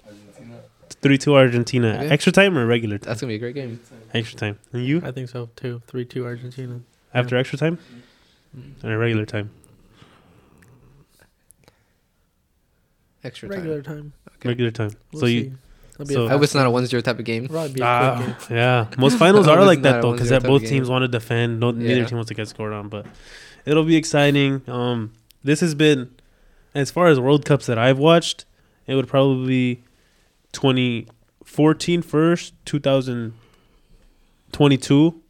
Argentina. 0.06 0.60
Three-two 0.88 1.34
Argentina. 1.34 1.88
Okay. 1.94 2.08
Extra 2.08 2.32
time 2.32 2.56
or 2.56 2.64
regular 2.64 2.98
time? 2.98 3.08
That's 3.08 3.20
gonna 3.20 3.32
be 3.32 3.34
a 3.34 3.38
great 3.38 3.54
game. 3.56 3.80
Extra 4.14 4.38
time. 4.38 4.58
And 4.72 4.86
you? 4.86 5.02
I 5.04 5.10
think 5.10 5.28
so 5.28 5.50
too. 5.56 5.82
Three 5.88 6.04
two 6.04 6.24
Argentina. 6.24 6.80
After 7.12 7.36
extra 7.36 7.58
time? 7.58 7.78
Mm-hmm. 8.56 8.86
Or 8.86 8.98
regular 8.98 9.26
time? 9.26 9.50
Extra 13.24 13.48
time. 13.48 13.58
Regular 13.58 13.82
time. 13.82 14.12
Okay. 14.36 14.48
Regular 14.48 14.70
time. 14.70 14.90
We'll 15.12 15.20
so 15.20 15.26
you 15.26 15.40
see. 15.40 15.46
It'll 15.46 15.50
be 15.50 15.56
so- 16.06 16.24
a 16.24 16.26
I 16.26 16.30
hope 16.30 16.42
it's 16.42 16.54
not 16.54 16.62
a 16.62 16.64
game. 16.66 16.72
one 16.72 16.86
zero 16.86 17.00
type 17.02 17.18
of 17.18 17.24
game. 17.24 17.48
Probably 17.48 17.72
be 17.74 17.82
Ah, 17.82 18.36
game. 18.48 18.56
yeah. 18.56 18.86
Most 18.98 19.18
finals 19.18 19.46
are 19.48 19.64
like 19.64 19.82
that 19.82 19.98
a 19.98 20.02
though, 20.02 20.12
because 20.12 20.30
type 20.30 20.42
both 20.42 20.66
teams 20.66 20.88
want 20.88 21.02
to 21.02 21.08
defend. 21.08 21.60
No, 21.60 21.70
neither 21.70 22.04
team 22.04 22.16
wants 22.18 22.28
to 22.28 22.34
get 22.34 22.48
scored 22.48 22.72
on, 22.72 22.88
but 22.88 23.06
it'll 23.66 23.84
be 23.84 23.96
exciting. 23.96 24.62
Um, 24.68 25.12
this 25.44 25.60
has 25.60 25.74
been, 25.74 26.10
as 26.74 26.90
far 26.90 27.08
as 27.08 27.20
World 27.20 27.44
Cups 27.44 27.66
that 27.66 27.78
I've 27.78 27.98
watched, 27.98 28.44
it 28.86 28.94
would 28.94 29.08
probably 29.08 29.46
be 29.46 29.82
2014 30.52 32.02
first, 32.02 32.54
2022, 32.64 35.20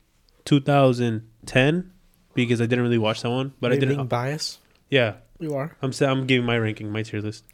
2010, 0.45 1.91
because 2.35 2.61
I 2.61 2.67
didn't 2.67 2.83
really 2.85 2.99
watch 2.99 3.23
that 3.23 3.31
one, 3.31 3.53
but 3.61 3.71
Are 3.71 3.75
I 3.75 3.79
didn't. 3.79 3.97
being 3.97 4.07
biased. 4.09 4.59
yeah, 4.91 5.15
You 5.39 5.55
are. 5.55 5.77
I'm 5.83 5.93
sa- 5.93 6.11
I'm 6.11 6.27
giving 6.27 6.47
my 6.47 6.59
ranking, 6.59 6.91
my 6.91 7.03
tier 7.03 7.21
list, 7.21 7.45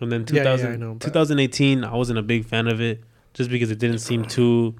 and 0.00 0.12
then 0.12 0.26
Yeah, 0.30 0.56
yeah, 0.56 0.68
I 0.68 0.76
know, 0.76 0.96
2018, 0.98 1.84
I 1.84 1.94
wasn't 1.94 2.18
a 2.18 2.22
big 2.22 2.44
fan 2.44 2.68
of 2.68 2.80
it 2.80 3.02
just 3.32 3.50
because 3.50 3.70
it 3.70 3.78
didn't 3.78 3.98
seem 3.98 4.24
too 4.24 4.74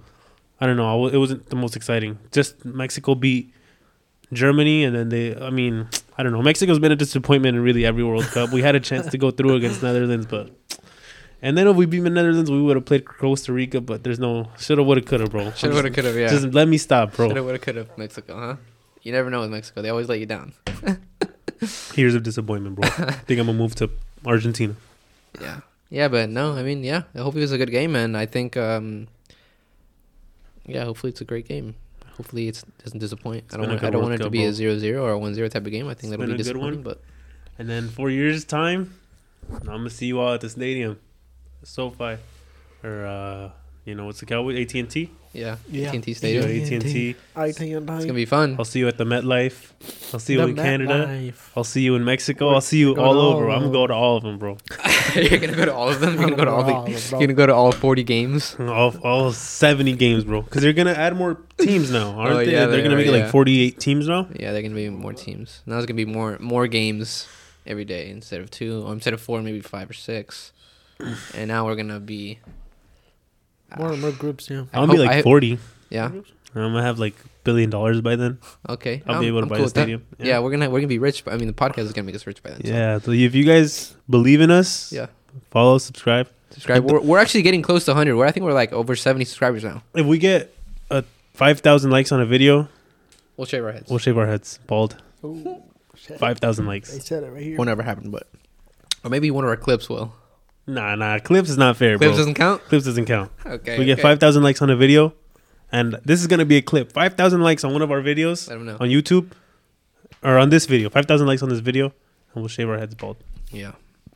I 0.60 0.66
don't 0.66 0.76
know. 0.76 1.06
I 1.06 1.12
It 1.12 1.18
wasn't 1.18 1.46
the 1.50 1.56
most 1.56 1.76
exciting. 1.76 2.18
Just 2.32 2.64
Mexico 2.64 3.14
beat 3.14 3.52
Germany, 4.32 4.84
and 4.84 4.94
then 4.94 5.08
they. 5.08 5.36
I 5.36 5.50
mean, 5.50 5.88
I 6.16 6.22
don't 6.22 6.32
know. 6.32 6.42
Mexico's 6.42 6.78
been 6.78 6.92
a 6.92 6.96
disappointment 6.96 7.56
in 7.56 7.62
really 7.62 7.84
every 7.84 8.04
World 8.04 8.24
Cup. 8.24 8.50
We 8.50 8.62
had 8.62 8.74
a 8.74 8.80
chance 8.80 9.06
to 9.08 9.18
go 9.18 9.30
through 9.30 9.56
against 9.56 9.82
Netherlands, 9.82 10.26
but. 10.26 10.50
And 11.42 11.58
then 11.58 11.66
if 11.66 11.76
we 11.76 11.84
beat 11.84 12.00
the 12.00 12.08
Netherlands, 12.08 12.50
we 12.50 12.62
would 12.62 12.76
have 12.76 12.86
played 12.86 13.04
Costa 13.04 13.52
Rica, 13.52 13.82
but 13.82 14.02
there's 14.02 14.18
no 14.18 14.48
shoulda, 14.58 14.82
woulda, 14.82 15.02
coulda, 15.02 15.28
bro. 15.28 15.50
Shoulda, 15.50 15.74
woulda, 15.74 15.90
coulda. 15.90 16.18
Yeah. 16.18 16.28
Just 16.28 16.46
let 16.54 16.66
me 16.66 16.78
stop, 16.78 17.12
bro. 17.12 17.28
Shoulda, 17.28 17.42
woulda, 17.42 17.58
coulda. 17.58 17.86
Mexico, 17.98 18.34
huh? 18.38 18.56
You 19.02 19.12
never 19.12 19.28
know 19.28 19.42
with 19.42 19.50
Mexico. 19.50 19.82
They 19.82 19.90
always 19.90 20.08
let 20.08 20.20
you 20.20 20.24
down. 20.24 20.54
Here's 21.94 22.14
a 22.14 22.20
disappointment, 22.20 22.76
bro. 22.76 22.88
I 22.88 23.12
think 23.26 23.40
I'm 23.40 23.46
gonna 23.46 23.58
move 23.58 23.74
to 23.74 23.90
Argentina. 24.26 24.74
Yeah. 25.40 25.60
Yeah, 25.90 26.08
but 26.08 26.28
no, 26.30 26.54
I 26.54 26.62
mean, 26.62 26.82
yeah. 26.82 27.02
I 27.14 27.18
hope 27.18 27.36
it 27.36 27.40
was 27.40 27.52
a 27.52 27.58
good 27.58 27.70
game, 27.70 27.94
and 27.94 28.16
I 28.16 28.26
think, 28.26 28.56
um, 28.56 29.06
yeah, 30.66 30.84
hopefully 30.84 31.10
it's 31.10 31.20
a 31.20 31.24
great 31.24 31.46
game. 31.46 31.76
Hopefully 32.16 32.48
it 32.48 32.62
doesn't 32.82 32.98
disappoint. 32.98 33.44
I 33.52 33.56
don't 33.56 33.68
want. 33.68 33.82
I 33.82 33.90
don't 33.90 34.02
want 34.02 34.14
it 34.14 34.18
to 34.18 34.30
be 34.30 34.44
a 34.44 34.50
0-0 34.50 35.00
or 35.02 35.12
a 35.12 35.18
1-0 35.18 35.50
type 35.50 35.66
of 35.66 35.70
game. 35.72 35.88
I 35.88 35.94
think 35.94 36.10
that'll 36.10 36.26
be 36.26 36.32
a 36.32 36.36
good 36.36 36.56
one. 36.56 36.72
disappointing. 36.74 36.82
But 36.82 37.00
And 37.58 37.68
then 37.68 37.88
four 37.88 38.10
years 38.10 38.44
time, 38.44 38.94
I'm 39.50 39.66
gonna 39.66 39.90
see 39.90 40.06
you 40.06 40.20
all 40.20 40.34
at 40.34 40.40
the 40.40 40.48
stadium, 40.48 40.98
SoFi, 41.64 42.18
or 42.82 43.06
uh, 43.06 43.50
you 43.84 43.94
know 43.94 44.06
what's 44.06 44.20
the 44.20 44.26
Cowboy 44.26 44.60
AT 44.62 44.74
and 44.74 44.88
T. 44.90 45.10
yeah, 45.32 45.56
Yeah. 45.70 45.88
AT&T 45.92 46.14
See 46.14 46.32
you 46.32 46.38
at 46.40 46.44
Stadium. 46.44 46.64
AT 46.66 46.72
and 46.72 46.82
T. 46.82 47.16
I 47.36 47.52
think 47.52 47.72
It's 47.72 47.84
gonna 47.86 48.12
be 48.14 48.24
fun. 48.24 48.56
I'll 48.58 48.64
see 48.64 48.78
you 48.78 48.88
at 48.88 48.96
the 48.98 49.04
MetLife. 49.04 49.72
I'll 50.14 50.20
see 50.20 50.34
you 50.34 50.40
The 50.40 50.46
in 50.48 50.56
Canada. 50.56 51.06
MetLife. 51.06 51.50
I'll 51.56 51.64
see 51.64 51.82
you 51.82 51.94
in 51.96 52.04
Mexico. 52.04 52.50
I'll 52.50 52.60
see 52.60 52.78
you 52.78 52.94
Go 52.94 53.02
all 53.04 53.18
over. 53.20 53.48
all 53.48 53.52
I'm 53.56 53.60
gonna 53.62 53.72
go 53.72 53.86
to 53.86 53.92
all 53.94 54.16
of 54.16 54.22
them, 54.22 54.38
bro. 54.38 54.56
You're 55.14 55.38
gonna 55.38 55.54
go 55.56 55.64
to 55.66 55.74
all 55.74 55.88
of 55.90 56.00
them. 56.00 56.14
You're 56.14 56.24
gonna 56.30 56.36
go 56.36 56.44
to 56.44 56.50
all 56.50 56.64
the. 56.64 56.72
All 56.72 56.86
of 56.86 57.10
them, 57.10 57.20
You're 57.20 57.26
gonna 57.28 57.34
go 57.34 57.46
to 57.46 57.54
all 57.54 57.72
40 57.72 58.02
games. 58.04 58.56
All, 58.58 58.96
all 59.04 59.32
70 59.32 59.92
games, 59.96 60.24
bro. 60.24 60.42
Because 60.42 60.62
they're 60.62 60.72
gonna 60.72 60.92
add 60.92 61.16
more 61.16 61.38
teams 61.58 61.90
now, 61.90 62.14
oh, 62.16 62.20
aren't 62.20 62.32
Oh, 62.32 62.36
they? 62.38 62.52
yeah, 62.52 62.66
they're 62.66 62.78
they 62.78 62.82
gonna 62.82 62.94
are, 62.94 62.98
make 62.98 63.06
it 63.08 63.12
yeah. 63.14 63.22
like 63.24 63.30
48 63.30 63.78
teams 63.78 64.08
now. 64.08 64.26
Yeah, 64.38 64.52
they're 64.52 64.62
gonna 64.62 64.74
be 64.74 64.88
more 64.88 65.12
teams. 65.12 65.62
Now 65.66 65.76
it's 65.78 65.86
gonna 65.86 65.96
be 65.96 66.04
more 66.06 66.38
more 66.40 66.66
games 66.66 67.28
every 67.66 67.84
day 67.84 68.08
instead 68.10 68.40
of 68.40 68.50
two, 68.50 68.82
or 68.84 68.92
instead 68.92 69.14
of 69.14 69.20
four, 69.20 69.42
maybe 69.42 69.60
five 69.60 69.90
or 69.90 69.94
six. 69.94 70.52
And 71.34 71.48
now 71.48 71.66
we're 71.66 71.76
gonna 71.76 72.00
be. 72.00 72.38
More 73.78 73.96
more 73.96 74.12
groups, 74.12 74.48
yeah. 74.50 74.64
I 74.72 74.80
I'm 74.80 74.86
gonna 74.86 74.92
be 74.92 74.98
hope- 74.98 75.06
like 75.08 75.16
I- 75.18 75.22
40. 75.22 75.58
Yeah. 75.90 76.06
I'm 76.06 76.22
gonna 76.54 76.82
have 76.82 76.98
like 76.98 77.14
billion 77.42 77.68
dollars 77.70 78.00
by 78.00 78.16
then. 78.16 78.38
Okay. 78.68 79.02
I'll 79.06 79.20
be 79.20 79.26
I'm- 79.26 79.34
able 79.34 79.38
to 79.40 79.42
I'm 79.44 79.48
buy 79.48 79.56
cool 79.56 79.62
the 79.62 79.64
with 79.64 79.74
that. 79.74 79.80
stadium. 79.80 80.04
Yeah. 80.18 80.38
we're 80.38 80.50
gonna 80.50 80.70
we're 80.70 80.80
gonna 80.80 80.88
be 80.88 80.98
rich. 80.98 81.24
But 81.24 81.34
I 81.34 81.36
mean, 81.36 81.46
the 81.48 81.52
podcast 81.52 81.78
is 81.84 81.92
gonna 81.92 82.06
make 82.06 82.14
us 82.14 82.26
rich 82.26 82.42
by 82.42 82.50
then. 82.50 82.64
so- 82.64 82.70
Yeah. 82.70 82.98
So 83.00 83.10
if 83.10 83.34
you 83.34 83.44
guys 83.44 83.94
believe 84.08 84.40
in 84.40 84.50
us, 84.50 84.92
Yeah. 84.92 85.06
follow, 85.50 85.78
subscribe. 85.78 86.28
Subscribe. 86.50 86.84
We're, 86.88 87.00
we're 87.00 87.18
actually 87.18 87.42
getting 87.42 87.62
close 87.62 87.84
to 87.86 87.90
100. 87.90 88.14
We're 88.16 88.26
I 88.26 88.30
think 88.30 88.44
we're 88.44 88.52
like 88.52 88.72
over 88.72 88.94
70 88.94 89.24
subscribers 89.24 89.64
now. 89.64 89.82
If 89.94 90.06
we 90.06 90.18
get 90.18 90.54
a 90.90 91.02
5,000 91.34 91.90
likes 91.90 92.12
on 92.12 92.20
a 92.20 92.26
video, 92.26 92.68
We'll 93.36 93.46
shave 93.46 93.64
our 93.64 93.72
heads. 93.72 93.90
we'll 93.90 93.98
shave 93.98 94.16
our 94.16 94.26
heads 94.26 94.60
bald. 94.68 94.96
Ooh, 95.24 95.60
shit. 95.96 96.20
5,000 96.20 96.64
I 96.64 96.68
likes. 96.68 97.04
said 97.04 97.24
it 97.24 97.30
right 97.32 97.42
here. 97.42 97.58
Will 97.58 97.64
never 97.64 97.82
happen, 97.82 98.12
but 98.12 98.28
or 99.02 99.10
maybe 99.10 99.32
one 99.32 99.42
of 99.42 99.50
our 99.50 99.56
clips 99.56 99.88
will. 99.88 100.14
Nah, 100.66 100.94
nah. 100.94 101.18
Clips 101.18 101.50
is 101.50 101.58
not 101.58 101.76
fair, 101.76 101.98
Clips 101.98 102.12
bro. 102.12 102.16
doesn't 102.18 102.34
count. 102.34 102.62
Clips 102.64 102.84
doesn't 102.84 103.04
count. 103.06 103.30
Okay. 103.44 103.78
we 103.78 103.84
get 103.84 103.94
okay. 103.94 104.02
5,000 104.02 104.42
likes 104.42 104.62
on 104.62 104.70
a 104.70 104.76
video, 104.76 105.12
and 105.70 105.98
this 106.04 106.20
is 106.20 106.26
gonna 106.26 106.44
be 106.46 106.56
a 106.56 106.62
clip. 106.62 106.92
5,000 106.92 107.40
likes 107.42 107.64
on 107.64 107.72
one 107.72 107.82
of 107.82 107.90
our 107.90 108.00
videos 108.00 108.48
Let 108.48 108.54
them 108.56 108.66
know. 108.66 108.76
on 108.80 108.88
YouTube, 108.88 109.32
or 110.22 110.38
on 110.38 110.48
this 110.50 110.66
video. 110.66 110.88
5,000 110.88 111.26
likes 111.26 111.42
on 111.42 111.48
this 111.50 111.58
video, 111.60 111.86
and 112.34 112.42
we'll 112.42 112.48
shave 112.48 112.68
our 112.68 112.78
heads 112.78 112.94
bald. 112.94 113.16
Yeah. 113.50 113.72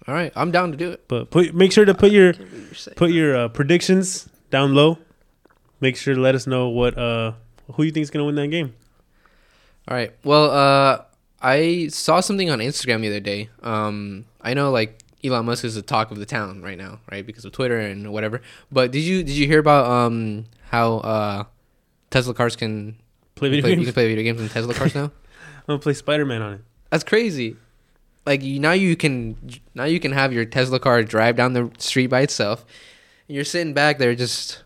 All 0.06 0.14
right. 0.14 0.32
I'm 0.34 0.50
down 0.50 0.70
to 0.70 0.76
do 0.78 0.90
it. 0.90 1.06
But 1.06 1.30
put 1.30 1.54
make 1.54 1.70
sure 1.70 1.84
to 1.84 1.92
put 1.94 2.12
your 2.12 2.32
Can't 2.32 2.48
believe 2.48 2.64
you're 2.66 2.74
saying 2.74 2.94
put 2.96 3.10
your 3.10 3.36
uh, 3.36 3.48
predictions 3.48 4.26
down 4.50 4.74
low. 4.74 4.98
Make 5.80 5.96
sure 5.96 6.14
to 6.14 6.20
let 6.20 6.34
us 6.34 6.46
know 6.46 6.70
what 6.70 6.96
uh 6.96 7.32
who 7.74 7.82
you 7.82 7.90
think 7.92 8.04
is 8.04 8.10
gonna 8.10 8.24
win 8.24 8.34
that 8.36 8.48
game. 8.48 8.74
All 9.86 9.94
right. 9.96 10.12
Well, 10.24 10.50
uh, 10.50 11.02
I 11.42 11.88
saw 11.88 12.20
something 12.20 12.48
on 12.50 12.58
Instagram 12.60 13.02
the 13.02 13.08
other 13.08 13.20
day. 13.20 13.50
Um, 13.62 14.24
I 14.40 14.54
know 14.54 14.70
like 14.70 14.98
Elon 15.24 15.46
Musk 15.46 15.64
is 15.64 15.74
the 15.74 15.82
talk 15.82 16.10
of 16.10 16.18
the 16.18 16.26
town 16.26 16.62
right 16.62 16.78
now, 16.78 17.00
right? 17.10 17.26
Because 17.26 17.44
of 17.44 17.52
Twitter 17.52 17.78
and 17.78 18.12
whatever. 18.12 18.40
But 18.70 18.92
did 18.92 19.00
you 19.00 19.22
did 19.22 19.34
you 19.34 19.46
hear 19.46 19.58
about 19.58 19.90
um 19.90 20.44
how 20.70 20.98
uh 20.98 21.44
Tesla 22.10 22.34
cars 22.34 22.56
can 22.56 22.96
Play 23.34 23.48
video 23.50 23.62
play, 23.62 23.70
you 23.70 23.76
games. 23.76 23.86
can 23.86 23.94
play 23.94 24.08
video 24.08 24.24
games 24.24 24.40
in 24.40 24.48
Tesla 24.48 24.74
cars 24.74 24.94
now? 24.96 25.04
I'm 25.04 25.10
gonna 25.66 25.78
play 25.80 25.94
Spider 25.94 26.24
Man 26.24 26.42
on 26.42 26.54
it. 26.54 26.60
That's 26.90 27.04
crazy. 27.04 27.56
Like 28.26 28.42
you, 28.42 28.60
now 28.60 28.72
you 28.72 28.96
can 28.96 29.36
now 29.74 29.84
you 29.84 30.00
can 30.00 30.12
have 30.12 30.32
your 30.32 30.44
Tesla 30.44 30.78
car 30.78 31.02
drive 31.02 31.36
down 31.36 31.52
the 31.52 31.70
street 31.78 32.08
by 32.08 32.20
itself. 32.20 32.64
And 33.28 33.34
you're 33.34 33.44
sitting 33.44 33.74
back 33.74 33.98
there 33.98 34.14
just 34.14 34.62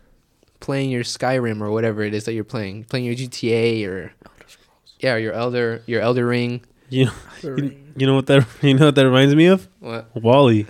playing 0.59 0.89
your 0.89 1.03
Skyrim 1.03 1.61
or 1.61 1.71
whatever 1.71 2.03
it 2.03 2.13
is 2.13 2.23
that 2.25 2.33
you're 2.33 2.43
playing, 2.43 2.85
playing 2.85 3.05
your 3.05 3.15
GTA 3.15 3.85
or 3.87 4.13
yeah, 4.99 5.13
or 5.13 5.17
your 5.17 5.33
Elder 5.33 5.81
your 5.85 6.01
Elden 6.01 6.23
Ring. 6.25 6.65
You 6.93 7.05
know, 7.43 7.55
you, 7.57 7.77
you 7.97 8.07
know 8.07 8.15
what 8.15 8.27
that 8.27 8.45
you 8.61 8.73
know 8.75 8.85
what 8.85 8.95
that 8.95 9.05
reminds 9.05 9.35
me 9.35 9.47
of? 9.47 9.67
What 9.79 10.15
WALL-E. 10.15 10.65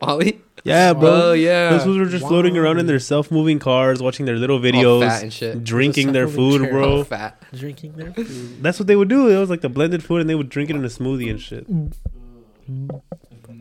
WALL-E? 0.00 0.40
Yeah, 0.64 0.92
bro. 0.92 1.10
Oh 1.10 1.32
yeah. 1.32 1.70
Those 1.70 1.84
fools 1.84 1.98
were 1.98 2.04
just 2.06 2.26
floating 2.26 2.56
around 2.58 2.78
in 2.78 2.86
their 2.86 2.98
self 2.98 3.30
moving 3.30 3.58
cars, 3.58 4.02
watching 4.02 4.26
their 4.26 4.36
little 4.36 4.60
videos, 4.60 5.06
fat 5.08 5.22
and 5.22 5.32
shit. 5.32 5.64
drinking 5.64 6.12
their 6.12 6.28
food, 6.28 6.60
chair. 6.62 6.70
bro. 6.70 7.04
Fat. 7.04 7.42
Drinking 7.54 7.92
their 7.92 8.12
food. 8.12 8.62
That's 8.62 8.78
what 8.78 8.86
they 8.86 8.96
would 8.96 9.08
do. 9.08 9.28
It 9.28 9.38
was 9.38 9.48
like 9.48 9.62
the 9.62 9.70
blended 9.70 10.04
food, 10.04 10.20
and 10.20 10.28
they 10.28 10.34
would 10.34 10.50
drink 10.50 10.68
it 10.68 10.76
in 10.76 10.84
a 10.84 10.88
smoothie 10.88 11.30
and 11.30 11.40
shit. 11.40 11.66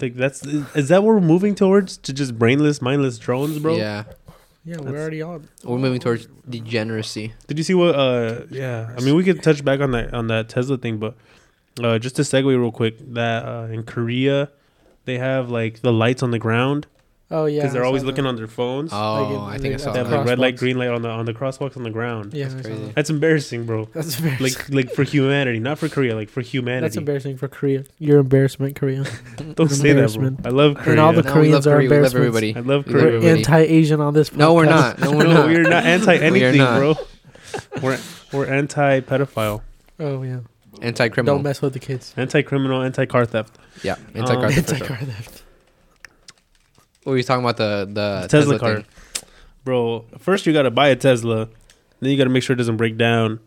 Like 0.01 0.16
that's 0.16 0.45
is 0.45 0.89
that 0.89 1.03
what 1.03 1.14
we're 1.16 1.22
moving 1.22 1.55
towards 1.55 1.97
to 1.99 2.14
just 2.14 2.38
brainless, 2.38 2.82
mindless 2.82 3.18
drones, 3.18 3.60
bro? 3.60 3.76
Yeah. 3.78 4.03
Yeah, 4.66 4.76
we're 4.78 4.84
That's- 4.86 5.01
already 5.01 5.22
on. 5.22 5.47
We're 5.64 5.78
moving 5.78 6.01
towards 6.01 6.28
degeneracy. 6.49 7.34
Did 7.47 7.57
you 7.57 7.64
see 7.64 7.74
what? 7.74 7.95
Uh, 7.95 8.41
yeah. 8.51 8.93
I 8.95 9.01
mean, 9.01 9.16
we 9.16 9.24
could 9.24 9.41
touch 9.41 9.64
back 9.64 9.80
on 9.80 9.91
that 9.91 10.14
on 10.14 10.28
that 10.28 10.49
Tesla 10.49 10.78
thing, 10.78 10.97
but 10.97 11.16
uh, 11.86 11.99
just 11.99 12.15
to 12.17 12.21
segue 12.23 12.45
real 12.45 12.71
quick, 12.71 12.95
that 13.13 13.45
uh, 13.45 13.67
in 13.71 13.84
Korea, 13.84 14.49
they 15.05 15.17
have 15.17 15.49
like 15.49 15.82
the 15.82 15.91
lights 15.93 16.21
on 16.23 16.32
the 16.32 16.39
ground 16.39 16.88
Oh 17.32 17.45
yeah, 17.45 17.59
because 17.61 17.73
they're 17.73 17.84
I 17.84 17.86
always 17.86 18.03
looking 18.03 18.23
that. 18.23 18.30
on 18.30 18.36
their 18.38 18.47
phones. 18.47 18.89
Oh, 18.91 18.95
Like 18.97 19.32
it- 19.32 19.55
I 19.55 19.57
think 19.61 19.73
I 19.75 19.77
they- 19.77 19.84
saw 19.84 19.93
they 19.93 19.99
at 19.99 20.05
have 20.07 20.11
that. 20.11 20.17
like 20.21 20.27
red 20.27 20.39
light, 20.39 20.57
green 20.57 20.80
light 20.80 20.89
on 20.89 21.03
the 21.03 21.09
on 21.09 21.25
the 21.25 21.34
crosswalks 21.34 21.77
on 21.77 21.84
the 21.84 21.91
ground. 21.91 22.34
Yeah, 22.34 22.47
That's 22.47 22.65
crazy. 22.67 22.91
That's 22.95 23.09
embarrassing, 23.11 23.65
bro. 23.65 23.86
That's 23.93 24.17
embarrassing. 24.17 24.43
Like 24.43 24.69
like 24.88 24.95
for 24.95 25.03
humanity, 25.03 25.59
not 25.59 25.77
for 25.77 25.89
Korea, 25.89 26.15
like 26.15 26.30
for 26.30 26.41
humanity. 26.41 26.86
That's 26.86 26.97
embarrassing 26.97 27.38
for 27.38 27.47
Korea. 27.47 27.84
Your 27.99 28.17
embarrassment, 28.19 28.75
Korea. 28.75 29.03
Don't 29.55 29.69
say 29.69 29.93
that, 29.93 30.11
bro. 30.15 30.36
I 30.43 30.49
love 30.49 30.73
Korea. 30.75 30.89
And 30.91 30.99
all 30.99 31.13
the 31.13 31.21
No, 31.21 31.32
Koreans 31.34 31.67
are 31.67 31.75
Korea. 31.75 31.89
We 31.91 31.97
love 31.99 32.15
everybody. 32.15 32.55
I 32.55 32.61
love 32.61 32.86
Korea. 32.88 33.19
We're 33.19 33.36
anti-Asian 33.36 34.01
on 34.01 34.15
this. 34.15 34.32
Podcast. 34.32 34.38
No, 34.38 34.53
we're 34.55 34.65
not. 34.65 34.99
No, 34.99 35.11
we're 35.11 35.27
not. 35.27 35.45
we're 35.47 35.61
not 35.69 35.86
anti 35.86 36.15
anything, 36.15 36.57
not. 36.57 36.80
bro. 36.80 36.95
We're 37.84 37.99
we're 38.34 38.45
anti 38.47 39.01
pedophile, 39.01 39.61
Oh 39.99 40.23
yeah. 40.23 40.39
Anti-criminal. 40.82 41.36
Don't 41.36 41.43
mess 41.43 41.61
with 41.61 41.73
the 41.73 41.80
kids. 41.80 42.13
anti 42.17 42.41
criminal, 42.41 42.82
anti 42.82 43.05
car 43.05 43.25
theft. 43.25 43.57
Yeah. 43.84 43.93
Um, 43.93 44.05
Anti-car. 44.15 44.51
theft 44.51 44.69
for 44.69 44.75
sure. 44.75 44.86
Anti-car 44.88 45.05
theft. 45.07 45.43
What 47.03 47.11
were 47.11 47.17
you 47.17 47.23
talking 47.23 47.43
about? 47.43 47.57
The 47.57 47.86
the 47.86 47.93
The 48.21 48.27
Tesla, 48.27 48.53
Tesla, 48.55 48.59
car, 48.59 48.75
thing? 48.75 48.86
bro. 49.63 50.05
First, 50.19 50.45
you 50.45 50.53
gotta 50.53 50.71
buy 50.71 50.89
a 50.89 50.95
Tesla, 50.95 51.49
then 51.99 52.11
you 52.11 52.17
gotta 52.17 52.30
make 52.30 52.43
sure 52.43 52.53
it 52.53 52.57
doesn't 52.57 52.77
break 52.77 52.97
down. 52.97 53.39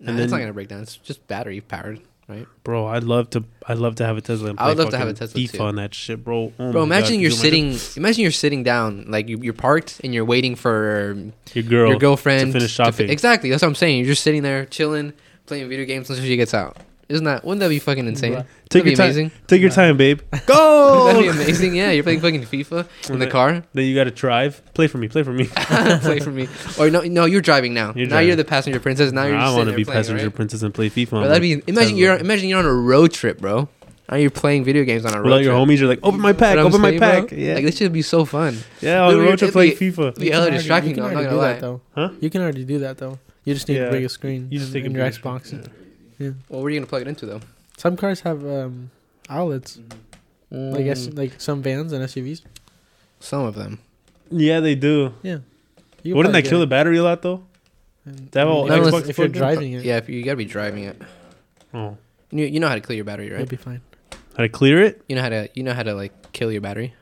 Nah, 0.00 0.10
And 0.10 0.20
it's 0.20 0.30
then- 0.30 0.30
not 0.30 0.38
gonna 0.44 0.52
break 0.54 0.68
down. 0.68 0.80
It's 0.82 0.96
just 0.96 1.26
battery 1.28 1.60
powered, 1.60 2.00
right? 2.28 2.46
Bro, 2.64 2.86
I'd 2.88 3.04
love 3.04 3.30
to. 3.30 3.44
I'd 3.68 3.78
love 3.78 3.94
to 3.96 4.06
have 4.06 4.16
a 4.16 4.20
Tesla. 4.20 4.50
And 4.50 4.58
I 4.58 4.68
would 4.68 4.76
play 4.76 4.84
love 4.84 4.90
to 4.92 4.98
have 4.98 5.08
a 5.08 5.14
fucking 5.14 5.28
Tesla, 5.28 5.40
FIFA 5.40 5.52
too. 5.58 5.62
on 5.62 5.76
that 5.76 5.94
shit, 5.94 6.24
bro. 6.24 6.52
Oh 6.58 6.72
Bro, 6.72 6.86
my 6.86 6.96
imagine 6.96 7.16
God, 7.16 7.22
you're 7.22 7.30
could 7.30 7.42
you 7.44 7.48
imagine 7.50 7.78
sitting. 7.78 8.02
Imagine 8.02 8.22
you're 8.22 8.30
sitting 8.32 8.62
down, 8.62 9.04
like 9.08 9.28
you, 9.28 9.38
you're 9.42 9.52
parked 9.52 10.00
and 10.02 10.12
you're 10.14 10.24
waiting 10.24 10.54
for 10.56 11.14
your 11.52 11.62
girl, 11.64 11.90
your 11.90 11.98
girlfriend 11.98 12.52
to 12.52 12.58
finish 12.58 12.76
fi- 12.76 12.84
shopping. 12.84 13.10
exactly. 13.10 13.50
That's 13.50 13.62
what 13.62 13.68
I'm 13.68 13.74
saying. 13.74 13.98
You're 13.98 14.06
just 14.08 14.22
sitting 14.22 14.42
there 14.42 14.64
chilling, 14.66 15.12
playing 15.46 15.68
video 15.68 15.84
games 15.84 16.08
until 16.10 16.24
she 16.24 16.36
gets 16.36 16.54
out. 16.54 16.76
Isn't 17.06 17.24
that? 17.26 17.44
Wouldn't 17.44 17.60
that 17.60 17.68
be 17.68 17.78
fucking 17.78 18.06
insane? 18.06 18.32
Right. 18.32 18.46
Take 18.70 18.84
That'd 18.84 18.86
your 18.86 18.92
be 18.92 18.96
time. 18.96 19.04
amazing. 19.06 19.30
Take 19.46 19.60
your 19.60 19.70
time, 19.70 19.96
babe. 19.98 20.20
Go. 20.46 21.04
That'd 21.06 21.14
Go. 21.16 21.20
be 21.22 21.28
amazing. 21.42 21.74
Yeah, 21.74 21.90
you're 21.90 22.02
playing 22.02 22.20
fucking 22.20 22.42
FIFA 22.44 22.88
in 23.10 23.18
the 23.18 23.26
car. 23.26 23.62
Then 23.74 23.84
you 23.84 23.94
gotta 23.94 24.10
drive. 24.10 24.62
Play 24.72 24.86
for 24.86 24.96
me. 24.96 25.08
Play 25.08 25.22
for 25.22 25.32
me. 25.34 25.44
Play 25.54 26.20
for 26.20 26.30
me. 26.30 26.48
Or 26.78 26.88
no, 26.88 27.02
no, 27.02 27.26
you're 27.26 27.42
driving 27.42 27.74
now. 27.74 27.92
You're 27.94 28.08
now 28.08 28.20
you're 28.20 28.36
the 28.36 28.44
passenger 28.44 28.80
princess. 28.80 29.12
Now 29.12 29.24
you're. 29.26 29.36
I 29.36 29.54
want 29.54 29.68
to 29.68 29.76
be 29.76 29.84
playing, 29.84 29.98
passenger 29.98 30.24
right? 30.24 30.34
princess 30.34 30.62
and 30.62 30.72
play 30.72 30.88
FIFA. 30.88 31.10
Bro, 31.10 31.18
on 31.20 31.28
that'd 31.28 31.42
be 31.42 31.62
imagine 31.66 31.98
you're 31.98 32.16
imagine 32.16 32.48
you're 32.48 32.58
on 32.58 32.64
a 32.64 32.72
road 32.72 33.12
trip, 33.12 33.38
bro. 33.38 33.68
Now 34.10 34.16
you're 34.16 34.30
playing 34.30 34.64
video 34.64 34.84
games 34.84 35.04
on 35.04 35.12
a 35.12 35.16
road 35.18 35.24
Without 35.24 35.36
trip. 35.36 35.44
your 35.46 35.54
homies, 35.66 35.78
you're 35.78 35.88
like, 35.88 36.00
open 36.02 36.20
my 36.20 36.32
pack, 36.34 36.50
You 36.52 36.56
know 36.56 36.64
what 36.64 36.74
open 36.74 36.84
I'm 36.86 36.94
my 36.94 36.98
pack. 36.98 37.28
bro? 37.30 37.38
Yeah, 37.38 37.54
Like 37.54 37.64
this 37.64 37.78
should 37.78 37.92
be 37.92 38.02
so 38.02 38.24
fun. 38.26 38.58
yeah. 38.82 39.02
On 39.02 39.14
the 39.14 39.20
road 39.20 39.38
trip, 39.38 39.42
it'd 39.48 39.52
play 39.54 39.70
FIFA. 39.72 40.16
be 40.18 40.26
You 40.26 40.30
can 40.32 40.40
already- 40.40 40.56
distracting, 40.58 40.90
You 40.90 40.94
can 40.96 41.02
though, 41.04 41.08
I'm 41.08 41.14
not 41.14 41.22
do 41.22 41.36
gonna 41.36 41.40
that 41.48 41.60
though. 41.60 41.80
Huh? 41.94 42.10
You 42.20 42.28
can 42.30 42.42
already 42.42 42.64
do 42.64 42.78
that 42.80 42.98
though. 42.98 43.18
You 43.44 43.54
just 43.54 43.68
need 43.68 43.76
Yeah. 43.76 43.84
to 43.86 43.90
bring 43.90 44.04
a 44.04 44.08
screen. 44.08 44.48
You 44.50 44.58
just 44.58 44.72
take 44.72 44.84
a 44.84 44.86
in 44.86 44.92
your 44.94 45.04
bigger 45.04 45.18
Xbox. 45.18 45.46
screen. 45.46 45.64
Yeah. 46.18 46.30
Well, 46.48 46.60
where 46.62 46.66
are 46.66 46.70
you 46.70 46.78
gonna 46.80 46.86
plug 46.88 47.02
it 47.02 47.08
into 47.08 47.26
though? 47.26 47.40
Some 47.76 47.96
cars 47.96 48.20
have 48.20 48.44
um, 48.46 48.90
outlets, 49.28 49.78
like 50.50 50.86
S- 50.86 51.08
Mm, 51.08 51.18
like 51.18 51.40
some 51.40 51.62
vans 51.62 51.92
and 51.92 52.02
SUVs. 52.04 52.42
some 53.20 53.44
of 53.44 53.54
them. 53.54 53.78
Yeah, 54.30 54.60
they 54.60 54.74
do. 54.74 55.12
Yeah. 55.22 55.38
You 56.02 56.14
Wouldn't 56.14 56.32
that 56.34 56.44
kill 56.44 56.60
the 56.60 56.66
battery 56.66 56.98
a 56.98 57.02
lot 57.02 57.22
though? 57.22 57.42
it. 58.06 58.10
And- 58.10 58.30
They 58.30 58.40
have 58.40 58.48
all 58.48 58.70
Unless- 58.70 58.94
Xbox 58.94 59.08
if 59.08 59.18
you're 59.18 59.28
driving 59.28 59.72
it, 59.72 59.84
Yeah, 59.84 59.96
if 59.96 60.08
you 60.08 60.22
gotta 60.22 60.36
be 60.36 60.44
driving 60.44 60.84
it. 60.84 61.00
Oh, 61.72 61.96
You 62.30 62.44
you 62.46 62.60
know 62.60 62.68
how 62.68 62.74
to 62.76 62.80
clear 62.80 62.96
your 62.96 63.04
battery, 63.04 63.26
right? 63.26 63.32
you'll 63.32 63.40
right? 63.40 63.48
be 63.48 63.56
fine. 63.56 63.80
how 64.36 64.42
to 64.42 64.48
clear 64.48 64.82
it? 64.82 65.02
You 65.08 65.16
know 65.16 65.22
how 65.22 65.28
to 65.30 65.48
you 65.54 65.62
know 65.62 65.72
how 65.74 65.82
to 65.82 65.94
like 65.94 66.32
kill 66.32 66.50
your 66.52 66.60
battery. 66.60 66.94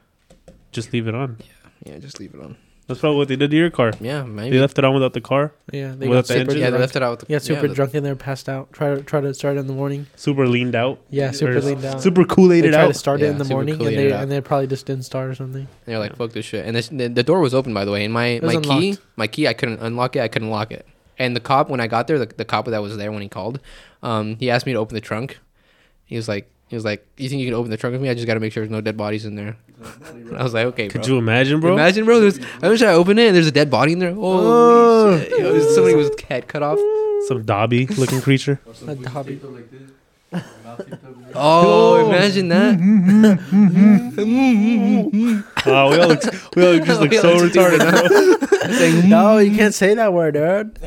Just 0.73 0.93
leave 0.93 1.07
it 1.09 1.15
on. 1.15 1.37
Yeah, 1.85 1.93
yeah, 1.93 1.99
just 1.99 2.19
leave 2.21 2.35
it 2.35 2.41
on. 2.41 2.57
That's 2.89 3.01
probably 3.01 3.19
what 3.19 3.29
they 3.29 3.37
did 3.37 3.51
to 3.53 3.57
your 3.57 3.71
car. 3.71 3.93
Yeah, 4.01 4.25
man. 4.25 4.51
They 4.51 4.59
left 4.59 4.77
it 4.79 4.85
on 4.85 4.93
without 4.93 5.13
the 5.13 5.21
car. 5.21 5.53
Yeah, 5.73 5.93
they 5.97 6.09
Without 6.09 6.23
got 6.23 6.27
the 6.29 6.35
super 6.35 6.41
engine? 6.51 6.59
yeah, 6.59 6.71
they 6.71 6.79
left 6.79 6.97
it 6.97 7.03
out. 7.03 7.11
With 7.13 7.21
the, 7.29 7.33
Yeah, 7.33 7.39
super 7.39 7.69
the- 7.69 7.75
drunk 7.75 7.95
in 7.95 8.03
there, 8.03 8.17
passed 8.17 8.49
out. 8.49 8.73
Try 8.73 8.95
to 8.95 9.03
try 9.03 9.21
to 9.21 9.33
start 9.35 9.57
it 9.57 9.61
in 9.61 9.67
the 9.69 9.73
morning. 9.73 10.09
Super 10.17 10.47
leaned 10.49 10.75
out. 10.75 10.99
Yeah, 11.09 11.31
super 11.31 11.57
Or 11.57 11.61
leaned 11.61 11.85
out. 11.85 12.03
Super 12.03 12.25
Kool 12.25 12.49
they 12.49 12.59
Aided 12.59 12.73
tried 12.73 12.83
to 12.83 12.89
out. 12.89 12.97
start 12.97 13.23
it 13.23 13.27
in 13.27 13.39
the 13.39 13.45
morning, 13.45 13.75
and 13.75 13.97
they 13.97 14.13
out. 14.13 14.23
and 14.25 14.33
they 14.33 14.41
probably 14.41 14.67
just 14.67 14.85
didn't 14.85 15.05
start 15.05 15.31
or 15.31 15.35
something. 15.35 15.69
They're 15.87 15.99
like, 16.01 16.17
fuck 16.17 16.33
this 16.33 16.45
shit. 16.45 16.67
And 16.67 16.75
this, 16.77 16.89
the, 16.89 17.09
the 17.09 17.23
door 17.23 17.41
was 17.41 17.55
open, 17.55 17.73
by 17.73 17.85
the 17.85 17.93
way. 17.93 18.05
And 18.05 18.13
my, 18.13 18.41
was 18.43 18.55
my 18.55 18.61
key, 18.61 18.99
my 19.17 19.27
key, 19.29 19.47
I 19.49 19.53
couldn't 19.55 19.81
unlock 19.81 20.17
it. 20.17 20.21
I 20.21 20.29
couldn't 20.29 20.51
lock 20.51 20.73
it. 20.73 20.85
And 21.19 21.37
the 21.37 21.41
cop, 21.41 21.71
when 21.71 21.81
I 21.81 21.87
got 21.87 22.09
there, 22.09 22.19
the, 22.19 22.27
the 22.27 22.45
cop 22.45 22.67
that 22.67 22.83
was 22.83 22.97
there 22.97 23.13
when 23.13 23.23
he 23.23 23.29
called, 23.29 23.61
um, 24.03 24.37
he 24.37 24.51
asked 24.51 24.67
me 24.67 24.73
to 24.73 24.79
open 24.79 24.95
the 24.97 25.01
trunk. 25.01 25.39
He 26.05 26.17
was 26.17 26.27
like, 26.29 26.51
he 26.73 26.77
was 26.77 26.87
like, 26.87 27.07
you 27.19 27.29
think 27.29 27.41
you 27.41 27.47
can 27.49 27.55
open 27.55 27.71
the 27.71 27.77
trunk 27.77 27.93
with 27.93 28.01
me? 28.01 28.09
I 28.09 28.15
just 28.15 28.27
got 28.27 28.33
to 28.33 28.41
make 28.41 28.51
sure 28.51 28.63
there's 28.63 28.71
no 28.71 28.81
dead 28.81 28.97
bodies 28.97 29.27
in 29.27 29.35
there. 29.35 29.59
And 30.07 30.35
I 30.39 30.43
was 30.43 30.55
like, 30.55 30.65
okay, 30.69 30.89
bro. 30.89 30.93
Could 30.93 31.07
you 31.07 31.19
imagine, 31.19 31.61
bro? 31.61 31.75
Imagine, 31.75 32.07
bro. 32.07 32.19
There's, 32.19 32.41
I 32.63 32.71
wish 32.71 32.81
I 32.81 32.95
open 32.95 33.19
it 33.19 33.27
and 33.27 33.37
there's 33.37 33.47
a 33.47 33.53
dead 33.53 33.71
body 33.71 33.93
in 33.93 33.99
there. 33.99 34.15
Oh. 34.17 35.11
Holy 35.11 35.21
shit. 35.29 35.39
Yo, 35.39 35.59
somebody 35.75 35.95
was 35.97 36.11
head 36.31 36.49
cut 36.49 36.63
off. 36.63 36.79
Some 37.29 37.43
Dobby 37.45 37.87
looking 37.89 38.23
creature. 38.23 38.59
Or 38.65 38.73
some 38.73 38.89
A 38.89 38.95
Dobby. 38.95 39.33
taped 39.35 39.45
up 39.45 39.53
like 39.53 39.71
this. 40.33 40.43
Mouth 40.65 40.79
taped 40.79 40.93
up 40.93 41.03
like 41.05 41.27
this. 41.27 41.37
Oh, 41.37 42.07
imagine 42.09 42.49
that. 42.49 42.79
Oh, 45.65 45.91
we 45.91 45.99
all 45.99 46.09
look, 46.09 46.23
we 46.57 46.67
all 46.67 46.79
just 46.85 47.01
look 47.01 47.11
We 47.13 47.19
so 47.19 47.33
all 47.33 47.39
look 47.41 47.51
stupid, 47.53 47.81
retarded, 47.81 49.01
bro. 49.01 49.09
no, 49.09 49.39
you 49.39 49.57
can't 49.57 49.75
say 49.75 49.95
that 49.95 50.13
word, 50.13 50.35
dude. 50.35 50.79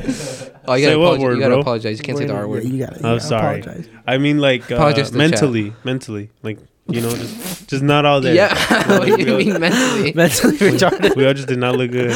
Oh, 0.67 0.73
you 0.73 0.85
Say 0.85 0.91
gotta, 0.91 0.99
what 0.99 1.05
apologize. 1.05 1.23
word, 1.23 1.33
you 1.33 1.39
gotta 1.39 1.53
bro? 1.55 1.59
apologize. 1.61 1.97
You 1.99 2.03
can't 2.03 2.17
say 2.17 2.25
the 2.25 2.33
R 2.35 2.47
word. 2.47 2.63
You 2.63 2.79
gotta, 2.79 2.93
you 2.99 3.05
I'm 3.07 3.15
gotta 3.17 3.19
sorry. 3.21 3.59
apologize. 3.61 3.89
I 4.07 4.17
mean, 4.17 4.39
like 4.39 4.71
uh, 4.71 4.75
Apologize 4.75 5.09
chat. 5.09 5.17
mentally, 5.17 5.73
mentally, 5.83 6.29
like 6.43 6.57
you 6.87 7.01
know, 7.01 7.09
just 7.15 7.67
just 7.69 7.83
not 7.83 8.05
all 8.05 8.21
there. 8.21 8.33
Yeah. 8.35 8.53
what 8.99 9.05
do 9.05 9.17
you 9.23 9.37
mean 9.37 9.59
mentally? 9.59 10.13
Mentally 10.13 10.57
retarded. 10.57 11.15
We 11.15 11.25
all 11.27 11.33
just 11.33 11.47
did 11.47 11.59
not 11.59 11.75
look 11.75 11.91
good. 11.91 12.13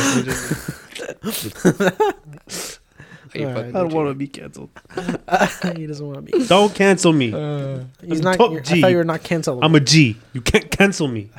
We 3.33 3.33
just- 3.33 3.35
Are 3.35 3.39
you 3.39 3.47
Alright. 3.47 3.65
fucking 3.65 3.75
I 3.75 3.79
don't 3.79 3.93
want 3.93 4.09
to 4.09 4.13
be 4.15 4.27
canceled. 4.27 4.69
he 5.77 5.87
doesn't 5.87 6.05
want 6.07 6.25
to 6.27 6.37
be. 6.39 6.45
Don't 6.47 6.73
cancel 6.73 7.13
me. 7.13 7.33
Uh, 7.33 7.79
he's 8.05 8.19
I'm 8.19 8.23
not. 8.25 8.37
top 8.37 8.51
you're- 8.51 8.61
I 8.67 8.73
G. 8.75 8.81
thought 8.81 8.91
you 8.91 8.97
were 8.97 9.03
not 9.03 9.23
canceled. 9.23 9.63
I'm 9.63 9.75
a 9.75 9.79
G. 9.79 10.17
You 10.33 10.41
can't 10.41 10.69
cancel 10.71 11.07
me. 11.07 11.29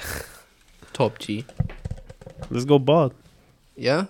top 0.93 1.19
G? 1.19 1.45
Let's 2.51 2.65
go 2.65 2.79
bald. 2.79 3.15
Yeah. 3.77 4.07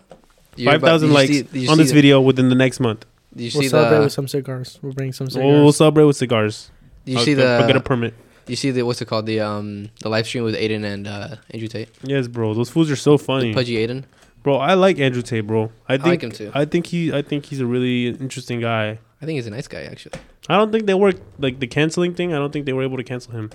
You 0.56 0.66
Five 0.66 0.80
thousand 0.82 1.08
did 1.08 1.12
you 1.12 1.18
likes 1.18 1.30
see- 1.32 1.42
did 1.42 1.62
you 1.62 1.70
on 1.70 1.76
see 1.76 1.82
this 1.82 1.90
the- 1.90 1.94
video 1.94 2.20
within 2.20 2.48
the 2.48 2.54
next 2.54 2.80
month. 2.80 3.06
Did 3.34 3.44
you 3.44 3.50
we'll 3.54 3.62
see 3.62 3.68
celebrate 3.68 3.98
the? 3.98 4.04
with 4.04 4.12
some 4.12 4.28
cigars. 4.28 4.78
We'll 4.82 4.92
bring 4.92 5.12
some 5.12 5.28
We'll, 5.32 5.46
we'll 5.46 5.58
cigars. 5.72 5.76
celebrate 5.76 6.04
with 6.04 6.16
cigars. 6.16 6.70
Did 7.04 7.12
you 7.12 7.18
I'll 7.18 7.24
see 7.24 7.34
get- 7.34 7.46
I'll 7.46 7.66
get 7.66 7.76
a 7.76 7.78
the? 7.78 7.84
permit. 7.84 8.14
You 8.46 8.56
see 8.56 8.72
the 8.72 8.82
what's 8.82 9.00
it 9.00 9.04
called? 9.06 9.26
The 9.26 9.40
um 9.40 9.90
the 10.00 10.08
live 10.08 10.26
stream 10.26 10.42
with 10.44 10.56
Adin 10.56 10.84
and 10.84 11.06
uh, 11.06 11.36
Andrew 11.50 11.68
Tate. 11.68 11.88
Yes, 12.02 12.26
bro. 12.26 12.52
Those 12.54 12.68
fools 12.68 12.90
are 12.90 12.96
so 12.96 13.16
funny, 13.16 13.54
Pudgy 13.54 13.82
Adin. 13.84 14.04
Bro. 14.42 14.56
I 14.56 14.74
like 14.74 14.98
Andrew 14.98 15.22
Tate, 15.22 15.46
bro. 15.46 15.70
I 15.88 15.96
think 15.96 16.06
like 16.06 16.22
him 16.22 16.32
too. 16.32 16.50
I 16.54 16.64
think 16.64 16.86
he 16.86 17.12
I 17.12 17.22
think 17.22 17.46
he's 17.46 17.60
a 17.60 17.66
really 17.66 18.08
interesting 18.08 18.60
guy. 18.60 18.98
I 19.22 19.26
think 19.26 19.36
he's 19.36 19.46
a 19.46 19.50
nice 19.50 19.68
guy 19.68 19.82
actually. 19.82 20.18
I 20.48 20.56
don't 20.56 20.72
think 20.72 20.86
they 20.86 20.94
worked 20.94 21.20
like 21.38 21.60
the 21.60 21.66
canceling 21.66 22.14
thing. 22.14 22.32
I 22.34 22.38
don't 22.38 22.52
think 22.52 22.66
they 22.66 22.72
were 22.72 22.82
able 22.82 22.96
to 22.96 23.04
cancel 23.04 23.32
him. 23.32 23.50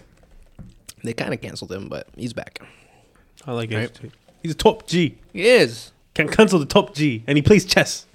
They 1.03 1.13
kind 1.13 1.33
of 1.33 1.41
canceled 1.41 1.71
him, 1.71 1.87
but 1.89 2.07
he's 2.15 2.33
back. 2.33 2.59
I 3.45 3.51
like 3.51 3.69
Right. 3.71 3.77
Andrew 3.89 4.09
Tate. 4.09 4.11
He's 4.41 4.51
a 4.53 4.55
top 4.55 4.87
G. 4.87 5.17
He 5.33 5.47
is. 5.47 5.91
Can 6.13 6.27
cancel 6.29 6.59
the 6.59 6.65
top 6.65 6.93
G, 6.95 7.23
and 7.27 7.37
he 7.37 7.41
plays 7.41 7.65
chess. 7.65 8.05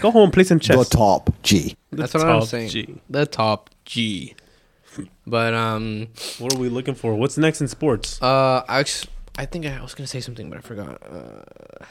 Go 0.00 0.10
home, 0.10 0.30
play 0.30 0.44
some 0.44 0.60
chess. 0.60 0.76
The 0.76 0.96
top 0.96 1.30
G. 1.42 1.76
The 1.90 1.96
That's 1.96 2.14
what 2.14 2.26
I'm 2.28 2.42
saying. 2.42 2.68
G. 2.68 3.00
The 3.10 3.26
top 3.26 3.70
G. 3.84 4.34
But 5.26 5.54
um, 5.54 6.08
What 6.38 6.54
are 6.54 6.58
we 6.58 6.68
looking 6.68 6.94
for? 6.94 7.14
What's 7.14 7.38
next 7.38 7.60
in 7.62 7.68
sports? 7.68 8.20
uh, 8.22 8.62
I 8.68 8.80
actually, 8.80 9.10
I 9.36 9.46
think 9.46 9.64
I 9.66 9.80
was 9.82 9.94
gonna 9.94 10.06
say 10.06 10.20
something, 10.20 10.48
but 10.50 10.58
I 10.58 10.60
forgot. 10.60 11.02
Uh, 11.02 11.84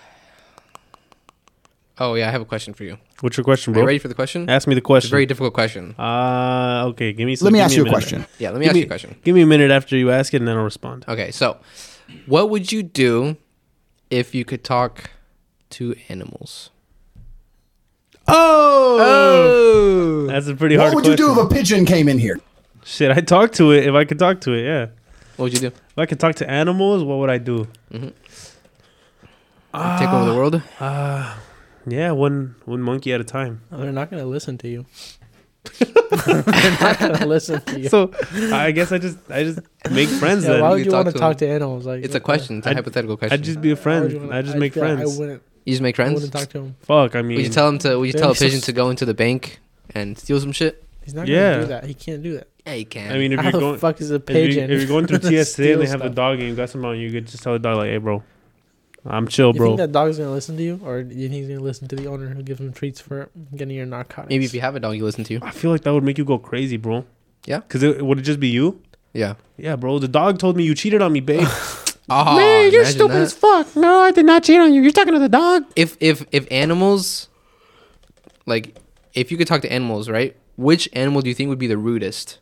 oh 2.04 2.14
yeah, 2.16 2.28
I 2.28 2.32
have 2.32 2.42
a 2.42 2.46
question 2.46 2.74
for 2.74 2.84
you. 2.84 2.98
What's 3.22 3.38
your 3.38 3.44
question, 3.44 3.72
Are 3.74 3.78
you 3.78 3.82
bro? 3.82 3.88
ready 3.88 4.00
for 4.00 4.08
the 4.08 4.16
question? 4.16 4.50
Ask 4.50 4.68
me 4.68 4.74
the 4.74 4.80
It's 4.80 4.86
a 4.86 4.94
question. 4.94 5.12
very 5.12 5.26
difficult 5.26 5.54
question. 5.54 5.96
Uh, 5.98 6.86
okay. 6.92 7.14
Give 7.14 7.26
me. 7.28 7.36
Some, 7.36 7.46
Let 7.46 7.54
me 7.54 7.60
give 7.60 7.66
ask 7.66 7.74
a 7.74 7.76
you 7.78 7.82
a 7.82 7.86
minute. 7.86 7.94
question. 7.96 8.26
Yeah, 8.40 8.50
let 8.50 8.60
me 8.60 8.66
Give 8.66 8.70
ask 8.72 8.76
me- 8.76 8.80
you 8.82 8.86
a 8.86 8.90
question. 8.90 9.16
Give 9.24 9.36
me 9.36 9.42
a 9.42 9.46
minute 9.46 9.72
after 9.72 9.96
you 9.96 10.10
ask 10.12 10.34
it, 10.34 10.38
and 10.42 10.48
then 10.48 10.58
I'll 10.58 10.64
respond. 10.64 11.06
Okay, 11.08 11.32
so 11.32 11.58
what 12.26 12.50
would 12.50 12.72
you 12.72 12.82
do 12.84 13.38
if 14.10 14.34
you 14.36 14.44
could 14.46 14.64
talk 14.64 15.12
to 15.72 15.96
animals? 16.10 16.70
Oh, 19.04 20.28
that's 20.30 20.48
a 20.48 20.56
pretty 20.56 20.76
hard 20.76 20.94
What 20.94 21.04
would 21.04 21.06
you 21.12 21.16
question. 21.18 21.36
do 21.36 21.42
if 21.42 21.52
a 21.52 21.54
pigeon 21.54 21.86
came 21.86 22.08
in 22.10 22.18
here? 22.20 22.40
Shit, 22.84 23.12
I 23.12 23.22
talk 23.22 23.52
to 23.54 23.72
it 23.72 23.86
if 23.88 23.94
I 23.94 24.06
could 24.06 24.20
talk 24.20 24.42
to 24.42 24.54
it. 24.54 24.64
Yeah, 24.64 24.86
What 25.38 25.46
would 25.46 25.54
you 25.54 25.60
do? 25.60 25.68
if 25.68 25.98
I 25.98 26.06
could 26.06 26.20
talk 26.20 26.36
to 26.36 26.50
animals, 26.50 27.04
what 27.04 27.18
would 27.20 27.30
I 27.30 27.38
do? 27.38 27.68
Take 27.92 28.14
over 29.74 30.26
the 30.26 30.36
world? 30.36 30.62
Uh, 30.80 31.36
yeah, 31.88 32.12
one 32.12 32.56
one 32.66 32.82
monkey 32.82 33.14
at 33.14 33.22
a 33.22 33.24
time. 33.24 33.62
Oh, 33.72 33.78
they're 33.80 33.92
not 33.92 34.10
gonna 34.12 34.26
listen 34.26 34.58
to 34.60 34.68
you. 34.68 34.86
they're 35.80 36.78
not 36.82 37.00
gonna 37.00 37.26
listen 37.26 37.62
to 37.62 37.80
you. 37.80 37.90
So 37.90 38.12
I 38.54 38.72
guess 38.72 38.92
I 38.92 38.98
just 38.98 39.18
I 39.30 39.44
just 39.44 39.60
make 39.92 40.10
friends 40.22 40.44
yeah, 40.44 40.54
then. 40.54 40.62
why 40.62 40.70
would 40.72 40.80
you 40.86 40.86
talk 40.92 41.06
want 41.06 41.08
to 41.08 41.14
to 41.14 41.20
talk 41.20 41.38
to 41.38 41.48
animals? 41.48 41.86
Like 41.86 42.04
It's 42.04 42.16
a 42.16 42.20
question. 42.20 42.58
It's 42.60 42.68
a 42.68 42.72
I'd- 42.72 42.76
hypothetical 42.78 43.18
question. 43.18 43.34
I'd 43.34 43.44
just 43.44 43.62
be 43.62 43.72
a 43.72 43.76
friend. 43.76 44.12
wanna- 44.14 44.36
I 44.36 44.42
just 44.42 44.56
I'd 44.56 44.60
make 44.60 44.74
feel 44.74 44.84
like 44.84 44.98
friends. 44.98 45.16
I 45.16 45.20
wouldn't. 45.20 45.44
you 45.66 45.74
just 45.74 45.82
make 45.82 45.96
friends. 45.96 46.10
I 46.12 46.14
friends? 46.14 46.32
wouldn't 46.34 46.34
talk 46.34 46.50
to 46.54 46.60
him. 46.68 46.76
Fuck, 46.82 47.16
I 47.16 47.22
mean, 47.22 47.38
Would 47.38 47.46
you 47.46 47.52
tell 47.52 47.68
him 47.70 47.78
to? 47.80 47.98
Would 48.00 48.08
you 48.08 48.14
tell 48.14 48.32
a 48.32 48.36
pigeon 48.36 48.58
s- 48.60 48.66
to 48.66 48.74
go 48.74 48.90
into 48.90 49.06
the 49.06 49.14
bank 49.14 49.60
and 49.94 50.18
steal 50.18 50.40
some 50.40 50.52
shit? 50.52 50.84
He's 51.04 51.14
not 51.14 51.28
Yeah. 51.28 51.52
gonna 51.54 51.62
do 51.64 51.68
that. 51.70 51.84
He 51.86 51.94
can't 51.94 52.24
do 52.24 52.34
that. 52.36 52.48
Yeah, 52.66 52.74
you 52.74 52.86
can. 52.86 53.12
I 53.12 53.18
mean, 53.18 53.32
if 53.32 53.38
How 53.40 53.44
you're 53.46 53.52
the 53.54 53.60
going, 53.60 53.80
fuck 53.80 54.00
is 54.02 54.12
a 54.12 54.16
if, 54.16 54.22
you, 54.22 54.26
pigeon? 54.36 54.70
if 54.72 54.80
you're 54.80 54.88
going 54.88 55.08
through 55.08 55.18
TSA 55.44 55.72
and 55.74 55.82
they 55.82 55.88
have 55.88 56.00
the 56.00 56.06
stuff. 56.06 56.16
dog 56.16 56.40
and 56.40 56.48
you 56.50 56.56
got 56.56 56.70
something 56.70 56.90
on 56.90 57.00
you, 57.00 57.12
could 57.12 57.26
just 57.28 57.42
tell 57.44 57.54
the 57.54 57.60
dog 57.60 57.78
like, 57.78 57.90
"Hey, 57.90 57.98
bro, 57.98 58.22
I'm 59.06 59.28
chill, 59.28 59.48
You 59.48 59.54
bro." 59.54 59.66
You 59.72 59.78
think 59.78 59.88
that 59.90 59.92
dog's 59.92 60.18
gonna 60.18 60.32
listen 60.32 60.58
to 60.58 60.64
you, 60.64 60.80
or 60.84 61.04
do 61.04 61.16
you 61.16 61.28
think 61.30 61.40
he's 61.42 61.48
gonna 61.48 61.60
listen 61.60 61.88
to 61.88 61.96
the 61.96 62.08
owner 62.08 62.28
who 62.30 62.44
gives 62.44 62.60
him 62.60 62.72
treats 62.72 63.00
for 63.02 63.30
getting 63.56 63.76
your 63.76 63.86
narcotics? 63.88 64.30
Maybe 64.30 64.46
if 64.46 64.54
you 64.54 64.62
have 64.62 64.76
a 64.76 64.80
dog, 64.80 64.96
you 64.96 65.04
listen 65.04 65.24
to. 65.26 65.34
You. 65.34 65.40
I 65.42 65.52
feel 65.52 65.72
like 65.72 65.82
that 65.82 65.94
would 65.94 66.04
make 66.04 66.18
you 66.18 66.26
go 66.26 66.38
crazy, 66.38 66.78
bro. 66.78 67.06
Yeah? 67.46 67.60
Because 67.60 67.82
it 67.84 68.06
would 68.06 68.20
it 68.20 68.24
just 68.24 68.40
be 68.40 68.50
you? 68.50 68.82
Yeah. 69.14 69.34
Yeah, 69.58 69.76
bro. 69.76 70.00
The 70.00 70.08
dog 70.08 70.38
told 70.40 70.56
me 70.56 70.64
you 70.64 70.76
cheated 70.76 71.02
on 71.02 71.12
me, 71.12 71.20
babe. 71.20 71.48
Oh, 72.10 72.36
Man, 72.38 72.72
you're 72.72 72.86
stupid 72.86 73.14
that. 73.16 73.22
as 73.22 73.34
fuck. 73.34 73.76
No, 73.76 74.02
I 74.02 74.12
did 74.12 74.26
not 74.26 74.44
cheat 74.44 74.60
on 74.60 74.74
you. 74.74 74.82
You're 74.82 74.92
talking 74.92 75.14
to 75.14 75.20
the 75.20 75.30
dog. 75.30 75.64
If 75.76 75.98
if 76.00 76.24
if 76.32 76.48
animals, 76.52 77.28
like, 78.46 78.76
if 79.14 79.32
you 79.32 79.38
could 79.38 79.48
talk 79.48 79.62
to 79.64 79.72
animals, 79.72 80.10
right? 80.10 80.36
Which 80.58 80.88
animal 80.94 81.22
do 81.22 81.30
you 81.30 81.36
think 81.36 81.50
would 81.50 81.60
be 81.60 81.68
the 81.68 81.78
rudest? 81.78 82.40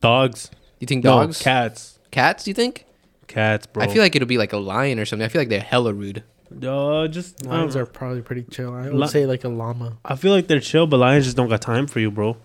Dogs. 0.00 0.50
You 0.80 0.86
think 0.86 1.02
No, 1.04 1.22
dogs? 1.22 1.40
cats. 1.42 1.98
Cats? 2.10 2.44
Do 2.44 2.50
you 2.50 2.54
think? 2.54 2.84
Cats, 3.28 3.66
bro. 3.66 3.84
I 3.84 3.88
feel 3.88 4.02
like 4.02 4.16
it'll 4.16 4.26
be 4.26 4.38
like 4.38 4.52
a 4.52 4.58
lion 4.58 4.98
or 4.98 5.04
something. 5.04 5.24
I 5.24 5.28
feel 5.28 5.40
like 5.40 5.48
they're 5.48 5.60
hella 5.60 5.92
rude. 5.94 6.24
uh, 6.64 7.06
just 7.08 7.44
lions 7.44 7.76
um, 7.76 7.82
are 7.82 7.86
probably 7.86 8.22
pretty 8.22 8.42
chill. 8.50 8.74
I 8.74 8.82
would 8.88 8.94
Li- 8.94 9.08
say 9.08 9.26
like 9.26 9.44
a 9.44 9.48
llama. 9.48 9.98
I 10.04 10.16
feel 10.16 10.32
like 10.32 10.46
they're 10.48 10.60
chill, 10.60 10.86
but 10.86 10.96
lions 10.98 11.24
just 11.26 11.36
don't 11.36 11.48
got 11.48 11.60
time 11.62 11.86
for 11.86 12.00
you, 12.00 12.10
bro. 12.10 12.36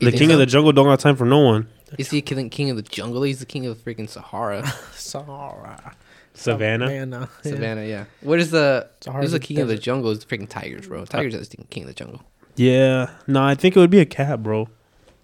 You 0.00 0.10
The 0.10 0.16
king 0.16 0.28
so? 0.28 0.34
of 0.34 0.38
the 0.38 0.46
jungle 0.46 0.72
don't 0.72 0.86
got 0.86 1.00
time 1.00 1.16
for 1.16 1.24
no 1.24 1.40
one. 1.40 1.66
Is 1.98 2.10
he 2.10 2.20
king, 2.22 2.50
king 2.50 2.70
of 2.70 2.76
the 2.76 2.82
jungle? 2.82 3.22
He's 3.22 3.40
the 3.40 3.46
king 3.46 3.66
of 3.66 3.82
the 3.82 3.94
freaking 3.94 4.08
Sahara, 4.08 4.66
Sahara. 4.94 5.94
Savannah. 6.34 6.86
Savannah. 6.86 7.28
Yeah. 7.42 7.50
Savannah. 7.50 7.84
Yeah. 7.84 8.04
What 8.20 8.38
is 8.38 8.50
the? 8.50 8.88
Who's 9.10 9.30
the 9.32 9.38
a 9.38 9.40
king 9.40 9.58
of 9.58 9.68
the 9.68 9.76
jungle? 9.78 10.10
Is 10.10 10.20
the 10.24 10.26
freaking 10.26 10.48
tigers, 10.48 10.86
bro. 10.86 11.04
Tigers 11.04 11.34
are 11.34 11.38
the 11.40 11.56
king 11.70 11.82
of 11.84 11.88
the 11.88 11.94
jungle. 11.94 12.22
Yeah. 12.54 13.10
No, 13.26 13.42
I 13.42 13.54
think 13.54 13.76
it 13.76 13.80
would 13.80 13.90
be 13.90 14.00
a 14.00 14.06
cat, 14.06 14.42
bro. 14.42 14.68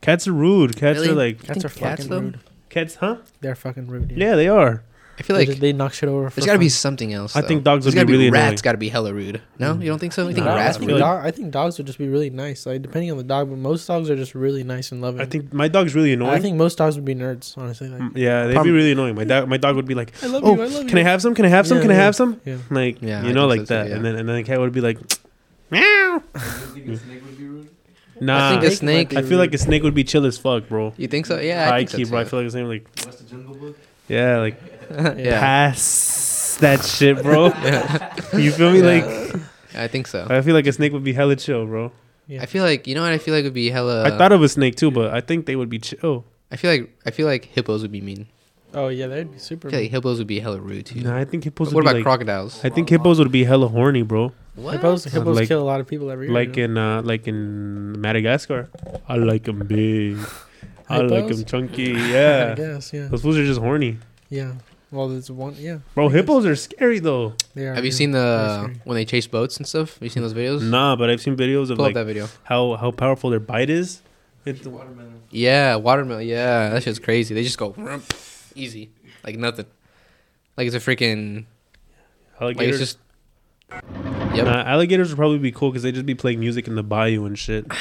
Cats 0.00 0.26
are 0.26 0.32
rude. 0.32 0.76
Cats 0.76 0.98
Really? 0.98 1.10
are 1.10 1.14
like 1.14 1.38
Cats 1.42 1.62
think 1.62 1.64
are 1.66 1.68
cats, 1.68 2.02
fucking 2.04 2.08
though? 2.10 2.20
rude. 2.20 2.40
cats, 2.68 2.94
huh? 2.96 3.16
They're 3.40 3.54
fucking 3.54 3.86
rude. 3.86 4.10
Yeah. 4.12 4.30
Yeah, 4.30 4.34
they 4.36 4.48
are. 4.48 4.82
I 5.16 5.22
feel 5.22 5.36
They 5.36 5.40
like 5.42 5.48
just- 5.48 5.60
they 5.60 5.72
knock 5.72 5.92
shit 5.94 6.08
over. 6.08 6.28
There's 6.30 6.44
got 6.46 6.54
to 6.54 6.58
be 6.58 6.68
something 6.68 7.12
else. 7.12 7.36
I 7.36 7.40
though. 7.40 7.46
think 7.48 7.62
dogs 7.64 7.84
There's 7.84 7.94
would 7.94 8.00
be 8.06 8.12
gotta 8.12 8.18
really 8.18 8.30
rats. 8.30 8.44
annoying. 8.46 8.56
Got 8.64 8.72
to 8.72 8.78
be 8.78 8.88
hella 8.88 9.14
rude. 9.14 9.40
No, 9.60 9.74
you 9.78 9.86
don't 9.86 9.98
think 10.00 10.12
so? 10.12 10.26
You 10.26 10.34
think 10.34 10.46
Nah, 10.46 10.56
rats? 10.56 10.76
I, 10.76 10.80
would 10.80 10.86
think 10.86 10.96
be 10.96 11.00
dog, 11.00 11.24
I 11.24 11.30
think 11.30 11.50
dogs 11.52 11.78
would 11.78 11.86
just 11.86 11.98
be 11.98 12.08
really 12.08 12.30
nice. 12.30 12.66
Like 12.66 12.82
depending 12.82 13.10
on 13.12 13.16
the 13.18 13.22
dog, 13.24 13.48
but 13.48 13.58
most 13.58 13.86
dogs 13.86 14.10
are 14.10 14.16
just 14.16 14.34
really 14.34 14.64
nice 14.64 14.90
and 14.90 15.00
loving. 15.00 15.20
I 15.20 15.24
think 15.24 15.52
my 15.52 15.68
dog's 15.68 15.94
really 15.94 16.12
annoying. 16.12 16.32
I 16.32 16.40
think 16.40 16.56
most 16.56 16.78
dogs 16.78 16.96
would 16.96 17.04
be 17.04 17.14
nerds. 17.14 17.56
Honestly, 17.56 17.88
like 17.88 18.00
Mm, 18.00 18.16
yeah, 18.16 18.46
they'd 18.48 18.54
Prob- 18.54 18.64
be 18.64 18.72
really 18.72 18.92
annoying. 18.92 19.14
My 19.14 19.24
dog, 19.24 19.48
my 19.48 19.56
dog 19.56 19.76
would 19.76 19.86
be 19.86 19.94
like, 19.94 20.12
I 20.22 20.26
love 20.26 20.42
"Oh, 20.44 20.56
you. 20.56 20.62
I 20.62 20.66
love 20.66 20.86
can 20.88 20.98
I 20.98 21.02
have 21.02 21.22
some? 21.22 21.34
Can 21.34 21.44
I 21.44 21.48
have 21.48 21.66
some? 21.66 21.76
Yeah, 21.78 21.82
can 21.82 21.90
I 21.92 21.94
have 21.94 22.16
some?" 22.16 22.40
Yeah. 22.44 22.56
Like, 22.70 23.00
Yeah, 23.00 23.24
you 23.24 23.32
know, 23.32 23.46
like 23.46 23.60
so 23.60 23.74
that. 23.74 23.88
yeah. 23.88 23.96
And 23.96 24.04
then 24.04 24.16
and 24.16 24.28
then 24.28 24.36
the 24.36 24.42
cat 24.42 24.58
would 24.58 24.72
be 24.72 24.80
like, 24.80 24.98
"Meow." 25.70 26.22
You 26.34 26.40
think 26.40 26.88
a 26.88 26.96
snake 26.96 27.24
would 27.24 27.38
be 27.38 27.44
rude? 27.46 27.68
Nah, 28.20 28.48
I 28.48 28.50
think 28.52 28.64
a 28.64 28.70
Snake 28.70 28.70
might 28.70 28.76
snake. 28.78 29.08
be 29.10 29.16
I 29.16 29.22
feel 29.22 29.38
like 29.38 29.54
a 29.54 29.58
snake 29.58 29.82
would 29.82 29.94
be 29.94 30.04
chill 30.04 30.24
as 30.24 30.38
fuck, 30.38 30.68
bro. 30.68 30.94
You 30.96 31.08
think 31.08 31.26
so? 31.26 31.40
Yeah, 31.40 31.62
I 31.66 31.68
High 31.68 31.84
think 31.84 32.06
so 32.06 32.10
bro. 32.10 32.20
I 32.20 32.24
feel 32.24 32.38
like 32.38 32.46
the 32.46 32.52
same. 32.52 32.68
Like, 32.68 32.86
Watch 33.04 33.16
the 33.16 33.24
Jungle 33.24 33.54
Book. 33.56 33.76
yeah, 34.08 34.38
like 34.38 34.54
yeah. 34.90 35.40
pass 35.40 36.56
that 36.60 36.84
shit, 36.84 37.22
bro. 37.22 37.46
you 38.38 38.52
feel 38.52 38.72
me? 38.72 38.82
Like, 38.82 39.04
I 39.74 39.88
think 39.88 40.06
so. 40.06 40.26
I 40.28 40.40
feel 40.42 40.54
like 40.54 40.66
a 40.66 40.72
snake 40.72 40.92
would 40.92 41.04
be 41.04 41.12
hella 41.12 41.36
chill, 41.36 41.66
bro. 41.66 41.92
Yeah. 42.26 42.42
I 42.42 42.46
feel 42.46 42.64
like 42.64 42.86
you 42.86 42.94
know 42.94 43.02
what 43.02 43.12
I 43.12 43.18
feel 43.18 43.34
like 43.34 43.44
would 43.44 43.54
be 43.54 43.70
hella. 43.70 44.04
I 44.04 44.16
thought 44.16 44.32
of 44.32 44.42
a 44.42 44.48
snake 44.48 44.76
too, 44.76 44.90
but 44.90 45.12
I 45.12 45.20
think 45.20 45.46
they 45.46 45.56
would 45.56 45.68
be 45.68 45.78
chill. 45.78 46.24
I 46.50 46.56
feel 46.56 46.70
like 46.70 46.96
I 47.04 47.10
feel 47.10 47.26
like 47.26 47.44
hippos 47.46 47.82
would 47.82 47.92
be 47.92 48.00
mean. 48.00 48.26
Oh 48.72 48.88
yeah, 48.88 49.06
that'd 49.06 49.30
be 49.32 49.38
super. 49.38 49.68
I 49.68 49.70
feel 49.70 49.80
like 49.80 49.90
hippos 49.90 50.18
would 50.18 50.26
be 50.26 50.40
hella 50.40 50.60
rude 50.60 50.86
too. 50.86 51.00
Nah, 51.00 51.16
I 51.16 51.24
think 51.24 51.44
hippos 51.44 51.68
what 51.68 51.74
would 51.76 51.84
about 51.84 51.92
be 51.92 51.98
like. 51.98 52.04
crocodiles? 52.04 52.64
I 52.64 52.70
think 52.70 52.88
hippos 52.88 53.18
would 53.18 53.30
be 53.30 53.44
hella 53.44 53.68
horny, 53.68 54.02
bro. 54.02 54.32
What? 54.56 54.74
Hippos, 54.74 55.04
hippos 55.04 55.36
Like- 55.36 55.48
kill 55.48 55.60
a 55.60 55.64
lot 55.64 55.80
of 55.80 55.86
people 55.86 56.10
every 56.10 56.26
year. 56.26 56.34
Like 56.34 56.56
you 56.56 56.68
know? 56.68 56.98
in 56.98 56.98
uh, 56.98 57.02
like 57.02 57.28
in 57.28 58.00
Madagascar. 58.00 58.70
I 59.08 59.16
like 59.16 59.44
them 59.44 59.60
big. 59.66 60.18
I 60.88 60.98
like 60.98 61.28
them 61.28 61.44
chunky. 61.44 61.92
Yeah. 61.92 62.50
I 62.52 62.54
guess. 62.54 62.92
Yeah. 62.92 63.08
those 63.08 63.22
fools 63.22 63.36
are 63.36 63.44
just 63.44 63.60
horny. 63.60 63.98
Yeah. 64.28 64.54
Well, 64.94 65.08
there's 65.08 65.28
one. 65.30 65.56
Yeah, 65.58 65.78
Bro, 65.94 66.10
hippos 66.10 66.46
are 66.46 66.54
scary 66.54 67.00
though. 67.00 67.34
they 67.54 67.66
are. 67.66 67.74
Have 67.74 67.84
you 67.84 67.90
yeah. 67.90 67.96
seen 67.96 68.12
Very 68.12 68.24
the 68.24 68.58
scary. 68.62 68.80
when 68.84 68.94
they 68.94 69.04
chase 69.04 69.26
boats 69.26 69.56
and 69.56 69.66
stuff? 69.66 69.94
Have 69.94 70.02
you 70.04 70.08
seen 70.08 70.22
those 70.22 70.34
videos? 70.34 70.62
Nah, 70.62 70.94
but 70.94 71.10
I've 71.10 71.20
seen 71.20 71.36
videos 71.36 71.70
of 71.70 71.76
Pull 71.76 71.86
like 71.86 71.94
that 71.94 72.06
video. 72.06 72.28
how 72.44 72.76
how 72.76 72.92
powerful 72.92 73.30
their 73.30 73.40
bite 73.40 73.70
is. 73.70 74.02
It's, 74.44 74.64
Watermelon. 74.66 75.22
Yeah, 75.30 75.76
watermelon. 75.76 76.26
Yeah, 76.28 76.68
that 76.68 76.82
shit's 76.84 76.98
crazy. 77.00 77.34
They 77.34 77.42
just 77.42 77.58
go 77.58 77.74
rump, 77.76 78.04
easy, 78.54 78.90
like 79.24 79.36
nothing. 79.36 79.66
Like 80.56 80.68
it's 80.68 80.76
a 80.76 80.78
freaking. 80.80 81.46
Like 82.40 82.56
alligators. 82.56 82.80
it's 82.80 82.92
just. 82.92 82.98
Yep. 84.34 84.44
Nah, 84.46 84.62
alligators 84.62 85.08
would 85.10 85.16
probably 85.16 85.38
be 85.38 85.50
cool 85.50 85.70
because 85.70 85.82
they 85.82 85.90
just 85.92 86.06
be 86.06 86.14
playing 86.14 86.38
music 86.38 86.68
in 86.68 86.76
the 86.76 86.82
bayou 86.84 87.24
and 87.24 87.36
shit. 87.38 87.66
I 87.70 87.76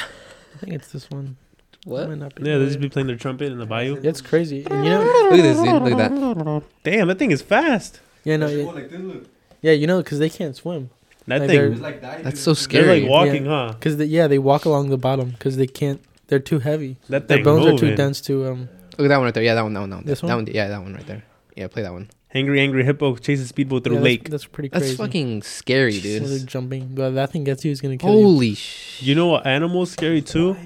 think 0.59 0.73
it's 0.73 0.91
this 0.91 1.11
one. 1.11 1.37
What? 1.85 2.07
Might 2.09 2.17
not 2.17 2.35
be 2.35 2.43
Yeah, 2.43 2.55
they 2.55 2.59
right. 2.61 2.67
just 2.67 2.79
be 2.79 2.89
playing 2.89 3.07
their 3.07 3.15
trumpet 3.17 3.51
in 3.51 3.57
the 3.57 3.65
bayou. 3.65 3.99
It's 4.01 4.21
crazy. 4.21 4.65
And 4.69 4.85
you 4.85 4.91
know, 4.91 5.01
Look 5.29 5.39
at 5.39 5.43
this, 5.43 5.57
dude. 5.57 5.81
Look 5.81 5.99
at 5.99 6.11
that. 6.11 6.63
Damn, 6.83 7.07
that 7.09 7.19
thing 7.19 7.31
is 7.31 7.41
fast. 7.41 7.99
yeah, 8.23 8.37
no, 8.37 8.47
They 8.47 8.57
yeah, 8.59 8.63
go 8.63 8.69
like 8.71 8.89
this, 8.89 8.99
look. 9.01 9.25
yeah, 9.61 9.71
you 9.73 9.87
know, 9.87 9.97
because 10.01 10.19
they 10.19 10.29
can't 10.29 10.55
swim. 10.55 10.89
That 11.27 11.41
Like, 11.41 11.49
thing, 11.49 11.71
It's 11.73 11.81
like 11.81 12.01
that. 12.01 12.23
That's 12.23 12.39
so 12.39 12.51
It's 12.51 12.67
they're 12.67 12.83
scary. 12.83 13.01
like 13.01 13.09
walking, 13.09 13.45
huh? 13.45 13.73
Because 13.73 13.97
they, 13.97 14.05
yeah, 14.05 14.27
they 14.27 14.39
walk 14.39 14.65
along 14.65 14.89
the 14.89 14.97
bottom 14.97 15.31
because 15.31 15.57
they 15.57 15.67
can't. 15.67 16.01
They're 16.27 16.39
too 16.39 16.59
heavy. 16.59 16.97
That 17.09 17.27
Their 17.27 17.37
thing 17.37 17.43
bones 17.45 17.65
are 17.65 17.69
too 17.77 17.85
moving. 17.85 17.95
dense 17.95 18.19
to 18.21 18.47
um. 18.47 18.69
Look 18.97 19.05
at 19.05 19.09
that 19.09 19.17
one 19.17 19.25
right 19.25 19.33
there. 19.33 19.43
Yeah, 19.43 19.55
that 19.55 19.63
one. 19.63 19.73
That 19.73 19.79
one. 19.81 19.89
That 19.89 19.95
one. 19.97 20.05
This 20.05 20.21
That 20.21 20.27
one? 20.27 20.35
one. 20.45 20.47
Yeah, 20.47 20.67
that 20.69 20.81
one 20.81 20.93
right 20.93 21.05
there. 21.07 21.23
Yeah, 21.55 21.67
play 21.67 21.81
that 21.83 21.91
one. 21.93 22.09
Angry, 22.35 22.59
angry 22.61 22.83
hippo 22.83 23.15
chases 23.17 23.49
speedboat 23.49 23.83
through 23.83 23.93
yeah, 23.93 23.99
a 23.99 24.01
that's, 24.01 24.05
lake. 24.11 24.29
That's 24.29 24.45
pretty 24.45 24.69
That's 24.69 24.85
crazy. 24.85 24.95
fucking 24.97 25.41
scary, 25.43 25.91
So 25.93 26.07
they're 26.19 26.39
dude. 26.39 26.47
jumping, 26.47 26.95
but 26.95 27.11
that 27.11 27.31
thing 27.31 27.43
gets 27.43 27.63
you, 27.63 27.71
is 27.71 27.79
gonna 27.79 27.97
kill 27.97 28.09
you. 28.17 28.23
Holy 28.25 28.55
sh! 28.55 29.01
You 29.03 29.13
know 29.13 29.27
what 29.27 29.45
animal's 29.45 29.91
scary 29.91 30.21
too? 30.23 30.57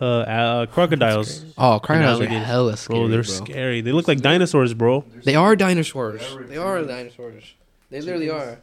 Uh, 0.00 0.04
uh 0.04 0.66
crocodiles. 0.66 1.44
Oh, 1.58 1.78
crocodiles 1.78 2.20
are 2.20 2.24
alligators. 2.24 2.46
hella 2.46 2.76
scary, 2.76 2.98
Bro, 2.98 3.00
bro. 3.08 3.08
they're 3.10 3.22
scary. 3.24 3.80
They 3.82 3.92
look 3.92 4.08
like 4.08 4.20
dinosaurs, 4.20 4.72
bro. 4.74 5.04
They 5.24 5.34
are 5.34 5.54
dinosaurs. 5.56 6.22
They're 6.22 6.44
They 6.44 6.56
are 6.56 6.82
dinosaurs. 6.84 7.54
They 7.90 8.00
literally 8.00 8.30
are. 8.30 8.58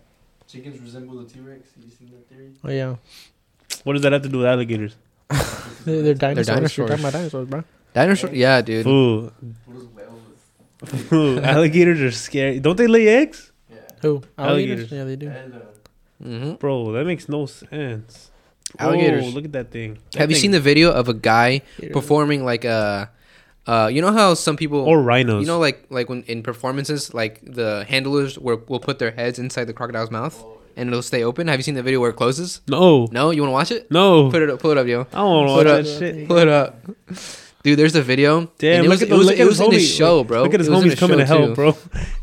Chickens 0.48 0.80
resemble 0.82 1.18
the 1.24 1.30
T 1.30 1.40
Rex. 1.42 1.62
Have 1.76 1.84
You 1.86 1.92
seen 1.92 2.10
that 2.12 2.28
theory? 2.30 2.52
Oh 2.64 2.70
yeah, 2.72 2.96
What 3.84 3.94
does 3.94 4.02
that 4.02 4.14
have 4.14 4.24
to 4.24 4.30
do 4.30 4.40
with 4.40 4.48
alligators? 4.48 4.96
they're, 5.86 6.02
they're 6.02 6.14
dinosaurs. 6.14 6.48
You're 6.48 6.56
dinosaurs. 6.56 6.90
talking 6.90 7.04
about 7.06 7.14
dinosaurs, 7.14 7.48
bro. 7.50 7.64
Dinosaur. 7.94 8.30
Yeah, 8.34 8.62
dude. 8.62 8.84
Fool, 8.86 9.32
What 9.66 9.78
is 9.78 9.84
whales? 9.94 11.04
fool. 11.10 11.40
alligators 11.46 12.02
are 12.02 12.12
scary. 12.12 12.60
Don't 12.60 12.78
they 12.78 12.88
lay 12.88 13.08
eggs? 13.10 13.52
Yeah. 13.70 13.78
Who? 14.02 14.24
Alligators. 14.38 14.92
Alligators? 14.92 14.92
Yeah, 14.92 15.04
they 15.04 15.16
do. 15.18 15.28
And 15.30 15.54
uh, 15.54 15.60
hmm 16.24 16.54
Bro, 16.56 16.94
that 16.94 17.06
makes 17.06 17.28
no 17.30 17.46
sense. 17.46 18.32
Alligators. 18.80 19.26
Oh, 19.26 19.30
look 19.30 19.46
at 19.46 19.54
that 19.54 19.72
thing. 19.72 19.98
That 20.12 20.20
Have 20.20 20.30
you 20.32 20.36
seen 20.38 20.52
the 20.52 20.60
video 20.60 20.92
of 20.92 21.08
a 21.10 21.14
guy 21.14 21.62
performing 21.94 22.44
like 22.46 22.66
a, 22.66 23.10
uh, 23.66 23.90
you 23.92 24.02
know 24.02 24.12
how 24.12 24.34
some 24.34 24.56
people 24.58 24.80
or 24.80 25.02
rhinos? 25.02 25.42
You 25.42 25.48
know, 25.48 25.60
like 25.60 25.86
like 25.90 26.10
when 26.10 26.24
in 26.24 26.44
performances, 26.44 27.14
like 27.14 27.42
the 27.44 27.86
handlers 27.88 28.38
will, 28.38 28.62
will 28.68 28.80
put 28.80 29.00
their 29.00 29.12
heads 29.12 29.40
inside 29.40 29.66
the 29.66 29.74
crocodile's 29.74 30.12
mouth 30.12 30.42
and 30.76 30.90
it'll 30.90 31.02
stay 31.02 31.24
open. 31.24 31.48
Have 31.48 31.60
you 31.60 31.64
seen 31.64 31.76
the 31.76 31.84
video 31.84 32.00
where 32.00 32.12
it 32.12 32.16
closes? 32.18 32.62
no, 32.68 33.08
No, 33.12 33.32
you 33.32 33.42
want 33.42 33.50
to 33.50 33.54
watch 33.54 33.72
it? 33.72 33.90
no. 33.92 34.30
Put 34.30 34.42
it 34.44 34.50
up, 34.50 34.60
pull 34.60 34.72
it 34.72 34.78
up, 34.78 34.86
yo. 34.88 35.02
I 35.02 35.18
don't 35.18 35.30
want 35.32 35.48
to 35.50 35.54
Put 35.56 35.66
watch 35.66 35.68
up. 35.68 35.86
that 35.86 36.00
shit. 36.00 36.28
Pull 36.28 36.38
it 36.38 36.48
up, 36.48 36.86
dude. 37.64 37.80
There's 37.80 37.96
a 37.96 38.02
video. 38.04 38.52
Damn, 38.60 38.84
and 38.84 38.86
it 38.86 38.90
look 38.90 39.00
was, 39.00 39.02
at 39.04 39.10
it 39.10 39.18
was, 39.18 39.30
it 39.32 39.46
was 39.46 39.60
in 39.60 39.72
his 39.72 39.90
show, 39.90 40.24
bro. 40.24 40.44
Look 40.44 40.54
at 40.54 40.60
his 40.60 40.68
It 40.68 40.72
was 40.72 40.84
homies 40.84 40.98
coming 40.98 41.18
to 41.18 41.26
help, 41.26 41.46
too. 41.50 41.56
bro. 41.56 41.72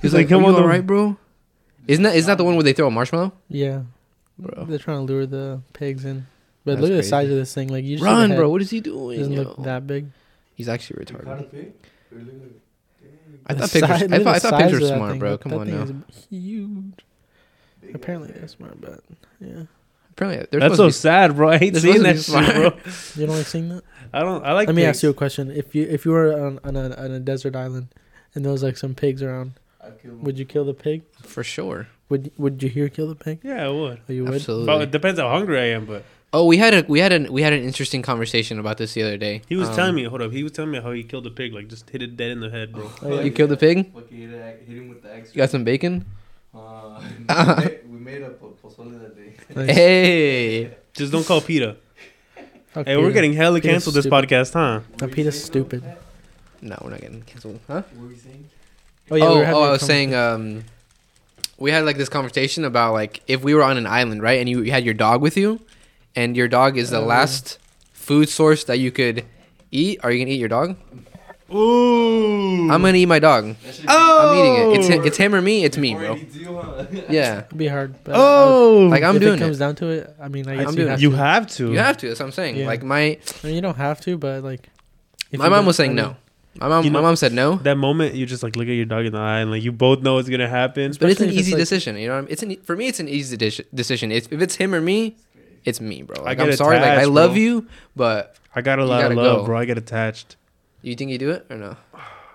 He's 0.02 0.12
like, 0.14 0.20
like, 0.24 0.28
come 0.28 0.44
on, 0.44 0.52
the- 0.54 0.60
all 0.60 0.68
right, 0.68 0.86
bro?" 0.86 1.16
Isn't 1.88 2.04
that 2.04 2.16
is 2.16 2.24
that 2.26 2.38
the 2.38 2.44
one 2.44 2.54
where 2.54 2.62
they 2.62 2.72
throw 2.72 2.86
a 2.86 2.90
marshmallow? 2.90 3.32
Yeah, 3.48 3.82
Bro. 4.38 4.64
they're 4.66 4.78
trying 4.78 5.06
to 5.06 5.12
lure 5.12 5.26
the 5.26 5.60
pigs 5.74 6.04
in. 6.06 6.26
But 6.64 6.72
That's 6.76 6.80
look 6.82 6.90
at 6.90 6.94
the 6.94 6.98
crazy. 7.00 7.08
size 7.10 7.30
of 7.30 7.36
this 7.36 7.52
thing. 7.54 7.68
Like 7.68 7.84
you 7.84 7.96
just 7.96 8.04
see 8.04 8.08
the 8.10 8.16
Run, 8.16 8.30
head. 8.30 8.36
bro! 8.38 8.48
What 8.50 8.62
is 8.62 8.70
he 8.70 8.80
doing? 8.80 9.18
doesn't 9.18 9.32
yo? 9.32 9.42
look 9.42 9.62
that 9.64 9.86
big. 9.86 10.06
He's 10.54 10.68
actually 10.68 11.00
you 11.00 11.06
caught 11.16 11.24
a 11.24 11.26
retarded. 11.42 11.50
pig? 11.50 11.72
Or 12.12 12.18
I 13.46 13.54
The 13.54 13.60
thought 13.68 13.70
pigs. 13.72 13.82
Were, 13.82 13.88
size- 13.88 14.02
I 14.02 14.04
at 14.16 14.22
thought, 14.22 14.26
I 14.34 14.38
the 14.38 14.40
thought 14.40 14.60
pigs 14.60 14.72
size 14.72 14.72
were 14.72 14.86
that 14.86 14.96
smart, 14.96 15.10
thing. 15.10 15.18
bro. 15.20 15.30
That- 15.32 15.40
Come 15.40 15.50
that 15.52 15.58
on 15.58 15.66
thing 15.66 15.76
now. 15.76 16.04
is 16.08 16.26
huge. 16.30 17.04
Apparently 17.92 18.32
they're 18.32 18.48
smart, 18.48 18.80
but 18.80 19.00
yeah. 19.40 19.62
Apparently, 20.12 20.46
they're 20.50 20.60
That's 20.60 20.74
so 20.76 20.88
supposed 20.90 21.00
sad, 21.00 21.34
bro. 21.36 21.50
I 21.50 21.58
hate 21.58 21.72
they're 21.74 21.82
seeing 21.82 22.02
that 22.04 22.18
supposed 22.18 22.46
shit, 22.46 22.54
to 22.54 22.70
be 22.70 22.80
bro. 22.82 22.92
You 23.16 23.26
don't 23.26 23.36
like 23.36 23.46
seeing 23.46 23.68
that? 23.70 23.82
I 24.12 24.20
don't. 24.20 24.44
I 24.46 24.52
like. 24.52 24.68
Let 24.68 24.76
me 24.76 24.82
pigs. 24.82 24.96
ask 24.98 25.02
you 25.02 25.10
a 25.10 25.14
question. 25.14 25.50
If 25.50 25.74
you 25.74 25.82
if 25.90 26.04
you 26.04 26.12
were 26.12 26.32
on, 26.46 26.60
on, 26.64 26.76
a, 26.76 26.94
on 26.94 27.10
a 27.10 27.18
desert 27.20 27.56
island 27.56 27.88
and 28.34 28.44
there 28.44 28.52
was 28.52 28.62
like 28.62 28.76
some 28.76 28.94
pigs 28.94 29.22
around, 29.24 29.54
I'd 29.82 29.94
you 30.38 30.44
kill 30.44 30.64
the 30.64 30.72
pig? 30.72 31.02
be 31.20 31.28
for 31.28 31.42
sure. 31.42 31.88
Would 32.10 32.30
would 32.38 32.62
you 32.62 32.68
hear 32.68 32.88
kill 32.88 33.08
the 33.08 33.16
pig? 33.16 33.40
Yeah, 33.42 33.66
I 33.66 33.68
would. 33.68 34.00
Oh, 34.08 34.12
you 34.12 34.24
would. 34.24 34.34
Absolutely. 34.34 34.66
But 34.66 34.82
it 34.82 34.90
depends 34.92 35.18
how 35.18 35.28
hungry 35.30 35.58
I 35.58 35.64
am. 35.74 35.84
But 35.84 36.04
Oh, 36.36 36.44
we 36.46 36.56
had 36.58 36.74
a 36.74 36.84
we 36.88 36.98
had 36.98 37.12
an 37.12 37.32
we 37.32 37.42
had 37.42 37.52
an 37.52 37.62
interesting 37.62 38.02
conversation 38.02 38.58
about 38.58 38.76
this 38.78 38.94
the 38.94 39.02
other 39.06 39.16
day. 39.16 39.42
he 39.48 39.54
was 39.56 39.68
Um, 39.68 39.76
telling 39.76 39.94
me, 39.94 40.02
hold 40.04 40.20
up, 40.20 40.32
he 40.32 40.42
was 40.42 40.50
telling 40.52 40.72
me 40.72 40.80
how 40.80 40.90
he 40.90 41.02
killed 41.04 41.26
a 41.26 41.30
pig, 41.30 41.52
like 41.54 41.68
just 41.68 41.88
hit 41.90 42.02
it 42.02 42.16
dead 42.16 42.30
in 42.32 42.40
the 42.40 42.50
head, 42.50 42.72
bro. 42.72 42.90
Oh, 43.02 43.14
yeah. 43.14 43.20
You 43.22 43.30
killed 43.30 43.50
the 43.50 43.56
pig. 43.56 43.92
Fucking 43.94 44.18
hit, 44.18 44.30
it- 44.30 44.64
hit 44.66 44.76
him 44.76 44.88
with 44.88 45.02
the 45.02 45.14
axe. 45.14 45.30
You 45.32 45.38
got 45.38 45.50
some 45.50 45.62
bacon. 45.64 46.04
Uh, 46.52 47.00
we 47.18 47.24
made- 47.64 47.78
we 47.92 47.98
made 47.98 48.22
a 48.22 48.30
po- 48.30 48.56
pozole 48.62 48.90
that 49.00 49.14
day. 49.16 49.30
Nice. 49.54 49.76
Hey, 49.76 50.70
Just 50.94 51.12
don't 51.12 51.24
call 51.26 51.40
Peter. 51.40 51.76
Fuck 52.72 52.86
Hey, 52.86 52.96
we're 52.96 53.12
getting 53.12 53.34
hella 53.34 53.60
Peter's 53.60 53.72
canceled 53.74 53.94
this 53.94 54.04
stupid. 54.04 54.28
podcast, 54.28 54.52
huh? 54.54 54.80
No, 55.00 55.06
Peter's 55.06 55.40
stupid. 55.44 55.84
no, 56.60 56.76
we're 56.82 56.90
not 56.90 57.00
getting 57.00 57.22
canceled, 57.22 57.60
huh? 57.68 57.82
What 57.94 58.06
were 58.06 58.10
you 58.10 58.16
saying? 58.18 58.44
Oh 59.12 59.14
yeah. 59.16 59.24
oh, 59.24 59.38
were 59.38 59.44
having 59.44 59.60
oh, 59.60 59.64
a 59.64 59.68
I 59.68 59.70
was 59.72 59.82
saying, 59.82 60.14
um, 60.14 60.64
we 61.58 61.70
had 61.70 61.84
like 61.84 61.96
this 61.96 62.08
conversation 62.08 62.64
about 62.64 62.92
like 62.94 63.22
if 63.28 63.44
we 63.44 63.54
were 63.54 63.62
on 63.62 63.76
an 63.76 63.86
island, 63.86 64.20
right, 64.22 64.40
and 64.40 64.48
you, 64.48 64.62
you 64.62 64.72
had 64.72 64.84
your 64.84 64.94
dog 64.94 65.20
with 65.22 65.36
you, 65.36 65.60
and 66.16 66.36
your 66.36 66.48
dog 66.48 66.76
is 66.78 66.90
the 66.90 66.98
Uh. 67.00 67.06
last 67.06 67.58
food 67.92 68.28
source 68.28 68.64
that 68.64 68.78
you 68.78 68.90
could 68.90 69.24
eat. 69.70 70.00
Are 70.02 70.10
you 70.12 70.18
gonna 70.24 70.32
eat 70.32 70.40
your 70.40 70.48
dog? 70.48 70.76
Ooh. 71.52 72.70
I'm 72.70 72.82
gonna 72.82 72.94
eat 72.96 73.06
my 73.06 73.18
dog. 73.18 73.54
Oh. 73.86 74.28
I'm 74.28 74.38
eating 74.38 74.54
it. 74.72 74.78
It's 74.80 74.90
Oh. 74.90 75.02
it's 75.06 75.16
him 75.16 75.34
or 75.34 75.42
me. 75.42 75.64
It's 75.64 75.76
me, 75.76 75.94
bro. 75.94 76.14
it 76.16 76.22
eats 76.22 76.36
you, 76.36 76.56
huh? 76.56 76.84
Yeah, 77.08 77.44
It'd 77.46 77.58
be 77.58 77.68
hard. 77.68 77.94
But 78.04 78.14
Oh. 78.16 78.88
like 78.90 79.02
I'm 79.02 79.16
if 79.16 79.22
doing 79.22 79.34
it 79.34 79.38
comes 79.38 79.40
it. 79.40 79.44
Comes 79.44 79.58
down 79.58 79.74
to 79.76 79.88
it, 79.88 80.16
I 80.20 80.28
mean, 80.28 80.48
I, 80.48 80.64
I'm 80.64 80.74
doing 80.74 80.88
have 80.88 80.98
it. 80.98 81.02
you 81.02 81.10
to. 81.10 81.16
have 81.16 81.46
to. 81.56 81.72
You 81.72 81.78
have 81.78 81.96
to. 81.98 82.08
That's 82.08 82.20
what 82.20 82.26
I'm 82.26 82.32
saying. 82.32 82.56
Yeah. 82.56 82.66
Like 82.66 82.82
my 82.82 83.00
I 83.00 83.18
mean, 83.46 83.54
you 83.54 83.60
don't 83.60 83.76
have 83.76 84.00
to, 84.02 84.16
but 84.16 84.42
like. 84.42 84.68
if 85.30 85.38
my 85.38 85.48
mom 85.48 85.66
was 85.66 85.76
saying 85.76 85.90
I 85.92 85.94
mean, 85.94 86.04
no. 86.04 86.16
My 86.60 86.68
mom 86.68 86.84
You 86.84 86.90
my 86.92 87.00
mom 87.00 87.16
said 87.16 87.32
no. 87.32 87.56
That 87.56 87.76
moment, 87.76 88.14
you 88.14 88.26
just 88.26 88.42
like 88.44 88.54
look 88.56 88.68
at 88.68 88.72
your 88.74 88.84
dog 88.84 89.04
in 89.06 89.12
the 89.12 89.18
eye, 89.18 89.40
and 89.40 89.50
like 89.50 89.62
you 89.62 89.72
both 89.72 90.02
know 90.02 90.18
it's 90.18 90.28
gonna 90.28 90.48
happen. 90.48 90.92
But 90.98 91.10
it's 91.10 91.20
an 91.20 91.26
Especially 91.26 91.26
if 91.26 91.32
it's 91.32 91.40
easy 91.40 91.52
like- 91.52 91.58
decision, 91.58 91.96
you 91.96 92.06
know. 92.06 92.14
What 92.14 92.18
I 92.18 92.22
mean? 92.22 92.30
It's 92.32 92.42
an 92.44 92.56
for 92.62 92.76
me. 92.76 92.86
It's 92.86 93.00
an 93.00 93.08
easy 93.08 93.36
deci- 93.36 93.64
decision. 93.74 94.12
It's, 94.12 94.28
if 94.30 94.40
it's 94.40 94.54
him 94.54 94.72
or 94.74 94.80
me, 94.80 95.16
it's 95.64 95.80
me, 95.80 96.02
bro. 96.02 96.22
Like 96.22 96.38
get 96.38 96.48
I'm 96.48 96.56
sorry, 96.56 96.76
like 96.76 96.98
I 96.98 97.04
love 97.04 97.32
bro. 97.32 97.40
you, 97.40 97.66
but 97.96 98.36
I 98.54 98.60
got 98.62 98.78
a 98.78 98.84
lot 98.84 99.04
of 99.10 99.16
love, 99.16 99.40
go. 99.40 99.44
bro. 99.46 99.58
I 99.58 99.64
get 99.64 99.78
attached. 99.78 100.36
you 100.82 100.94
think 100.94 101.10
you 101.10 101.18
do 101.18 101.30
it 101.30 101.46
or 101.50 101.56
no? 101.56 101.76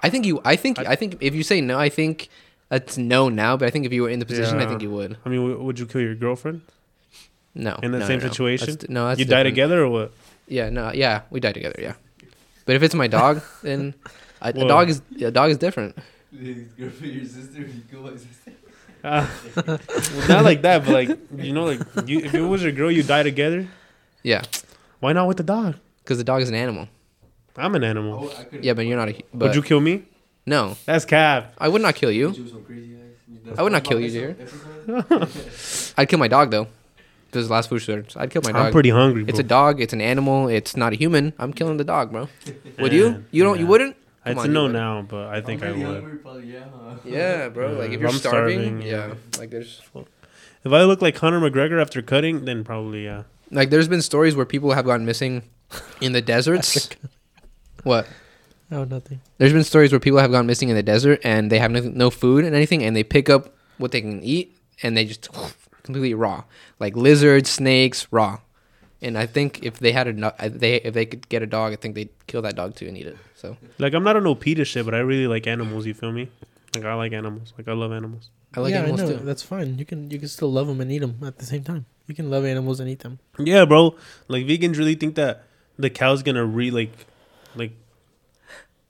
I 0.01 0.09
think 0.09 0.25
you. 0.25 0.41
I 0.45 0.55
think. 0.55 0.79
I, 0.79 0.91
I- 0.91 0.95
think 0.95 1.17
if 1.21 1.35
you 1.35 1.43
say 1.43 1.61
no, 1.61 1.77
I 1.79 1.89
think 1.89 2.29
that's 2.69 2.97
no 2.97 3.29
now. 3.29 3.57
But 3.57 3.67
I 3.67 3.71
think 3.71 3.85
if 3.85 3.93
you 3.93 4.03
were 4.03 4.09
in 4.09 4.19
the 4.19 4.25
position, 4.25 4.59
I 4.59 4.65
think 4.65 4.81
you 4.81 4.91
would. 4.91 5.17
I 5.25 5.29
mean, 5.29 5.63
would 5.63 5.77
you 5.79 5.85
kill 5.85 6.01
your 6.01 6.15
girlfriend 6.15 6.61
No. 7.55 7.77
in 7.83 7.91
that 7.91 7.99
no, 7.99 8.05
same 8.07 8.19
no, 8.19 8.25
no. 8.25 8.31
situation? 8.31 8.67
That's, 8.67 8.89
no, 8.89 9.07
that's 9.07 9.19
you 9.19 9.25
die 9.25 9.43
together 9.43 9.83
or 9.83 9.89
what? 9.89 10.11
Yeah. 10.47 10.69
No. 10.69 10.91
Yeah. 10.93 11.21
We 11.29 11.39
die 11.39 11.51
together. 11.51 11.79
Yeah. 11.79 11.93
But 12.65 12.75
if 12.75 12.83
it's 12.83 12.95
my 12.95 13.07
dog, 13.07 13.41
then 13.63 13.93
a, 14.41 14.49
a 14.49 14.53
dog 14.53 14.89
is 14.89 15.01
a 15.21 15.31
dog 15.31 15.51
is 15.51 15.57
different. 15.57 15.97
His 16.31 16.67
girlfriend, 16.77 17.13
your 17.15 17.25
sister, 17.25 17.59
you 17.61 17.81
kill 17.89 18.01
my 18.03 18.11
sister. 18.11 18.51
Uh, 19.03 19.27
well, 19.55 19.79
not 20.27 20.43
like 20.43 20.61
that, 20.63 20.85
but 20.85 20.91
like 20.93 21.09
you 21.37 21.53
know, 21.53 21.65
like 21.65 21.79
you, 22.05 22.19
if 22.19 22.33
it 22.33 22.41
was 22.41 22.61
your 22.63 22.71
girl, 22.73 22.91
you 22.91 23.03
die 23.03 23.23
together. 23.23 23.67
Yeah. 24.23 24.43
Why 24.99 25.13
not 25.13 25.27
with 25.27 25.37
the 25.37 25.43
dog? 25.43 25.75
Because 26.03 26.17
the 26.17 26.23
dog 26.25 26.41
is 26.41 26.49
an 26.49 26.55
animal. 26.55 26.87
I'm 27.55 27.75
an 27.75 27.83
animal. 27.83 28.29
Oh, 28.31 28.45
Yeah, 28.61 28.73
but 28.73 28.85
you're 28.85 28.97
not 28.97 29.09
a. 29.09 29.11
hu- 29.13 29.21
But 29.33 29.47
Would 29.47 29.55
you 29.55 29.61
kill 29.61 29.79
me? 29.79 30.03
no, 30.45 30.75
That's 30.85 31.05
cap. 31.05 31.53
I 31.57 31.67
would 31.69 31.81
not 31.81 31.95
kill 31.95 32.11
you. 32.11 32.31
You 32.31 32.43
was 32.43 32.51
so 32.51 32.57
crazy 32.59 32.95
eyes. 32.95 33.57
I 33.57 33.63
would 33.63 33.71
not 33.71 33.83
kill 33.83 33.99
you, 33.99 34.09
dear. 34.09 34.35
I'd 35.97 36.07
kill 36.09 36.19
my 36.19 36.27
dog 36.27 36.51
though. 36.51 36.67
This 37.31 37.41
is 37.43 37.47
the 37.47 37.53
last 37.53 37.69
food 37.69 37.79
source. 37.81 38.17
I'd 38.17 38.31
kill 38.31 38.41
my 38.43 38.51
dog. 38.51 38.65
I'm 38.67 38.71
pretty 38.71 38.89
hungry. 38.89 39.23
Bro. 39.23 39.29
It's 39.29 39.39
a 39.39 39.43
dog. 39.43 39.79
It's 39.81 39.93
an 39.93 40.01
animal. 40.01 40.47
It's 40.47 40.75
not 40.75 40.93
a 40.93 40.95
human. 40.95 41.33
I'm 41.37 41.53
killing 41.53 41.77
the 41.77 41.83
dog, 41.83 42.11
bro. 42.11 42.27
Would 42.79 42.91
you? 42.93 43.23
You 43.31 43.43
don't. 43.43 43.59
You 43.59 43.67
wouldn't? 43.67 43.95
It's 44.25 44.33
Come 44.33 44.37
a 44.37 44.41
on, 44.41 44.47
you 44.47 44.53
no 44.53 44.67
now, 44.67 45.01
but 45.01 45.27
I 45.27 45.41
think 45.41 45.63
I 45.63 45.71
would. 45.71 45.79
Hungry, 45.81 46.17
probably, 46.17 46.53
yeah, 46.53 46.65
huh? 46.69 46.95
Yeah, 47.05 47.49
bro. 47.49 47.71
Yeah, 47.71 47.77
Like 47.77 47.87
if 47.89 47.93
if 47.95 47.99
you're 48.01 48.09
I'm 48.09 48.15
starving, 48.15 48.59
starving, 48.59 48.81
yeah. 48.81 49.07
yeah. 49.07 49.13
Like 49.39 49.49
there's 49.49 49.81
If 50.65 50.73
I 50.73 50.83
look 50.83 51.01
like 51.01 51.15
Conor 51.15 51.39
McGregor 51.39 51.81
after 51.81 52.01
cutting, 52.01 52.43
then 52.45 52.63
probably 52.63 53.05
yeah. 53.05 53.23
like 53.49 53.69
there's 53.69 53.87
been 53.87 54.01
stories 54.01 54.35
where 54.35 54.45
people 54.45 54.73
have 54.73 54.85
gone 54.85 55.05
missing 55.05 55.43
in 56.01 56.11
the 56.11 56.21
deserts. 56.21 56.89
what? 57.83 58.07
Oh, 58.71 58.83
nothing. 58.83 59.21
There's 59.37 59.53
been 59.53 59.63
stories 59.63 59.91
where 59.91 59.99
people 59.99 60.19
have 60.19 60.31
gone 60.31 60.45
missing 60.45 60.69
in 60.69 60.75
the 60.75 60.83
desert 60.83 61.21
and 61.23 61.51
they 61.51 61.57
have 61.57 61.71
no, 61.71 61.79
no 61.79 62.09
food 62.09 62.45
and 62.45 62.55
anything, 62.55 62.83
and 62.83 62.95
they 62.95 63.03
pick 63.03 63.29
up 63.29 63.55
what 63.77 63.91
they 63.91 64.01
can 64.01 64.21
eat 64.21 64.55
and 64.83 64.95
they 64.95 65.05
just 65.05 65.29
completely 65.83 66.13
raw, 66.13 66.43
like 66.79 66.95
lizards, 66.95 67.49
snakes, 67.49 68.07
raw. 68.11 68.39
And 69.01 69.17
I 69.17 69.25
think 69.25 69.63
if 69.63 69.79
they 69.79 69.93
had 69.93 70.07
a 70.07 70.49
they 70.49 70.75
if 70.75 70.93
they 70.93 71.05
could 71.05 71.29
get 71.29 71.41
a 71.41 71.47
dog, 71.47 71.71
I 71.73 71.77
think 71.77 71.95
they'd 71.95 72.09
kill 72.27 72.41
that 72.41 72.55
dog 72.55 72.75
too 72.75 72.87
and 72.87 72.97
eat 72.97 73.07
it. 73.07 73.17
So 73.35 73.55
Like 73.77 73.93
I'm 73.93 74.03
not 74.03 74.17
a 74.17 74.21
no 74.21 74.35
to 74.35 74.65
shit, 74.65 74.85
but 74.85 74.93
I 74.93 74.99
really 74.99 75.27
like 75.27 75.47
animals. 75.47 75.85
You 75.85 75.93
feel 75.93 76.11
me? 76.11 76.29
Like 76.75 76.85
I 76.85 76.93
like 76.95 77.13
animals. 77.13 77.53
Like 77.57 77.67
I 77.67 77.73
love 77.73 77.91
animals. 77.93 78.29
I 78.55 78.59
like 78.61 78.71
yeah, 78.71 78.79
animals 78.79 79.01
I 79.01 79.05
know. 79.05 79.17
too. 79.19 79.25
That's 79.25 79.43
fine. 79.43 79.77
You 79.79 79.85
can 79.85 80.11
you 80.11 80.19
can 80.19 80.27
still 80.27 80.51
love 80.51 80.67
them 80.67 80.81
and 80.81 80.91
eat 80.91 80.99
them 80.99 81.17
at 81.25 81.37
the 81.37 81.45
same 81.45 81.63
time. 81.63 81.85
You 82.07 82.15
can 82.15 82.29
love 82.29 82.43
animals 82.43 82.79
and 82.79 82.89
eat 82.89 82.99
them. 82.99 83.19
Yeah, 83.37 83.65
bro. 83.65 83.95
Like 84.27 84.45
vegans 84.45 84.77
really 84.77 84.95
think 84.95 85.15
that 85.15 85.43
the 85.77 85.89
cow's 85.89 86.23
gonna 86.23 86.45
re 86.45 86.71
like, 86.71 86.91
like, 87.55 87.71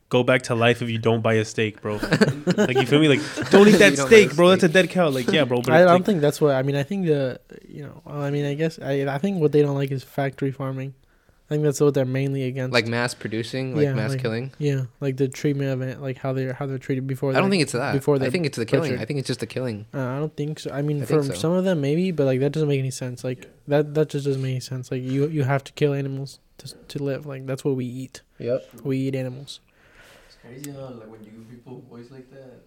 go 0.10 0.24
back 0.24 0.42
to 0.44 0.56
life 0.56 0.82
if 0.82 0.90
you 0.90 0.98
don't 0.98 1.22
buy 1.22 1.36
a 1.36 1.46
steak, 1.46 1.82
bro. 1.82 1.96
like 2.58 2.76
you 2.78 2.86
feel 2.86 3.00
me? 3.00 3.08
Like 3.08 3.22
don't 3.52 3.68
eat 3.68 3.78
that 3.78 3.96
don't 3.96 4.08
steak, 4.08 4.30
buy 4.30 4.34
a 4.34 4.36
bro. 4.36 4.50
That's 4.50 4.64
a 4.64 4.70
dead 4.70 4.90
cow. 4.90 5.10
Like 5.10 5.32
yeah, 5.32 5.46
bro. 5.46 5.62
But 5.62 5.74
I 5.74 5.82
it's 5.82 5.88
don't 5.88 5.96
like, 6.00 6.06
think 6.06 6.22
that's 6.22 6.42
what 6.42 6.56
I 6.56 6.64
mean. 6.64 6.76
I 6.76 6.84
think 6.84 7.06
the 7.08 7.40
you 7.68 7.84
know 7.84 8.02
well, 8.06 8.22
I 8.22 8.32
mean 8.32 8.46
I 8.46 8.54
guess 8.56 8.80
I 8.80 9.08
I 9.08 9.18
think 9.18 9.40
what 9.40 9.52
they 9.52 9.62
don't 9.62 9.76
like 9.76 9.92
is 9.92 10.04
factory 10.04 10.52
farming. 10.52 10.94
I 11.50 11.54
think 11.56 11.64
that's 11.64 11.82
what 11.82 11.96
they're 11.96 12.06
mainly 12.06 12.44
against. 12.44 12.74
Like 12.74 12.86
mass 12.86 13.16
producing, 13.16 13.76
like 13.76 13.86
Yeah, 13.86 13.94
mass 13.96 14.12
like- 14.12 14.22
killing. 14.22 14.52
yeah, 14.60 14.84
like 15.02 15.18
the 15.18 15.28
treatment 15.28 15.72
of 15.72 15.82
it, 15.82 16.00
like 16.00 16.20
how 16.20 16.32
they're 16.32 16.54
how 16.54 16.68
they're 16.68 16.78
treated 16.78 17.08
before. 17.08 17.32
I 17.32 17.40
don't 17.40 17.50
think 17.50 17.64
it's 17.64 17.72
that. 17.72 17.94
before 17.94 18.22
I 18.22 18.30
think 18.30 18.46
it's 18.46 18.56
the 18.58 18.68
killing. 18.68 18.92
butchered. 18.92 19.02
I 19.02 19.06
think 19.06 19.18
it's 19.18 19.26
just 19.28 19.40
the 19.40 19.48
killing. 19.48 19.88
Uh, 19.92 20.00
I 20.00 20.20
don't 20.20 20.36
think 20.36 20.60
so. 20.60 20.70
I 20.72 20.84
mean, 20.84 21.02
I 21.02 21.06
for 21.06 21.24
so. 21.24 21.34
some 21.34 21.52
of 21.54 21.64
them 21.64 21.82
maybe, 21.82 22.12
but 22.12 22.26
like 22.26 22.40
that 22.42 22.52
doesn't 22.52 22.70
make 22.70 22.78
any 22.80 22.92
sense. 22.92 23.24
Like 23.24 23.48
that 23.68 23.96
that 23.96 24.10
just 24.10 24.26
doesn't 24.26 24.42
make 24.44 24.52
any 24.52 24.60
sense. 24.60 24.92
Like 24.92 25.02
you 25.02 25.28
you 25.28 25.44
have 25.44 25.64
to 25.64 25.72
kill 25.74 25.94
animals 25.94 26.40
to 26.60 26.76
to 26.90 27.04
live. 27.04 27.26
Like 27.26 27.48
that's 27.48 27.66
what 27.66 27.76
we 27.76 27.86
eat. 27.86 28.22
Yep. 28.38 28.70
We 28.84 28.98
eat 29.00 29.16
animals. 29.16 29.60
It's 30.44 30.64
crazy 30.66 30.72
how 30.78 30.88
like 30.90 31.10
when 31.12 31.24
you 31.24 31.32
give 31.32 31.50
people 31.50 31.84
voice 31.90 32.10
like 32.12 32.30
that. 32.32 32.62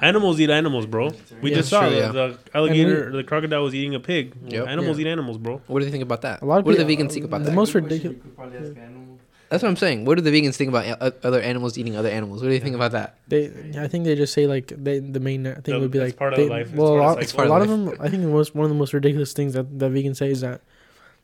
animals 0.00 0.40
eat 0.40 0.50
animals, 0.50 0.86
bro. 0.86 1.10
We 1.42 1.50
Yeah, 1.50 1.56
just 1.56 1.68
saw 1.70 1.82
true, 1.82 1.90
the, 1.90 1.96
yeah. 1.96 2.12
the 2.12 2.38
alligator, 2.54 3.12
the 3.12 3.24
crocodile 3.24 3.62
was 3.62 3.74
eating 3.74 3.94
a 3.94 4.00
pig. 4.00 4.34
Yep. 4.48 4.66
Animals 4.68 4.98
Yeah. 4.98 5.06
eat 5.06 5.10
animals, 5.10 5.38
bro. 5.38 5.60
What 5.66 5.80
do 5.80 5.84
they 5.84 5.90
think 5.90 6.02
about 6.02 6.22
that? 6.22 6.42
A 6.42 6.44
lot 6.46 6.60
of 6.60 6.66
what 6.66 6.72
do 6.72 6.78
the 6.78 6.84
people- 6.86 7.06
vegans 7.06 7.12
think 7.12 7.24
about 7.24 7.38
the 7.38 7.44
that? 7.44 7.50
The 7.50 7.56
most 7.56 7.74
ridiculous- 7.74 8.16
You 8.16 8.22
could 8.22 8.36
probably 8.36 8.58
ask 8.58 8.76
animals. 8.76 9.20
That's 9.50 9.62
what 9.62 9.68
I'm 9.68 9.76
saying. 9.76 10.06
What 10.06 10.14
do 10.16 10.22
the 10.22 10.30
vegans 10.30 10.56
think 10.56 10.70
about 10.70 10.86
o- 11.02 11.12
other 11.28 11.40
animals 11.42 11.76
eating 11.76 11.94
other 11.94 12.08
animals? 12.08 12.40
What 12.40 12.48
do 12.48 12.54
you 12.54 12.60
think 12.60 12.74
about 12.74 12.92
that? 12.92 13.16
They, 13.28 13.52
I 13.78 13.86
think 13.86 14.06
they 14.06 14.14
just 14.16 14.32
say 14.32 14.46
like 14.46 14.72
they 14.74 14.98
the 14.98 15.20
main 15.20 15.44
thing 15.44 15.62
The- 15.74 15.78
would 15.78 15.90
be 15.90 16.00
like 16.00 16.16
part 16.16 16.32
of 16.32 16.38
they, 16.38 16.48
life, 16.48 16.72
Well, 16.72 16.86
a 16.86 16.90
part 16.90 17.00
of 17.00 17.04
lot, 17.04 17.08
cycle. 17.10 17.22
It's 17.22 17.32
part 17.34 17.48
a 17.48 17.52
of 17.52 17.58
lot 17.58 17.62
of 17.62 17.68
them. 17.68 17.96
I 18.00 18.08
think 18.08 18.22
the 18.22 18.28
most 18.30 18.54
one 18.54 18.64
of 18.64 18.70
the 18.70 18.76
most 18.78 18.94
ridiculous 18.94 19.34
things 19.34 19.52
that 19.52 19.78
that 19.78 19.92
vegans 19.92 20.16
say 20.16 20.30
is 20.30 20.40
that 20.40 20.62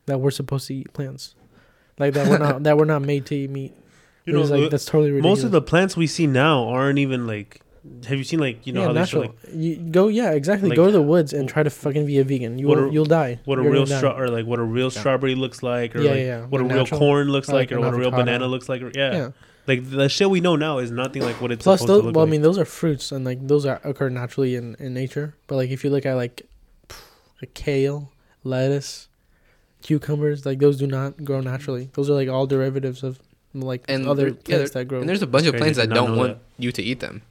that 0.05 0.19
we're 0.21 0.29
supposed 0.29 0.67
to 0.67 0.75
eat 0.75 0.93
plants, 0.93 1.33
like 1.97 2.13
that 2.13 2.27
we're 2.29 2.37
not 2.37 2.61
that 2.63 2.77
we're 2.77 2.85
not 2.85 3.01
made 3.01 3.25
to 3.27 3.35
eat 3.35 3.49
meat. 3.49 3.73
You 4.31 4.49
know, 4.49 4.61
like 4.61 4.71
that's 4.71 4.85
totally 4.85 5.11
ridiculous. 5.11 5.37
most 5.39 5.45
of 5.45 5.51
the 5.51 5.61
plants 5.61 5.97
we 5.97 6.07
see 6.07 6.27
now 6.27 6.67
aren't 6.67 6.99
even 6.99 7.27
like. 7.27 7.61
Have 8.07 8.17
you 8.17 8.23
seen 8.25 8.39
like 8.39 8.67
you 8.67 8.73
know 8.73 8.81
yeah, 8.81 8.87
how 8.87 8.93
they 8.93 9.05
show 9.05 9.21
natural. 9.21 9.35
like 9.45 9.53
you 9.55 9.77
go 9.77 10.09
yeah 10.09 10.31
exactly. 10.31 10.69
like- 10.69 10.75
go 10.75 10.87
to 10.87 10.91
the 10.91 11.01
woods 11.01 11.31
and 11.33 11.47
try 11.47 11.63
to 11.63 11.69
fucking 11.69 12.05
be 12.05 12.19
a 12.19 12.23
vegan. 12.25 12.59
you 12.59 12.67
will, 12.67 12.89
a- 12.89 12.91
you'll 12.91 13.05
die. 13.05 13.39
what 13.45 13.57
a 13.57 13.63
You're 13.63 13.71
real 13.71 13.85
straw 13.87 14.17
or 14.19 14.27
like 14.27 14.45
what 14.45 14.59
a 14.59 14.63
real 14.63 14.91
strawberry 14.91 15.33
looks 15.33 15.63
like 15.63 15.95
or 15.95 16.01
Yeah, 16.01 16.09
like 16.11 16.19
yeah, 16.19 16.25
yeah. 16.25 16.45
what 16.45 16.61
a 16.61 16.65
real 16.65 16.85
corn 16.85 17.29
looks 17.29 17.47
like, 17.47 17.71
like 17.71 17.71
or 17.71 17.79
what 17.79 17.93
a 17.93 17.97
real 17.97 18.11
banana 18.11 18.47
looks 18.47 18.67
like 18.67 18.81
or, 18.81 18.91
yeah. 18.93 19.13
Yeah. 19.13 19.29
like 19.65 19.89
the 19.89 20.09
shit 20.09 20.29
we 20.29 20.41
know 20.41 20.55
now 20.57 20.79
is 20.79 20.91
nothing 20.91 21.23
like 21.23 21.39
what 21.41 21.51
it's 21.53 21.63
Plus, 21.63 21.79
supposed 21.79 21.89
those, 21.89 22.01
to 22.01 22.05
look 22.07 22.15
well, 22.17 22.25
like. 22.25 22.29
I 22.29 22.31
mean, 22.31 22.41
those 22.41 22.57
are 22.57 22.65
fruits, 22.65 23.11
and 23.13 23.23
like 23.23 23.47
those 23.47 23.65
are 23.65 23.79
occur 23.85 24.09
naturally 24.09 24.55
in, 24.55 24.75
in 24.77 24.93
nature. 24.93 25.35
But 25.47 25.55
like 25.55 25.69
if 25.69 25.83
you 25.85 25.89
look 25.89 26.05
at 26.05 26.15
like, 26.15 26.45
like 27.41 27.53
kale, 27.53 28.11
lettuce, 28.43 29.07
cucumbers, 29.81 30.45
like 30.45 30.59
those 30.59 30.77
do 30.77 30.85
not 30.85 31.23
grow 31.23 31.39
naturally. 31.39 31.89
Those 31.93 32.09
are 32.09 32.13
like 32.13 32.27
all 32.27 32.45
derivatives 32.45 33.03
of 33.03 33.19
like 33.53 33.83
And 33.87 34.07
other 34.07 34.31
there- 34.31 34.39
yeah, 34.45 34.55
plants 34.57 34.71
that 34.71 34.87
grow. 34.87 34.99
And 34.99 35.09
there's 35.09 35.21
a 35.21 35.27
bunch 35.27 35.45
of 35.47 35.55
plants 35.57 35.77
that 35.77 35.89
don't 35.89 36.11
know 36.11 36.17
want 36.17 36.37
you 36.57 36.71
to 36.71 36.81
eat 36.83 36.99
them. 36.99 37.21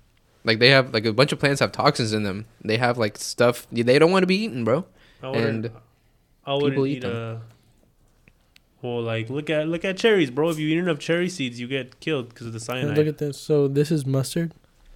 Like 0.45 0.59
they 0.61 0.71
have 0.71 0.93
like 0.95 1.05
a 1.05 1.13
bunch 1.13 1.33
of 1.33 1.39
plants 1.39 1.61
have 1.61 1.73
toxins 1.73 2.13
in 2.13 2.23
them. 2.23 2.47
They 2.65 2.77
have 2.79 2.97
like 2.99 3.19
stuff 3.19 3.67
they 3.71 3.99
don't 3.99 4.11
want 4.11 4.23
to 4.23 4.27
be 4.27 4.37
eaten, 4.37 4.65
bro. 4.65 4.85
I 5.23 5.29
and 5.31 5.71
I 6.47 6.55
wouldn't 6.55 6.73
people 6.73 6.87
eat 6.87 6.97
eat 6.99 7.01
them. 7.03 7.17
a. 7.17 7.41
Well, 8.81 9.03
like 9.03 9.29
look 9.29 9.51
at 9.51 9.69
look 9.69 9.85
at 9.85 9.97
cherries, 9.97 10.31
bro. 10.31 10.51
If 10.51 10.59
you 10.59 10.69
eat 10.69 10.79
enough 10.79 11.01
cherry 11.01 11.29
seeds, 11.29 11.59
you 11.59 11.67
get 11.67 11.99
killed 12.01 12.29
because 12.31 12.47
of 12.47 12.53
the 12.53 12.59
And 12.59 12.63
cyanide. 12.63 12.97
look 12.97 13.07
at 13.09 13.19
this. 13.19 13.37
So 13.39 13.67
this 13.69 13.91
is 13.91 14.07
mustard. 14.07 14.53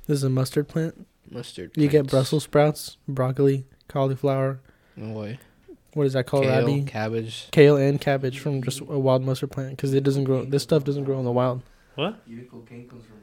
This 0.07 0.19
is 0.19 0.25
a 0.25 0.31
mustard 0.31 0.69
plant. 0.69 1.07
Mustard. 1.31 1.73
You 1.77 1.89
get. 1.89 2.07
Brussels 2.07 2.45
sprouts, 2.45 2.97
broccoli, 3.09 3.65
cauliflower. 3.89 4.61
No 4.97 5.13
way. 5.19 5.39
What 5.95 6.07
is 6.07 6.15
that 6.15 6.27
called? 6.27 6.45
Kohlrabi? 6.45 6.87
cabbage. 6.87 7.49
Kale 7.51 7.77
and 7.77 8.01
cabbage 8.01 8.39
from 8.39 8.63
just 8.63 8.81
a 8.81 8.85
wild 8.85 9.25
mustard 9.25 9.51
plant 9.51 9.71
because 9.71 9.93
it 9.93 10.03
doesn't 10.03 10.25
grow. 10.25 10.45
This 10.45 10.63
stuff 10.63 10.85
doesn't 10.85 11.05
grow 11.05 11.19
in 11.19 11.25
the 11.25 11.33
wild. 11.33 11.63
what? 11.97 12.21
Even 12.27 12.47
cocaine 12.47 12.89
comes 12.89 13.05
from. 13.05 13.23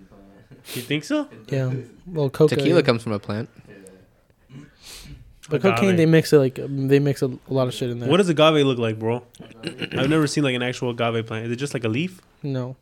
You 0.76 0.82
think 0.82 1.03
so? 1.03 1.28
Yeah. 1.47 1.74
Well, 2.05 2.30
coca. 2.30 2.55
Tequila 2.55 2.80
yeah. 2.80 2.86
comes 2.86 3.03
from 3.03 3.13
a 3.13 3.20
plant. 3.20 3.49
Yeah. 3.67 4.63
But 5.49 5.61
cocaine, 5.61 5.95
they 5.95 6.05
mix 6.05 6.32
it 6.32 6.38
like 6.38 6.55
they 6.55 6.99
mix 6.99 7.22
a, 7.24 7.26
a 7.28 7.53
lot 7.53 7.67
of 7.67 7.74
shit 7.74 7.89
in 7.89 7.99
there. 7.99 8.09
What 8.09 8.17
does 8.17 8.30
agave 8.30 8.65
look 8.65 8.78
like, 8.78 8.99
bro? 8.99 9.24
I've 9.63 10.09
never 10.09 10.28
seen 10.28 10.43
like 10.43 10.55
an 10.55 10.61
actual 10.61 10.91
agave 10.91 11.26
plant. 11.26 11.45
Is 11.47 11.51
it 11.51 11.55
just 11.55 11.74
like 11.74 11.84
a 11.84 11.88
leaf? 11.88 12.22
No, 12.43 12.76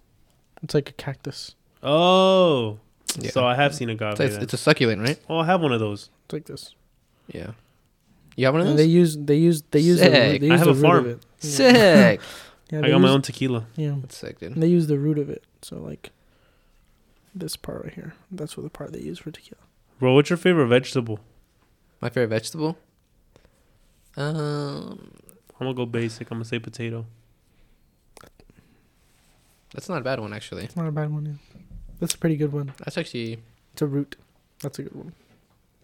it's 0.61 0.73
like 0.73 0.89
a 0.89 0.93
cactus. 0.93 1.55
Oh, 1.81 2.79
Yeah. 3.19 3.31
so 3.31 3.45
I 3.45 3.55
have 3.55 3.73
seen 3.73 3.89
agave. 3.89 4.17
So 4.17 4.23
it's, 4.23 4.35
it's 4.35 4.53
a 4.53 4.57
succulent, 4.57 5.01
right? 5.01 5.17
oh, 5.29 5.39
I 5.39 5.45
have 5.45 5.61
one 5.61 5.71
of 5.71 5.79
those. 5.79 6.09
It's 6.25 6.33
like 6.33 6.45
this. 6.45 6.75
Yeah. 7.31 7.51
You 8.38 8.45
have 8.45 8.53
one 8.53 8.61
of 8.61 8.67
And 8.67 8.77
those? 8.79 8.85
they 8.85 8.89
use 8.89 9.17
they 9.17 9.35
use 9.35 9.61
they 9.71 9.79
use 9.79 9.99
the, 9.99 10.05
root- 10.05 10.13
Sick. 10.13 10.41
they 10.41 10.47
I 10.47 10.51
use 10.53 10.59
have 10.59 10.65
the 10.67 10.71
a 10.71 10.73
root 10.75 10.81
farm. 10.81 11.05
of 11.05 11.11
it. 11.11 11.25
Yeah. 11.41 11.49
Sick. 11.49 12.21
Yeah, 12.71 12.79
I 12.79 12.81
they 12.83 12.89
got 12.89 12.99
my 13.01 13.07
use- 13.07 13.15
own 13.15 13.21
tequila. 13.23 13.65
Yeah, 13.75 13.95
That's 13.99 14.15
sick, 14.17 14.39
dude. 14.39 14.53
and 14.53 14.63
they 14.63 14.67
use 14.67 14.88
the 14.88 14.97
root 14.97 15.17
of 15.17 15.29
it. 15.29 15.43
So 15.61 15.77
like 15.77 16.11
this 17.35 17.55
part 17.57 17.83
right 17.83 17.93
here. 17.93 18.13
That's 18.31 18.55
what 18.55 18.63
the 18.63 18.69
part 18.69 18.93
they 18.93 18.99
use 18.99 19.19
for 19.19 19.31
tequila. 19.31 19.61
Bro, 19.99 20.13
what's 20.15 20.29
your 20.29 20.38
favorite 20.38 20.67
vegetable? 20.67 21.19
My 22.01 22.09
favorite 22.09 22.27
vegetable? 22.29 22.77
Um, 24.15 25.11
I'm 25.59 25.65
gonna 25.67 25.73
go 25.73 25.85
basic. 25.85 26.29
I'm 26.31 26.38
gonna 26.38 26.45
say 26.45 26.59
potato. 26.59 27.05
that's 29.73 29.89
not 29.89 29.99
a 30.01 30.03
bad 30.03 30.19
one, 30.19 30.33
actually. 30.33 30.63
It's 30.63 30.75
not 30.75 30.88
a 30.88 30.91
bad 30.91 31.11
one. 31.11 31.25
Yeah. 31.25 31.61
That's 31.99 32.13
a 32.13 32.17
pretty 32.17 32.35
good 32.38 32.51
one. 32.53 32.73
That's 32.79 32.97
actually, 32.97 33.39
It's 33.73 33.81
a 33.81 33.88
root. 33.88 34.15
That's 34.61 34.79
a 34.79 34.83
good 34.83 34.95
one. 34.95 35.13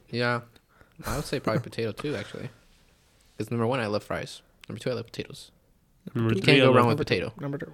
yeah. 0.09 0.41
I 1.05 1.15
would 1.17 1.25
say 1.25 1.39
probably 1.39 1.61
potato, 1.61 1.91
too, 1.91 2.15
actually. 2.15 2.49
Because 3.37 3.51
number 3.51 3.67
one, 3.67 3.79
I 3.79 3.87
love 3.87 4.03
fries. 4.03 4.41
Number 4.69 4.79
two, 4.79 4.89
I 4.89 4.93
love 4.93 5.05
potatoes. 5.05 5.51
Number 6.13 6.33
You 6.33 6.41
three, 6.41 6.53
can't 6.53 6.59
go 6.65 6.73
wrong 6.73 6.87
with 6.87 6.97
Number 6.97 7.03
two. 7.03 7.15
potato. 7.21 7.33
Number 7.39 7.57
two. 7.57 7.73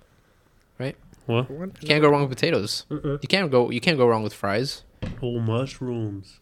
right? 0.80 0.96
What? 1.26 1.50
One. 1.52 1.74
You 1.82 1.88
can't 1.88 2.02
go 2.02 2.10
wrong 2.10 2.22
with 2.22 2.30
potatoes. 2.32 2.86
Uh-uh. 2.90 3.18
You 3.22 3.28
can't 3.28 3.52
go. 3.52 3.70
You 3.70 3.80
can't 3.82 3.98
go 3.98 4.08
wrong 4.08 4.24
with 4.24 4.34
fries. 4.34 4.84
Oh, 5.22 5.40
mushrooms. 5.40 6.40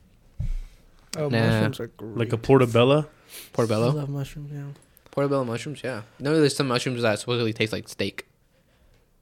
Oh, 1.17 1.29
Nah. 1.29 1.39
mushrooms 1.49 1.79
are 1.79 1.87
great. 1.87 2.17
Like 2.17 2.33
a 2.33 2.37
portobello. 2.37 2.99
I 3.01 3.05
Portobello. 3.53 3.91
love 3.91 4.09
mushrooms. 4.09 4.51
Yeah. 4.53 4.67
Portobello 5.11 5.43
mushrooms. 5.43 5.81
Yeah. 5.83 6.03
No, 6.19 6.39
there's 6.39 6.55
some 6.55 6.67
mushrooms 6.67 7.01
that 7.01 7.19
supposedly 7.19 7.51
taste 7.53 7.73
like 7.73 7.89
steak. 7.89 8.25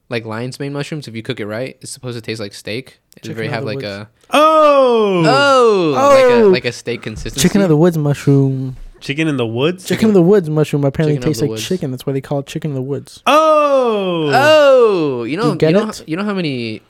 Like 0.07 0.23
lion's 0.25 0.59
mane 0.59 0.71
mushrooms, 0.73 1.07
if 1.07 1.15
you 1.15 1.23
cook 1.23 1.39
it 1.39 1.47
right, 1.47 1.77
it's 1.81 1.91
supposed 1.91 2.15
to 2.17 2.21
taste 2.21 2.39
like 2.39 2.53
steak. 2.53 2.99
And 3.17 3.23
Chicken 3.23 3.37
they 3.37 3.47
of 3.47 3.53
have 3.53 3.63
like 3.63 3.77
woods. 3.77 3.85
a 3.87 4.09
Oh, 4.29 5.23
oh, 5.25 5.91
like 5.95 6.25
Oh! 6.25 6.47
a 6.47 6.49
like 6.49 6.65
a 6.65 6.71
steak 6.71 7.01
consistency. 7.01 7.47
Chicken 7.47 7.61
of 7.61 7.69
the 7.69 7.77
woods 7.77 7.97
mushroom. 7.97 8.75
chicken 8.99 9.27
in 9.27 9.37
the 9.37 9.47
woods. 9.47 9.85
Chicken 9.85 10.09
of 10.09 10.13
the 10.13 10.21
woods 10.21 10.47
mushroom 10.49 10.83
apparently 10.83 11.15
Chicken 11.17 11.29
tastes 11.29 11.41
like 11.41 11.49
woods. 11.49 11.67
chicken. 11.67 11.89
That's 11.91 12.05
why 12.05 12.13
they 12.13 12.21
call 12.21 12.39
it 12.39 12.45
chicken 12.45 12.71
of 12.71 12.75
the 12.75 12.81
woods. 12.83 13.23
Oh, 13.25 14.31
Oh, 14.33 15.23
you 15.23 15.37
know, 15.37 15.45
you 15.45 15.49
you, 15.51 15.55
get 15.57 15.73
know, 15.73 15.89
it? 15.89 16.03
you 16.07 16.15
know 16.17 16.23
how 16.23 16.33
many, 16.35 16.81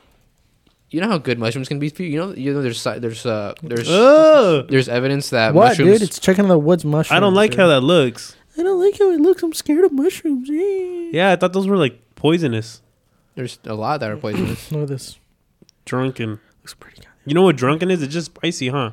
you 0.89 0.99
know 1.01 1.07
how 1.07 1.17
good 1.17 1.39
mushrooms 1.39 1.67
can 1.69 1.79
be 1.79 1.87
for 1.89 2.03
you. 2.03 2.09
You 2.09 2.17
know, 2.19 2.33
you 2.33 2.53
know, 2.53 2.61
there's 2.61 2.81
si- 2.81 2.99
there's 2.99 3.25
uh 3.25 3.53
there's 3.63 3.89
Ugh. 3.89 4.67
there's 4.69 4.89
evidence 4.89 5.29
that 5.29 5.53
what, 5.53 5.69
mushrooms. 5.69 5.99
dude? 5.99 6.01
It's 6.09 6.19
chicken 6.19 6.45
of 6.45 6.49
the 6.49 6.59
woods 6.59 6.83
mushroom. 6.83 7.15
I 7.15 7.19
don't 7.21 7.33
like 7.33 7.53
how 7.55 7.67
that 7.67 7.81
looks. 7.81 8.35
I 8.57 8.63
don't 8.63 8.79
like 8.79 8.97
how 8.99 9.09
it 9.11 9.19
looks. 9.21 9.41
I'm 9.43 9.53
scared 9.53 9.83
of 9.85 9.91
mushrooms. 9.93 10.49
Yeah, 11.13 11.31
I 11.31 11.35
thought 11.37 11.53
those 11.53 11.67
were 11.67 11.77
like 11.77 11.99
poisonous. 12.15 12.81
There's 13.35 13.59
a 13.65 13.73
lot 13.73 13.99
that 13.99 14.09
are 14.11 14.17
poisonous. 14.17 14.71
Look 14.71 14.83
at 14.83 14.87
this. 14.89 15.19
Drunken. 15.85 16.39
Looks 16.61 16.73
pretty 16.73 16.97
good. 16.97 17.07
You 17.25 17.33
know 17.33 17.43
what 17.43 17.55
drunken 17.57 17.91
is? 17.91 18.01
It's 18.01 18.13
just 18.13 18.27
spicy, 18.27 18.69
huh? 18.69 18.91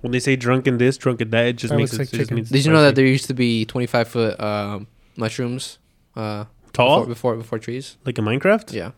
When 0.00 0.12
they 0.12 0.20
say 0.20 0.34
drunken 0.36 0.78
this, 0.78 0.96
drunken 0.96 1.30
that, 1.30 1.46
it 1.46 1.52
just 1.54 1.70
That 1.72 1.76
makes 1.78 1.92
looks 1.92 1.94
it, 1.94 1.98
like 1.98 2.14
it 2.14 2.16
just 2.16 2.28
chicken. 2.28 2.36
means 2.36 2.50
Did 2.50 2.64
you 2.64 2.72
know 2.72 2.80
that 2.82 2.90
spicy. 2.90 2.94
there 3.02 3.06
used 3.06 3.26
to 3.26 3.34
be 3.34 3.64
25 3.66 4.08
foot 4.08 4.40
um, 4.40 4.86
mushrooms 5.16 5.78
uh, 6.16 6.44
tall 6.72 7.00
before, 7.00 7.06
before 7.06 7.36
before 7.36 7.58
trees? 7.58 7.96
like 8.06 8.18
in 8.18 8.24
Minecraft? 8.24 8.72
Yeah. 8.72 8.92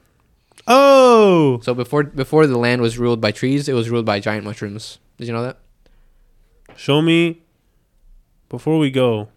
Oh, 0.68 1.58
So 1.62 1.74
before 1.74 2.04
before 2.04 2.46
the 2.46 2.58
land 2.58 2.82
was 2.82 2.98
ruled 2.98 3.20
by 3.20 3.32
trees, 3.32 3.68
it 3.68 3.72
was 3.72 3.90
ruled 3.90 4.06
by 4.06 4.20
giant 4.20 4.44
mushrooms. 4.44 4.98
Did 5.18 5.26
you 5.26 5.32
know 5.32 5.42
that? 5.42 5.58
show 6.76 7.02
me. 7.02 7.42
Before 8.48 8.78
we 8.78 8.90
go, 8.90 9.28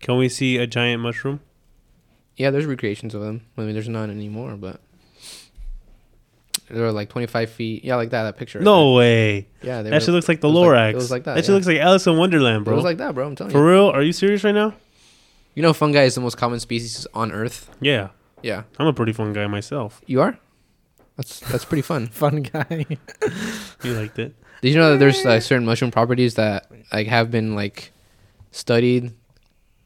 can 0.00 0.16
we 0.16 0.28
see 0.28 0.56
a 0.58 0.66
giant 0.66 1.02
mushroom? 1.02 1.40
Yeah, 2.36 2.50
there's 2.50 2.66
recreations 2.66 3.14
of 3.14 3.20
them. 3.20 3.42
I 3.56 3.62
mean, 3.62 3.74
there's 3.74 3.88
none 3.88 4.10
anymore, 4.10 4.56
but 4.56 4.80
they're 6.68 6.90
like 6.92 7.08
25 7.10 7.50
feet. 7.50 7.84
Yeah, 7.84 7.96
like 7.96 8.10
that. 8.10 8.24
That 8.24 8.36
picture. 8.36 8.58
right 8.58 8.64
No 8.64 8.92
way. 8.94 9.46
Yeah, 9.62 9.82
they 9.82 9.90
That 9.90 9.96
were- 9.96 10.00
shit 10.00 10.14
looks 10.14 10.28
like 10.28 10.40
the 10.40 10.48
it 10.48 10.52
was 10.52 10.60
like- 10.60 10.68
Lorax. 10.76 10.90
it 10.90 10.94
was 10.96 11.10
like 11.10 11.24
that, 11.24 11.34
That 11.36 11.44
shit 11.44 11.54
looks 11.54 11.66
like 11.66 11.78
Alice 11.78 12.06
in 12.06 12.16
Wonderland, 12.16 12.64
bro. 12.64 12.72
It 12.74 12.76
was 12.76 12.84
like 12.84 12.98
that, 12.98 13.14
bro. 13.14 13.26
I'm 13.26 13.36
telling 13.36 13.52
For 13.52 13.58
you. 13.58 13.64
For 13.64 13.70
real? 13.70 13.88
Are 13.90 14.02
you 14.02 14.12
serious 14.12 14.42
right 14.44 14.54
now? 14.54 14.74
You 15.54 15.62
know, 15.62 15.72
fungi 15.72 16.02
is 16.02 16.14
the 16.16 16.20
most 16.20 16.36
common 16.36 16.58
species 16.60 17.06
on 17.14 17.30
Earth. 17.30 17.70
Yeah, 17.80 18.08
Yeah, 18.42 18.64
I'm 18.78 18.86
a 18.88 18.92
pretty 18.92 19.12
fun 19.12 19.32
guy 19.32 19.46
myself. 19.46 20.00
you 20.06 20.20
are. 20.20 20.38
That's 21.16 21.38
that's 21.40 21.64
pretty 21.64 21.82
fun. 21.82 22.06
Fun 22.12 22.42
guy. 22.42 22.86
You 23.84 23.92
liked 23.94 24.18
it? 24.18 24.34
Did 24.62 24.70
you 24.72 24.76
know 24.78 24.90
that 24.92 24.98
there's 24.98 25.24
like 25.24 25.42
certain 25.42 25.64
mushroom 25.64 25.92
properties 25.92 26.34
that 26.34 26.66
like 26.92 27.06
have 27.06 27.30
been 27.30 27.54
like 27.54 27.92
studied? 28.50 29.12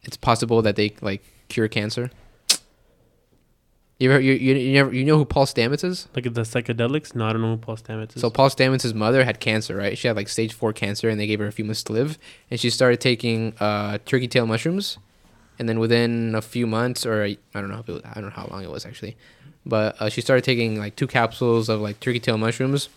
It's 0.05 0.17
possible 0.17 0.63
that 0.63 0.77
they 0.77 0.95
like 1.03 1.23
cure 1.51 1.69
cancer. 1.69 2.11
You 3.99 4.13
ever 4.13 4.21
you 4.21 4.33
you, 4.35 4.55
you 4.55 4.73
never 4.75 4.95
you 4.95 5.05
know 5.05 5.17
who 5.17 5.25
Paul 5.25 5.45
Stamets 5.45 5.83
is? 5.83 6.07
Like 6.15 6.23
the 6.23 6.43
psychedelics? 6.43 7.17
No, 7.17 7.27
I 7.27 7.33
don't 7.33 7.43
know 7.43 7.53
who 7.53 7.57
Paul 7.57 7.77
Stamets 7.77 8.15
is. 8.15 8.21
So 8.21 8.31
Paul 8.31 8.49
Stamets' 8.49 8.95
mother 8.95 9.25
had 9.25 9.41
cancer, 9.41 9.77
right? 9.77 9.99
She 9.99 10.07
had 10.07 10.17
like 10.17 10.29
stage 10.29 10.53
four 10.53 10.73
cancer, 10.73 11.09
and 11.09 11.19
they 11.19 11.27
gave 11.27 11.41
her 11.41 11.49
a 11.49 11.53
few 11.53 11.65
months 11.65 11.83
to 11.85 11.93
live. 11.93 12.17
And 12.49 12.61
she 12.61 12.71
started 12.71 13.01
taking 13.01 13.55
uh, 13.59 13.99
turkey 14.05 14.29
tail 14.29 14.47
mushrooms, 14.47 14.99
and 15.59 15.69
then 15.69 15.81
within 15.81 16.37
a 16.37 16.43
few 16.43 16.67
months, 16.67 17.05
or 17.05 17.25
I 17.25 17.37
don't 17.55 17.71
know 17.71 17.83
was, 17.87 18.03
I 18.05 18.15
don't 18.15 18.27
know 18.27 18.31
how 18.31 18.47
long 18.47 18.63
it 18.63 18.71
was 18.71 18.87
actually, 18.87 19.17
but 19.67 20.01
uh, 20.01 20.09
she 20.09 20.21
started 20.21 20.45
taking 20.45 20.79
like 20.79 20.95
two 20.95 21.09
capsules 21.09 21.69
of 21.69 21.81
like 21.81 21.99
turkey 21.99 22.21
tail 22.21 22.39
mushrooms, 22.39 22.89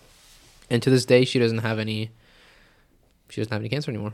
and 0.70 0.84
to 0.84 0.92
this 0.92 1.06
day 1.06 1.26
she 1.26 1.40
doesn't 1.40 1.60
have 1.60 1.80
any. 1.80 2.12
She 3.30 3.42
doesn't 3.42 3.52
have 3.52 3.62
any 3.62 3.70
cancer 3.70 3.90
anymore. 3.90 4.14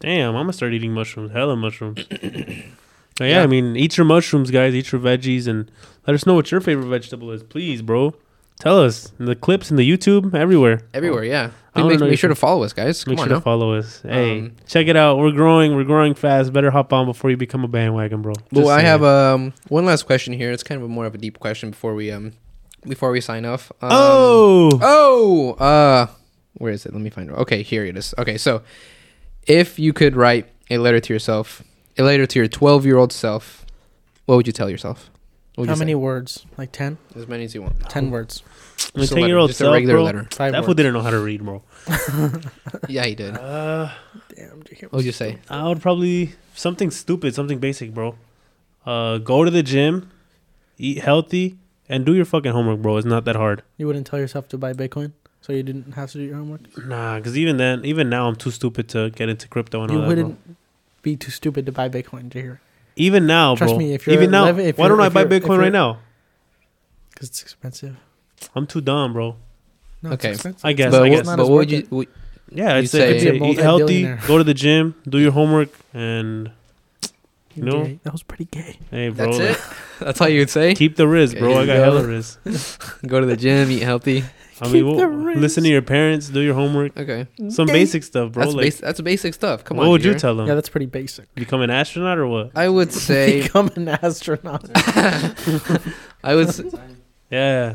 Damn, 0.00 0.30
I'm 0.30 0.42
gonna 0.42 0.52
start 0.52 0.72
eating 0.72 0.92
mushrooms. 0.92 1.30
Hella 1.30 1.54
mushrooms. 1.54 2.04
Oh, 3.20 3.24
yeah, 3.24 3.42
I 3.42 3.46
mean, 3.46 3.76
eat 3.76 3.96
your 3.96 4.04
mushrooms, 4.06 4.50
guys. 4.50 4.74
Eat 4.74 4.90
your 4.92 5.00
veggies, 5.00 5.46
and 5.46 5.70
let 6.06 6.14
us 6.14 6.26
know 6.26 6.34
what 6.34 6.50
your 6.50 6.60
favorite 6.60 6.86
vegetable 6.88 7.30
is, 7.30 7.42
please, 7.42 7.80
bro. 7.82 8.14
Tell 8.60 8.78
us 8.80 9.12
in 9.18 9.26
the 9.26 9.34
clips 9.36 9.70
in 9.70 9.76
the 9.76 9.88
YouTube, 9.88 10.34
everywhere. 10.34 10.82
Everywhere, 10.94 11.24
yeah. 11.24 11.50
I 11.76 11.82
make, 11.82 11.98
make 12.00 12.18
sure 12.18 12.28
to 12.28 12.36
follow 12.36 12.62
us, 12.62 12.72
guys. 12.72 13.02
Come 13.02 13.12
Make 13.12 13.18
sure 13.18 13.28
now. 13.28 13.34
to 13.36 13.40
follow 13.40 13.74
us. 13.74 14.00
Hey, 14.02 14.38
Um, 14.38 14.52
check 14.66 14.86
it 14.86 14.94
out. 14.96 15.18
We're 15.18 15.32
growing. 15.32 15.74
We're 15.74 15.82
growing 15.84 16.14
fast. 16.14 16.52
Better 16.52 16.70
hop 16.70 16.92
on 16.92 17.06
before 17.06 17.30
you 17.30 17.36
become 17.36 17.64
a 17.64 17.68
bandwagon, 17.68 18.22
bro. 18.22 18.32
Well, 18.52 18.62
Just 18.62 18.70
I 18.70 18.76
saying. 18.76 18.86
have 18.86 19.02
um 19.02 19.52
one 19.68 19.84
last 19.84 20.04
question 20.06 20.34
here. 20.34 20.52
It's 20.52 20.62
kind 20.62 20.80
of 20.80 20.84
a 20.84 20.88
more 20.88 21.04
of 21.04 21.16
a 21.16 21.18
deep 21.18 21.40
question 21.40 21.70
before 21.70 21.94
we 21.96 22.12
um 22.12 22.34
before 22.86 23.10
we 23.10 23.20
sign 23.20 23.44
off. 23.44 23.72
Um, 23.82 23.88
oh, 23.92 24.78
oh, 24.82 25.50
uh, 25.54 26.06
where 26.58 26.72
is 26.72 26.86
it? 26.86 26.92
Let 26.92 27.02
me 27.02 27.10
find 27.10 27.28
it. 27.28 27.32
Okay, 27.32 27.62
here 27.62 27.84
it 27.84 27.96
is. 27.96 28.14
Okay, 28.18 28.38
so 28.38 28.62
if 29.48 29.76
you 29.78 29.92
could 29.92 30.14
write 30.14 30.46
a 30.70 30.78
letter 30.78 31.00
to 31.00 31.12
yourself, 31.12 31.60
a 31.98 32.02
letter 32.02 32.26
to 32.26 32.38
your 32.38 32.48
twelve 32.48 32.84
year 32.86 32.96
old 32.96 33.12
self, 33.12 33.64
what 34.26 34.36
would 34.36 34.46
you 34.46 34.52
tell 34.52 34.68
yourself? 34.70 35.10
What 35.54 35.62
would 35.62 35.68
How 35.68 35.74
you 35.76 35.78
many 35.78 35.92
say? 35.92 35.96
words? 35.96 36.46
Like 36.58 36.72
10? 36.72 36.98
As 37.14 37.28
many 37.28 37.44
as 37.44 37.54
you 37.54 37.62
want. 37.62 37.78
10 37.88 38.10
words. 38.10 38.42
my 38.96 39.02
Just 39.02 39.12
a 39.12 39.14
ten 39.14 39.18
year 39.28 39.28
letter, 39.28 39.38
old 39.38 39.50
just 39.50 39.60
a 39.60 39.64
self, 39.64 39.72
regular 39.74 39.94
bro. 39.94 40.02
letter. 40.02 40.26
Five 40.32 40.50
That 40.52 40.58
fool 40.62 40.68
words. 40.68 40.76
didn't 40.78 40.94
know 40.94 41.00
how 41.02 41.10
to 41.10 41.20
read, 41.20 41.44
bro. 41.44 41.62
Yeah, 42.88 43.04
he 43.04 43.14
did. 43.14 43.36
Uh, 43.36 43.90
Damn, 44.34 44.62
JK 44.64 44.82
What 44.84 44.92
would 44.94 45.04
you 45.04 45.12
say? 45.12 45.38
I 45.48 45.68
would 45.68 45.80
probably 45.80 46.32
something 46.54 46.90
stupid, 46.90 47.34
something 47.36 47.58
basic, 47.60 47.94
bro. 47.94 48.16
Uh, 48.84 49.18
go 49.18 49.44
to 49.44 49.50
the 49.50 49.62
gym, 49.62 50.10
eat 50.76 50.98
healthy, 50.98 51.56
and 51.88 52.04
do 52.04 52.14
your 52.14 52.24
fucking 52.24 52.50
homework, 52.52 52.80
bro. 52.82 52.96
It's 52.96 53.06
not 53.06 53.24
that 53.26 53.36
hard. 53.36 53.62
You 53.78 53.86
wouldn't 53.86 54.06
tell 54.08 54.18
yourself 54.18 54.48
to 54.48 54.58
buy 54.58 54.72
Bitcoin, 54.72 55.12
so 55.40 55.52
you 55.52 55.62
didn't 55.62 55.92
have 55.92 56.10
to 56.12 56.18
do 56.18 56.24
your 56.24 56.36
homework. 56.36 56.62
Nah, 56.84 57.16
because 57.18 57.38
even 57.38 57.58
then, 57.58 57.84
even 57.84 58.08
now, 58.08 58.26
I'm 58.26 58.34
too 58.36 58.50
stupid 58.50 58.88
to 58.88 59.10
get 59.10 59.28
into 59.28 59.46
crypto 59.48 59.82
and 59.82 59.92
You 59.92 59.98
all 59.98 60.02
that. 60.02 60.08
wouldn't 60.08 60.44
Bro. 60.44 60.54
Be 61.04 61.14
too 61.16 61.30
stupid 61.30 61.64
to 61.66 61.72
buy 61.72 61.88
Bitcoin, 61.88 62.28
Jahir, 62.30 62.58
Even 62.96 63.26
now, 63.28 63.54
Trust 63.54 63.70
bro. 63.74 63.78
me, 63.78 63.94
if 63.94 64.06
you're 64.06 64.14
even 64.16 64.30
now, 64.32 64.42
11 64.44 64.66
if 64.66 64.78
why 64.78 64.86
you're- 64.86 64.96
don't 64.96 65.04
I 65.06 65.08
buy 65.10 65.24
Bitcoin 65.24 65.58
right 65.58 65.72
now? 65.72 65.98
because 67.10 67.28
it's 67.28 67.42
expensive. 67.42 67.96
I'm 68.56 68.66
too 68.66 68.80
dumb, 68.80 69.12
bro. 69.12 69.36
No, 70.02 70.10
Okay. 70.12 70.32
expensive. 70.32 70.64
I 70.64 70.72
guess. 70.72 70.90
but 70.90 71.02
I 71.04 71.08
guess. 71.08 71.26
not 71.26 71.36
but 71.36 71.42
as 71.44 71.48
what 71.48 71.54
would 71.58 71.68
worth 71.68 71.70
you? 71.70 71.78
it. 71.78 71.90
would- 71.92 72.08
Yeah, 72.50 72.72
You 72.72 72.78
I'd 72.78 72.88
say, 72.88 73.14
I'd 73.16 73.20
say- 73.20 73.38
say 73.38 73.46
eat 73.50 73.58
healthy, 73.58 74.02
go 74.26 74.38
to 74.38 74.44
the 74.44 74.54
gym, 74.54 74.94
do 75.08 75.18
your 75.18 75.32
homework, 75.32 75.70
and 75.94 76.50
you 77.54 77.62
know, 77.64 77.84
Gay. 77.84 77.98
that 78.02 78.12
was 78.12 78.22
pretty 78.22 78.46
gay. 78.50 78.78
hey, 78.90 79.08
bro, 79.10 79.26
That's 79.26 79.38
like, 79.38 79.50
it. 79.50 79.60
That's 80.04 80.20
all 80.20 80.28
you 80.28 80.40
would 80.40 80.50
say. 80.50 80.74
keep 80.74 80.96
the 80.96 81.06
wrist, 81.08 81.38
bro. 81.38 81.50
Okay, 81.52 81.60
I 81.62 81.66
got 81.66 81.76
go. 81.76 81.82
hella 81.84 82.06
wrist. 82.06 82.38
Go 83.06 83.20
to 83.20 83.26
the 83.26 83.36
gym, 83.36 83.70
eat 83.70 83.82
healthy. 83.82 84.24
I 84.60 84.66
mean, 84.66 84.72
Keep 84.74 84.84
well, 84.86 84.96
the 84.96 85.08
wrist. 85.08 85.40
listen 85.40 85.62
to 85.64 85.68
your 85.68 85.82
parents, 85.82 86.28
do 86.28 86.40
your 86.40 86.54
homework, 86.54 86.96
Okay, 86.96 87.26
some 87.48 87.66
Gay. 87.66 87.72
basic 87.72 88.04
stuff, 88.04 88.32
bro. 88.32 88.44
that's 88.44 88.54
like, 88.54 88.64
bas- 88.66 88.80
that's 88.80 89.00
basic 89.00 89.34
stuff. 89.34 89.64
Come 89.64 89.76
what 89.78 89.84
on. 89.84 89.88
What 89.88 89.92
would 89.94 90.04
you 90.04 90.14
tell 90.14 90.36
them? 90.36 90.46
Yeah, 90.46 90.54
that's 90.54 90.68
pretty 90.68 90.86
basic. 90.86 91.32
Become 91.34 91.62
an 91.62 91.70
astronaut 91.70 92.18
or 92.18 92.26
what? 92.28 92.50
I 92.54 92.68
would 92.68 92.92
say. 93.08 93.42
Become 93.42 93.70
an 93.76 93.88
astronaut. 93.88 94.64
I 96.24 96.34
would. 96.34 96.48
s- 96.48 96.62
Yeah, 97.30 97.74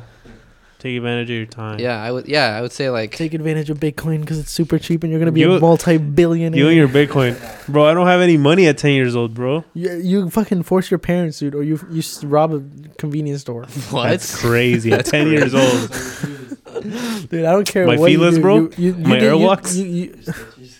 take 0.79 0.97
advantage 0.97 1.29
of 1.29 1.35
your 1.35 1.45
time. 1.45 1.77
Yeah, 1.79 2.01
I 2.01 2.11
would. 2.11 2.27
Yeah, 2.27 2.57
I 2.57 2.61
would 2.61 2.71
say 2.71 2.89
like. 2.89 3.15
Take 3.15 3.33
advantage 3.33 3.69
of 3.69 3.79
Bitcoin 3.79 4.21
because 4.21 4.39
it's 4.39 4.49
super 4.51 4.79
cheap 4.79 5.03
and 5.03 5.11
you're 5.11 5.19
gonna 5.19 5.31
be 5.31 5.41
You- 5.41 5.53
a 5.53 5.59
multi-billionaire. 5.59 6.57
You 6.59 6.67
and 6.69 6.75
your 6.77 6.87
Bitcoin, 6.87 7.37
bro. 7.67 7.85
I 7.85 7.93
don't 7.93 8.07
have 8.07 8.21
any 8.21 8.37
money 8.37 8.67
at 8.67 8.77
ten 8.77 8.93
years 8.93 9.15
old, 9.15 9.33
bro. 9.33 9.63
You, 9.73 9.91
you 9.97 10.29
fucking 10.29 10.63
force 10.63 10.89
your 10.89 10.97
parents, 10.97 11.37
dude, 11.39 11.53
or 11.53 11.61
you 11.63 11.79
you 11.91 12.01
rob 12.23 12.53
a 12.53 12.63
convenience 12.97 13.41
store. 13.41 13.65
What? 13.91 14.09
That's 14.09 14.39
crazy. 14.41 14.91
At 14.93 15.05
ten 15.05 15.27
years 15.27 15.53
old, 15.53 15.89
Dude, 17.29 17.45
I 17.45 17.51
don't 17.51 17.67
care 17.67 17.85
My 17.85 17.97
what 17.97 18.11
you 18.11 18.19
do. 18.31 18.41
bro? 18.41 18.55
You, 18.55 18.71
you, 18.77 18.85
you 18.93 18.93
My 18.95 19.19
do- 19.19 19.25
you- 19.25 19.31
Airwalks? 19.31 19.75
You, 19.75 19.85
you, 19.85 20.15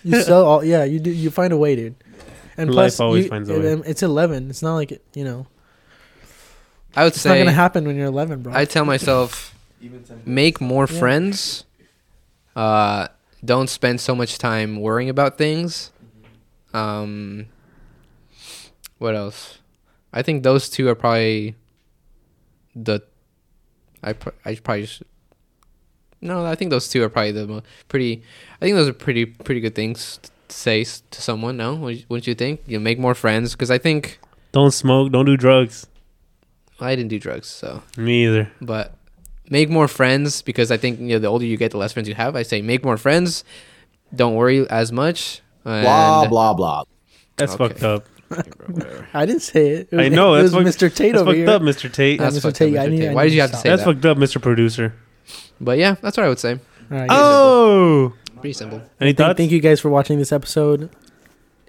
you 0.04 0.22
sell 0.22 0.46
all. 0.46 0.64
Yeah, 0.64 0.84
you 0.86 1.00
do. 1.00 1.12
You 1.12 1.30
find 1.30 1.52
a 1.52 1.58
way, 1.58 1.76
dude. 1.76 1.96
And 2.58 2.70
Life 2.70 2.94
plus, 2.94 3.00
always 3.00 3.24
you- 3.26 3.30
finds 3.30 3.50
a 3.50 3.60
way. 3.60 3.82
It's 3.86 4.02
eleven. 4.04 4.50
It's 4.50 4.62
not 4.62 4.76
like 4.76 4.92
it, 4.94 5.04
you 5.14 5.24
know. 5.26 5.48
I 6.96 7.04
would 7.04 7.14
It's 7.14 7.24
not 7.26 7.38
gonna 7.38 7.52
happen 7.52 7.86
when 7.86 7.96
you're 7.98 8.08
eleven, 8.08 8.42
bro. 8.42 8.54
I 8.54 8.66
tell 8.66 8.84
myself 8.86 9.32
Even 9.32 9.56
10 9.56 9.59
make 10.26 10.60
more 10.62 10.88
Yeah. 10.90 11.00
friends. 11.00 11.66
Uh, 12.56 13.08
don't 13.44 13.70
spend 13.70 14.02
so 14.02 14.16
much 14.16 14.38
time 14.38 14.80
worrying 14.82 15.10
about 15.10 15.38
things. 15.38 15.92
Um, 16.74 17.46
what 18.98 19.16
else? 19.16 19.60
I 20.12 20.22
think 20.22 20.44
those 20.44 20.70
two 20.70 20.88
are 20.90 20.96
probably 20.96 21.56
the. 22.76 23.02
I 24.04 24.14
pr- 24.14 24.30
I 24.46 24.56
probably 24.56 24.86
should, 24.86 25.08
no. 26.22 26.46
I 26.46 26.56
think 26.56 26.72
those 26.72 26.88
two 26.90 27.04
are 27.04 27.10
probably 27.10 27.32
the 27.32 27.48
mo- 27.48 27.64
pretty. 27.88 28.24
I 28.62 28.66
think 28.66 28.76
those 28.76 28.88
are 28.88 28.94
pretty 28.94 29.26
pretty 29.26 29.62
good 29.62 29.76
things 29.76 30.20
to 30.24 30.30
say 30.56 30.84
to 30.84 31.22
someone. 31.22 31.58
No, 31.58 31.76
Wouldn't- 31.76 32.10
wouldn't 32.10 32.28
you 32.28 32.36
think? 32.36 32.62
You 32.68 32.80
make 32.80 32.98
more 33.00 33.14
friends 33.16 33.54
because 33.54 33.70
I 33.72 33.78
think 33.78 34.20
don't 34.52 34.72
smoke, 34.72 35.12
don't 35.12 35.26
do 35.26 35.38
drugs. 35.38 35.86
I 36.80 36.96
didn't 36.96 37.10
do 37.10 37.20
drugs, 37.20 37.48
so 37.48 37.84
Me 37.98 38.26
either. 38.26 38.52
but 38.62 38.96
make 39.50 39.70
more 39.70 39.88
friends 39.88 40.42
because 40.42 40.72
I 40.72 40.78
think 40.78 41.00
you 41.00 41.08
know 41.10 41.20
the 41.20 41.28
older 41.28 41.46
you 41.46 41.58
get, 41.58 41.72
the 41.72 41.78
less 41.78 41.94
friends 41.94 42.08
you 42.10 42.16
have. 42.16 42.36
I 42.36 42.44
say 42.44 42.62
make 42.62 42.84
more 42.84 42.98
friends. 42.98 43.44
Don't 44.16 44.36
worry 44.36 44.68
as 44.70 44.92
much. 44.92 45.42
And 45.66 45.84
Blah, 45.84 46.28
blah, 46.28 46.54
blah. 46.54 46.84
That's 47.38 47.54
Okay. 47.56 47.68
fucked 47.68 47.84
up. 47.84 48.06
I 49.14 49.26
didn't 49.26 49.42
say 49.42 49.70
it. 49.70 49.90
it 49.92 50.00
I 50.00 50.08
know. 50.10 50.36
It 50.36 50.44
That's 50.44 50.54
was 50.54 50.66
fucked, 50.66 50.78
Mr. 50.94 50.96
Tate 50.96 51.12
That's 51.14 51.22
over 51.22 51.32
fucked 51.32 51.38
here. 51.38 51.50
up, 51.50 51.62
Mr. 51.62 51.92
Tate. 51.92 52.20
That's 52.20 52.38
Mr. 52.38 52.42
fucked 52.44 52.56
Tate, 52.58 52.76
up, 52.78 52.84
I 52.84 52.88
Mr. 52.88 52.92
need- 52.92 52.98
Tate. 53.00 53.10
I 53.10 53.14
Why 53.14 53.24
need 53.24 53.30
did 53.30 53.36
you 53.36 53.42
have 53.42 53.50
to 53.52 53.56
stop. 53.58 53.64
say 53.64 53.70
That's 53.70 53.84
that? 53.84 53.94
fucked 53.94 54.06
up, 54.06 54.18
Mr. 54.18 54.42
Producer. 54.42 54.94
But 55.62 55.78
yeah, 55.78 55.96
that's 56.02 56.16
what 56.18 56.26
I 56.26 56.30
would 56.30 56.40
say. 56.40 56.54
All 56.54 56.98
right. 56.98 57.08
Oh, 57.12 58.14
Pretty 58.40 58.54
simple. 58.54 58.78
any 59.02 59.10
Thank, 59.10 59.18
thoughts? 59.18 59.38
thank 59.38 59.52
you 59.52 59.60
guys 59.60 59.80
for 59.80 59.90
watching 59.90 60.18
this 60.20 60.32
episode. 60.32 60.90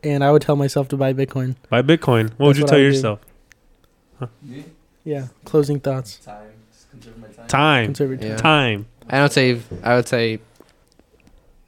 And 0.05 0.23
I 0.25 0.33
would 0.33 0.43
tell 0.43 0.57
myself 0.57 0.89
to 0.89 0.97
buy 0.97 1.13
Bitcoin. 1.13 1.57
Buy 1.69 1.83
Bitcoin. 1.83 2.31
What 2.39 2.47
would 2.49 2.57
you 2.57 2.63
what 2.65 2.69
tell 2.71 2.79
would 2.79 2.85
yourself? 2.85 3.21
Me? 4.43 4.65
Yeah. 5.05 5.29
Closing 5.45 5.81
thoughts. 5.81 6.21
Time. 7.51 7.89
Just 7.95 7.99
conserve 7.99 8.11
my 8.11 8.17
time. 8.17 8.29
Time. 8.31 8.31
Conserve 8.31 8.31
your 8.31 8.31
time. 8.31 8.31
Yeah. 8.31 8.37
Time. 8.37 8.87
I 9.11 9.23
would 9.23 9.33
say 9.33 9.61
I 9.83 9.95
would 9.97 10.09
say 10.09 10.39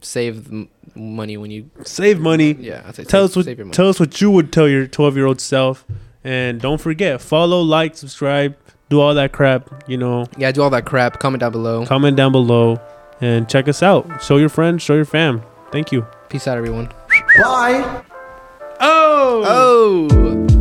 save 0.00 0.44
the 0.48 0.50
m- 0.52 0.68
money 0.94 1.36
when 1.36 1.50
you 1.50 1.70
Save 1.84 2.20
money. 2.20 2.52
yeah. 2.52 2.82
I'd 2.86 2.94
say 2.94 3.04
Tell 3.04 3.22
save, 3.26 3.30
us 3.30 3.36
what 3.36 3.44
save 3.46 3.58
your 3.58 3.66
money. 3.66 3.74
tell 3.74 3.88
us 3.88 4.00
what 4.00 4.20
you 4.20 4.30
would 4.30 4.52
tell 4.52 4.68
your 4.68 4.86
12 4.86 5.16
year 5.16 5.26
old 5.26 5.40
self, 5.40 5.84
and 6.24 6.60
don't 6.60 6.80
forget 6.80 7.20
follow, 7.20 7.60
like, 7.60 7.96
subscribe, 7.96 8.56
do 8.88 9.00
all 9.00 9.14
that 9.14 9.32
crap. 9.32 9.84
You 9.88 9.96
know, 9.96 10.26
yeah, 10.36 10.52
do 10.52 10.62
all 10.62 10.70
that 10.70 10.84
crap. 10.84 11.18
Comment 11.18 11.40
down 11.40 11.52
below. 11.52 11.84
comment 11.86 12.16
down 12.16 12.32
below, 12.32 12.80
and 13.20 13.48
check 13.48 13.68
us 13.68 13.82
out. 13.82 14.22
Show 14.22 14.36
your 14.36 14.48
friends, 14.48 14.82
show 14.82 14.94
your 14.94 15.04
fam. 15.04 15.42
Thank 15.70 15.90
you. 15.92 16.06
Peace 16.28 16.46
out, 16.46 16.58
everyone. 16.58 16.88
Bye. 17.42 18.02
Oh. 18.80 20.08
Oh. 20.08 20.51